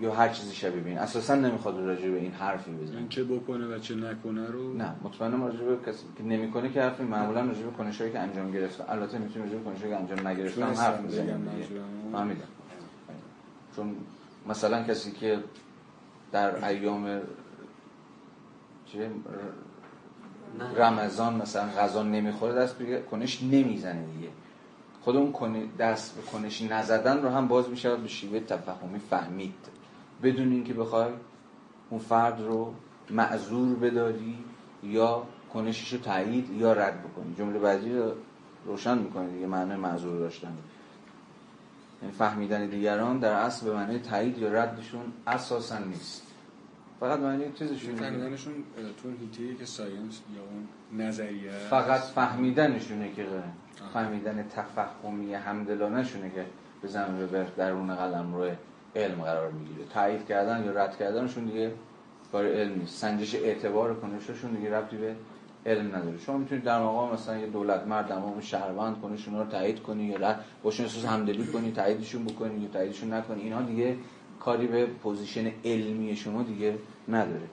یا 0.00 0.14
هر 0.14 0.28
چیزی 0.28 0.54
شبیه 0.54 0.82
بین 0.82 0.98
اساسا 0.98 1.34
نمی‌خواد 1.34 1.80
راجع 1.80 2.10
به 2.10 2.18
این 2.18 2.32
حرفی 2.32 2.70
بزنه. 2.72 2.98
این 2.98 3.08
چه 3.08 3.24
بکنه 3.24 3.66
و 3.66 3.78
چه 3.78 3.94
نکنه 3.94 4.46
رو؟ 4.46 4.74
نه 4.74 4.94
مطمئنم 5.02 5.44
راجع 5.44 5.64
به 5.64 5.76
کسی 5.90 6.04
که 6.18 6.24
نمی‌کنه 6.24 6.72
که 6.72 6.82
حرفی 6.82 7.02
معمولا 7.02 7.40
راجع 7.40 7.62
به 7.62 7.70
کنشایی 7.70 8.12
که 8.12 8.18
انجام 8.18 8.50
گرفته. 8.50 8.92
البته 8.92 9.18
می‌تونیم 9.18 9.48
راجع 9.48 9.58
به 9.58 9.64
کنشایی 9.64 9.92
که 9.92 9.96
انجام 9.96 10.28
نگرفته 10.28 10.64
هم 10.64 10.72
حرف 10.72 11.04
بزنیم 11.04 11.48
فهمیدم. 12.12 12.48
چون 13.76 13.96
مثلا 14.48 14.82
کسی 14.82 15.12
که 15.12 15.38
در 16.32 16.64
ایام 16.64 17.20
چه 18.86 19.10
رمضان 20.76 21.34
مثلا 21.34 21.68
غذا 21.78 22.02
نمی‌خوره 22.02 22.54
دست 22.54 22.78
به 22.78 23.00
کنش 23.00 23.42
نمی‌زنه 23.42 24.06
دیگه. 24.16 24.28
خود 25.02 25.16
اون 25.16 25.68
دست 25.78 26.14
به 26.16 26.22
کنش 26.22 26.62
نزدن 26.62 27.22
رو 27.22 27.28
هم 27.28 27.48
باز 27.48 27.68
میشه 27.68 27.96
به 27.96 28.08
شیوه 28.08 28.40
تفهمی 28.40 28.98
فهمید. 29.10 29.54
بدون 30.22 30.52
اینکه 30.52 30.74
بخوای 30.74 31.08
اون 31.90 32.00
فرد 32.00 32.40
رو 32.40 32.74
معذور 33.10 33.76
بداری 33.76 34.38
یا 34.82 35.22
کنشش 35.52 35.92
رو 35.92 35.98
تایید 35.98 36.50
یا 36.50 36.72
رد 36.72 37.02
بکنی. 37.02 37.34
جمله 37.38 37.58
بعدی 37.58 37.92
رو 37.92 38.12
روشن 38.66 38.98
می‌کنه 38.98 39.28
دیگه 39.28 39.46
معنی 39.46 39.76
معذور 39.76 40.18
داشتن. 40.18 40.52
یعنی 42.02 42.14
فهمیدن 42.14 42.66
دیگران 42.66 43.18
در 43.18 43.32
اصل 43.32 43.66
به 43.66 43.74
معنی 43.74 43.98
تایید 43.98 44.38
یا 44.38 44.48
ردشون 44.48 45.12
اساسا 45.26 45.78
نیست. 45.78 46.23
فقط 47.04 47.18
معنی 47.18 47.44
چیزشون 47.58 47.94
فهمیدنشون 47.94 48.52
تو 49.02 49.08
هیته 49.20 49.58
که 49.58 49.64
ساینس 49.64 50.20
یا 50.36 50.42
اون 50.42 51.06
نظریه 51.06 51.50
فقط 51.50 52.00
فهمیدنشونه 52.00 53.12
که 53.12 53.26
فهمیدن 53.92 54.48
تفهمی 54.48 55.34
همدلانه 55.34 56.04
شونه 56.04 56.30
که 56.30 56.44
به 56.82 56.88
زمین 56.88 57.26
به 57.26 57.46
درون 57.56 57.94
قلم 57.94 58.34
روی 58.34 58.50
علم 58.96 59.22
قرار 59.22 59.50
می‌گیره. 59.50 59.84
تایید 59.94 60.26
کردن 60.26 60.64
یا 60.64 60.72
رد 60.72 60.98
کردنشون 60.98 61.44
دیگه 61.44 61.72
کار 62.32 62.46
علم 62.46 62.78
نیست. 62.78 62.98
سنجش 62.98 63.34
اعتبار 63.34 63.94
کنششون 63.94 64.50
دیگه 64.50 64.76
ربطی 64.76 64.96
به 64.96 65.14
علم 65.66 65.96
نداره. 65.96 66.18
شما 66.18 66.38
می‌تونید 66.38 66.64
در 66.64 66.82
مقام 66.82 67.12
مثلا 67.12 67.38
یه 67.38 67.46
دولت 67.46 67.86
مرد 67.86 68.08
تمام 68.08 68.40
شهروند 68.40 69.00
کنی 69.00 69.18
شما 69.18 69.42
رو 69.42 69.50
تایید 69.50 69.82
کنی 69.82 70.04
یا 70.04 70.16
رد 70.16 70.44
باشون 70.62 70.86
احساس 70.86 71.04
همدلی 71.04 71.46
کنی 71.46 71.72
تاییدشون 71.72 72.24
بکنی 72.24 72.60
یا 72.60 72.68
تاییدشون 72.68 73.12
نکنی 73.12 73.42
اینها 73.42 73.62
دیگه 73.62 73.96
کاری 74.40 74.66
به 74.66 74.86
position 74.86 75.52
علمی 75.64 76.16
شما 76.16 76.42
دیگه 76.42 76.74
نداره. 77.08 77.48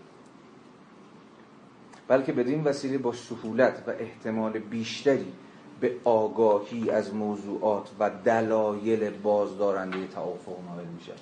بلکه 2.07 2.31
بدین 2.31 2.63
وسیله 2.63 2.97
با 2.97 3.13
سهولت 3.13 3.83
و 3.87 3.91
احتمال 3.99 4.59
بیشتری 4.59 5.33
به 5.79 5.95
آگاهی 6.03 6.89
از 6.89 7.13
موضوعات 7.13 7.89
و 7.99 8.09
دلایل 8.09 9.09
بازدارنده 9.09 10.07
توافق 10.07 10.57
نائل 10.69 10.87
میشه 10.87 11.13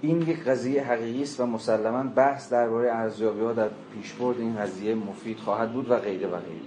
این 0.00 0.22
یک 0.22 0.44
قضیه 0.44 0.84
حقیقی 0.84 1.22
است 1.22 1.40
و 1.40 1.46
مسلما 1.46 2.02
بحث 2.02 2.52
درباره 2.52 2.92
ارزیابی 2.92 3.40
ها 3.40 3.52
در 3.52 3.70
پیشبرد 3.94 4.40
این 4.40 4.56
قضیه 4.56 4.94
مفید 4.94 5.38
خواهد 5.38 5.72
بود 5.72 5.90
و 5.90 5.96
غیره 5.96 6.26
و 6.26 6.36
غیره. 6.36 6.60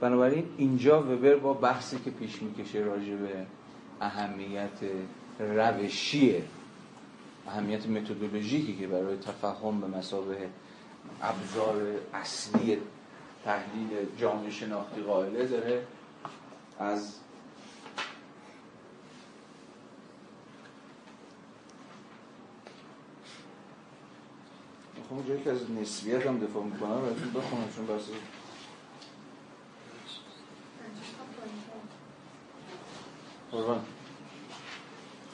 بنابراین 0.00 0.44
اینجا 0.56 1.02
وبر 1.02 1.36
با 1.36 1.52
بحثی 1.52 1.98
که 1.98 2.10
پیش 2.10 2.42
می‌کشه 2.42 2.78
راجع 2.78 3.14
به 3.14 3.46
اهمیت 4.00 4.80
روشی 5.38 6.42
اهمیت 7.46 7.86
متدولوژیکی 7.86 8.76
که 8.76 8.86
برای 8.86 9.16
تفهم 9.16 9.80
به 9.80 9.86
مسابه 9.86 10.48
ابزار 11.22 11.82
اصلی 12.14 12.78
تحلیل 13.44 13.88
جامعه 14.18 14.50
شناختی 14.50 15.02
قائله 15.02 15.46
داره 15.46 15.86
از 16.78 17.14
خب 25.10 25.28
جایی 25.28 25.42
که 25.42 25.50
از 25.50 25.70
نسبیت 25.70 26.26
هم 26.26 26.38
دفاع 26.38 26.64
می‌کنم 26.64 27.00
براتون 27.00 27.32
بخونم 27.34 27.68
چون 27.76 27.86
بحث 27.86 28.02
قربان. 33.52 33.80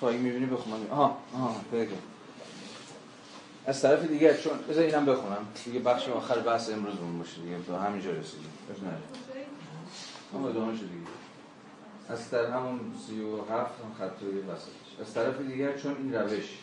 خواهی 0.01 0.19
می‌بینی 0.19 0.47
بخونم 0.47 0.87
آها 0.91 1.17
آها 1.35 1.57
پیدا 1.71 1.97
از 3.67 3.83
طرف 3.83 4.09
دیگر 4.09 4.37
چون 4.37 4.53
بذار 4.69 4.85
اینم 4.85 5.07
بخونم. 5.07 5.47
دیگه 5.65 5.79
بخش 5.81 6.09
آخر 6.09 6.39
بحث 6.39 6.71
امروز 6.71 6.95
بون 6.95 7.19
باشه 7.19 7.43
دیگه. 7.43 7.57
به 7.57 7.79
همینجا 7.79 8.11
رسیدیم. 8.11 8.51
اما 10.35 10.49
ادامه 10.49 10.77
شد 10.77 10.81
دیگه. 10.81 11.07
از 12.09 12.31
طرف 12.31 12.51
همون 12.51 12.81
سی 13.07 13.21
و 13.21 13.37
هفت 13.37 13.75
هم 13.81 13.93
خط 13.99 14.23
روی 14.23 14.39
وسطش. 14.41 15.01
از 15.01 15.15
طرف 15.15 15.41
دیگر 15.41 15.79
چون 15.79 15.97
این 15.97 16.15
روش 16.15 16.59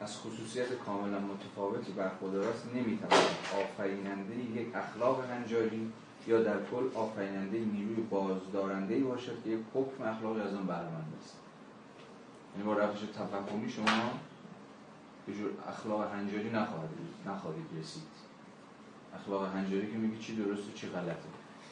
از 0.00 0.16
خصوصیت 0.16 0.66
کاملا 0.86 1.18
متفاوتی 1.18 1.92
برخوردار 1.92 2.48
است 2.48 2.66
نمی‌تواند 2.74 3.36
آفریننده 3.62 4.60
یک 4.60 4.66
اخلاق 4.76 5.24
هنجاری 5.30 5.92
یا 6.26 6.42
در 6.42 6.56
کل 6.70 6.98
آفریننده 6.98 7.58
نیروی 7.58 8.02
بازدارنده 8.10 8.98
باشد 8.98 9.42
که 9.44 9.50
یک 9.50 9.60
حکم 9.74 10.04
اخلاقی 10.04 10.40
از 10.40 10.54
آن 10.54 10.66
برمند 10.66 11.12
است. 11.22 11.41
یعنی 12.52 12.66
با 12.66 12.72
روش 12.72 12.98
تفهمی 13.00 13.70
شما 13.70 14.10
به 15.26 15.34
جور 15.34 15.50
اخلاق 15.68 16.12
هنجاری 16.12 16.50
نخواهید 16.50 16.90
نخواهید 17.26 17.66
رسید. 17.80 18.02
اخلاق 19.14 19.54
هنجاری 19.54 19.92
که 19.92 19.98
میگه 19.98 20.18
چی 20.18 20.36
درسته 20.36 20.72
چی 20.74 20.86
غلطه. 20.86 21.16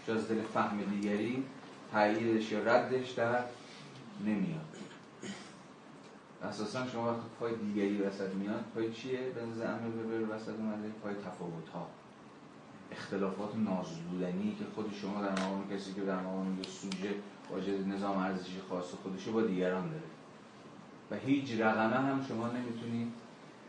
چون 0.07 0.16
از 0.16 0.28
دل 0.28 0.43
فهم 0.43 0.82
دیگری 0.82 1.44
تاییدش 1.93 2.52
یا 2.52 2.65
ردش 2.65 3.11
در 3.11 3.44
نمیاد. 4.27 4.77
اساسا 6.43 6.86
شما 6.86 7.12
وقتی 7.12 7.27
پای 7.40 7.55
دیگری 7.55 8.02
وسط 8.02 8.35
میاد 8.35 8.65
پای 8.74 8.93
چیه؟ 8.93 9.20
به 9.20 9.47
نظر 9.47 9.78
به 9.78 10.35
وسط 10.35 10.48
اومده 10.59 10.89
پای 11.02 11.15
تفاوت 11.15 11.69
ها 11.74 11.86
اختلافات 12.93 13.57
نازدودنی 13.57 14.57
که 14.59 14.65
خود 14.74 14.94
شما 15.02 15.23
در 15.23 15.32
مقام 15.32 15.70
کسی 15.70 15.94
که 15.94 16.01
در 16.01 16.20
مقام 16.20 16.59
سوژه 16.62 17.15
واجد 17.51 17.89
نظام 17.89 18.19
ارزشی 18.19 18.61
خاص 18.69 18.85
خودشه 19.02 19.31
با 19.31 19.43
دیگران 19.43 19.90
داره. 19.90 20.10
و 21.11 21.16
هیچ 21.16 21.61
رقمه 21.61 21.97
هم 21.97 22.24
شما 22.28 22.49
نمی‌تونید. 22.49 23.12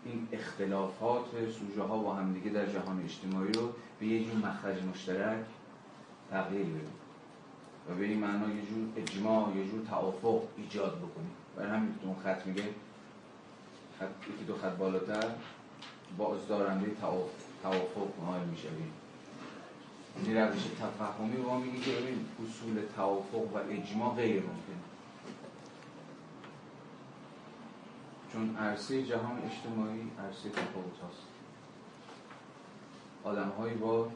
این 0.06 0.28
اختلافات 0.32 1.26
سوژه 1.60 1.84
ها 1.84 1.98
با 1.98 2.14
همدیگه 2.14 2.50
در 2.50 2.66
جهان 2.66 3.04
اجتماعی 3.04 3.52
رو 3.52 3.70
به 4.00 4.06
یه 4.06 4.24
جور 4.24 4.36
مخرج 4.36 4.84
مشترک 4.84 5.46
تغییر 6.32 6.66
بدید 6.66 7.02
و 7.90 7.96
به 7.96 8.06
این 8.06 8.20
معنا 8.20 8.48
یه 8.48 8.62
جور 8.62 8.88
اجماع 8.98 9.58
یه 9.58 9.68
جور 9.68 9.86
توافق 9.90 10.42
ایجاد 10.58 10.98
بکنید 10.98 11.32
برای 11.56 11.72
همین 11.72 11.94
اون 12.04 12.16
خط 12.24 12.48
میگه 12.48 12.64
خط 14.00 14.08
یکی 14.36 14.46
دو 14.48 14.56
خط 14.56 14.76
بالاتر 14.76 15.30
بازدارنده 16.18 16.92
توافق 17.64 18.08
نایل 18.26 18.48
می‌شویم 18.48 18.92
این 20.26 20.38
روش 20.38 20.62
تفهمی 20.82 21.36
با 21.36 21.58
میگه 21.58 21.80
که 21.80 21.92
ببین 21.92 22.26
اصول 22.44 22.82
توافق 22.96 23.56
و 23.56 23.58
اجماع 23.70 24.16
غیر 24.16 24.44
چون 28.34 28.56
عرصه 28.58 29.04
جهان 29.04 29.42
اجتماعی 29.46 30.12
عرصه 30.20 30.50
تفاوت 30.50 30.96
هست 31.10 31.28
آدم 33.24 33.52
با 33.82 34.08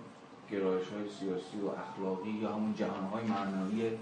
گرایش 0.51 0.87
های 0.87 1.09
سیاسی 1.09 1.57
و 1.57 1.69
اخلاقی 1.69 2.29
یا 2.29 2.53
همون 2.53 2.73
جهان 2.73 3.03
های 3.03 3.23
معنوی 3.23 3.97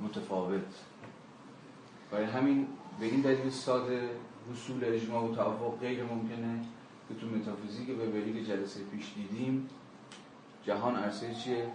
متفاوت. 0.00 0.62
برای 2.10 2.24
همین 2.24 2.66
به 3.00 3.06
این 3.06 3.20
دلیل 3.20 3.50
ساده 3.50 4.10
وصول 4.52 4.84
اجماع 4.84 5.24
و 5.24 5.34
توافق 5.34 5.78
غیر 5.80 6.04
ممکنه 6.04 6.64
که 7.08 7.14
تو 7.14 7.26
متافیزیک 7.26 7.86
به 7.86 8.32
که 8.32 8.44
جلسه 8.44 8.80
پیش 8.84 9.12
دیدیم. 9.14 9.68
جهان 10.64 10.96
عرصه 10.96 11.34
چیه؟ 11.34 11.72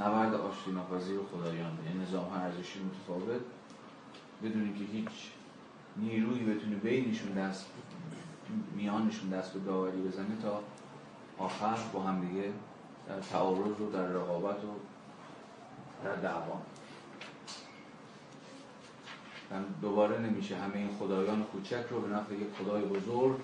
نبرد 0.00 0.34
آشتی 0.34 0.70
ناپذیر 0.70 1.20
خدایان. 1.32 1.78
یعنی 1.86 2.02
نظام 2.02 2.32
ارزشی 2.32 2.80
متفاوت. 2.80 3.40
بدونی 4.42 4.72
که 4.72 4.84
هیچ 4.92 5.30
نیرویی 5.96 6.44
بتونه 6.44 6.76
بینشون 6.76 7.32
دست 7.32 7.66
میانشون 8.76 9.30
دست 9.30 9.52
به 9.52 9.60
داوری 9.60 10.00
بزنه 10.00 10.36
تا 10.42 10.60
آخر 11.38 11.76
با 11.92 12.02
هم 12.02 12.28
دیگه 12.28 12.52
در 13.08 13.20
تعارض 13.20 13.80
و 13.80 13.90
در 13.90 14.06
رقابت 14.06 14.64
و 14.64 14.68
در 16.04 16.14
دعوان 16.14 16.62
دوباره 19.82 20.18
نمیشه 20.18 20.56
همه 20.56 20.76
این 20.76 20.88
خدایان 20.98 21.44
کوچک 21.44 21.84
رو 21.90 22.00
به 22.00 22.08
نفع 22.14 22.34
یک 22.34 22.48
خدای 22.58 22.82
بزرگ 22.82 23.36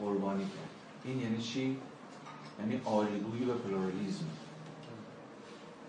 قربانی 0.00 0.44
کرد. 0.44 0.70
این 1.04 1.20
یعنی 1.20 1.38
چی؟ 1.38 1.76
یعنی 2.58 2.80
آری‌گویی 2.84 3.44
به 3.44 3.54
پلورالیزم. 3.54 4.26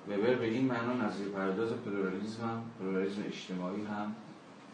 وبر 0.07 0.33
به 0.35 0.45
این 0.45 0.65
معنا 0.65 0.93
نظریه‌پرداز 0.93 1.69
پلورالیزم 1.69 2.43
هم 2.43 2.63
پلورالیزم 2.79 3.23
اجتماعی 3.25 3.85
هم 3.85 4.15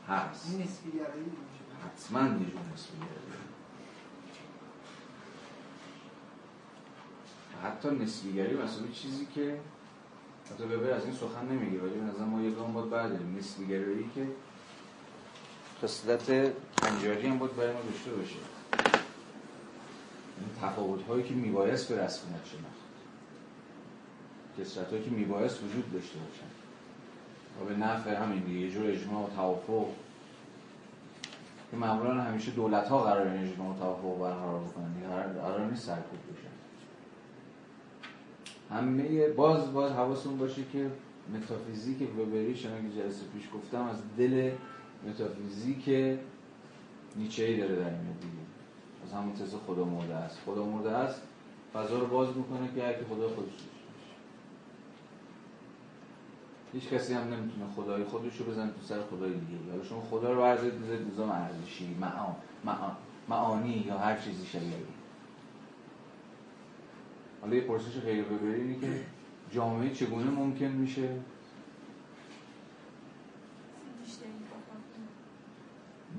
هست. 0.07 0.51
این 0.51 0.61
نسبیگرایی 0.61 1.31
حتما 1.85 2.19
یه 2.19 2.27
جور 2.27 2.61
نسبیگرایی 2.73 3.27
حتی 7.63 7.89
نسبیگری 7.89 8.57
مثلا 8.57 8.87
چیزی 8.93 9.27
که 9.35 9.59
حتی 10.51 10.63
وبر 10.63 10.91
از 10.91 11.05
این 11.05 11.13
سخن 11.13 11.45
نمیگه 11.45 11.81
ولی 11.81 11.93
به 12.17 12.23
ما 12.23 12.41
یه 12.41 12.51
گام 12.51 12.73
باید 12.73 12.89
برداریم 12.89 13.35
نسبیگرایی 13.39 14.09
که 14.15 14.27
خصلت 15.83 16.53
انجاری 16.83 17.27
هم 17.27 17.39
باید 17.39 17.55
برای 17.55 17.73
ما 17.73 17.81
داشته 17.81 18.11
باشه. 18.11 18.35
این 20.39 20.49
تفاوت 20.61 21.03
هایی 21.07 21.23
که 21.23 21.33
میبایست 21.33 21.87
به 21.89 22.03
رسمیت 22.03 22.45
شناخت 22.45 22.87
کسرت 24.59 24.89
هایی 24.89 25.03
که 25.03 25.09
میبایست 25.09 25.63
وجود 25.63 25.93
داشته 25.93 26.19
باشن. 26.19 26.56
و 27.61 27.65
به 27.65 27.75
نفع 27.77 28.15
همین 28.15 28.39
دیگه 28.39 28.59
یه 28.59 28.71
جور 28.71 28.91
اجماع 28.91 29.25
و 29.25 29.35
توافق. 29.35 29.85
که 31.71 31.77
معمولا 31.77 32.13
همیشه 32.13 32.51
دولت 32.51 32.87
ها 32.87 33.03
قرار 33.03 33.27
این 33.27 33.51
اجماع 33.51 33.75
و 33.75 33.79
توافق 33.79 34.19
برقرار 34.19 34.59
بکنن. 34.59 34.93
دیگه 34.93 35.07
قرار 35.41 35.69
نیست 35.69 35.85
سرکوب 35.85 36.19
بشن. 36.19 36.47
همه 38.75 39.27
باز 39.27 39.73
باز 39.73 39.91
حواسون 39.91 40.37
باشه 40.37 40.61
که 40.73 40.91
متافیزیک 41.33 41.97
وبری 42.19 42.55
شما 42.55 42.71
که 42.71 43.01
جلسه 43.01 43.25
پیش 43.33 43.43
گفتم 43.53 43.81
از 43.83 44.01
دل 44.17 44.51
متافیزیک 45.09 45.89
نیچه 47.15 47.43
ای 47.43 47.57
داره 47.57 47.75
در 47.75 47.85
این 47.85 47.97
دیگه. 48.21 48.47
از 49.05 49.13
همون 49.13 49.33
تز 49.33 49.55
خدا 49.67 49.83
مرده 49.83 50.15
است. 50.15 50.39
خدا 50.45 50.65
مرده 50.65 50.91
است 50.91 51.21
فضا 51.73 51.99
رو 51.99 52.07
باز 52.07 52.27
می‌کنه 52.37 52.69
که 52.75 52.83
هرکی 52.83 53.05
خدا 53.05 53.29
خودش 53.29 53.51
هیچ 56.79 56.89
کسی 56.89 57.13
هم 57.13 57.33
نمی‌تونه 57.33 57.65
خدای 57.75 58.03
خودش 58.03 58.37
رو 58.37 58.45
بزنه 58.45 58.71
تو 58.71 58.81
سر 58.81 59.01
خدای 59.01 59.33
دیگه. 59.33 59.71
حالا 59.71 59.83
شما 59.83 60.01
خدا 60.01 60.33
رو 60.33 60.41
ورزید 60.41 60.81
بزنید 60.81 61.13
نظام 61.13 61.29
ارزشی 61.29 61.95
معانی 63.29 63.83
یا 63.87 63.97
هر 63.97 64.17
چیزی 64.17 64.45
شبیه. 64.45 64.73
حالا 67.41 67.55
یه 67.55 67.61
پرسش 67.61 67.99
خیلی 67.99 68.21
ببرینی 68.21 68.79
که 68.79 69.05
جامعه 69.51 69.93
چگونه 69.93 70.29
ممکن 70.29 70.65
میشه؟ 70.65 71.19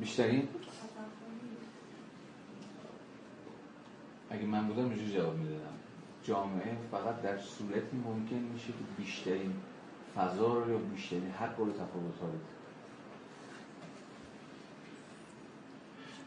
بیشترین 0.00 0.48
اگه 4.30 4.46
من 4.46 4.66
بودم 4.66 4.88
اینجوری 4.88 5.12
جواب 5.12 5.36
می‌دادم. 5.36 5.74
جامعه 6.24 6.76
فقط 6.90 7.22
در 7.22 7.38
صورتی 7.38 7.96
ممکن 7.96 8.36
میشه 8.36 8.66
که 8.66 8.72
بیشترین 8.96 9.52
فضا 10.16 10.54
رو 10.54 10.70
یا 10.70 10.78
بیشترین 10.78 11.30
حق 11.30 11.58
رو 11.58 11.72
تفاوت 11.72 12.18
ها 12.20 12.28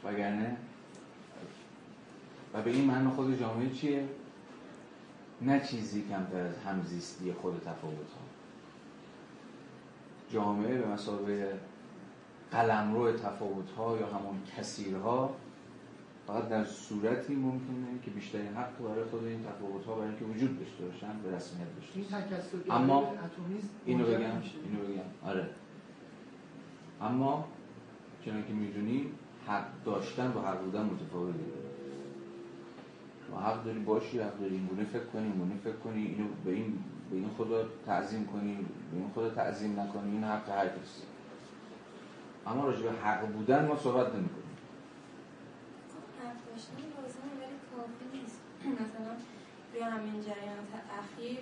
وگرنه 0.03 0.57
و 2.53 2.61
به 2.61 2.71
این 2.71 2.85
معنی 2.85 3.09
خود 3.09 3.39
جامعه 3.39 3.69
چیه؟ 3.69 4.07
نه 5.41 5.59
چیزی 5.59 6.05
کمتر 6.09 6.39
از 6.39 6.57
همزیستی 6.57 7.33
خود 7.33 7.59
تفاوت 7.59 8.11
ها 8.11 8.21
جامعه 10.29 10.77
به 10.77 10.87
مسابقه 10.87 11.59
قلمرو 12.51 13.11
تفاوت 13.11 13.71
ها 13.77 13.97
یا 13.97 14.07
همون 14.07 14.41
کثیرها 14.57 15.35
فقط 16.31 16.49
در 16.49 16.63
صورتی 16.63 17.35
ممکنه 17.35 17.99
که 18.05 18.11
بیشترین 18.11 18.47
حق 18.47 18.77
برای 18.77 19.03
خود 19.03 19.23
این 19.23 19.43
تفاوت 19.43 19.85
ها 19.85 19.95
برای 19.95 20.07
اینکه 20.07 20.25
وجود 20.25 20.59
داشته 20.59 20.85
باشن 20.85 21.19
به 21.23 21.35
رسمیت 21.35 21.67
داشته 21.75 22.73
اما 22.73 23.13
اینو 23.85 24.05
بگم 24.05 24.17
اینو 24.17 24.83
بگم. 24.87 25.29
آره. 25.29 25.49
اما 27.01 27.47
چنانکه 28.25 28.47
که 28.47 28.53
می‌دونیم 28.53 29.05
حق 29.47 29.65
داشتن 29.85 30.31
با 30.31 30.41
حق 30.41 30.63
بودن 30.63 30.81
متفاوته. 30.81 31.39
شما 33.27 33.39
حق 33.39 33.63
داری 33.63 33.79
باشی 33.79 34.19
حق 34.19 34.39
داری 34.39 34.55
اینگونه 34.55 34.83
فکر 34.83 35.05
کنی 35.05 35.23
اینگونه 35.23 35.55
فکر 35.63 35.77
کنی 35.77 36.05
اینو 36.05 36.27
به 36.45 36.51
این 36.51 36.79
به 37.11 37.17
این 37.17 37.29
خدا 37.37 37.65
تعظیم 37.85 38.25
کنی 38.25 38.55
به 38.91 38.97
این 38.97 39.11
خدا 39.15 39.29
تعظیم 39.29 39.79
نکنی 39.79 40.11
این 40.11 40.23
حق 40.23 40.49
هر 40.49 40.67
کسی 40.67 41.03
اما 42.47 42.65
راجع 42.65 42.83
به 42.83 42.91
حق 42.91 43.27
بودن 43.27 43.67
ما 43.67 43.75
صحبت 43.75 44.15
نمی 44.15 44.29
داشتن 46.61 47.01
لازمه 47.01 47.33
ولی 47.41 47.57
کافی 47.71 48.05
نیست. 48.17 48.39
مثلا 48.83 49.11
روی 49.71 49.81
همین 49.81 50.21
جریانات 50.21 50.71
اخیر 51.01 51.39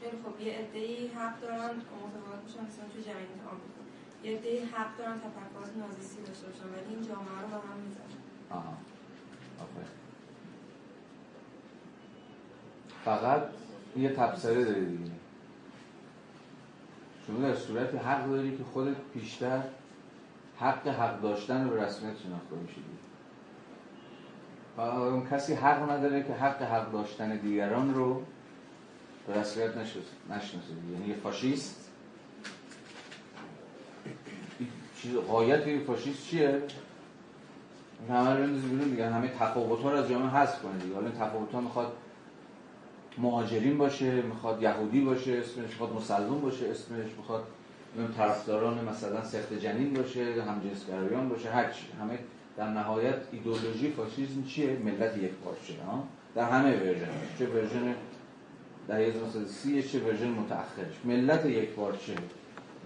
خیلی 0.00 0.16
خب 0.24 0.40
یه 0.40 0.52
عده‌ای 0.52 1.06
حق 1.08 1.40
دارن 1.40 1.70
متفاوت 1.76 2.42
میشن 2.44 2.64
مثلا 2.68 2.86
تو 2.92 3.00
جریانات 3.00 3.42
آمریکا. 3.52 3.82
یه 4.24 4.38
عده‌ای 4.38 4.64
حق 4.64 4.96
دارن 4.98 5.18
تفکرات 5.18 5.76
نازیستی 5.76 6.22
داشته 6.22 6.46
باشن 6.46 6.68
ولی 6.74 6.94
این 6.94 7.02
جامعه 7.08 7.40
رو 7.42 7.48
با 7.48 7.58
هم 7.68 7.78
می‌زنن 7.86 8.18
آها. 8.50 8.76
فقط 13.04 13.42
یه 13.96 14.08
تبصره 14.08 14.64
داری 14.64 14.96
دیگه. 14.96 15.10
شما 17.26 17.48
در 17.48 17.54
صورت 17.54 17.94
حق 17.94 18.28
داری 18.30 18.56
که 18.56 18.64
خودت 18.64 18.96
پیشتر 19.14 19.62
حق 20.58 20.88
حق 20.88 21.20
داشتن 21.20 21.64
رو 21.64 21.70
به 21.70 21.82
رسمیت 21.82 22.18
شناخته 22.18 22.56
میشید 22.56 23.01
اون 24.78 25.26
کسی 25.30 25.54
حق 25.54 25.90
نداره 25.90 26.22
که 26.22 26.32
حق 26.32 26.62
حق 26.62 26.92
داشتن 26.92 27.36
دیگران 27.36 27.94
رو 27.94 28.22
به 29.26 29.40
رسمیت 29.40 29.76
نشناسه 30.30 30.58
یعنی 30.92 31.08
یه 31.08 31.14
فاشیست. 31.14 31.88
چیز 34.96 35.16
قایت 35.16 35.66
یه 35.66 35.80
فاشیست 35.80 36.26
چیه؟ 36.26 36.62
همه 38.08 38.30
رو 38.36 38.46
بیرون 38.46 38.90
دیگه. 38.90 39.10
همه 39.10 39.28
تفاوت 39.28 39.82
ها 39.82 39.92
رو 39.92 39.98
از 39.98 40.08
جامعه 40.08 40.28
حذف 40.28 40.62
کنه 40.62 40.78
دیگه. 40.78 40.94
حالا 40.94 41.06
این 41.06 41.18
تفاوت 41.18 41.52
ها 41.52 41.60
می‌خواد 41.60 41.92
مهاجرین 43.18 43.78
باشه 43.78 44.22
می‌خواد 44.22 44.62
یهودی 44.62 45.00
باشه 45.00 45.32
اسمش 45.32 45.70
می‌خواد 45.70 45.92
مسلمان 45.92 46.40
باشه 46.40 46.68
اسمش 46.68 47.12
می‌خواد 47.16 47.44
طرفداران 48.16 48.84
مثلا 48.84 49.24
سقط 49.24 49.52
جنین 49.52 49.94
باشه 49.94 50.42
همجنسگرایان 50.42 51.28
باشه 51.28 51.50
هر 51.50 51.70
چی. 51.70 51.86
همه 52.00 52.18
در 52.56 52.68
نهایت 52.68 53.14
ایدئولوژی 53.32 53.90
فاشیسم 53.90 54.42
چیه؟ 54.42 54.78
ملت 54.84 55.18
یک 55.18 55.30
پارچه 55.30 55.82
ها؟ 55.86 56.04
در 56.34 56.50
همه 56.50 56.76
version. 56.76 57.08
چه 57.38 57.46
version 57.46 57.94
در 58.88 59.00
1930 59.00 59.82
چه 59.82 59.98
version 60.00 60.28
متأخرش. 60.28 60.94
ملت 61.04 61.46
یک 61.46 61.68
پارچه. 61.68 62.12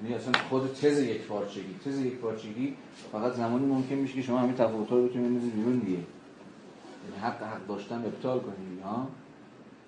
یعنی 0.02 0.14
اصلا 0.14 0.32
خود 0.48 0.74
تز 0.74 0.98
یک 0.98 1.22
پارچگی. 1.22 1.74
تز 1.84 2.00
یک 2.00 2.14
پارچگی 2.14 2.76
فقط 3.12 3.32
زمانی 3.32 3.66
ممکن 3.66 3.94
میشه 3.94 4.14
که 4.14 4.22
شما 4.22 4.38
همین 4.38 4.54
تفاوت‌ها 4.54 4.96
رو 4.96 5.08
بتونید 5.08 5.54
بیرون 5.54 5.78
دیگه. 5.78 5.92
یعنی 5.92 7.22
حق 7.22 7.42
حق 7.42 7.66
داشتن 7.66 7.96
ابطال 7.96 8.40
کنید 8.40 8.82
ها؟ 8.84 9.08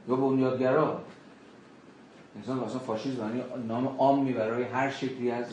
یا 0.08 0.16
بنیادگرا. 0.16 1.00
انسان 2.36 2.60
اصلا 2.60 2.78
فاشیسم 2.78 3.20
یعنی 3.20 3.66
نام 3.66 3.86
عامی 3.98 4.32
برای 4.32 4.62
هر 4.62 4.90
شکلی 4.90 5.30
از 5.30 5.46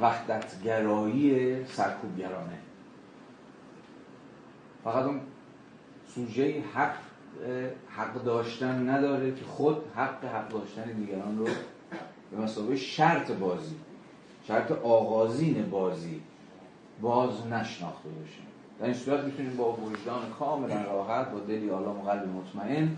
وحدتگرایی 0.00 1.56
سرکوبگرانه. 1.64 2.58
فقط 4.84 5.04
اون 5.04 5.20
سوژه 6.14 6.62
حق 6.74 6.94
حق 7.88 8.24
داشتن 8.24 8.88
نداره 8.88 9.34
که 9.34 9.44
خود 9.44 9.76
حق 9.96 10.24
حق 10.24 10.48
داشتن 10.48 10.92
دیگران 10.92 11.38
رو 11.38 11.44
به 12.30 12.36
مسابقه 12.42 12.76
شرط 12.76 13.30
بازی 13.32 13.76
شرط 14.44 14.72
آغازین 14.72 15.70
بازی 15.70 16.20
باز 17.00 17.46
نشناخته 17.46 18.08
باشه 18.08 18.40
در 18.78 18.84
این 18.84 18.94
صورت 18.94 19.24
می‌تونیم 19.24 19.56
با 19.56 19.72
وجدان 19.72 20.30
کاملا 20.38 20.82
راحت 20.82 21.30
با 21.30 21.40
دلی 21.40 21.70
آلام 21.70 22.00
و 22.00 22.02
قلب 22.02 22.28
مطمئن 22.28 22.96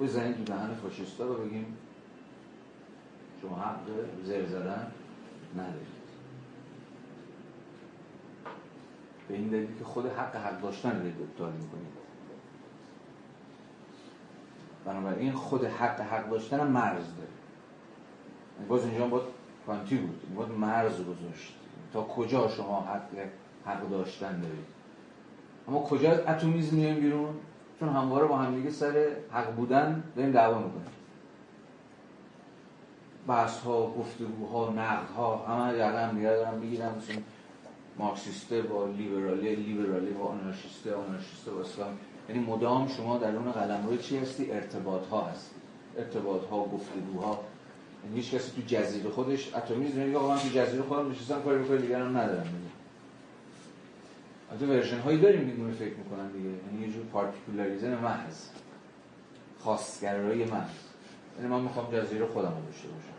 بزنیم 0.00 0.32
تو 0.32 0.44
دهن 0.44 0.74
فاشیستا 0.82 1.32
و 1.32 1.34
بگیم 1.34 1.76
شما 3.42 3.56
حق 3.56 3.80
زر 4.24 4.46
زدن. 4.46 4.86
ندارید. 5.56 5.98
به 9.28 9.34
این 9.34 9.48
دلیل 9.48 9.78
که 9.78 9.84
خود 9.84 10.06
حق 10.06 10.36
حق 10.36 10.60
داشتن 10.60 10.90
رو 10.90 11.06
ابطال 11.06 11.52
می‌کنید. 11.52 11.98
بنابراین 14.84 15.32
خود 15.32 15.64
حق 15.64 16.00
حق 16.00 16.30
داشتن 16.30 16.60
هم 16.60 16.66
مرز 16.66 17.04
داره. 17.16 17.28
باز 18.68 18.84
اینجا 18.84 19.06
باید 19.06 19.24
کانتی 19.66 19.96
بود. 19.96 20.34
باید 20.34 20.50
مرز 20.50 21.00
گذاشت. 21.00 21.54
تا 21.92 22.02
کجا 22.02 22.48
شما 22.48 22.80
حق 22.80 23.28
حق 23.66 23.90
داشتن 23.90 24.40
دارید؟ 24.40 24.66
اما 25.68 25.80
کجا 25.80 26.10
از 26.10 26.20
اتمیزم 26.20 26.76
میایم 26.76 27.00
بیرون؟ 27.00 27.34
چون 27.80 27.88
همواره 27.88 28.26
با 28.26 28.36
همدیگه 28.36 28.70
سر 28.70 29.06
حق 29.32 29.54
بودن 29.54 30.02
داریم 30.16 30.32
دعوا 30.32 30.58
می‌کنیم. 30.58 30.97
بحث 33.28 33.60
ها 33.60 33.94
گفتگوها 33.98 34.72
نقد 34.72 35.10
ها 35.16 35.36
همه 35.36 35.74
یقه 35.74 36.06
هم 36.06 36.16
دیگه 36.16 36.28
دارم 36.28 36.60
بگیرم 36.60 36.94
مثل 36.96 37.20
مارکسیسته 37.98 38.62
با 38.62 38.86
لیبرالی 38.86 39.54
لیبرالی 39.54 40.10
با 40.10 40.24
آنارشیسته 40.24 40.94
آنارشیسته 40.94 41.50
با 41.50 41.60
اسلام. 41.60 41.98
یعنی 42.28 42.44
مدام 42.44 42.88
شما 42.88 43.18
در 43.18 43.36
اون 43.36 43.52
قلم 43.52 43.86
روی 43.86 43.98
چی 43.98 44.18
هستی؟ 44.18 44.52
ارتباط 44.52 45.06
ها 45.06 45.22
هستی. 45.22 45.54
ارتباط 45.98 46.44
ها 46.44 46.64
گفتگوها 46.64 47.44
یعنی 48.04 48.16
هیچ 48.16 48.34
کسی 48.34 48.50
تو 48.50 48.62
جزیره 48.66 49.10
خودش 49.10 49.54
اتمیزم 49.54 50.00
میگه 50.00 50.18
آقا 50.18 50.34
من 50.34 50.40
تو 50.40 50.48
جزیره 50.48 50.82
خودم 50.82 51.10
نشستم 51.10 51.42
کاری 51.42 51.58
بکنم 51.58 51.78
دیگران 51.78 52.16
ندارم 52.16 52.46
البته 54.50 54.66
ورژن 54.66 54.98
هایی 54.98 55.20
داریم 55.20 55.46
که 55.46 55.84
فکر 55.84 55.94
می‌کنن 55.94 56.28
دیگه. 56.32 56.48
یعنی 56.48 56.86
یه 56.86 56.92
جور 56.92 57.04
پارتیکولاریزم 57.04 57.88
محض. 57.88 58.46
خاصگرایی 59.60 60.44
محض. 60.44 60.87
یعنی 61.38 61.50
من 61.50 61.60
می‌خوام 61.60 61.92
جزیره 61.92 62.26
خودم 62.26 62.48
رو 62.48 62.64
داشته 62.66 62.88
باشم. 62.88 63.18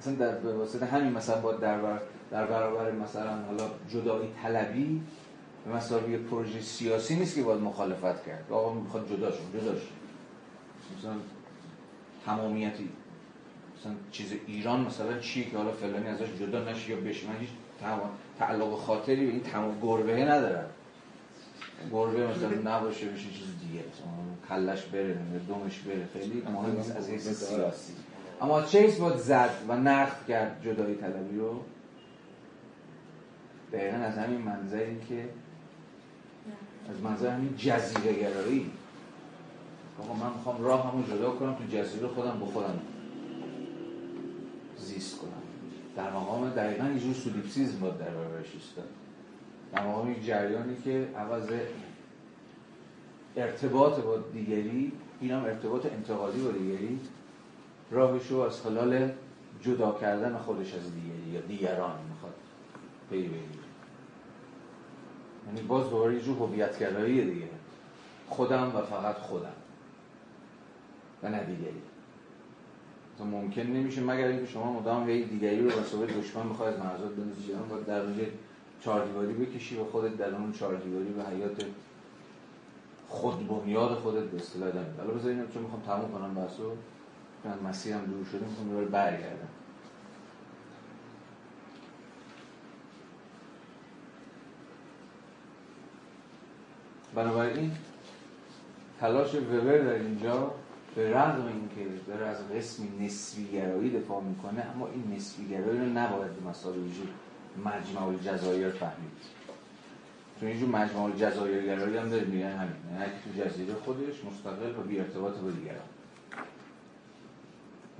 مثلا 0.00 0.14
در 0.14 0.52
واسطه 0.52 0.86
همین 0.86 1.12
مثلا 1.12 1.40
با 1.40 1.52
در, 1.52 1.78
بر... 1.78 2.00
در 2.30 2.46
برابر 2.46 2.90
مثلا 2.92 3.42
حالا 3.42 3.64
جدایی 3.88 4.28
طلبی 4.42 5.02
به 5.66 6.10
یه 6.10 6.18
پروژه 6.18 6.60
سیاسی 6.60 7.16
نیست 7.16 7.34
که 7.34 7.42
باید 7.42 7.60
مخالفت 7.60 8.26
کرد. 8.26 8.44
آقا 8.50 8.74
می‌خواد 8.74 9.08
جدا 9.08 9.30
شد 9.30 9.60
جدا 9.60 9.74
شد 9.74 9.88
مثلا 10.98 11.14
تمامیتی 12.26 12.88
مثلا 13.80 13.92
چیز 14.12 14.32
ایران 14.46 14.80
مثلا 14.80 15.18
چی 15.18 15.44
که 15.44 15.56
حالا 15.56 15.72
فلانی 15.72 16.08
ازش 16.08 16.26
جدا 16.40 16.64
نشه 16.64 16.90
یا 16.90 16.96
بشه؟ 16.96 17.26
من 17.26 17.36
هیچ 17.40 17.48
تعلق 18.38 18.78
خاطری 18.78 19.26
به 19.26 19.32
این 19.32 19.42
تمام 19.42 19.80
گربه 19.82 20.24
ندارن 20.24 20.66
گربه 21.92 22.26
مثلا 22.26 22.76
نباشه 22.76 23.06
بشه 23.06 23.30
چیز 23.30 23.46
دیگه 23.60 23.84
کلش 24.48 24.82
بره 24.82 25.18
دومش 25.48 25.78
بره 25.78 26.08
خیلی 26.12 26.42
مهم 26.42 26.76
نیست 26.76 26.96
از 26.96 27.08
حیث 27.08 27.28
سیاسی. 27.28 27.92
اما 28.40 28.62
چیز 28.62 28.98
باید 28.98 29.16
زد 29.16 29.50
و 29.68 29.76
نقد 29.76 30.26
کرد 30.28 30.62
جدایی 30.64 30.94
طلبی 30.94 31.38
رو 31.38 31.60
دقیقا 33.72 33.96
از 33.96 34.18
همین 34.18 34.40
منظری 34.40 35.00
که 35.08 35.28
از 36.90 37.00
منظر 37.02 37.30
همین 37.30 37.56
جزیره 37.56 38.12
گرایی. 38.12 38.70
آقا 40.02 40.14
من 40.14 40.32
می‌خوام 40.36 40.64
راه 40.64 40.92
همون 40.92 41.04
جدا 41.06 41.30
کنم 41.30 41.54
تو 41.54 41.64
جزیره 41.64 42.08
خودم 42.08 42.38
با 42.40 42.46
خودم 42.46 42.78
زیست 44.78 45.18
کنم. 45.18 45.30
در 45.96 46.10
مقام 46.10 46.50
دقیقا 46.50 46.84
یه 46.88 47.00
جور 47.00 47.14
سولیپسیزم 47.14 47.80
باید 47.80 47.98
در 47.98 48.10
برابرش 48.10 48.46
ایستاد. 48.54 48.88
مقام 49.76 50.12
یک 50.12 50.26
جریانی 50.26 50.76
که 50.84 51.08
عوض 51.16 51.48
ارتباط 53.36 54.00
با 54.00 54.16
دیگری 54.16 54.92
این 55.20 55.30
هم 55.30 55.44
ارتباط 55.44 55.86
انتقادی 55.86 56.40
با 56.40 56.50
دیگری 56.50 57.00
راهشو 57.90 58.36
از 58.36 58.60
خلال 58.60 59.10
جدا 59.62 59.98
کردن 60.00 60.38
خودش 60.38 60.74
از 60.74 60.94
دیگری 60.94 61.30
یا 61.32 61.40
دیگران 61.40 61.98
می‌خواد 62.10 62.34
پی 63.10 63.16
بگیره. 63.16 63.66
یعنی 65.46 65.60
باز 65.60 65.90
دوباره 65.90 66.14
یه 66.14 66.20
جور 66.20 66.36
هویتگرایی 66.36 67.30
دیگه. 67.30 67.48
خودم 68.28 68.72
و 68.76 68.82
فقط 68.82 69.16
خودم. 69.16 69.52
و 71.22 71.28
نه 71.28 71.44
دیگری. 71.44 71.82
ممکن 73.20 73.62
نمیشه 73.62 74.00
مگر 74.00 74.26
اینکه 74.26 74.46
شما 74.46 74.72
مدام 74.72 75.08
هی 75.08 75.24
دیگری 75.24 75.60
رو 75.60 75.70
به 75.70 76.06
دشمن 76.06 76.48
بخواید 76.48 76.74
از 76.74 76.80
مرزات 76.80 77.10
بندازی 77.10 77.52
و 77.52 77.84
در 77.86 78.02
روی 78.02 78.26
چهار 78.86 79.06
دیواری 79.06 79.32
بکشی 79.32 79.76
و 79.76 79.84
خودت 79.84 80.16
در 80.16 80.34
اون 80.34 80.52
چهار 80.52 80.76
دیواری 80.76 81.12
و 81.12 81.22
حیات 81.30 81.62
خود 83.08 83.48
بنیاد 83.48 83.94
خودت 83.94 84.24
به 84.24 84.36
اصطلاح 84.36 84.70
دارید 84.70 84.96
حالا 84.98 85.10
بذارین 85.10 85.46
چون 85.54 85.62
می‌خوام 85.62 85.82
تموم 85.82 86.12
کنم 86.12 86.34
بحثو. 86.34 86.72
من 87.44 87.68
مسیرم 87.68 88.04
دور 88.04 88.24
شده 88.24 88.46
می‌خوام 88.46 88.68
دوباره 88.68 88.86
برگردم. 88.86 89.48
بنابراین 97.14 97.72
تلاش 99.00 99.34
وبر 99.34 99.78
در 99.78 99.92
اینجا 99.92 100.54
به 100.94 101.10
رغم 101.10 101.46
اینکه 101.46 102.02
داره 102.06 102.26
از 102.26 102.48
قسم 102.48 102.82
نسبی 103.00 103.48
گرایی 103.48 103.90
دفاع 103.90 104.22
می‌کنه 104.22 104.66
اما 104.74 104.86
این 104.86 105.16
نسبی 105.16 105.48
گرایی 105.48 105.78
رو 105.78 105.86
نباید 105.86 106.32
به 106.32 106.48
مسائل 106.48 106.78
مجمع 107.64 108.06
الجزایر 108.06 108.70
فهمید. 108.70 109.36
چون 110.40 110.48
اینجور 110.48 110.68
مجمع 110.68 111.02
الجزایر 111.02 111.62
گرایی 111.64 111.96
هم 111.96 112.08
داره 112.08 112.24
میگن 112.24 112.56
همین. 112.56 112.76
یعنی 112.92 113.12
تو 113.24 113.42
جزیره 113.42 113.74
خودش 113.74 114.24
مستقل 114.24 114.78
و 114.78 114.82
بی 114.82 114.98
ارتباط 115.00 115.34
با 115.34 115.50
دیگران. 115.50 115.88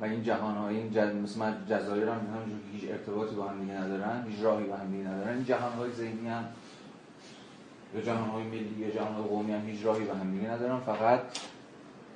و 0.00 0.04
این 0.04 0.22
جهان 0.22 0.54
های 0.54 0.76
این 0.76 0.92
جز... 0.92 1.14
مثل 1.14 1.52
جزایر 1.68 2.08
هم 2.08 2.18
همینجور 2.18 2.58
که 2.58 2.78
هیچ 2.78 2.90
ارتباطی 2.90 3.34
با 3.34 3.48
هم 3.48 3.70
ندارن 3.70 4.26
هیچ 4.28 4.42
راهی 4.42 4.66
با 4.66 4.76
هم 4.76 4.90
دیگه 4.90 5.08
ندارن. 5.08 5.34
این 5.34 5.44
جهان 5.44 5.72
های 5.72 5.92
ذهنی 5.92 6.28
هم 6.28 6.44
یا 7.94 8.00
جهان 8.00 8.28
های 8.28 8.44
ملی 8.44 8.74
یا 8.78 8.90
جهان 8.90 9.14
های 9.14 9.24
قومی 9.24 9.52
هم 9.52 9.66
هیچ 9.66 9.84
راهی 9.84 10.04
با 10.04 10.14
هم 10.14 10.32
دیگه 10.32 10.50
ندارن. 10.50 10.80
فقط 10.80 11.20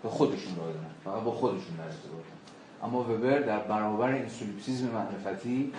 به 0.03 0.09
خودشون 0.09 0.57
راه 0.57 0.67
دارن. 0.67 0.91
فقط 1.05 1.25
با 1.25 1.31
خودشون 1.31 1.77
در 1.77 1.85
ارتباطن. 1.85 2.41
اما 2.83 3.01
وبر 3.01 3.39
در 3.39 3.59
برابر 3.59 4.13
این 4.13 4.29
سولیپسیزم 4.29 4.89
معرفتی 4.89 5.73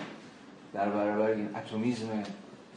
در 0.74 0.88
برابر 0.90 1.30
این 1.30 1.48
اتمیزم 1.56 2.22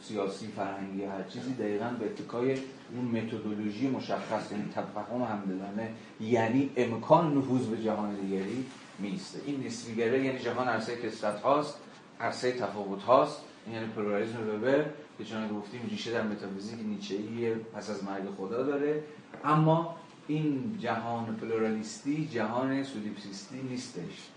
سیاسی 0.02 0.46
فرهنگی 0.46 1.04
هر 1.04 1.22
چیزی 1.22 1.54
دقیقا 1.54 1.90
به 2.00 2.06
اتکای 2.06 2.58
اون 2.94 3.04
متدولوژی 3.04 3.88
مشخص 3.88 4.52
یعنی 4.52 4.64
تفهم 4.74 5.22
همدلانه 5.22 5.90
یعنی 6.20 6.70
امکان 6.76 7.38
نفوذ 7.38 7.66
به 7.66 7.82
جهان 7.82 8.14
دیگری 8.14 8.66
میسته 8.98 9.40
این 9.46 9.66
نسبیگره 9.66 10.24
یعنی 10.24 10.38
جهان 10.38 10.68
عرصه 10.68 10.96
کسرت 10.96 11.40
هاست 11.40 11.80
عرصه 12.20 12.52
تفاوت 12.52 13.02
هاست. 13.02 13.42
یعنی 13.72 13.86
پلورالیسم 13.86 14.48
وبر 14.54 14.84
که 15.18 15.24
چون 15.24 15.48
گفتیم 15.48 15.80
ریشه 15.90 16.12
در 16.12 16.22
متافیزیک 16.22 16.78
نیچه‌ای 16.86 17.54
پس 17.54 17.90
از 17.90 18.04
مرگ 18.04 18.24
خدا 18.36 18.62
داره. 18.62 19.02
اما 19.44 19.96
این 20.26 20.76
جهان 20.78 21.36
پلورالیستی 21.36 22.28
جهان 22.32 22.84
سولیپسیستی 22.84 23.62
نیستش. 23.62 24.30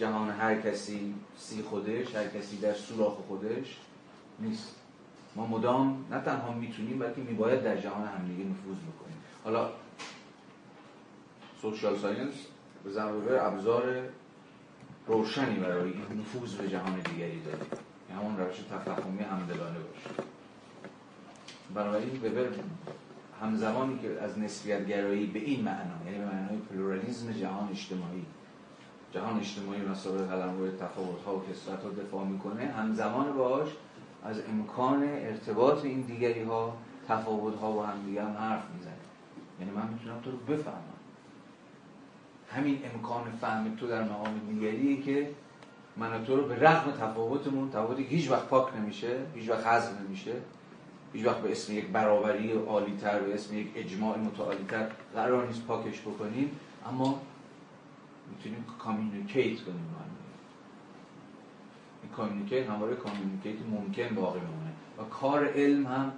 جهان 0.00 0.30
هر 0.30 0.60
کسی 0.60 1.14
سی 1.36 1.62
خودش 1.62 2.14
هر 2.14 2.28
کسی 2.28 2.56
در 2.56 2.74
سوراخ 2.74 3.12
خودش 3.12 3.76
نیست. 4.38 4.76
ما 5.36 5.46
مدام 5.46 6.04
نه 6.10 6.20
تنها 6.20 6.52
می‌تونیم 6.52 6.98
بلکه 6.98 7.20
میباید 7.20 7.62
در 7.62 7.76
جهان 7.76 8.06
همدیگه 8.06 8.44
نفوذ 8.44 8.76
بکنیم. 8.76 9.16
حالا 9.44 9.70
social 11.62 11.98
science 11.98 12.34
به 12.84 12.90
منزله 12.90 13.32
ابزار 13.32 14.02
روشنی 15.06 15.54
برای 15.54 15.92
نفوذ 16.20 16.54
به 16.54 16.68
جهان 16.68 17.00
دیگری 17.00 17.40
داره. 17.40 17.58
که 18.08 18.14
همون 18.14 18.36
روش 18.36 18.56
تفهمی 18.56 19.22
همدلانه 19.22 19.78
باشه. 19.78 20.22
بنابراین 21.74 22.20
وبر 22.24 22.48
همزمانی 23.42 23.98
که 23.98 24.20
از 24.20 24.38
نسبیت 24.38 24.86
گرایی 24.86 25.26
به 25.26 25.38
این 25.38 25.64
معنا 25.64 26.04
یعنی 26.06 26.18
به 26.18 26.24
معنای 26.24 26.56
پلورالیزم 26.56 27.32
جهان 27.32 27.68
اجتماعی 27.68 28.24
جهان 29.12 29.38
اجتماعی 29.38 29.80
مسابقه 29.80 30.24
قلم 30.24 30.58
روی 30.58 30.70
تفاوت 30.70 31.22
ها 31.26 31.36
و 31.36 31.42
کسرت 31.42 31.82
ها 31.82 31.90
دفاع 31.90 32.24
می‌کنه 32.24 32.66
همزمان 32.66 33.32
باش 33.32 33.68
از 34.24 34.40
امکان 34.48 35.02
ارتباط 35.02 35.84
این 35.84 36.00
دیگری 36.00 36.42
ها 36.42 36.76
تفاوت 37.08 37.54
ها 37.54 37.72
با 37.72 37.86
هم 37.86 38.16
هم 38.18 38.36
حرف 38.38 38.62
می‌زنه. 38.74 38.92
یعنی 39.60 39.70
من 39.70 39.88
می‌تونم 39.92 40.20
تو 40.20 40.30
رو 40.30 40.36
بفهمم. 40.36 40.76
همین 42.50 42.78
امکان 42.94 43.22
فهم 43.40 43.76
تو 43.76 43.86
در 43.86 44.02
مقام 44.02 44.40
دیگریه 44.48 45.02
که 45.02 45.30
من 45.96 46.24
تو 46.24 46.36
رو 46.36 46.46
به 46.46 46.56
رغم 46.56 46.90
تفاوتمون 46.90 47.70
تفاوتی 47.70 48.02
هیچ 48.02 48.30
وقت 48.30 48.46
پاک 48.46 48.76
نمیشه 48.76 49.18
هیچ 49.34 49.50
وقت 49.50 49.66
حذف 49.66 50.00
نمیشه 50.00 50.32
هیچ 51.12 51.26
وقت 51.26 51.36
به 51.36 51.52
اسم 51.52 51.72
یک 51.72 51.86
برابری 51.86 52.52
عالیتر 52.52 53.20
به 53.20 53.34
اسم 53.34 53.58
یک 53.58 53.66
اجماع 53.76 54.18
متعالیتر 54.18 54.88
قرار 55.14 55.46
نیست 55.46 55.66
پاکش 55.66 56.00
بکنیم. 56.00 56.50
اما 56.88 57.20
می‌تونیم 58.30 58.64
communicate 58.78 59.64
کنیم 59.64 59.90
این 62.02 62.12
communicate 62.12 62.70
همواره 62.70 62.96
communicate 62.96 63.56
ممکن 63.70 64.14
باقی 64.14 64.40
میمونه 64.40 64.72
و 64.98 65.02
کار 65.04 65.46
علم 65.46 65.86
هم 65.86 66.12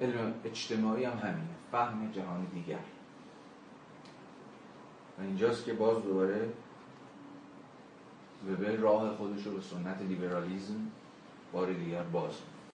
علم 0.00 0.34
اجتماعی 0.44 1.04
هم 1.04 1.18
همینه 1.18 1.48
فهم 1.72 2.10
جهان 2.12 2.46
دیگر 2.54 2.78
و 5.18 5.22
اینجاست 5.22 5.64
که 5.64 5.72
باز 5.72 6.02
دوباره 6.02 6.48
به 8.58 8.76
راه 8.76 9.16
خودش 9.16 9.46
رو 9.46 9.52
به 9.52 9.60
سنت 9.60 10.02
لیبرالیزم 10.02 10.90
بار 11.52 11.72
دیگر 11.72 12.02
باز 12.02 12.32